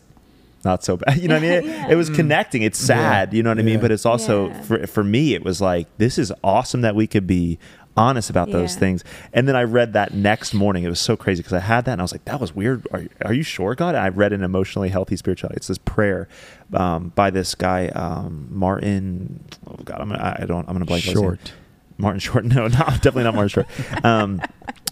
not 0.66 0.84
so 0.84 0.98
bad. 0.98 1.18
You 1.18 1.28
know 1.28 1.36
what 1.36 1.44
I 1.44 1.62
mean? 1.62 1.70
Yeah. 1.70 1.88
It 1.90 1.96
was 1.96 2.10
Mm. 2.10 2.16
connecting. 2.16 2.62
It's 2.64 2.80
sad. 2.80 3.34
You 3.34 3.44
know 3.44 3.52
what 3.52 3.60
I 3.60 3.64
mean? 3.64 3.80
But 3.80 3.92
it's 3.92 4.06
also 4.06 4.50
Yeah. 4.50 4.62
for 4.64 4.88
for 4.88 5.04
me, 5.04 5.34
it 5.36 5.44
was 5.46 5.62
like 5.62 5.88
this 5.98 6.18
is 6.18 6.34
awesome 6.44 6.82
that 6.82 6.96
we 6.96 7.08
could 7.08 7.28
be 7.28 7.58
honest 7.98 8.30
about 8.30 8.52
those 8.52 8.74
Yeah. 8.74 8.80
things. 8.80 9.04
And 9.32 9.48
then 9.48 9.56
I 9.56 9.64
read 9.64 9.94
that 9.94 10.14
next 10.14 10.54
morning. 10.54 10.84
It 10.84 10.90
was 10.90 11.00
so 11.00 11.16
crazy 11.16 11.42
because 11.42 11.54
I 11.54 11.60
had 11.60 11.86
that 11.86 11.94
and 11.94 12.02
I 12.02 12.04
was 12.04 12.12
like, 12.12 12.26
that 12.26 12.42
was 12.42 12.54
weird. 12.54 12.86
Are, 12.92 13.04
are 13.24 13.34
you 13.34 13.42
sure, 13.44 13.74
God? 13.74 13.96
And 13.96 14.04
I 14.04 14.10
read 14.10 14.34
an 14.34 14.44
emotionally 14.44 14.90
healthy 14.90 15.16
spirituality. 15.16 15.56
It's 15.56 15.68
this 15.68 15.78
prayer 15.78 16.28
um, 16.74 17.14
by 17.16 17.30
this 17.30 17.56
guy, 17.56 17.88
um, 17.90 18.48
Martin. 18.52 19.40
Oh 19.66 19.78
God, 19.86 20.02
I'm 20.02 20.10
gonna, 20.10 20.36
I 20.42 20.46
don't. 20.46 20.68
I'm 20.68 20.74
gonna 20.74 20.84
blank. 20.86 21.08
on. 21.08 21.14
Short. 21.14 21.54
Martin 21.98 22.20
Short. 22.20 22.44
No, 22.56 22.64
no, 22.68 22.68
definitely 22.70 23.24
not 23.24 23.36
Martin 23.36 23.48
Short. 23.50 23.68
Um, 24.04 24.42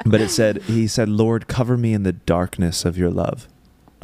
but 0.06 0.22
it 0.22 0.30
said, 0.30 0.62
he 0.64 0.88
said, 0.88 1.08
Lord, 1.10 1.48
cover 1.48 1.76
me 1.78 1.94
in 1.94 2.04
the 2.04 2.14
darkness 2.14 2.84
of 2.86 2.98
your 2.98 3.10
love. 3.10 3.48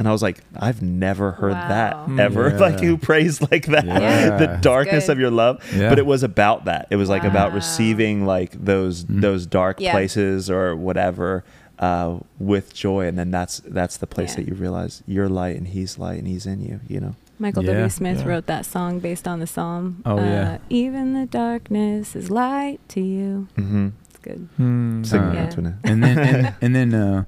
And 0.00 0.08
I 0.08 0.12
was 0.12 0.22
like, 0.22 0.38
I've 0.56 0.80
never 0.80 1.30
heard 1.32 1.52
Wow. 1.52 1.68
that 1.68 1.94
Hmm. 2.06 2.18
ever. 2.18 2.48
Yeah. 2.48 2.56
Like 2.66 2.80
who 2.80 2.96
prays 2.96 3.40
like 3.52 3.66
that? 3.66 3.84
Yeah. 3.84 4.36
the 4.44 4.58
darkness 4.62 5.08
of 5.10 5.18
your 5.20 5.30
love. 5.30 5.62
Yeah. 5.76 5.90
But 5.90 5.98
it 5.98 6.06
was 6.06 6.22
about 6.22 6.64
that. 6.64 6.86
It 6.90 6.96
was 6.96 7.08
like 7.10 7.22
about 7.24 7.52
receiving 7.52 8.24
like 8.26 8.52
those 8.52 9.04
Mhm. 9.04 9.20
those 9.20 9.44
dark 9.46 9.78
Yeah. 9.78 9.92
places 9.92 10.50
or 10.50 10.74
whatever 10.74 11.44
uh, 11.78 12.18
with 12.38 12.72
joy. 12.74 13.06
And 13.06 13.18
then 13.18 13.30
that's 13.30 13.60
that's 13.66 13.98
the 13.98 14.06
place 14.06 14.30
Yeah. 14.30 14.36
that 14.36 14.48
you 14.48 14.54
realize 14.54 15.02
you're 15.06 15.28
light 15.28 15.56
and 15.56 15.68
he's 15.68 15.98
light 15.98 16.18
and 16.18 16.26
he's 16.26 16.46
in 16.46 16.60
you, 16.62 16.80
you 16.88 16.98
know? 17.00 17.14
Michael 17.38 17.62
Yeah. 17.64 17.72
W. 17.74 17.88
Smith 17.90 18.20
Yeah. 18.20 18.26
wrote 18.28 18.46
that 18.46 18.64
song 18.66 18.98
based 19.00 19.28
on 19.28 19.40
the 19.40 19.46
psalm. 19.46 20.02
Oh, 20.06 20.18
uh, 20.18 20.22
yeah. 20.24 20.58
Even 20.70 21.12
the 21.14 21.26
darkness 21.26 22.16
is 22.16 22.30
light 22.30 22.80
to 22.88 23.00
you. 23.00 23.48
Mm-hmm. 23.58 23.88
It's 24.10 24.18
good. 24.18 24.48
Hmm. 24.56 25.02
Sing 25.04 25.20
Uh, 25.20 25.26
that, 25.26 25.34
Yeah. 25.34 25.40
Antoinette. 25.44 25.74
and 25.84 26.02
then 26.02 26.18
and, 26.18 26.54
and 26.62 26.74
then 26.74 26.94
uh, 26.94 27.24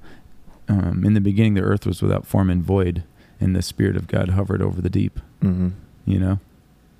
um, 0.69 1.03
in 1.05 1.13
the 1.13 1.21
beginning 1.21 1.53
the 1.53 1.61
earth 1.61 1.85
was 1.85 2.01
without 2.01 2.25
form 2.25 2.49
and 2.49 2.63
void 2.63 3.03
and 3.39 3.55
the 3.55 3.61
spirit 3.61 3.95
of 3.95 4.07
god 4.07 4.29
hovered 4.29 4.61
over 4.61 4.81
the 4.81 4.89
deep 4.89 5.19
mm-hmm. 5.41 5.69
you 6.05 6.19
know 6.19 6.39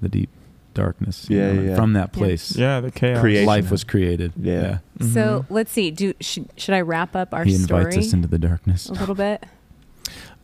the 0.01 0.09
deep 0.09 0.29
darkness 0.73 1.29
you 1.29 1.37
Yeah, 1.37 1.51
know, 1.53 1.61
yeah, 1.61 1.75
from 1.75 1.93
that 1.93 2.11
place 2.11 2.55
Yeah, 2.55 2.79
the 2.79 2.89
chaos. 2.91 3.21
Creation. 3.21 3.45
life 3.45 3.69
was 3.71 3.83
created 3.83 4.33
Yeah. 4.35 4.79
So 4.99 5.41
Mhm. 5.41 5.45
let's 5.49 5.71
see. 5.71 5.91
Do 5.91 6.13
should, 6.19 6.49
should 6.57 6.73
I 6.73 6.81
wrap 6.81 7.15
up 7.15 7.31
our 7.33 7.43
he 7.45 7.53
invites 7.53 7.91
story 7.93 7.97
us 8.07 8.11
into 8.13 8.27
the 8.27 8.39
darkness 8.39 8.89
a 8.89 8.93
little 8.93 9.13
bit? 9.15 9.45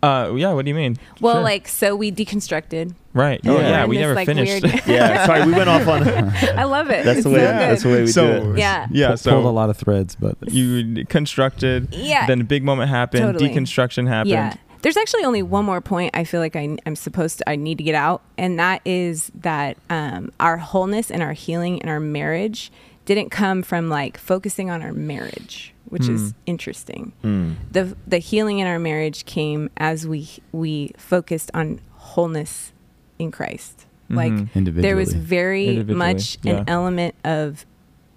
Uh, 0.01 0.34
yeah. 0.35 0.53
What 0.53 0.65
do 0.65 0.69
you 0.69 0.76
mean? 0.76 0.97
Well, 1.19 1.35
Sure. 1.35 1.41
like 1.43 1.67
so 1.67 1.95
we 1.95 2.11
deconstructed. 2.11 2.93
right. 3.13 3.39
Yeah. 3.43 3.51
Oh 3.51 3.55
We're 3.55 3.61
yeah, 3.61 3.84
in 3.84 3.89
we 3.89 3.97
this, 3.97 4.01
never 4.01 4.13
like, 4.15 4.26
finished. 4.27 4.63
weird- 4.63 4.81
yeah, 4.88 5.26
sorry, 5.26 5.45
we 5.45 5.51
went 5.51 5.69
off 5.69 5.88
on. 5.88 6.07
I 6.57 6.63
love 6.63 6.89
it. 6.89 7.03
That's 7.05 7.19
It's 7.19 7.23
the 7.26 7.30
way. 7.31 7.39
so 7.39 7.45
that's 7.45 7.84
the 7.84 7.89
way 7.89 8.01
we 8.01 8.07
So- 8.07 8.39
do 8.43 8.51
it. 8.53 8.59
Yeah. 8.59 8.88
yeah. 8.91 9.07
Pull- 9.09 9.17
So 9.17 9.31
pulled 9.31 9.45
a 9.45 9.49
lot 9.49 9.69
of 9.69 9.77
threads 9.77 10.15
but 10.15 10.38
you 10.47 11.05
constructed. 11.05 11.93
Yeah. 11.93 12.26
Then 12.27 12.41
a 12.41 12.45
big 12.45 12.63
moment 12.63 12.89
happened. 12.89 13.23
Totally. 13.23 13.49
Deconstruction 13.49 14.07
happened. 14.07 14.31
Yeah. 14.31 14.53
There's 14.81 14.95
actually 14.95 15.26
only 15.26 15.43
one 15.43 15.65
more 15.65 15.81
point 15.81 16.15
I 16.15 16.23
feel 16.23 16.39
like 16.39 16.55
I, 16.55 16.77
I'm 16.85 16.95
supposed 16.95 17.39
to, 17.39 17.49
I 17.49 17.57
need 17.57 17.77
to 17.80 17.84
get 17.84 17.95
out. 17.95 18.21
And 18.38 18.57
that 18.59 18.81
is 18.85 19.30
that 19.35 19.76
um, 19.89 20.31
our 20.39 20.55
wholeness 20.55 21.11
and 21.11 21.21
our 21.21 21.34
healing 21.34 21.81
and 21.81 21.89
our 21.89 21.99
marriage 21.99 22.71
didn't 23.03 23.30
come 23.30 23.61
from 23.61 23.89
like 23.89 24.17
focusing 24.17 24.69
on 24.69 24.81
our 24.81 24.93
marriage, 24.93 25.73
which 25.90 26.07
is 26.07 26.30
Hmm. 26.32 26.38
interesting. 26.45 27.14
Mm. 27.24 27.56
The, 27.72 27.95
the 28.07 28.18
healing 28.20 28.60
in 28.60 28.68
our 28.68 28.80
marriage 28.80 29.26
came 29.26 29.70
as 29.78 30.07
we, 30.07 30.30
we 30.52 30.91
focused 30.98 31.52
on 31.53 31.82
wholeness 31.91 32.72
in 33.18 33.32
Christ. 33.32 33.86
Like 34.10 34.32
Mhm. 34.32 34.53
individually 34.56 34.82
there 34.82 34.95
was 34.95 35.14
very 35.14 35.84
much 35.84 36.38
yeah. 36.41 36.57
an 36.60 36.64
element 36.68 37.14
of 37.24 37.66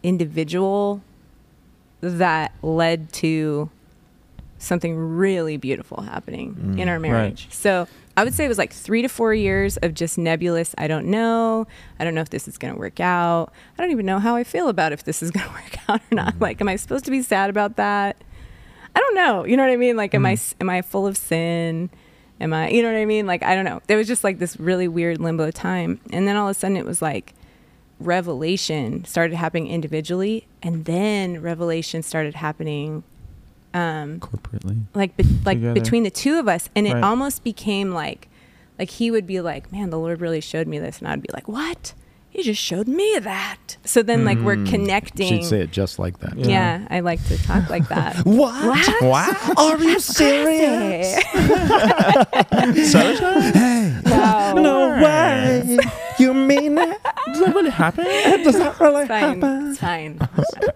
individual 0.02 1.02
that 2.00 2.52
led 2.62 3.12
to 3.14 3.70
something 4.58 4.96
really 4.96 5.56
beautiful 5.56 6.02
happening 6.02 6.54
Mm. 6.54 6.78
in 6.80 6.88
our 6.88 6.98
marriage. 7.00 7.48
So 7.50 7.88
I 8.16 8.24
would 8.24 8.34
say 8.34 8.44
it 8.44 8.48
was 8.48 8.58
like 8.58 8.72
three 8.72 9.02
to 9.02 9.08
four 9.08 9.32
years 9.32 9.78
of 9.78 9.94
just 9.94 10.18
nebulous. 10.18 10.74
I 10.76 10.86
don't 10.86 11.06
know. 11.06 11.66
I 11.98 12.04
don't 12.04 12.14
know 12.14 12.20
if 12.20 12.30
this 12.30 12.46
is 12.46 12.58
going 12.58 12.74
to 12.74 12.78
work 12.78 13.00
out. 13.00 13.52
I 13.76 13.82
don't 13.82 13.90
even 13.90 14.04
know 14.04 14.18
how 14.18 14.36
I 14.36 14.44
feel 14.44 14.68
about 14.68 14.92
if 14.92 15.04
this 15.04 15.22
is 15.22 15.30
going 15.32 15.46
to 15.46 15.52
work 15.52 15.78
out 15.88 16.00
or 16.10 16.14
not. 16.14 16.34
Mm-hmm. 16.34 16.42
Like, 16.42 16.60
am 16.60 16.68
I 16.68 16.76
supposed 16.76 17.04
to 17.06 17.10
be 17.10 17.22
sad 17.22 17.48
about 17.48 17.76
that? 17.76 18.16
I 18.94 19.00
don't 19.00 19.14
know. 19.14 19.44
You 19.44 19.56
know 19.56 19.62
what 19.62 19.72
I 19.72 19.76
mean? 19.76 19.96
Like, 19.96 20.14
am 20.14 20.26
I 20.26 20.34
mm. 20.34 20.54
am 20.60 20.68
I 20.68 20.82
full 20.82 21.06
of 21.06 21.16
sin? 21.16 21.90
Am 22.40 22.52
I? 22.52 22.68
You 22.68 22.82
know 22.82 22.92
what 22.92 22.98
I 22.98 23.06
mean? 23.06 23.26
Like, 23.26 23.42
I 23.42 23.54
don't 23.54 23.64
know. 23.64 23.80
There 23.86 23.96
was 23.96 24.06
just 24.06 24.24
like 24.24 24.38
this 24.38 24.58
really 24.60 24.88
weird 24.88 25.18
limbo 25.18 25.50
time, 25.50 26.00
and 26.12 26.28
then 26.28 26.36
all 26.36 26.48
of 26.48 26.56
a 26.56 26.58
sudden 26.58 26.76
it 26.76 26.84
was 26.84 27.00
like 27.00 27.34
revelation 28.00 29.04
started 29.04 29.36
happening 29.36 29.68
individually, 29.68 30.46
and 30.62 30.84
then 30.84 31.40
revelation 31.40 32.02
started 32.02 32.34
happening 32.34 33.04
um, 33.74 34.20
corporately 34.20 34.80
like 34.94 35.16
be- 35.16 35.24
like 35.44 35.56
Together. 35.58 35.74
between 35.74 36.02
the 36.02 36.10
two 36.10 36.38
of 36.38 36.46
us 36.48 36.68
and 36.76 36.86
it 36.86 36.94
Right. 36.94 37.02
almost 37.04 37.42
became 37.44 37.92
like 37.92 38.28
like 38.78 38.90
he 38.90 39.10
would 39.10 39.26
be 39.26 39.40
like, 39.40 39.70
"Man, 39.72 39.90
the 39.90 39.98
Lord 39.98 40.20
really 40.20 40.40
showed 40.40 40.66
me 40.66 40.78
this," 40.78 40.98
and 40.98 41.08
I'd 41.08 41.22
be 41.22 41.28
like, 41.32 41.46
"What? 41.48 41.94
He 42.30 42.42
just 42.42 42.60
showed 42.62 42.88
me 42.88 43.18
that." 43.20 43.76
So 43.84 44.02
then, 44.02 44.24
like, 44.24 44.38
we're 44.38 44.64
connecting. 44.64 45.28
She'd 45.28 45.44
say 45.44 45.60
it 45.60 45.70
just 45.70 45.98
like 45.98 46.18
that. 46.20 46.38
yeah. 46.38 46.86
I 46.88 47.00
like 47.00 47.22
to 47.28 47.36
talk 47.42 47.68
like 47.68 47.88
that. 47.88 48.16
What? 48.24 49.02
Wow. 49.02 49.52
Are 49.58 49.78
you 49.78 50.00
serious? 50.00 51.22
Hey. 53.52 54.00
Wow. 54.22 54.52
No 54.54 54.88
way. 55.02 55.78
You 56.18 56.34
mean 56.34 56.78
it? 56.78 56.98
Does 57.26 57.40
that 57.40 57.54
really 57.54 57.70
happen? 57.70 58.04
Does 58.04 58.58
that 58.58 58.78
really 58.80 59.02
It's 59.02 59.08
fine. 59.08 59.42
It's 59.70 59.78
fine. 59.78 60.18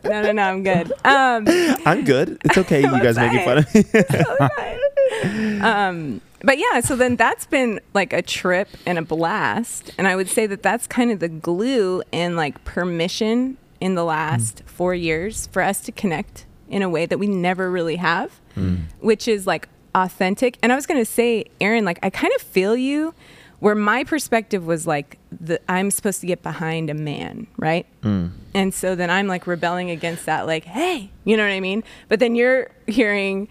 No, 0.05 0.23
no, 0.23 0.33
no. 0.33 0.43
I'm 0.43 0.63
good. 0.63 0.93
Um, 1.05 1.45
I'm 1.87 2.05
good. 2.05 2.39
It's 2.45 2.59
okay. 2.59 2.81
You 2.83 2.91
guys 3.03 3.17
making 3.17 3.45
fun 3.45 3.59
of 3.59 3.75
me. 3.75 5.61
um, 5.61 6.21
but 6.43 6.59
yeah, 6.59 6.81
so 6.81 6.97
then 6.97 7.17
that's 7.17 7.47
been 7.47 7.81
like 7.95 8.13
a 8.13 8.23
trip 8.23 8.69
and 8.87 8.99
a 8.99 9.03
blast. 9.03 9.91
And 9.99 10.07
I 10.09 10.17
would 10.17 10.29
say 10.29 10.47
that 10.47 10.63
that's 10.63 10.87
kind 10.87 11.11
of 11.11 11.21
the 11.21 11.29
glue 11.29 12.03
and 12.13 12.37
like 12.37 12.65
permission 12.65 13.57
in 13.81 13.95
the 13.95 14.05
last 14.05 14.63
four 14.67 14.95
years 14.95 15.47
for 15.49 15.63
us 15.63 15.81
to 15.83 15.93
connect 15.93 16.47
in 16.69 16.83
a 16.83 16.89
way 16.89 17.07
that 17.07 17.19
we 17.19 17.27
never 17.27 17.71
really 17.71 17.97
have, 17.97 18.41
which 19.01 19.29
is 19.29 19.47
like 19.47 19.69
authentic. 19.95 20.59
And 20.63 20.73
I 20.73 20.77
was 20.77 20.87
going 20.87 21.01
to 21.01 21.05
say, 21.11 21.45
Aaron, 21.61 21.85
like 21.85 21.99
I 22.03 22.11
kind 22.11 22.33
of 22.35 22.43
feel 22.43 22.77
you 22.77 23.15
where 23.61 23.75
my 23.75 24.05
perspective 24.05 24.67
was 24.67 24.87
like 24.87 25.19
the, 25.33 25.61
I'm 25.71 25.91
supposed 25.91 26.21
to 26.21 26.27
get 26.27 26.43
behind 26.43 26.91
a 26.91 26.95
man, 26.95 27.47
right? 27.57 27.87
Mm. 28.03 28.33
And 28.55 28.75
so 28.75 28.95
then 28.95 29.11
I'm 29.11 29.27
like 29.27 29.47
rebelling 29.47 29.91
against 29.91 30.27
that, 30.27 30.47
like, 30.47 30.65
hey, 30.65 31.11
you 31.25 31.37
know 31.37 31.43
what 31.45 31.53
I 31.53 31.61
mean? 31.61 31.83
But 32.09 32.21
then 32.21 32.35
you're 32.35 32.71
hearing 32.87 33.49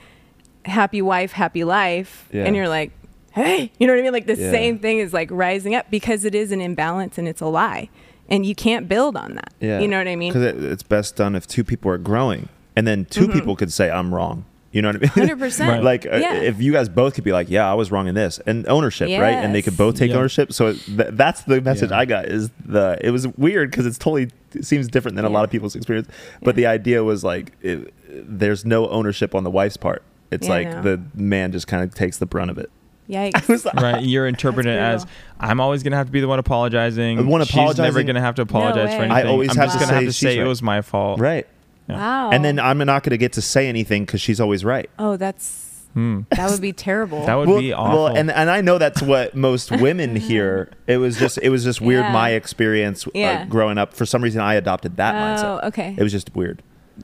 happy 0.66 1.02
wife, 1.02 1.32
happy 1.32 1.64
life, 1.64 2.28
Yeah. 2.32 2.46
and 2.46 2.56
you're 2.56 2.70
like, 2.70 2.92
hey, 3.32 3.72
you 3.80 3.88
know 3.88 3.94
what 3.94 4.00
I 4.00 4.04
mean? 4.04 4.14
Like 4.14 4.28
the 4.28 4.38
Yeah. 4.38 4.52
same 4.52 4.80
thing 4.80 5.00
is 5.00 5.14
like 5.14 5.30
rising 5.32 5.76
up 5.76 5.90
because 5.92 6.24
it 6.26 6.34
is 6.36 6.52
an 6.52 6.62
imbalance 6.62 7.18
and 7.18 7.28
it's 7.28 7.42
a 7.42 7.48
lie. 7.48 7.90
And 8.30 8.46
you 8.46 8.56
can't 8.56 8.88
build 8.88 9.16
on 9.16 9.36
that. 9.36 9.54
yeah. 9.60 9.80
You 9.80 9.88
know 9.88 9.98
what 10.00 10.08
I 10.08 10.16
mean? 10.16 10.32
Because 10.34 10.46
it, 10.46 10.64
it's 10.64 10.82
best 10.84 11.16
done 11.16 11.36
if 11.36 11.46
two 11.46 11.64
people 11.64 11.92
are 11.92 12.00
growing, 12.00 12.50
and 12.76 12.88
then 12.88 13.06
2 13.06 13.22
mm-hmm. 13.22 13.34
people 13.34 13.56
could 13.56 13.72
say 13.72 13.92
I'm 13.92 14.14
wrong. 14.16 14.46
You 14.76 14.82
know 14.82 14.90
what 14.90 14.98
I 14.98 15.00
mean? 15.26 15.30
100%. 15.38 15.68
Right. 15.70 15.82
like 15.82 16.06
uh, 16.06 16.18
Yeah. 16.18 16.34
if 16.36 16.62
you 16.62 16.74
guys 16.74 16.90
both 16.90 17.14
could 17.16 17.24
be 17.24 17.32
like, 17.32 17.50
yeah, 17.50 17.70
I 17.72 17.76
was 17.76 17.92
wrong 17.94 18.08
in 18.10 18.16
this, 18.16 18.40
and 18.46 18.68
ownership, 18.68 19.08
right? 19.08 19.32
And 19.36 19.56
they 19.56 19.62
could 19.62 19.78
both 19.78 19.96
take 19.96 20.12
Yeah. 20.12 20.18
ownership. 20.18 20.52
So 20.52 20.74
th- 20.74 21.12
that's 21.14 21.44
the 21.44 21.62
message 21.62 21.92
Yeah. 21.92 22.00
I 22.00 22.04
got. 22.04 22.26
Is 22.26 22.50
the 22.66 22.98
it 23.00 23.12
was 23.12 23.26
weird 23.38 23.72
because 23.72 23.86
it's 23.86 23.98
totally 23.98 24.32
it 24.54 24.66
seems 24.66 24.90
different 24.90 25.16
than 25.16 25.24
a 25.24 25.30
lot 25.30 25.46
of 25.46 25.50
people's 25.50 25.76
experience. 25.78 26.10
But 26.42 26.58
the 26.58 26.66
idea 26.66 27.06
was 27.06 27.24
like, 27.24 27.54
it, 27.62 27.94
there's 28.10 28.66
no 28.66 28.90
ownership 28.90 29.34
on 29.34 29.46
the 29.46 29.50
wife's 29.50 29.78
part. 29.78 30.04
It's 30.30 30.48
Yeah, 30.48 30.54
like 30.54 30.68
know. 30.70 30.82
the 30.82 31.02
man 31.14 31.54
just 31.54 31.68
kind 31.68 31.82
of 31.82 31.96
takes 31.96 32.18
the 32.18 32.26
brunt 32.26 32.52
of 32.52 32.58
it. 32.58 32.70
Yikes. 33.10 33.72
right 33.82 34.04
you're 34.04 34.28
interpreting 34.28 34.74
it 34.74 34.80
as 34.80 35.06
i'm 35.40 35.60
always 35.62 35.84
gonna 35.84 35.96
have 35.96 36.08
to 36.08 36.12
be 36.12 36.22
the 36.22 36.28
one 36.28 36.40
apologizing 36.40 37.18
The 37.18 37.24
one 37.24 37.46
she's 37.46 37.78
never 37.78 38.02
gonna 38.02 38.20
have 38.20 38.34
to 38.36 38.42
apologize 38.42 38.96
for 38.96 39.04
anything 39.04 39.12
I 39.12 39.30
always 39.30 39.52
i'm 39.52 39.58
have 39.58 39.68
just 39.68 39.78
to 39.78 39.86
gonna 39.86 39.94
have 39.94 40.02
say 40.02 40.06
to 40.08 40.12
she's 40.12 40.20
say 40.22 40.40
it 40.40 40.44
was 40.44 40.64
my 40.64 40.82
fault 40.82 41.20
Right. 41.20 41.46
Yeah. 41.88 41.98
Wow. 41.98 42.32
And 42.32 42.44
then 42.44 42.60
I'm 42.60 42.78
not 42.80 43.04
going 43.04 43.12
to 43.12 43.18
get 43.18 43.34
to 43.34 43.42
say 43.42 43.68
anything 43.68 44.06
because 44.06 44.22
she's 44.22 44.40
always 44.42 44.66
right. 44.66 44.90
oh, 45.00 45.18
that's 45.18 45.64
Hmm. 45.94 46.22
that 46.32 46.52
would 46.52 46.60
be 46.60 46.74
terrible. 46.74 47.26
that 47.26 47.36
would 47.36 47.48
well, 47.48 47.60
be 47.60 47.72
awful 47.72 48.04
Well, 48.04 48.16
and 48.18 48.30
and 48.30 48.50
I 48.50 48.60
know 48.60 48.78
that's 48.78 49.02
what 49.02 49.34
most 49.34 49.72
women 49.80 50.18
hear. 50.18 50.70
It 50.88 50.98
was 50.98 51.18
just 51.18 51.38
it 51.42 51.48
was 51.50 51.64
just 51.64 51.80
weird 51.80 52.04
Yeah. 52.04 52.12
my 52.12 52.32
experience 52.32 53.08
uh, 53.16 53.46
growing 53.48 53.78
up. 53.78 53.94
For 53.94 54.06
some 54.06 54.22
reason, 54.22 54.42
I 54.42 54.56
adopted 54.56 54.98
that 54.98 55.16
mindset. 55.16 55.44
oh, 55.46 55.60
mindset. 55.62 55.68
okay. 55.70 55.96
It 55.98 56.04
was 56.04 56.12
just 56.12 56.36
weird. 56.36 56.62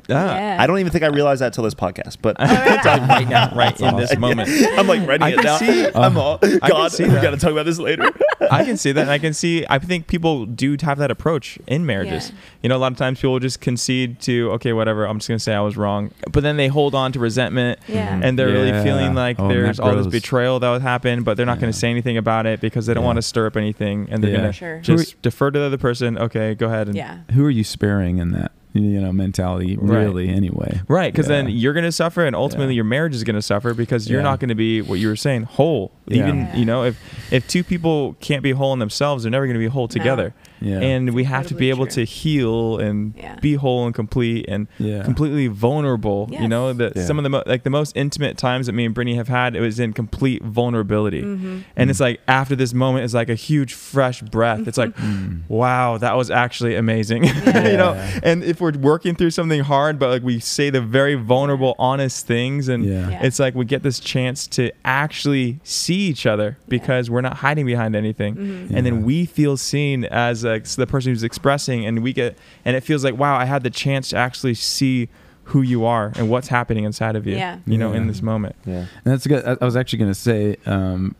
Ah. 0.10 0.36
yeah. 0.36 0.58
I 0.60 0.68
don't 0.68 0.80
even 0.80 0.92
think 0.92 1.04
I 1.04 1.08
realized 1.08 1.42
that 1.42 1.54
till 1.54 1.64
this 1.64 1.74
podcast. 1.76 2.18
But 2.22 2.38
right 2.40 3.28
now 3.28 3.54
right 3.56 3.80
in 3.80 3.98
this 3.98 4.16
moment 4.18 4.50
I'm 4.78 4.88
like 4.88 5.08
writing 5.08 5.24
I 5.24 5.30
it 5.32 5.42
down. 5.42 5.60
see- 5.60 5.88
I'm 5.94 6.18
all 6.18 6.38
God. 6.38 6.92
We 7.00 7.06
got 7.08 7.32
to 7.32 7.38
talk 7.38 7.52
about 7.52 7.66
this 7.66 7.80
later. 7.80 8.10
I 8.50 8.66
can 8.66 8.76
see 8.78 8.92
that, 8.92 9.02
and 9.02 9.10
I 9.12 9.20
can 9.20 9.34
see. 9.34 9.66
I 9.70 9.78
think 9.80 10.08
people 10.08 10.46
do 10.46 10.76
have 10.82 10.98
that 10.98 11.12
approach 11.12 11.60
in 11.68 11.86
marriages. 11.86 12.30
Yeah. 12.30 12.36
You 12.64 12.70
know, 12.70 12.78
a 12.78 12.80
lot 12.80 12.92
of 12.92 12.98
times 12.98 13.20
people 13.22 13.40
just 13.40 13.62
concede 13.62 14.20
to, 14.22 14.52
okay, 14.54 14.74
whatever. 14.74 15.06
I'm 15.06 15.20
just 15.20 15.28
gonna 15.28 15.40
say 15.40 15.54
I 15.54 15.62
was 15.62 15.78
wrong, 15.78 16.12
but 16.32 16.42
then 16.42 16.58
they 16.58 16.68
hold 16.68 16.96
on 16.96 17.12
to 17.12 17.20
resentment, 17.20 17.80
Yeah. 17.88 18.20
and 18.22 18.38
they're 18.40 18.48
really 18.48 18.72
feeling 18.84 19.14
like 19.14 19.40
Oh, 19.40 19.48
there's 19.48 19.80
all 19.80 19.96
this 19.96 20.08
betrayal 20.08 20.60
that 20.60 20.70
would 20.72 20.82
happen, 20.82 21.24
but 21.24 21.38
they're 21.38 21.46
not 21.46 21.58
Yeah. 21.58 21.62
gonna 21.62 21.74
say 21.74 21.90
anything 21.90 22.18
about 22.18 22.46
it 22.46 22.60
because 22.62 22.86
they 22.88 22.94
don't 22.94 23.04
Yeah. 23.04 23.08
want 23.08 23.18
to 23.18 23.22
stir 23.22 23.46
up 23.48 23.56
anything, 23.58 24.08
and 24.10 24.24
they're 24.24 24.32
Yeah. 24.32 24.38
gonna 24.38 24.54
Sure. 24.54 24.80
just 24.80 25.22
defer 25.22 25.52
to 25.52 25.60
the 25.60 25.66
other 25.66 25.78
person. 25.78 26.18
Okay, 26.18 26.56
go 26.56 26.66
ahead. 26.68 26.88
And, 26.88 26.96
yeah. 26.98 27.18
Who 27.34 27.46
are 27.46 27.50
you 27.52 27.64
sparing 27.64 28.18
in 28.18 28.32
that 28.32 28.52
you 28.74 29.02
know 29.02 29.12
mentality? 29.12 29.78
Right. 29.78 30.00
Really, 30.00 30.30
anyway. 30.30 30.82
Right, 30.88 31.12
because 31.12 31.28
then 31.28 31.50
you're 31.50 31.74
going 31.74 31.84
to 31.86 31.92
suffer, 31.92 32.26
and 32.26 32.36
ultimately 32.36 32.74
Yeah. 32.74 32.78
your 32.78 32.86
marriage 32.86 33.16
is 33.16 33.24
going 33.24 33.36
to 33.36 33.42
suffer 33.42 33.74
because 33.74 34.10
you're 34.10 34.20
Yeah. 34.22 34.24
not 34.30 34.40
going 34.40 34.50
to 34.50 34.56
be 34.56 34.82
what 34.82 35.00
you 35.00 35.08
were 35.08 35.16
saying 35.16 35.44
whole. 35.44 35.92
Yeah. 36.08 36.24
Even 36.24 36.38
Yeah. 36.40 36.56
you 36.56 36.66
know, 36.66 36.84
if 36.84 37.00
if 37.32 37.48
two 37.48 37.64
people 37.64 38.16
can't 38.20 38.44
be 38.44 38.52
whole 38.52 38.74
in 38.74 38.80
themselves, 38.80 39.24
they're 39.24 39.32
never 39.32 39.46
going 39.46 39.56
to 39.56 39.60
be 39.60 39.68
whole 39.68 39.88
together. 39.88 40.34
Yeah. 40.62 40.80
And 40.80 41.14
we 41.14 41.24
have 41.26 41.48
to 41.48 41.56
be 41.56 41.70
able 41.70 41.86
true. 41.88 41.96
to 41.96 42.06
heal 42.06 42.78
and 42.78 43.14
Yeah. 43.18 43.36
be 43.42 43.56
whole 43.56 43.86
and 43.86 43.94
complete 43.96 44.46
and 44.48 44.68
Yeah. 44.78 45.04
completely 45.04 45.48
vulnerable. 45.48 46.30
You 46.32 46.48
know 46.48 46.72
that 46.74 46.96
Yeah. 46.96 47.04
some 47.06 47.18
of 47.18 47.24
the 47.24 47.30
mo- 47.30 47.44
like 47.46 47.64
the 47.64 47.70
most 47.70 47.96
intimate 47.98 48.38
times 48.38 48.68
that 48.68 48.74
me 48.74 48.86
and 48.86 48.94
Brittany 48.94 49.16
have 49.16 49.28
had, 49.28 49.56
it 49.56 49.62
was 49.62 49.80
in 49.80 49.94
complete 49.94 50.44
vulnerability. 50.44 51.24
Mm-hmm. 51.24 51.58
And 51.76 51.90
it's 51.90 52.00
like 52.00 52.20
after 52.28 52.56
this 52.56 52.74
moment 52.74 53.06
is 53.06 53.14
like 53.14 53.30
a 53.30 53.36
huge 53.36 53.74
fresh 53.74 54.22
breath. 54.22 54.68
It's 54.68 54.78
like, 54.78 54.96
Mm. 54.98 55.40
wow, 55.48 55.98
that 55.98 56.16
was 56.16 56.30
actually 56.30 56.76
amazing. 56.76 57.24
you 57.26 57.78
know, 57.78 57.94
and 58.22 58.44
if 58.44 58.62
we're 58.62 58.72
working 58.78 59.16
through 59.16 59.32
something 59.32 59.62
hard, 59.62 59.98
but 59.98 60.10
like 60.10 60.24
we 60.24 60.40
say 60.40 60.70
the 60.70 60.82
very 60.82 61.16
vulnerable, 61.16 61.76
honest 61.80 62.28
things, 62.28 62.68
and 62.70 62.86
Yeah. 62.86 63.10
Yeah. 63.10 63.24
it's 63.24 63.40
like 63.40 63.56
we 63.56 63.66
get 63.66 63.82
this 63.84 64.00
chance 64.00 64.46
to 64.58 64.72
actually 64.86 65.60
see 65.64 65.96
each 66.12 66.26
other 66.26 66.58
because 66.68 67.10
we're 67.10 67.22
not 67.22 67.38
hiding 67.38 67.66
behind 67.66 67.96
anything, 67.96 68.36
Mm-hmm. 68.36 68.76
and 68.76 68.86
then 68.86 69.04
we 69.04 69.26
feel 69.26 69.58
seen 69.58 70.06
as 70.06 70.44
like 70.44 70.51
the 70.60 70.88
person 70.88 71.12
who's 71.12 71.24
expressing, 71.24 71.86
and 71.86 72.04
we 72.04 72.14
get, 72.14 72.38
and 72.66 72.76
it 72.76 72.82
feels 72.82 73.04
like 73.04 73.18
wow, 73.18 73.38
I 73.38 73.46
had 73.46 73.64
the 73.64 73.70
chance 73.70 74.10
to 74.10 74.18
actually 74.18 74.54
see 74.56 75.10
who 75.46 75.62
you 75.62 75.86
are 75.86 76.14
and 76.16 76.30
what's 76.30 76.48
happening 76.48 76.86
inside 76.86 77.16
of 77.16 77.28
you. 77.28 77.36
Yeah. 77.36 77.60
You 77.66 77.78
know, 77.78 77.94
in 77.94 78.08
this 78.08 78.22
moment. 78.22 78.56
yeah. 78.66 78.86
And 79.04 79.14
that's 79.14 79.28
good. 79.28 79.46
I, 79.46 79.58
I 79.60 79.66
was 79.66 79.76
actually 79.76 80.00
going 80.00 80.12
to 80.12 80.16
say, 80.20 80.56
um, 80.66 81.16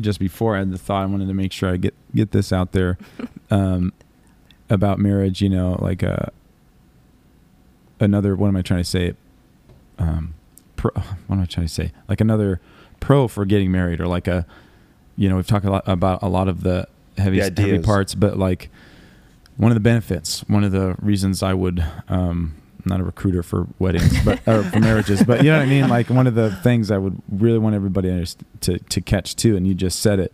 just 0.00 0.20
before 0.20 0.56
I 0.56 0.60
had 0.60 0.70
the 0.70 0.78
thought, 0.78 1.02
I 1.02 1.06
wanted 1.06 1.28
to 1.28 1.34
make 1.34 1.52
sure 1.52 1.72
I 1.72 1.76
get 1.76 1.94
get 2.14 2.30
this 2.32 2.52
out 2.52 2.72
there 2.72 2.98
um, 3.50 3.92
about 4.70 4.98
marriage. 4.98 5.42
You 5.42 5.48
know, 5.48 5.78
like 5.80 6.02
uh, 6.02 6.26
another. 8.00 8.36
What 8.36 8.48
am 8.48 8.56
I 8.56 8.62
trying 8.62 8.80
to 8.80 8.88
say? 8.88 9.14
Um, 9.98 10.34
pro, 10.76 10.90
what 10.92 11.36
am 11.36 11.42
I 11.42 11.46
trying 11.46 11.66
to 11.66 11.72
say? 11.72 11.92
Like 12.08 12.20
another 12.20 12.60
pro 13.00 13.28
for 13.28 13.44
getting 13.44 13.70
married, 13.70 14.00
or 14.00 14.06
like 14.06 14.28
a, 14.28 14.46
you 15.16 15.28
know, 15.28 15.36
we've 15.36 15.46
talked 15.46 15.66
a 15.66 15.70
lot 15.70 15.84
about 15.86 16.22
a 16.22 16.28
lot 16.28 16.48
of 16.48 16.62
the 16.62 16.88
heavy 17.18 17.40
heavy 17.40 17.78
parts, 17.78 18.14
but 18.14 18.38
like 18.38 18.70
one 19.56 19.70
of 19.70 19.76
the 19.76 19.80
benefits, 19.80 20.40
one 20.48 20.64
of 20.64 20.72
the 20.72 20.96
reasons 21.00 21.42
I 21.42 21.54
would. 21.54 21.84
Um, 22.08 22.54
I'm 22.84 22.90
not 22.90 23.00
a 23.00 23.04
recruiter 23.04 23.42
for 23.42 23.66
weddings, 23.80 24.22
but 24.24 24.40
or 24.46 24.62
for 24.62 24.78
marriages, 24.78 25.24
but 25.24 25.42
you 25.42 25.50
know 25.50 25.58
what 25.58 25.66
I 25.66 25.68
mean. 25.68 25.88
Like 25.88 26.08
one 26.08 26.28
of 26.28 26.34
the 26.36 26.54
things 26.56 26.90
I 26.90 26.98
would 26.98 27.20
really 27.28 27.58
want 27.58 27.74
everybody 27.74 28.24
to 28.60 28.78
to 28.78 29.00
catch 29.00 29.34
too, 29.34 29.56
and 29.56 29.66
you 29.66 29.74
just 29.74 30.00
said 30.00 30.20
it, 30.20 30.32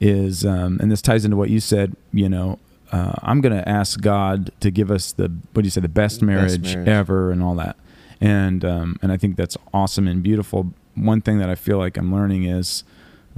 is 0.00 0.44
um, 0.44 0.78
and 0.80 0.90
this 0.92 1.02
ties 1.02 1.24
into 1.24 1.36
what 1.36 1.50
you 1.50 1.60
said. 1.60 1.96
You 2.12 2.28
know, 2.28 2.58
uh, 2.92 3.14
I'm 3.22 3.40
going 3.40 3.56
to 3.56 3.68
ask 3.68 4.00
God 4.00 4.50
to 4.60 4.70
give 4.70 4.90
us 4.90 5.12
the 5.12 5.24
what 5.52 5.62
do 5.62 5.66
you 5.66 5.70
say 5.70 5.80
the 5.80 5.88
best 5.88 6.22
marriage, 6.22 6.74
marriage. 6.74 6.88
ever 6.88 7.32
and 7.32 7.42
all 7.42 7.54
that, 7.56 7.76
and 8.20 8.64
um, 8.64 8.98
and 9.02 9.10
I 9.10 9.16
think 9.16 9.36
that's 9.36 9.56
awesome 9.74 10.06
and 10.06 10.22
beautiful. 10.22 10.72
One 10.94 11.20
thing 11.20 11.38
that 11.38 11.48
I 11.48 11.54
feel 11.54 11.78
like 11.78 11.96
I'm 11.96 12.14
learning 12.14 12.44
is, 12.44 12.84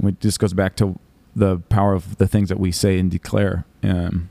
it 0.03 0.19
just 0.19 0.39
goes 0.39 0.53
back 0.53 0.75
to 0.75 0.99
the 1.35 1.57
power 1.69 1.93
of 1.93 2.17
the 2.17 2.27
things 2.27 2.49
that 2.49 2.59
we 2.59 2.71
say 2.71 2.97
and 2.97 3.11
declare. 3.11 3.65
Um, 3.83 4.29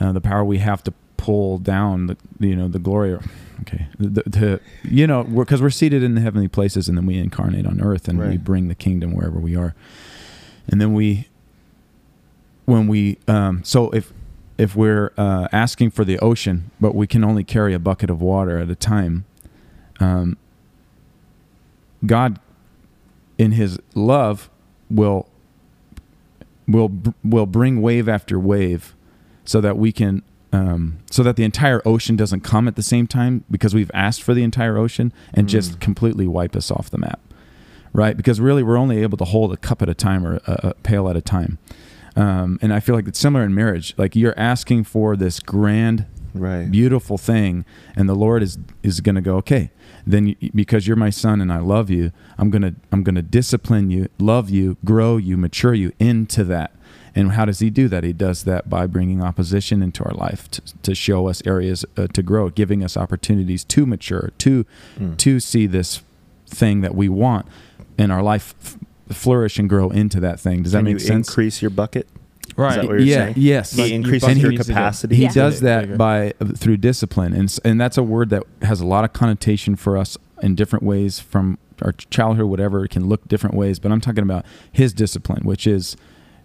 uh, 0.00 0.12
the 0.12 0.20
power 0.20 0.44
we 0.44 0.58
have 0.58 0.82
to 0.84 0.94
pull 1.20 1.58
down 1.58 2.06
the 2.06 2.16
you 2.38 2.56
know 2.56 2.66
the 2.66 2.78
glory 2.78 3.12
okay 3.60 3.88
the, 3.98 4.22
the 4.24 4.60
you 4.82 5.06
know 5.06 5.22
because 5.22 5.60
we're, 5.60 5.68
seated 5.68 6.02
in 6.02 6.14
the 6.14 6.20
heavenly 6.22 6.48
places 6.48 6.88
and 6.88 6.96
then 6.96 7.04
we 7.04 7.18
incarnate 7.18 7.66
on 7.66 7.78
earth 7.82 8.08
and 8.08 8.18
we 8.18 8.38
bring 8.38 8.68
the 8.68 8.74
kingdom 8.74 9.14
wherever 9.14 9.38
we 9.38 9.54
are 9.54 9.74
and 10.66 10.80
then 10.80 10.94
we 10.94 11.28
when 12.64 12.88
we 12.88 13.18
um 13.28 13.62
so 13.62 13.90
if 13.90 14.14
if 14.56 14.74
we're 14.74 15.12
uh, 15.18 15.46
asking 15.52 15.90
for 15.90 16.06
the 16.06 16.18
ocean 16.20 16.70
but 16.80 16.94
we 16.94 17.06
can 17.06 17.22
only 17.22 17.44
carry 17.44 17.74
a 17.74 17.78
bucket 17.78 18.08
of 18.08 18.22
water 18.22 18.58
at 18.58 18.70
a 18.70 18.74
time 18.74 19.26
um 20.00 20.38
god 22.06 22.40
in 23.36 23.52
his 23.52 23.78
love 23.94 24.48
will 24.88 25.28
will 26.72 26.90
will 27.24 27.46
bring 27.46 27.80
wave 27.82 28.08
after 28.08 28.38
wave 28.38 28.94
so 29.44 29.60
that 29.60 29.76
we 29.76 29.92
can 29.92 30.22
um, 30.52 30.98
so 31.10 31.22
that 31.22 31.36
the 31.36 31.44
entire 31.44 31.80
ocean 31.86 32.16
doesn't 32.16 32.40
come 32.40 32.66
at 32.66 32.76
the 32.76 32.82
same 32.82 33.06
time 33.06 33.44
because 33.50 33.74
we've 33.74 33.90
asked 33.94 34.22
for 34.22 34.34
the 34.34 34.42
entire 34.42 34.76
ocean 34.76 35.12
and 35.32 35.48
just 35.48 35.78
completely 35.80 36.26
wipe 36.26 36.56
us 36.56 36.70
off 36.70 36.90
the 36.90 36.98
map 36.98 37.20
right? 37.92 38.16
Because 38.16 38.40
really 38.40 38.62
we're 38.62 38.76
only 38.76 39.02
able 39.02 39.18
to 39.18 39.24
hold 39.24 39.52
a 39.52 39.56
cup 39.56 39.82
at 39.82 39.88
a 39.88 39.94
time 39.94 40.26
or 40.26 40.36
a, 40.46 40.60
a 40.68 40.74
pail 40.82 41.08
at 41.08 41.16
a 41.16 41.20
time. 41.20 41.58
Um, 42.16 42.58
and 42.60 42.72
i 42.72 42.80
feel 42.80 42.96
like 42.96 43.06
it's 43.06 43.18
similar 43.18 43.44
in 43.44 43.54
marriage. 43.54 43.94
Like 43.96 44.16
you're 44.16 44.38
asking 44.38 44.84
for 44.84 45.16
this 45.16 45.40
grand 45.40 46.06
Right. 46.34 46.70
beautiful 46.70 47.18
thing 47.18 47.64
and 47.96 48.08
the 48.08 48.14
lord 48.14 48.42
is 48.42 48.58
is 48.82 49.00
going 49.00 49.16
to 49.16 49.20
go 49.20 49.36
okay 49.38 49.70
then 50.06 50.36
because 50.54 50.86
you're 50.86 50.96
my 50.96 51.10
son 51.10 51.40
and 51.40 51.52
i 51.52 51.58
love 51.58 51.90
you 51.90 52.12
i'm 52.38 52.50
going 52.50 52.62
to 52.62 52.74
i'm 52.92 53.02
going 53.02 53.16
to 53.16 53.22
discipline 53.22 53.90
you 53.90 54.08
love 54.18 54.48
you 54.48 54.76
grow 54.84 55.16
you 55.16 55.36
mature 55.36 55.74
you 55.74 55.92
into 55.98 56.44
that 56.44 56.72
and 57.14 57.32
how 57.32 57.44
does 57.44 57.58
he 57.58 57.68
do 57.70 57.88
that 57.88 58.04
he 58.04 58.12
does 58.12 58.44
that 58.44 58.68
by 58.70 58.86
bringing 58.86 59.20
opposition 59.22 59.82
into 59.82 60.04
our 60.04 60.14
life 60.14 60.48
to, 60.52 60.62
to 60.82 60.94
show 60.94 61.26
us 61.26 61.42
areas 61.44 61.84
uh, 61.96 62.06
to 62.08 62.22
grow 62.22 62.48
giving 62.48 62.84
us 62.84 62.96
opportunities 62.96 63.64
to 63.64 63.84
mature 63.84 64.30
to 64.38 64.64
Mm. 64.98 65.16
to 65.18 65.40
see 65.40 65.66
this 65.66 66.02
thing 66.46 66.80
that 66.82 66.94
we 66.94 67.08
want 67.08 67.46
in 67.98 68.10
our 68.12 68.22
life 68.22 68.54
f- 68.62 68.78
flourish 69.16 69.58
and 69.58 69.68
grow 69.68 69.90
into 69.90 70.20
that 70.20 70.38
thing 70.38 70.62
does 70.62 70.72
that 70.72 70.78
Can 70.78 70.84
make 70.84 71.00
sense 71.00 71.28
increase 71.28 71.60
your 71.60 71.70
bucket? 71.70 72.06
Right. 72.60 72.76
that 72.76 72.84
what 72.86 72.92
you're 72.92 73.00
yeah 73.00 73.16
saying? 73.24 73.34
yes 73.38 73.72
He 73.72 73.82
Like, 73.82 73.92
increases 73.92 74.38
your 74.38 74.50
needs 74.52 74.66
to 74.66 74.72
get- 74.72 74.76
capacity. 74.76 75.16
he 75.16 75.22
Yeah. 75.24 75.32
does 75.32 75.60
that 75.60 75.96
by 75.98 76.32
through 76.56 76.76
discipline 76.78 77.32
and 77.32 77.56
and 77.64 77.80
that's 77.80 77.98
a 77.98 78.02
word 78.02 78.30
that 78.30 78.42
has 78.62 78.80
a 78.80 78.86
lot 78.86 79.04
of 79.04 79.12
connotation 79.12 79.76
for 79.76 79.96
us 79.96 80.16
in 80.42 80.54
different 80.54 80.82
ways 80.84 81.20
from 81.20 81.58
our 81.82 81.92
childhood 81.92 82.46
whatever 82.46 82.84
it 82.84 82.90
can 82.90 83.08
look 83.08 83.26
different 83.28 83.54
ways 83.56 83.78
but 83.78 83.90
i'm 83.92 84.00
talking 84.00 84.22
about 84.22 84.44
his 84.70 84.92
discipline 84.92 85.42
which 85.44 85.66
is 85.66 85.96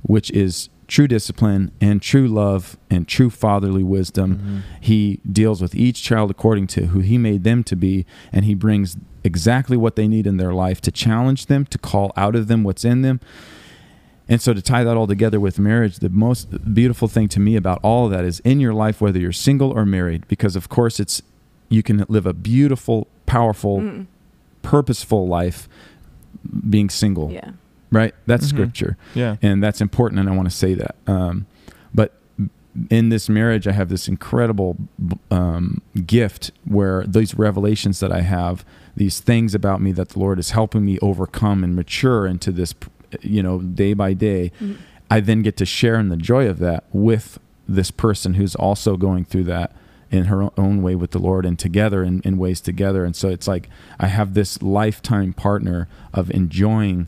which 0.04 0.30
is 0.32 0.70
true 0.88 1.08
discipline 1.08 1.72
and 1.82 2.02
true 2.02 2.28
love 2.28 2.78
and 2.92 3.08
true 3.08 3.30
fatherly 3.30 3.84
wisdom 3.84 4.36
Mm-hmm. 4.36 4.58
he 4.82 5.20
deals 5.30 5.62
with 5.62 5.74
each 5.76 6.04
child 6.04 6.30
according 6.32 6.68
to 6.68 6.88
who 6.88 7.00
he 7.00 7.18
made 7.18 7.44
them 7.44 7.64
to 7.64 7.76
be 7.76 8.06
and 8.32 8.46
he 8.46 8.54
brings 8.54 8.96
exactly 9.24 9.76
what 9.76 9.96
they 9.96 10.08
need 10.08 10.28
in 10.28 10.38
their 10.38 10.54
life 10.54 10.80
to 10.82 10.92
challenge 10.92 11.48
them 11.48 11.66
to 11.66 11.78
call 11.80 12.14
out 12.16 12.36
of 12.36 12.48
them 12.48 12.64
what's 12.64 12.86
in 12.86 13.02
them 13.02 13.20
and 14.28 14.42
so 14.42 14.54
to 14.54 14.62
tie 14.62 14.84
that 14.84 14.98
all 14.98 15.08
together 15.08 15.40
with 15.40 15.60
marriage, 15.60 15.98
the 16.00 16.10
most 16.10 16.74
beautiful 16.74 17.08
thing 17.08 17.28
to 17.30 17.40
me 17.40 17.56
about 17.56 17.80
all 17.84 18.06
of 18.06 18.12
that 18.12 18.24
is 18.26 18.40
in 18.42 18.60
your 18.60 18.74
life, 18.74 19.00
whether 19.02 19.20
you're 19.20 19.32
single 19.32 19.72
or 19.72 19.86
married, 19.86 20.28
because 20.28 20.56
of 20.56 20.70
course 20.70 21.00
it's 21.00 21.22
you 21.70 21.82
can 21.84 22.06
live 22.08 22.26
a 22.26 22.34
beautiful, 22.34 23.08
powerful, 23.26 23.80
Mm. 23.82 24.06
purposeful 24.62 25.28
life 25.28 25.68
being 26.70 26.90
single. 26.90 27.32
Yeah. 27.32 27.52
Right? 27.92 28.14
That's 28.26 28.46
Mhm. 28.46 28.50
scripture. 28.50 28.98
Yeah. 29.14 29.38
And 29.42 29.64
that's 29.64 29.82
important 29.82 30.20
and 30.20 30.30
I 30.30 30.36
want 30.36 30.50
to 30.50 30.56
say 30.56 30.74
that. 30.76 30.96
Um, 31.08 31.46
but 31.94 32.20
in 32.90 33.10
this 33.10 33.30
marriage, 33.30 33.68
I 33.68 33.72
have 33.72 33.90
this 33.90 34.08
incredible 34.08 34.78
um, 35.32 35.82
gift 36.06 36.52
where 36.66 37.04
these 37.08 37.36
revelations 37.36 38.00
that 38.02 38.12
I 38.12 38.22
have, 38.22 38.66
these 38.96 39.20
things 39.20 39.56
about 39.56 39.82
me 39.82 39.92
that 39.94 40.10
the 40.10 40.20
Lord 40.20 40.40
is 40.40 40.52
helping 40.52 40.84
me 40.86 41.00
overcome 41.02 41.64
and 41.64 41.76
mature 41.76 42.26
into 42.28 42.52
this, 42.52 42.74
you 43.22 43.42
know, 43.44 43.60
day 43.60 43.94
by 43.94 44.14
day. 44.14 44.52
Mm. 44.62 44.78
I 45.10 45.20
then 45.20 45.42
get 45.42 45.58
to 45.58 45.66
share 45.66 45.96
in 45.96 46.10
the 46.10 46.18
joy 46.18 46.48
of 46.48 46.60
that 46.60 46.84
with 46.92 47.40
this 47.68 47.92
person 47.92 48.36
who's 48.36 48.56
also 48.56 48.98
going 48.98 49.26
through 49.26 49.46
that 49.46 49.76
in 50.12 50.26
her 50.26 50.50
own 50.58 50.82
way 50.82 50.96
with 50.96 51.12
the 51.12 51.20
Lord 51.20 51.46
and 51.46 51.58
together 51.58 52.04
in, 52.04 52.22
in 52.22 52.38
ways 52.38 52.62
together. 52.62 53.06
And 53.06 53.16
so 53.16 53.30
it's 53.30 53.48
like 53.48 53.70
I 54.00 54.08
have 54.08 54.34
this 54.34 54.62
lifetime 54.62 55.34
partner 55.34 55.88
of 56.14 56.32
enjoying 56.32 57.08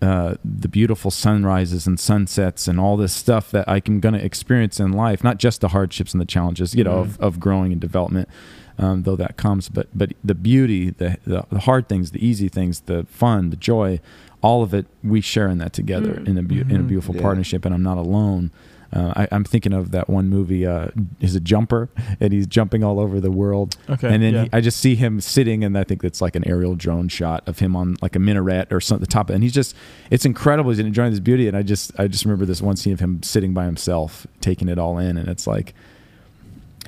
uh, 0.00 0.34
the 0.44 0.68
beautiful 0.68 1.10
sunrises 1.10 1.86
and 1.86 1.98
sunsets 1.98 2.66
and 2.66 2.80
all 2.80 2.96
this 2.96 3.12
stuff 3.12 3.50
that 3.52 3.68
I'm 3.68 4.00
going 4.00 4.14
to 4.14 4.24
experience 4.24 4.80
in 4.80 4.92
life, 4.92 5.22
not 5.22 5.38
just 5.38 5.60
the 5.60 5.68
hardships 5.68 6.12
and 6.12 6.20
the 6.20 6.26
challenges, 6.26 6.74
you 6.74 6.82
know, 6.82 6.98
of, 6.98 7.20
of 7.20 7.38
growing 7.38 7.70
and 7.70 7.80
development, 7.80 8.28
um, 8.78 9.04
though 9.04 9.14
that 9.16 9.36
comes, 9.36 9.68
but 9.68 9.86
but 9.94 10.12
the 10.24 10.34
beauty, 10.34 10.90
the 10.90 11.18
the 11.24 11.60
hard 11.60 11.88
things, 11.88 12.10
the 12.10 12.26
easy 12.26 12.48
things, 12.48 12.80
the 12.80 13.04
fun, 13.04 13.50
the 13.50 13.56
joy, 13.56 14.00
all 14.42 14.62
of 14.62 14.74
it, 14.74 14.86
we 15.02 15.20
share 15.20 15.48
in 15.48 15.58
that 15.58 15.72
together 15.72 16.14
Mm. 16.14 16.28
in 16.28 16.38
a 16.38 16.42
beau- 16.42 16.54
in 16.56 16.76
a 16.76 16.78
Mhm. 16.80 16.88
beautiful 16.88 17.14
Yeah. 17.14 17.22
partnership, 17.22 17.64
and 17.64 17.74
I'm 17.74 17.82
not 17.82 17.96
alone. 17.98 18.50
Uh, 18.92 19.10
I, 19.16 19.28
I'm 19.32 19.42
thinking 19.44 19.72
of 19.72 19.90
that 19.92 20.10
one 20.10 20.28
movie. 20.28 20.66
Uh, 20.66 20.88
is 21.20 21.34
a 21.34 21.40
jumper, 21.40 21.88
and 22.20 22.30
he's 22.32 22.46
jumping 22.46 22.84
all 22.84 23.00
over 23.00 23.20
the 23.20 23.30
world. 23.30 23.76
Okay. 23.88 24.12
And 24.12 24.22
then 24.22 24.34
yeah. 24.34 24.42
he, 24.42 24.48
I 24.52 24.60
just 24.60 24.78
see 24.78 24.96
him 24.96 25.18
sitting, 25.22 25.64
and 25.64 25.78
I 25.78 25.84
think 25.84 26.04
it's 26.04 26.20
like 26.20 26.36
an 26.36 26.46
aerial 26.46 26.74
drone 26.74 27.08
shot 27.08 27.42
of 27.46 27.60
him 27.60 27.74
on 27.74 27.96
like 28.02 28.16
a 28.16 28.18
minaret 28.18 28.70
or 28.70 28.80
something, 28.82 29.00
the 29.00 29.06
top. 29.06 29.30
And 29.30 29.42
he's 29.42 29.52
just, 29.54 29.74
it's 30.10 30.26
incredible. 30.26 30.70
He's 30.72 30.78
enjoying 30.80 31.10
this 31.12 31.20
beauty, 31.20 31.48
and 31.48 31.56
I 31.56 31.62
just, 31.62 31.92
I 31.98 32.06
just 32.06 32.26
remember 32.26 32.44
this 32.44 32.60
one 32.60 32.76
scene 32.76 32.92
of 32.92 33.00
him 33.00 33.22
sitting 33.22 33.54
by 33.54 33.64
himself, 33.64 34.26
taking 34.42 34.68
it 34.68 34.78
all 34.78 34.98
in, 34.98 35.16
and 35.16 35.26
it's 35.26 35.46
like, 35.46 35.72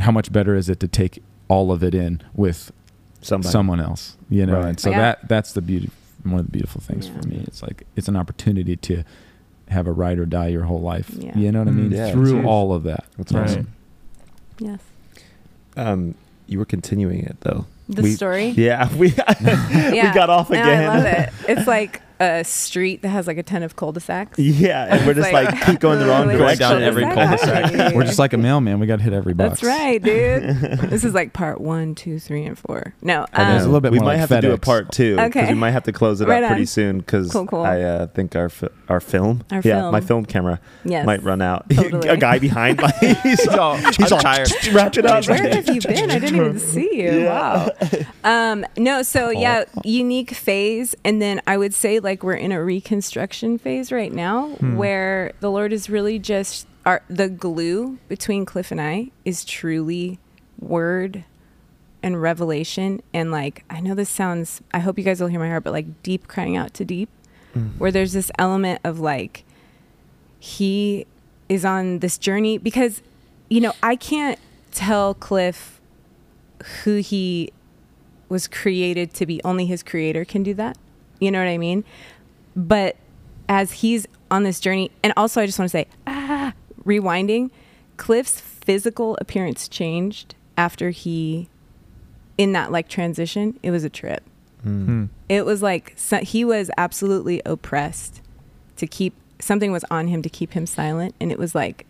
how 0.01 0.11
much 0.13 0.31
better 0.31 0.55
is 0.55 0.69
it 0.69 0.81
to 0.81 0.89
take 0.89 1.23
all 1.49 1.73
of 1.73 1.83
it 1.83 1.95
in 1.95 2.21
with 2.35 2.71
Somebody. 3.23 3.51
someone 3.51 3.81
else, 3.81 4.17
you 4.29 4.45
know? 4.45 4.59
Right. 4.59 4.69
And 4.71 4.81
so 4.81 4.91
Yeah. 4.91 4.99
that, 4.99 5.29
that's 5.29 5.53
the 5.55 5.63
beauty, 5.63 5.89
one 6.33 6.41
of 6.41 6.47
the 6.47 6.53
beautiful 6.53 6.81
things 6.81 7.07
Yeah. 7.09 7.21
for 7.21 7.29
me. 7.29 7.45
It's 7.47 7.63
like 7.63 7.87
it's 7.97 8.09
an 8.09 8.17
opportunity 8.17 8.77
to 8.77 9.05
have 9.69 9.87
a 9.87 9.93
ride 9.93 10.19
or 10.19 10.27
die 10.27 10.49
your 10.49 10.65
whole 10.65 10.81
life. 10.81 11.11
Yeah. 11.11 11.37
You 11.39 11.51
know 11.53 11.61
what 11.61 11.69
I 11.69 11.73
mean? 11.73 11.91
Mm. 11.91 11.95
Yeah, 11.97 12.13
Through 12.13 12.47
all 12.47 12.73
of 12.73 12.83
that. 12.85 13.05
That's 13.17 13.33
Right. 13.33 13.45
awesome. 13.45 13.69
Yes. 14.59 14.81
Um, 15.77 16.15
you 16.47 16.59
were 16.59 16.65
continuing 16.65 17.21
it 17.21 17.39
though. 17.41 17.67
The 17.89 18.03
We- 18.03 18.13
story. 18.13 18.49
Yeah, 18.49 18.89
we 18.97 19.09
we 19.09 19.11
got 19.15 20.31
off 20.31 20.51
No, 20.51 20.61
again. 20.61 20.91
I 20.91 20.97
love 20.97 21.05
it. 21.05 21.31
It's 21.49 21.67
like 21.67 22.01
a 22.21 22.43
street 22.45 23.03
that 23.03 23.09
has 23.09 23.27
like 23.27 23.37
a 23.39 23.43
ton 23.43 23.63
of 23.65 23.75
cul-de-sacs. 23.77 24.39
Yeah, 24.39 24.87
and 24.95 25.05
we're 25.07 25.13
just 25.15 25.31
like, 25.33 25.61
keep 25.67 25.79
going 25.81 25.99
the 25.99 26.07
wrong 26.07 26.27
Really 26.29 26.39
direction. 26.39 26.59
down 26.71 26.83
every 26.83 27.03
cul-de-sac. 27.03 27.39
cul-de-sac. 27.65 27.95
We're 27.95 28.05
just 28.05 28.19
like 28.21 28.33
a 28.33 28.39
mailman. 28.39 28.79
We 28.81 28.87
got 28.87 28.97
to 28.97 29.03
hit 29.03 29.13
every 29.13 29.35
box. 29.35 29.61
That's 29.61 29.65
right, 29.65 30.01
dude. 30.03 30.43
this 30.89 31.05
is 31.05 31.13
like 31.13 31.33
part 31.35 31.61
one, 31.61 31.95
two, 31.97 32.19
three, 32.21 32.45
and 32.45 32.57
four. 32.57 32.95
No, 33.03 33.27
I 33.33 33.43
know. 33.45 33.51
There's 33.51 33.63
a 33.63 33.65
um, 33.67 33.73
little 33.73 33.81
bit 33.83 33.93
we 33.93 33.99
more 33.99 34.07
might 34.07 34.13
like 34.13 34.21
have 34.21 34.29
to 34.31 34.41
do 34.41 34.53
a 34.53 34.59
part 34.59 34.91
two 34.93 35.17
because 35.17 35.31
Okay. 35.37 35.49
we 35.53 35.59
might 35.59 35.73
have 35.73 35.83
to 35.83 35.93
close 35.93 36.21
it 36.23 36.29
Right 36.29 36.43
up 36.43 36.49
pretty 36.51 36.63
on. 36.63 36.67
soon 36.67 36.99
because 36.99 37.31
Cool, 37.33 37.47
cool. 37.47 37.63
I 37.63 37.81
uh, 37.83 38.07
think 38.07 38.35
our 38.37 38.49
fi- 38.49 38.69
our 38.89 39.01
film, 39.01 39.43
Our 39.51 39.57
yeah, 39.65 39.81
film. 39.81 39.93
my 39.93 40.01
film 40.01 40.25
camera 40.25 40.61
yes. 40.85 41.05
might 41.05 41.23
run 41.23 41.43
out. 41.43 41.69
Totally. 41.69 42.09
a 42.09 42.17
guy 42.17 42.39
behind, 42.39 42.81
like, 42.81 42.95
he's 43.23 43.47
all, 43.49 43.77
he's 43.77 44.13
all 44.13 44.21
tired. 44.21 44.49
ratchet 44.73 45.05
up. 45.05 45.27
Where 45.27 45.37
have 45.53 45.69
you 45.69 45.81
been? 45.81 46.11
I 46.11 46.19
didn't 46.21 46.37
even 46.37 46.59
see 46.61 47.03
you. 47.03 47.21
Yeah. 47.23 47.29
Wow. 47.67 47.71
Um, 48.25 48.65
no, 48.79 49.03
so 49.03 49.31
yeah, 49.31 49.65
unique 49.85 50.31
phase. 50.33 50.95
And 51.05 51.21
then 51.21 51.43
I 51.47 51.57
would 51.57 51.75
say 51.75 52.01
like 52.01 52.23
we're 52.23 52.35
in 52.35 52.53
a 52.53 52.63
reconstruction 52.65 53.59
phase 53.59 53.93
right 53.93 54.13
now 54.13 54.49
Hmm. 54.57 54.77
where 54.77 55.33
the 55.41 55.51
Lord 55.51 55.73
is 55.73 55.91
really 55.91 56.19
just 56.19 56.67
our 56.87 57.03
the 57.09 57.29
glue 57.29 57.99
between 58.09 58.45
Cliff 58.47 58.71
and 58.71 58.81
I 58.81 59.11
is 59.25 59.45
truly 59.45 60.19
word 60.59 61.25
and 62.03 62.21
revelation 62.21 63.03
and 63.13 63.31
like 63.31 63.65
I 63.71 63.81
know 63.81 63.95
this 63.95 64.09
sounds 64.11 64.61
I 64.73 64.79
hope 64.81 64.99
you 64.99 65.05
guys 65.05 65.21
will 65.21 65.29
hear 65.29 65.41
my 65.41 65.49
heart, 65.49 65.65
but 65.65 65.73
like 65.73 66.03
deep 66.03 66.29
crying 66.29 66.57
out 66.57 66.73
to 66.75 66.85
deep. 66.85 67.09
Where 67.79 67.93
there's 67.93 68.13
this 68.15 68.31
element 68.39 68.81
of 68.85 68.99
like 69.01 69.45
he 70.39 71.07
is 71.49 71.65
on 71.65 72.01
this 72.01 72.19
journey 72.19 72.59
because 72.59 73.01
you 73.49 73.61
know 73.61 73.73
i 73.83 73.95
can't 73.97 74.39
tell 74.73 75.15
cliff 75.15 75.81
who 76.83 76.97
he 76.97 77.53
was 78.35 78.49
created 78.49 79.15
to 79.15 79.25
be 79.27 79.41
only 79.45 79.65
his 79.65 79.85
creator 79.85 80.25
can 80.25 80.43
do 80.43 80.55
that. 80.55 80.77
You 81.21 81.31
know 81.31 81.39
what 81.39 81.47
i 81.47 81.57
mean? 81.57 81.85
But 82.57 82.97
as 83.49 83.71
he's 83.73 84.09
on 84.31 84.43
this 84.43 84.59
journey 84.59 84.91
and 85.03 85.13
also 85.17 85.41
i 85.41 85.47
just 85.47 85.59
want 85.59 85.71
to 85.71 85.79
say 85.79 85.87
ah 86.07 86.53
rewinding 86.85 87.51
cliff's 87.99 88.41
physical 88.41 89.17
appearance 89.21 89.69
changed 89.69 90.35
after 90.57 90.91
he 90.91 91.49
in 92.39 92.53
that 92.53 92.73
like 92.73 92.89
transition 92.89 93.59
it 93.63 93.71
was 93.71 93.85
a 93.85 93.91
trip. 93.91 94.23
Hmm. 94.63 95.07
it 95.29 95.45
was 95.45 95.61
like 95.63 95.93
so, 95.95 96.19
he 96.19 96.45
was 96.45 96.71
absolutely 96.79 97.41
oppressed 97.45 98.23
to 98.77 98.87
keep 98.87 99.15
something 99.39 99.71
was 99.71 99.85
on 99.91 100.09
him 100.09 100.23
to 100.23 100.31
keep 100.31 100.55
him 100.55 100.67
silent 100.67 101.15
and 101.21 101.31
it 101.31 101.39
was 101.39 101.55
like 101.55 101.87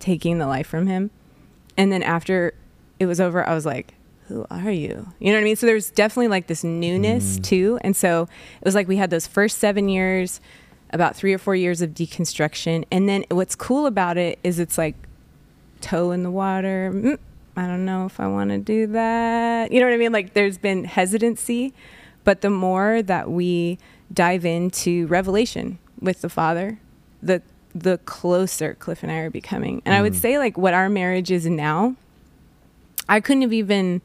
taking 0.00 0.38
the 0.38 0.46
life 0.46 0.66
from 0.66 0.86
him. 0.86 1.10
And 1.78 1.90
then 1.92 2.02
after 2.02 2.52
it 2.98 3.06
was 3.06 3.20
over 3.20 3.48
i 3.48 3.54
was 3.54 3.64
like 3.64 3.94
who 4.28 4.46
are 4.50 4.70
you? 4.70 5.12
You 5.18 5.30
know 5.30 5.38
what 5.38 5.42
i 5.42 5.44
mean? 5.44 5.56
So 5.56 5.66
there's 5.66 5.90
definitely 5.90 6.28
like 6.28 6.46
this 6.46 6.64
newness 6.64 7.38
too. 7.38 7.78
And 7.82 7.94
so 7.94 8.22
it 8.60 8.64
was 8.64 8.74
like 8.74 8.88
we 8.88 8.96
had 8.96 9.10
those 9.10 9.26
first 9.26 9.58
seven 9.58 9.88
years 9.88 10.40
about 10.90 11.16
three 11.16 11.32
or 11.34 11.38
four 11.38 11.54
years 11.54 11.82
of 11.82 11.90
deconstruction. 11.90 12.84
And 12.90 13.08
then 13.08 13.24
what's 13.30 13.54
cool 13.54 13.86
about 13.86 14.16
it 14.16 14.38
is 14.44 14.58
it's 14.58 14.78
like 14.78 14.94
toe 15.80 16.10
in 16.10 16.22
the 16.22 16.30
water. 16.30 16.90
Mm, 16.94 17.18
i 17.56 17.66
don't 17.66 17.84
know 17.84 18.04
if 18.06 18.20
i 18.20 18.26
want 18.26 18.50
to 18.50 18.58
do 18.58 18.86
that. 18.88 19.72
You 19.72 19.80
know 19.80 19.86
what 19.86 19.94
i 19.94 19.98
mean? 19.98 20.12
Like 20.12 20.34
there's 20.34 20.58
been 20.58 20.84
hesitancy. 20.84 21.72
But 22.24 22.40
the 22.40 22.50
more 22.50 23.02
that 23.02 23.30
we 23.30 23.78
dive 24.12 24.44
into 24.44 25.06
revelation 25.06 25.78
with 26.00 26.20
the 26.20 26.28
father 26.28 26.78
the 27.22 27.42
the 27.74 27.98
closer 27.98 28.74
cliff 28.74 29.02
and 29.02 29.12
i 29.12 29.16
are 29.16 29.30
becoming. 29.30 29.82
And 29.84 29.94
i 29.94 30.02
would 30.02 30.14
say 30.14 30.38
like 30.38 30.56
what 30.56 30.74
our 30.74 30.88
marriage 30.88 31.30
is 31.30 31.46
now 31.46 31.94
i 33.08 33.20
couldn't 33.20 33.42
have 33.42 33.52
even 33.52 34.00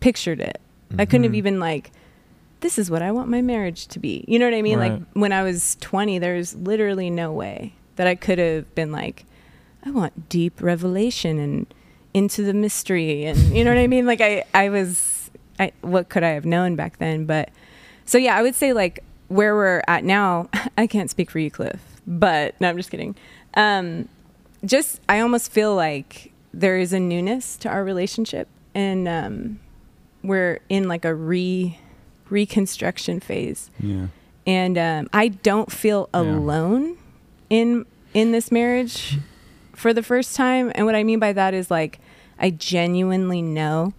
pictured 0.00 0.40
it. 0.40 0.60
I 0.98 1.04
couldn't 1.04 1.24
have 1.24 1.32
Mhm. 1.32 1.36
even 1.36 1.60
like 1.60 1.90
this 2.60 2.76
is 2.78 2.90
what 2.90 3.02
i 3.02 3.12
want 3.12 3.28
my 3.28 3.40
marriage 3.40 3.86
to 3.88 3.98
be. 4.00 4.24
You 4.26 4.38
know 4.38 4.44
what 4.46 4.54
i 4.54 4.62
mean? 4.62 4.78
Like 4.78 5.00
when 5.12 5.32
i 5.32 5.42
was 5.42 5.76
20 5.80 6.18
there's 6.18 6.54
literally 6.56 7.08
no 7.10 7.30
way 7.32 7.72
that 7.96 8.06
i 8.06 8.14
could 8.14 8.38
have 8.38 8.74
been 8.74 8.90
like 8.90 9.24
i 9.86 9.90
want 9.90 10.28
deep 10.28 10.60
revelation 10.60 11.38
and 11.38 11.66
into 12.14 12.42
the 12.42 12.54
mystery 12.54 13.24
and 13.26 13.38
you 13.54 13.62
know 13.64 13.70
what 13.70 13.78
i 13.78 13.86
mean? 13.86 14.06
Like 14.06 14.20
i 14.20 14.44
i 14.54 14.68
was 14.70 15.30
i 15.60 15.70
what 15.82 16.08
could 16.08 16.22
i 16.24 16.30
have 16.30 16.44
known 16.46 16.74
back 16.74 16.98
then? 16.98 17.26
But 17.26 17.50
so 18.04 18.18
yeah 18.18 18.36
i 18.36 18.42
would 18.42 18.54
say 18.54 18.72
like 18.72 19.04
where 19.28 19.54
we're 19.54 19.82
at 19.86 20.02
now 20.04 20.48
i 20.78 20.86
can't 20.86 21.10
speak 21.10 21.30
for 21.30 21.38
you 21.38 21.50
cliff 21.50 21.80
but 22.06 22.58
no 22.60 22.68
i'm 22.70 22.76
just 22.76 22.90
kidding. 22.90 23.14
Um 23.54 24.08
just 24.64 25.00
i 25.08 25.20
almost 25.20 25.52
feel 25.52 25.74
like 25.76 26.32
there 26.54 26.78
is 26.78 26.92
a 26.92 26.98
newness 26.98 27.56
to 27.58 27.68
our 27.68 27.84
relationship, 27.84 28.48
and 28.74 29.06
um, 29.06 29.60
we're 30.22 30.60
in 30.68 30.88
like 30.88 31.04
a 31.04 31.14
re 31.14 31.78
reconstruction 32.30 33.20
phase. 33.20 33.70
Yeah. 33.80 34.08
and 34.46 34.76
um, 34.78 35.08
I 35.12 35.28
don't 35.28 35.70
feel 35.72 36.08
Yeah. 36.12 36.20
alone 36.20 36.96
in 37.50 37.86
in 38.14 38.32
this 38.32 38.50
marriage 38.52 39.18
for 39.74 39.92
the 39.94 40.02
first 40.02 40.34
time. 40.36 40.72
And 40.74 40.84
what 40.86 40.94
I 40.94 41.04
mean 41.04 41.18
by 41.18 41.32
that 41.32 41.54
is 41.54 41.70
like 41.70 41.98
I 42.38 42.50
genuinely 42.50 43.42
know 43.42 43.92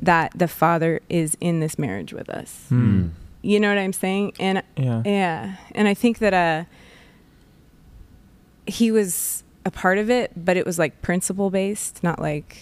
that 0.00 0.32
the 0.34 0.46
Father 0.48 1.00
is 1.08 1.36
in 1.40 1.60
this 1.60 1.78
marriage 1.78 2.12
with 2.12 2.28
us. 2.30 2.66
Hmm. 2.68 3.08
You 3.42 3.58
know 3.60 3.68
what 3.68 3.78
I'm 3.78 3.92
saying? 3.92 4.32
And 4.40 4.62
Yeah. 4.76 5.02
yeah, 5.04 5.56
and 5.74 5.86
I 5.88 5.94
think 5.94 6.18
that 6.18 6.34
uh, 6.34 6.64
he 8.66 8.90
was 8.90 9.42
a 9.64 9.70
part 9.70 9.98
of 9.98 10.10
it, 10.10 10.32
but 10.36 10.56
it 10.56 10.66
was 10.66 10.78
like 10.78 11.02
principle 11.02 11.50
based, 11.50 12.02
not 12.02 12.20
like 12.20 12.58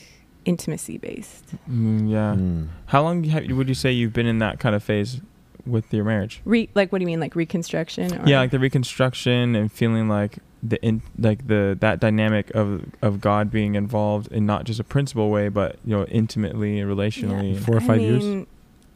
intimacy 0.47 0.97
based. 0.97 1.45
Mm, 1.71 2.11
yeah. 2.11 2.35
Mm. 2.39 2.69
How 2.87 3.03
long 3.03 3.25
have, 3.25 3.47
would 3.51 3.69
you 3.69 3.75
say 3.75 3.93
you've 3.93 4.13
been 4.13 4.27
in 4.27 4.39
that 4.39 4.59
kind 4.59 4.75
of 4.75 4.83
phase 4.83 5.21
with 5.67 5.93
your 5.93 6.05
marriage? 6.05 6.41
Re- 6.45 6.71
like 6.75 6.93
what 6.93 6.99
do 6.99 7.03
you 7.03 7.07
mean, 7.07 7.21
like 7.21 7.37
reconstruction? 7.37 8.15
Or 8.15 8.27
Yeah, 8.27 8.39
like 8.39 8.53
the 8.53 8.59
reconstruction 8.59 9.55
and 9.55 9.71
feeling 9.71 10.09
like 10.09 10.39
the 10.63 10.83
in, 10.83 11.03
like 11.19 11.47
the 11.49 11.77
that 11.81 12.01
dynamic 12.01 12.51
of 12.55 12.87
of 13.03 13.21
God 13.21 13.51
being 13.51 13.75
involved 13.75 14.33
in 14.33 14.47
not 14.47 14.65
just 14.65 14.81
a 14.81 14.85
principle 14.85 15.31
way, 15.31 15.49
but 15.49 15.77
you 15.85 15.97
know, 15.97 16.05
intimately 16.07 16.81
and 16.81 16.91
relationally. 16.91 17.55
Yeah. 17.55 17.61
Four 17.61 17.77
or 17.77 17.81
I 17.81 17.87
five 17.87 18.01
years? 18.01 18.47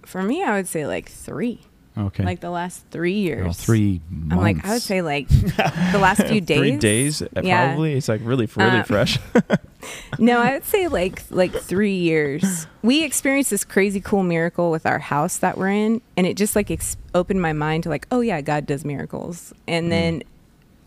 For 0.02 0.22
me, 0.22 0.42
I 0.42 0.54
would 0.56 0.68
say 0.68 0.86
like 0.86 1.10
three. 1.10 1.60
Okay. 2.06 2.24
Like 2.24 2.40
the 2.40 2.50
last 2.50 2.84
three 2.90 3.18
years. 3.18 3.56
three. 3.58 4.00
months. 4.10 4.32
I'm 4.32 4.38
like, 4.40 4.64
I 4.64 4.72
would 4.72 4.82
say 4.82 5.02
like 5.02 5.28
the 5.28 5.98
last 6.00 6.26
few 6.26 6.40
days. 6.52 6.58
Three 6.58 6.76
days, 6.78 7.22
uh, 7.22 7.26
Yeah. 7.42 7.66
probably. 7.68 7.94
It's 7.94 8.08
like 8.08 8.20
really, 8.24 8.48
really 8.56 8.78
Uh, 8.80 8.82
fresh. 8.84 9.18
No, 10.18 10.38
I 10.40 10.52
would 10.52 10.64
say 10.64 10.88
like 10.88 11.22
like 11.30 11.52
three 11.54 11.96
years. 11.96 12.66
We 12.82 13.02
experienced 13.04 13.50
this 13.50 13.64
crazy 13.64 14.00
cool 14.00 14.22
miracle 14.22 14.70
with 14.70 14.84
our 14.86 14.98
house 14.98 15.38
that 15.38 15.56
we're 15.56 15.70
in, 15.70 16.02
and 16.16 16.26
it 16.26 16.36
just 16.36 16.54
like 16.54 16.70
ex- 16.70 16.96
opened 17.14 17.40
my 17.40 17.52
mind 17.54 17.84
to 17.84 17.88
like, 17.88 18.06
oh 18.10 18.20
yeah, 18.20 18.40
God 18.42 18.66
does 18.66 18.84
miracles. 18.84 19.54
And 19.66 19.86
Mm. 19.86 19.90
then 19.90 20.22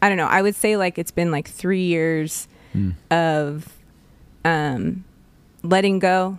I 0.01 0.09
don't 0.09 0.17
know. 0.17 0.27
I 0.27 0.41
would 0.41 0.55
say 0.55 0.77
like 0.77 0.97
it's 0.99 1.11
been 1.11 1.31
like 1.31 1.47
three 1.49 1.83
years 1.85 2.47
Mm. 2.75 2.93
of 3.11 3.67
um, 4.45 5.03
letting 5.63 5.99
go 5.99 6.37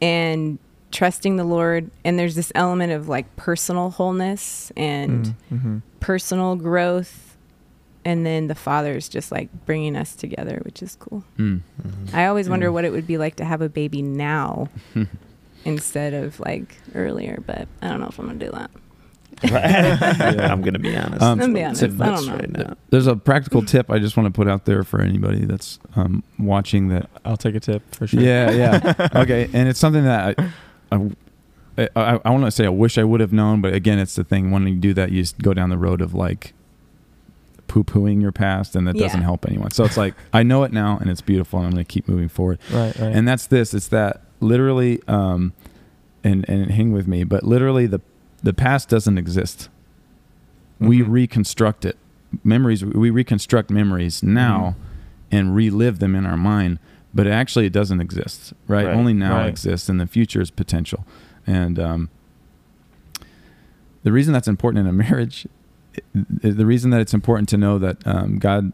and 0.00 0.58
trusting 0.92 1.36
the 1.36 1.44
Lord. 1.44 1.90
And 2.04 2.18
there's 2.18 2.34
this 2.34 2.52
element 2.54 2.92
of 2.92 3.08
like 3.08 3.34
personal 3.36 3.90
wholeness 3.90 4.70
and 4.76 5.34
mm-hmm. 5.52 5.78
personal 6.00 6.56
growth. 6.56 7.36
And 8.04 8.26
then 8.26 8.48
the 8.48 8.54
Father's 8.54 9.08
just 9.08 9.30
like 9.30 9.48
bringing 9.64 9.96
us 9.96 10.14
together, 10.14 10.60
which 10.64 10.82
is 10.82 10.96
cool. 10.96 11.22
Mm. 11.38 11.60
I 12.12 12.26
always 12.26 12.48
wonder 12.48 12.66
Yeah. 12.66 12.70
what 12.70 12.84
it 12.84 12.90
would 12.90 13.06
be 13.06 13.16
like 13.16 13.36
to 13.36 13.44
have 13.44 13.62
a 13.62 13.68
baby 13.68 14.02
now 14.02 14.68
instead 15.64 16.12
of 16.12 16.40
like 16.40 16.76
earlier, 16.94 17.42
but 17.46 17.68
I 17.80 17.88
don't 17.88 18.00
know 18.00 18.08
if 18.08 18.18
I'm 18.18 18.26
gonna 18.26 18.38
do 18.38 18.50
that. 18.50 18.70
I'm 19.44 20.62
gonna 20.62 20.78
be 20.78 20.96
honest. 20.96 21.22
Um, 21.22 21.32
I'm 21.32 21.38
gonna 21.38 21.54
be 21.54 21.64
honest. 21.64 21.82
I 21.82 21.86
don't 21.86 22.26
know. 22.26 22.34
right 22.34 22.50
now. 22.50 22.76
There's 22.90 23.06
a 23.06 23.16
practical 23.16 23.62
tip 23.62 23.90
I 23.90 23.98
just 23.98 24.16
want 24.16 24.26
to 24.26 24.30
put 24.32 24.48
out 24.48 24.66
there 24.66 24.84
for 24.84 25.00
anybody 25.00 25.44
that's 25.44 25.78
um, 25.96 26.22
watching 26.38 26.88
that 26.88 27.08
I'll 27.24 27.36
take 27.36 27.54
a 27.54 27.60
tip 27.60 27.82
for 27.94 28.06
sure. 28.06 28.20
Yeah, 28.20 28.50
yeah. 28.50 29.08
okay, 29.16 29.48
and 29.52 29.68
it's 29.68 29.80
something 29.80 30.04
that 30.04 30.38
I, 30.38 30.50
I, 30.92 31.88
I, 31.96 32.20
I 32.24 32.30
want 32.30 32.44
to 32.44 32.50
say 32.50 32.66
I 32.66 32.70
wish 32.70 32.98
I 32.98 33.04
would 33.04 33.20
have 33.20 33.32
known, 33.32 33.60
but 33.60 33.72
again, 33.74 33.98
it's 33.98 34.14
the 34.14 34.24
thing. 34.24 34.50
When 34.50 34.66
you 34.66 34.76
do 34.76 34.92
that, 34.94 35.10
you 35.10 35.22
just 35.22 35.38
go 35.38 35.54
down 35.54 35.70
the 35.70 35.78
road 35.78 36.00
of 36.00 36.14
like 36.14 36.52
poo 37.68 37.82
pooing 37.84 38.20
your 38.20 38.32
past, 38.32 38.76
and 38.76 38.86
that 38.86 38.96
doesn't 38.96 39.22
help 39.22 39.46
anyone. 39.46 39.70
So 39.70 39.84
it's 39.84 39.96
like 39.96 40.14
I 40.32 40.42
know 40.42 40.62
it 40.64 40.72
now, 40.72 40.98
and 40.98 41.10
it's 41.10 41.22
beautiful, 41.22 41.58
and 41.60 41.66
I'm 41.68 41.72
going 41.72 41.84
to 41.84 41.90
keep 41.90 42.06
moving 42.08 42.28
forward. 42.28 42.58
Right, 42.70 42.96
right. 42.98 43.12
And 43.14 43.26
that's 43.26 43.46
this. 43.46 43.72
It's 43.74 43.88
that 43.88 44.20
literally, 44.40 45.00
um, 45.08 45.52
and 46.22 46.46
and 46.48 46.70
hang 46.70 46.92
with 46.92 47.08
me, 47.08 47.24
but 47.24 47.42
literally 47.44 47.86
the 47.86 48.00
the 48.42 48.52
past 48.52 48.88
doesn't 48.88 49.16
exist. 49.18 49.68
We 50.78 51.00
Mhm. 51.00 51.10
reconstruct 51.10 51.84
it. 51.84 51.96
Memories. 52.44 52.84
We 52.84 53.08
reconstruct 53.10 53.70
memories 53.70 54.22
now, 54.22 54.74
and 55.30 55.54
relive 55.54 56.00
them 56.00 56.14
in 56.14 56.26
our 56.26 56.36
mind. 56.36 56.78
But 57.14 57.26
actually, 57.26 57.66
it 57.66 57.72
doesn't 57.72 58.00
exist. 58.00 58.52
Right. 58.66 58.86
Right. 58.86 58.94
Only 58.96 59.12
now 59.12 59.36
Right. 59.38 59.48
exists, 59.48 59.88
and 59.88 60.00
the 60.00 60.06
future 60.06 60.40
is 60.40 60.50
potential. 60.50 61.04
And 61.46 61.78
um, 61.78 62.08
the 64.02 64.12
reason 64.12 64.32
that's 64.32 64.48
important 64.48 64.80
in 64.80 64.88
a 64.88 64.92
marriage, 65.10 65.46
the 66.14 66.66
reason 66.66 66.90
that 66.90 67.00
it's 67.00 67.14
important 67.14 67.48
to 67.50 67.56
know 67.56 67.78
that 67.78 67.98
um, 68.06 68.38
God, 68.38 68.72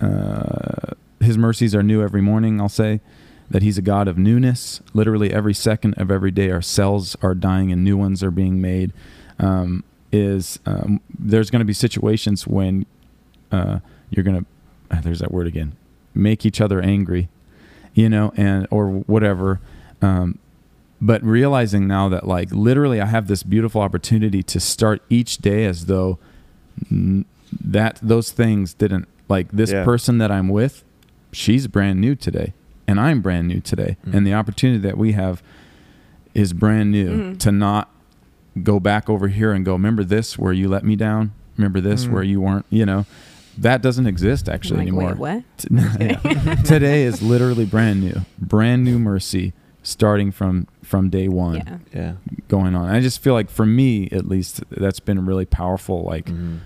uh, 0.00 0.94
His 1.20 1.36
mercies 1.36 1.74
are 1.74 1.82
new 1.82 2.02
every 2.02 2.20
morning. 2.22 2.60
I'll 2.60 2.68
say 2.68 3.00
that 3.50 3.62
He's 3.62 3.76
a 3.78 3.82
God 3.82 4.06
of 4.08 4.16
newness. 4.16 4.80
Literally 4.94 5.32
every 5.32 5.54
second 5.54 5.94
of 5.94 6.10
every 6.10 6.30
day, 6.30 6.50
our 6.50 6.62
cells 6.62 7.16
are 7.22 7.34
dying 7.34 7.72
and 7.72 7.82
new 7.82 7.96
ones 7.96 8.22
are 8.22 8.30
being 8.30 8.60
made. 8.60 8.92
Um, 9.38 9.84
is 10.12 10.58
um, 10.66 11.00
there's 11.18 11.50
going 11.50 11.60
to 11.60 11.64
be 11.64 11.72
situations 11.72 12.46
when 12.46 12.84
uh, 13.52 13.78
you're 14.10 14.24
going 14.24 14.44
to 14.44 15.00
there's 15.02 15.20
that 15.20 15.30
word 15.30 15.46
again 15.46 15.72
make 16.14 16.44
each 16.44 16.60
other 16.60 16.80
angry 16.80 17.28
you 17.94 18.08
know 18.08 18.32
and 18.36 18.66
or 18.70 18.88
whatever 18.88 19.60
um, 20.02 20.38
but 21.00 21.22
realizing 21.22 21.86
now 21.88 22.08
that 22.08 22.26
like 22.26 22.50
literally 22.52 23.00
i 23.00 23.06
have 23.06 23.26
this 23.26 23.42
beautiful 23.42 23.80
opportunity 23.80 24.42
to 24.42 24.60
start 24.60 25.02
each 25.10 25.38
day 25.38 25.64
as 25.64 25.86
though 25.86 26.18
n- 26.90 27.24
that 27.60 27.98
those 28.02 28.30
things 28.30 28.74
didn't 28.74 29.08
like 29.28 29.50
this 29.52 29.72
Yeah. 29.72 29.84
person 29.84 30.18
that 30.18 30.30
i'm 30.30 30.48
with 30.48 30.84
she's 31.32 31.66
brand 31.66 32.00
new 32.00 32.14
today 32.14 32.52
and 32.86 33.00
i'm 33.00 33.20
brand 33.20 33.48
new 33.48 33.60
today 33.60 33.96
Mm. 34.06 34.14
and 34.14 34.26
the 34.26 34.34
opportunity 34.34 34.78
that 34.80 34.96
we 34.98 35.12
have 35.12 35.42
is 36.34 36.52
brand 36.52 36.90
new 36.92 37.10
Mhm. 37.34 37.38
to 37.40 37.50
not 37.52 37.90
go 38.62 38.78
back 38.80 39.08
over 39.08 39.28
here 39.28 39.52
and 39.52 39.64
go 39.64 39.72
remember 39.72 40.04
this 40.04 40.38
where 40.38 40.52
you 40.52 40.68
let 40.68 40.84
me 40.84 40.96
down 40.96 41.32
remember 41.56 41.80
this 41.80 42.06
Mm. 42.06 42.10
where 42.12 42.22
you 42.22 42.40
weren't 42.40 42.66
you 42.70 42.86
know 42.86 43.04
that 43.58 43.82
doesn't 43.82 44.06
exist 44.06 44.48
actually 44.48 44.78
like, 44.78 44.88
anymore 44.88 45.14
Wait, 45.14 45.18
what? 45.18 45.64
Yeah. 46.00 46.54
Today 46.64 47.02
is 47.04 47.22
literally 47.22 47.64
brand 47.64 48.00
new, 48.00 48.20
brand 48.38 48.84
new 48.84 48.98
mercy, 48.98 49.52
starting 49.82 50.30
from 50.32 50.66
from 50.82 51.08
day 51.10 51.28
one, 51.28 51.56
Yeah. 51.56 51.78
Yeah. 51.94 52.12
going 52.48 52.74
on. 52.74 52.88
I 52.90 53.00
just 53.00 53.20
feel 53.22 53.34
like 53.34 53.48
for 53.50 53.64
me, 53.66 54.08
at 54.10 54.26
least, 54.28 54.62
that's 54.70 55.00
been 55.00 55.18
a 55.18 55.22
really 55.22 55.44
powerful 55.46 56.02
like 56.02 56.26
Mhm. 56.26 56.58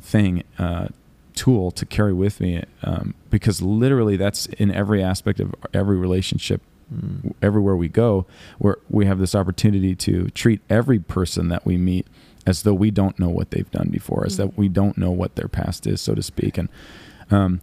thing, 0.00 0.42
uh, 0.58 0.88
tool 1.34 1.70
to 1.72 1.84
carry 1.86 2.12
with 2.12 2.40
me, 2.40 2.62
um, 2.82 3.14
because 3.30 3.60
literally 3.62 4.16
that's 4.16 4.46
in 4.46 4.70
every 4.70 5.02
aspect 5.02 5.40
of 5.40 5.54
every 5.72 5.96
relationship. 5.96 6.60
Mm. 6.94 7.32
Everywhere 7.40 7.74
we 7.76 7.88
go, 7.88 8.26
where 8.58 8.76
we 8.90 9.06
have 9.06 9.18
this 9.18 9.34
opportunity 9.34 9.94
to 9.96 10.28
treat 10.30 10.60
every 10.68 10.98
person 10.98 11.48
that 11.48 11.64
we 11.64 11.76
meet 11.78 12.06
as 12.46 12.62
though 12.62 12.74
we 12.74 12.90
don't 12.90 13.18
know 13.18 13.28
what 13.28 13.50
they've 13.50 13.70
done 13.70 13.88
before, 13.90 14.24
as 14.26 14.36
that 14.36 14.48
Mhm. 14.48 14.56
we 14.56 14.68
don't 14.68 14.98
know 14.98 15.10
what 15.10 15.34
their 15.36 15.48
past 15.48 15.86
is, 15.86 16.00
so 16.00 16.14
to 16.14 16.22
speak. 16.22 16.58
And 16.58 16.68
um, 17.30 17.60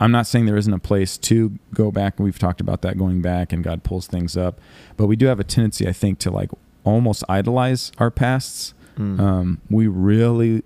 I'm 0.00 0.10
not 0.12 0.26
saying 0.26 0.46
there 0.46 0.56
isn't 0.56 0.72
a 0.72 0.78
place 0.78 1.16
to 1.18 1.58
go 1.74 1.90
back. 1.90 2.18
We've 2.18 2.38
talked 2.38 2.60
about 2.60 2.82
that 2.82 2.98
going 2.98 3.20
back, 3.22 3.52
and 3.52 3.62
God 3.64 3.82
pulls 3.84 4.06
things 4.06 4.36
up. 4.36 4.60
But 4.96 5.06
we 5.06 5.16
do 5.16 5.26
have 5.26 5.38
a 5.40 5.44
tendency, 5.44 5.86
I 5.88 5.92
think, 5.92 6.18
to 6.20 6.30
like 6.30 6.50
almost 6.84 7.22
idolize 7.28 7.92
our 7.98 8.10
pasts. 8.10 8.74
Mm. 8.96 9.20
Um, 9.20 9.58
we 9.70 9.86
really, 9.86 10.62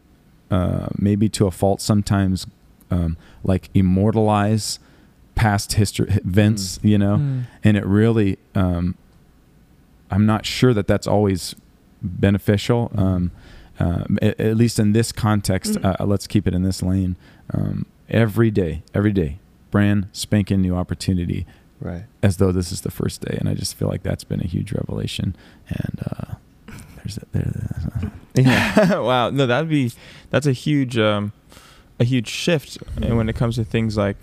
uh, 0.51 0.87
maybe 0.99 1.29
to 1.31 1.47
a 1.47 1.51
fault, 1.51 1.81
sometimes 1.81 2.47
um, 2.91 3.17
like 3.43 3.71
immortalize 3.75 4.79
past 5.35 5.73
history 5.75 6.09
events, 6.11 6.79
you 6.83 6.99
know, 6.99 7.17
Mm. 7.17 7.43
and 7.65 7.77
it 7.79 7.87
really, 7.87 8.39
um, 8.55 8.95
I'm 10.11 10.27
not 10.27 10.45
sure 10.45 10.75
that 10.75 10.87
that's 10.87 11.07
always 11.07 11.55
beneficial. 12.03 12.91
Um, 12.95 13.31
uh, 13.83 14.05
at, 14.23 14.39
at 14.41 14.57
least 14.57 14.79
in 14.79 14.93
this 14.93 15.11
context, 15.13 15.73
Mhm. 15.75 16.01
uh, 16.01 16.05
let's 16.07 16.27
keep 16.27 16.47
it 16.47 16.55
in 16.55 16.63
this 16.63 16.83
lane. 16.83 17.17
Um, 17.53 17.87
every 18.09 18.51
day, 18.51 18.83
every 18.95 19.13
day, 19.13 19.39
brand 19.71 20.07
spanking 20.13 20.61
new 20.63 20.75
opportunity, 20.77 21.47
Right. 21.81 22.05
as 22.23 22.37
though 22.37 22.53
this 22.53 22.71
is 22.73 22.83
the 22.83 22.91
first 22.91 23.21
day. 23.23 23.37
And 23.41 23.49
I 23.49 23.55
just 23.55 23.75
feel 23.77 23.89
like 23.89 24.03
that's 24.03 24.25
been 24.25 24.41
a 24.41 24.47
huge 24.47 24.73
revelation. 24.73 25.35
And 25.69 26.01
uh, 26.11 26.35
there's 26.97 27.19
a, 27.19 27.23
there. 27.33 28.13
Yeah. 28.35 28.99
wow. 29.11 29.31
No, 29.31 29.47
that'd 29.47 29.69
be 29.69 29.93
that's 30.31 30.47
a 30.47 30.53
huge 30.53 30.97
um 30.99 31.33
a 32.01 32.05
huge 32.05 32.29
shift 32.29 32.79
and 33.03 33.17
when 33.17 33.29
it 33.29 33.37
comes 33.37 33.57
to 33.57 33.65
things 33.65 33.97
like 33.97 34.17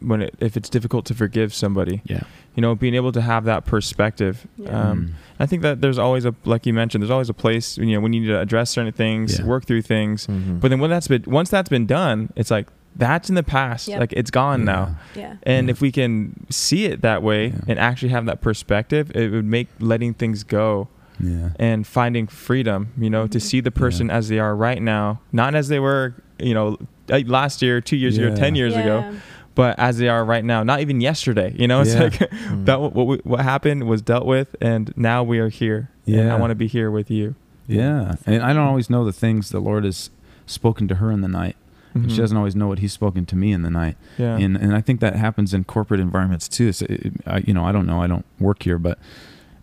when 0.00 0.22
it, 0.22 0.34
if 0.40 0.56
it's 0.56 0.68
difficult 0.68 1.04
to 1.06 1.14
forgive 1.14 1.54
somebody. 1.54 2.02
Yeah. 2.04 2.22
You 2.54 2.62
know, 2.62 2.74
being 2.74 2.94
able 2.94 3.12
to 3.12 3.20
have 3.20 3.44
that 3.44 3.64
perspective. 3.64 4.46
Yeah. 4.56 4.90
Um 4.90 5.14
I 5.38 5.46
think 5.46 5.62
that 5.62 5.80
there's 5.80 5.98
always 5.98 6.24
a 6.24 6.34
like 6.44 6.66
you 6.66 6.72
mentioned, 6.74 7.02
there's 7.02 7.10
always 7.10 7.28
a 7.28 7.34
place, 7.34 7.78
you 7.78 7.86
know, 7.94 8.00
when 8.00 8.12
you 8.12 8.20
need 8.20 8.26
to 8.28 8.40
address 8.40 8.70
certain 8.70 8.92
things, 8.92 9.38
Yeah. 9.38 9.46
work 9.46 9.64
through 9.66 9.82
things. 9.82 10.26
Mhm. 10.26 10.60
But 10.60 10.68
then 10.70 10.80
when 10.80 10.90
that's 10.90 11.08
been 11.08 11.24
once 11.26 11.50
that's 11.50 11.68
been 11.68 11.86
done, 11.86 12.32
it's 12.36 12.50
like 12.50 12.68
that's 12.96 13.28
in 13.28 13.34
the 13.34 13.42
past. 13.42 13.88
Yep. 13.88 14.00
Like 14.00 14.12
it's 14.14 14.30
gone 14.30 14.64
now. 14.64 14.96
Yeah. 15.14 15.34
And 15.42 15.66
Yeah. 15.66 15.70
if 15.72 15.80
we 15.82 15.92
can 15.92 16.46
see 16.50 16.86
it 16.86 17.02
that 17.02 17.22
way 17.22 17.48
Yeah. 17.48 17.60
and 17.68 17.78
actually 17.78 18.08
have 18.08 18.24
that 18.26 18.40
perspective, 18.40 19.12
it 19.14 19.30
would 19.30 19.44
make 19.44 19.68
letting 19.78 20.14
things 20.14 20.42
go 20.44 20.88
Yeah. 21.20 21.50
and 21.58 21.86
finding 21.86 22.26
freedom, 22.26 22.88
you 22.98 23.10
know, 23.10 23.26
to 23.26 23.38
Mhm. 23.38 23.42
see 23.42 23.60
the 23.60 23.70
person 23.70 24.10
as 24.10 24.28
they 24.28 24.38
are 24.38 24.56
right 24.56 24.80
now, 24.82 25.20
not 25.30 25.54
as 25.54 25.68
they 25.68 25.78
were, 25.78 26.14
you 26.38 26.54
know, 26.54 26.78
uh, 27.12 27.20
last 27.26 27.60
year, 27.62 27.80
two 27.82 27.96
years 27.96 28.16
ago, 28.18 28.34
10 28.34 28.54
years 28.54 28.74
ago, 28.74 29.00
Yeah. 29.04 29.12
But 29.56 29.76
as 29.80 29.98
they 29.98 30.08
are 30.08 30.24
right 30.24 30.44
now. 30.44 30.62
Not 30.62 30.78
even 30.80 31.00
yesterday. 31.00 31.52
You 31.58 31.66
know, 31.66 31.80
it's 31.84 31.94
Yeah. 31.94 32.02
like 32.04 32.12
Mm. 32.14 32.64
that. 32.66 32.80
What 32.80 33.06
we, 33.08 33.16
what 33.24 33.40
happened 33.40 33.88
was 33.88 34.00
dealt 34.02 34.24
with, 34.26 34.54
and 34.60 34.92
now 34.96 35.24
we 35.24 35.40
are 35.40 35.48
here. 35.48 35.90
and 36.06 36.14
Yeah. 36.14 36.32
I 36.34 36.38
want 36.38 36.52
to 36.52 36.54
be 36.54 36.68
here 36.68 36.90
with 36.92 37.10
you. 37.10 37.34
Yeah, 37.66 38.14
and 38.26 38.44
I 38.44 38.52
don't 38.52 38.68
always 38.68 38.88
know 38.88 39.04
the 39.04 39.12
things 39.12 39.50
the 39.50 39.58
Lord 39.58 39.82
has 39.84 40.10
spoken 40.46 40.86
to 40.86 40.94
her 40.96 41.10
in 41.10 41.20
the 41.22 41.28
night. 41.28 41.56
And 41.94 42.12
She 42.12 42.18
doesn't 42.18 42.36
always 42.36 42.54
know 42.54 42.68
what 42.68 42.78
He's 42.80 42.92
spoken 42.92 43.24
to 43.26 43.34
me 43.36 43.50
in 43.52 43.62
the 43.62 43.70
night. 43.70 43.96
Yeah. 44.18 44.36
and 44.36 44.54
and 44.56 44.76
I 44.76 44.80
think 44.82 45.00
that 45.00 45.16
happens 45.16 45.52
in 45.54 45.64
corporate 45.64 45.98
environments 45.98 46.46
too. 46.46 46.70
So 46.72 46.86
it, 46.88 47.14
I, 47.26 47.38
you 47.38 47.52
know, 47.54 47.64
I 47.64 47.72
don't 47.72 47.86
know, 47.86 48.00
I 48.02 48.06
don't 48.06 48.24
work 48.38 48.62
here, 48.62 48.78
but 48.78 48.98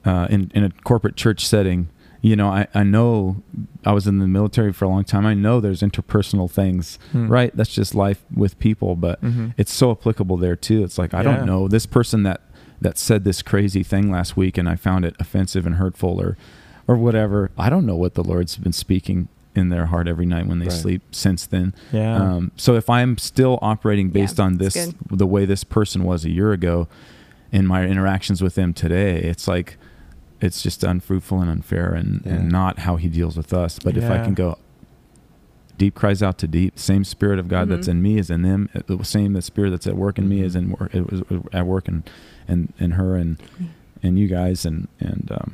uh, 0.04 0.28
in 0.32 0.52
in 0.56 0.64
a 0.66 0.72
corporate 0.84 1.16
church 1.16 1.46
setting, 1.48 1.88
you 2.24 2.36
know, 2.36 2.48
I 2.48 2.66
I 2.74 2.82
know 2.84 3.44
I 3.86 3.92
was 3.92 4.08
in 4.08 4.18
the 4.18 4.28
military 4.28 4.72
for 4.74 4.86
a 4.86 4.90
long 4.90 5.04
time. 5.04 5.26
I 5.28 5.34
know 5.36 5.60
there's 5.60 5.82
interpersonal 5.82 6.50
things, 6.50 6.98
Hmm. 7.12 7.28
right? 7.28 7.56
That's 7.56 7.74
just 7.76 7.94
life 7.94 8.24
with 8.34 8.58
people, 8.58 8.96
but 8.96 9.22
Mhm. 9.22 9.54
it's 9.58 9.74
so 9.74 9.92
applicable 9.92 10.38
there 10.38 10.56
too. 10.56 10.84
It's 10.84 10.98
like 10.98 11.14
I 11.14 11.18
Yeah. 11.22 11.36
don't 11.36 11.46
know 11.46 11.68
this 11.68 11.86
person 11.86 12.24
that 12.24 12.42
that 12.82 12.98
said 12.98 13.24
this 13.24 13.42
crazy 13.42 13.82
thing 13.84 14.10
last 14.12 14.36
week, 14.36 14.58
and 14.58 14.68
I 14.68 14.76
found 14.76 15.06
it 15.06 15.16
offensive 15.20 15.66
and 15.68 15.76
hurtful, 15.76 16.20
or 16.20 16.36
or 16.88 16.96
whatever. 16.98 17.50
I 17.58 17.70
don't 17.70 17.86
know 17.86 17.96
what 17.96 18.16
the 18.16 18.24
Lord's 18.24 18.58
been 18.58 18.74
speaking 18.74 19.28
in 19.56 19.70
their 19.70 19.86
heart 19.86 20.08
every 20.08 20.26
night 20.26 20.48
when 20.48 20.60
they 20.60 20.66
Right. 20.66 20.74
sleep 20.74 21.02
since 21.12 21.46
then. 21.46 21.74
Yeah. 21.92 22.16
Um, 22.18 22.52
so 22.58 22.76
if 22.76 22.90
I'm 22.90 23.18
still 23.18 23.60
operating 23.62 24.08
Yeah, 24.08 24.14
based 24.14 24.40
on 24.40 24.58
this, 24.58 24.94
the 25.12 25.28
way 25.28 25.46
this 25.46 25.64
person 25.64 26.04
was 26.04 26.26
a 26.26 26.30
year 26.32 26.52
ago, 26.52 26.88
in 27.52 27.68
my 27.68 27.86
interactions 27.86 28.42
with 28.42 28.56
them 28.56 28.74
today, 28.74 29.18
it's 29.22 29.48
like 29.48 29.78
it's 30.44 30.62
just 30.62 30.84
unfruitful 30.84 31.40
and 31.42 31.50
unfair, 31.50 31.94
and, 31.94 32.22
Yeah. 32.26 32.34
and 32.34 32.52
not 32.52 32.80
how 32.80 32.98
he 32.98 33.08
deals 33.08 33.38
with 33.38 33.54
us. 33.54 33.80
But 33.80 33.98
if 33.98 34.04
I 34.10 34.24
can 34.24 34.34
go, 34.34 34.58
deep 35.78 35.96
cries 35.96 36.22
out 36.22 36.38
to 36.40 36.48
deep. 36.48 36.78
Same 36.78 37.04
spirit 37.04 37.40
of 37.40 37.48
God 37.48 37.70
that's 37.70 37.88
Mhm. 37.88 37.92
in 37.92 38.02
me 38.02 38.18
is 38.18 38.30
in 38.30 38.42
them. 38.44 38.70
Uh, 38.76 38.82
The 38.86 39.04
same 39.04 39.34
the 39.34 39.42
spirit 39.42 39.72
that's 39.72 39.88
at 39.88 39.96
work 39.96 40.18
in 40.20 40.28
me 40.30 40.42
is 40.42 40.56
in 40.56 40.70
work. 40.72 40.94
It 40.94 41.10
was 41.10 41.22
at 41.52 41.66
work 41.66 41.88
and 41.88 42.04
and 42.48 42.74
in 42.78 42.92
her 42.92 43.16
and 43.16 43.42
and 44.04 44.20
you 44.20 44.28
guys 44.28 44.66
and 44.66 44.88
and 45.00 45.30
um, 45.32 45.54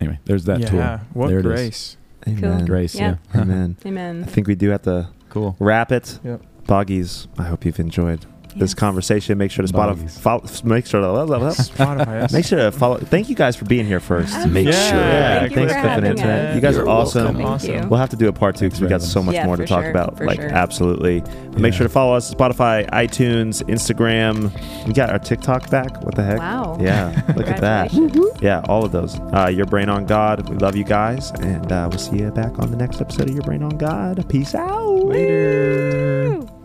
anyway, 0.00 0.18
there's 0.26 0.44
that 0.44 0.60
yeah. 0.60 0.66
tool. 0.68 1.00
What 1.14 1.28
there 1.28 1.38
it 1.38 1.46
is. 1.46 1.52
grace. 1.52 1.96
Amen. 2.28 2.64
Grace. 2.66 2.94
Yeah. 2.96 3.16
Yeah. 3.34 3.40
Amen. 3.42 3.76
Amen. 3.86 4.24
I 4.24 4.26
think 4.26 4.48
we 4.48 4.54
do 4.56 4.70
have 4.70 4.82
to 4.82 5.08
cool. 5.30 5.54
wrap 5.60 5.92
it. 5.92 6.18
Yep. 6.24 6.42
Boggies, 6.66 7.28
I 7.38 7.44
hope 7.44 7.64
you've 7.64 7.78
enjoyed 7.78 8.26
this 8.58 8.74
conversation. 8.74 9.38
Make 9.38 9.50
sure 9.50 9.62
to 9.62 9.68
spot 9.68 9.96
Boggies. 9.96 10.18
follow, 10.18 10.42
make 10.64 10.86
sure 10.86 11.00
to 11.00 11.06
Spotify. 11.08 12.20
yes. 12.22 12.32
make 12.32 12.44
sure 12.44 12.58
to 12.58 12.72
follow. 12.72 12.98
Thank 12.98 13.28
you 13.28 13.34
guys 13.34 13.54
for 13.56 13.64
being 13.66 13.86
here 13.86 14.00
first. 14.00 14.34
Make 14.48 14.66
Yeah. 14.66 14.72
sure. 14.90 14.98
Yeah, 14.98 15.38
Thank 15.40 15.54
thanks 15.54 15.72
for 15.72 15.80
Cliff 15.80 15.84
and 15.84 16.04
having 16.04 16.10
Internet. 16.10 16.44
us. 16.50 16.54
You 16.54 16.60
guys 16.60 16.76
are 16.76 16.80
You're 16.80 16.88
awesome. 16.88 17.40
Awesome. 17.42 17.88
We'll 17.88 18.00
have 18.00 18.10
to 18.10 18.16
do 18.16 18.28
a 18.28 18.32
part 18.32 18.56
two 18.56 18.66
because 18.66 18.80
we 18.80 18.88
got 18.88 19.02
so 19.02 19.22
much 19.22 19.34
Yeah, 19.34 19.46
more 19.46 19.56
to 19.56 19.66
talk 19.66 19.82
sure, 19.82 19.90
about. 19.90 20.16
for 20.18 20.26
like 20.26 20.40
sure. 20.40 20.50
absolutely. 20.50 21.20
But 21.20 21.58
Make 21.60 21.74
sure 21.74 21.84
to 21.86 21.92
follow 21.92 22.14
us 22.14 22.32
Spotify, 22.34 22.88
iTunes, 22.90 23.62
Instagram. 23.64 24.50
We 24.86 24.92
got 24.92 25.10
our 25.10 25.18
TikTok 25.18 25.70
back. 25.70 26.02
What 26.04 26.14
the 26.14 26.22
heck? 26.22 26.38
Wow. 26.38 26.78
Yeah. 26.80 27.22
Look 27.36 27.48
at 27.48 27.60
that. 27.60 27.92
Yeah, 28.42 28.60
all 28.68 28.84
of 28.84 28.92
those. 28.92 29.18
Uh, 29.18 29.50
Your 29.52 29.64
Brain 29.66 29.88
on 29.88 30.04
God. 30.04 30.48
We 30.50 30.56
love 30.56 30.76
you 30.76 30.84
guys, 30.84 31.30
and 31.40 31.72
uh, 31.72 31.86
we'll 31.90 31.98
see 31.98 32.18
you 32.18 32.30
back 32.30 32.58
on 32.58 32.70
the 32.70 32.76
next 32.76 33.00
episode 33.00 33.28
of 33.30 33.34
Your 33.34 33.42
Brain 33.44 33.62
on 33.62 33.76
God. 33.78 34.28
Peace 34.28 34.54
out. 34.54 35.04
Later. 35.06 36.38
Woo. 36.40 36.55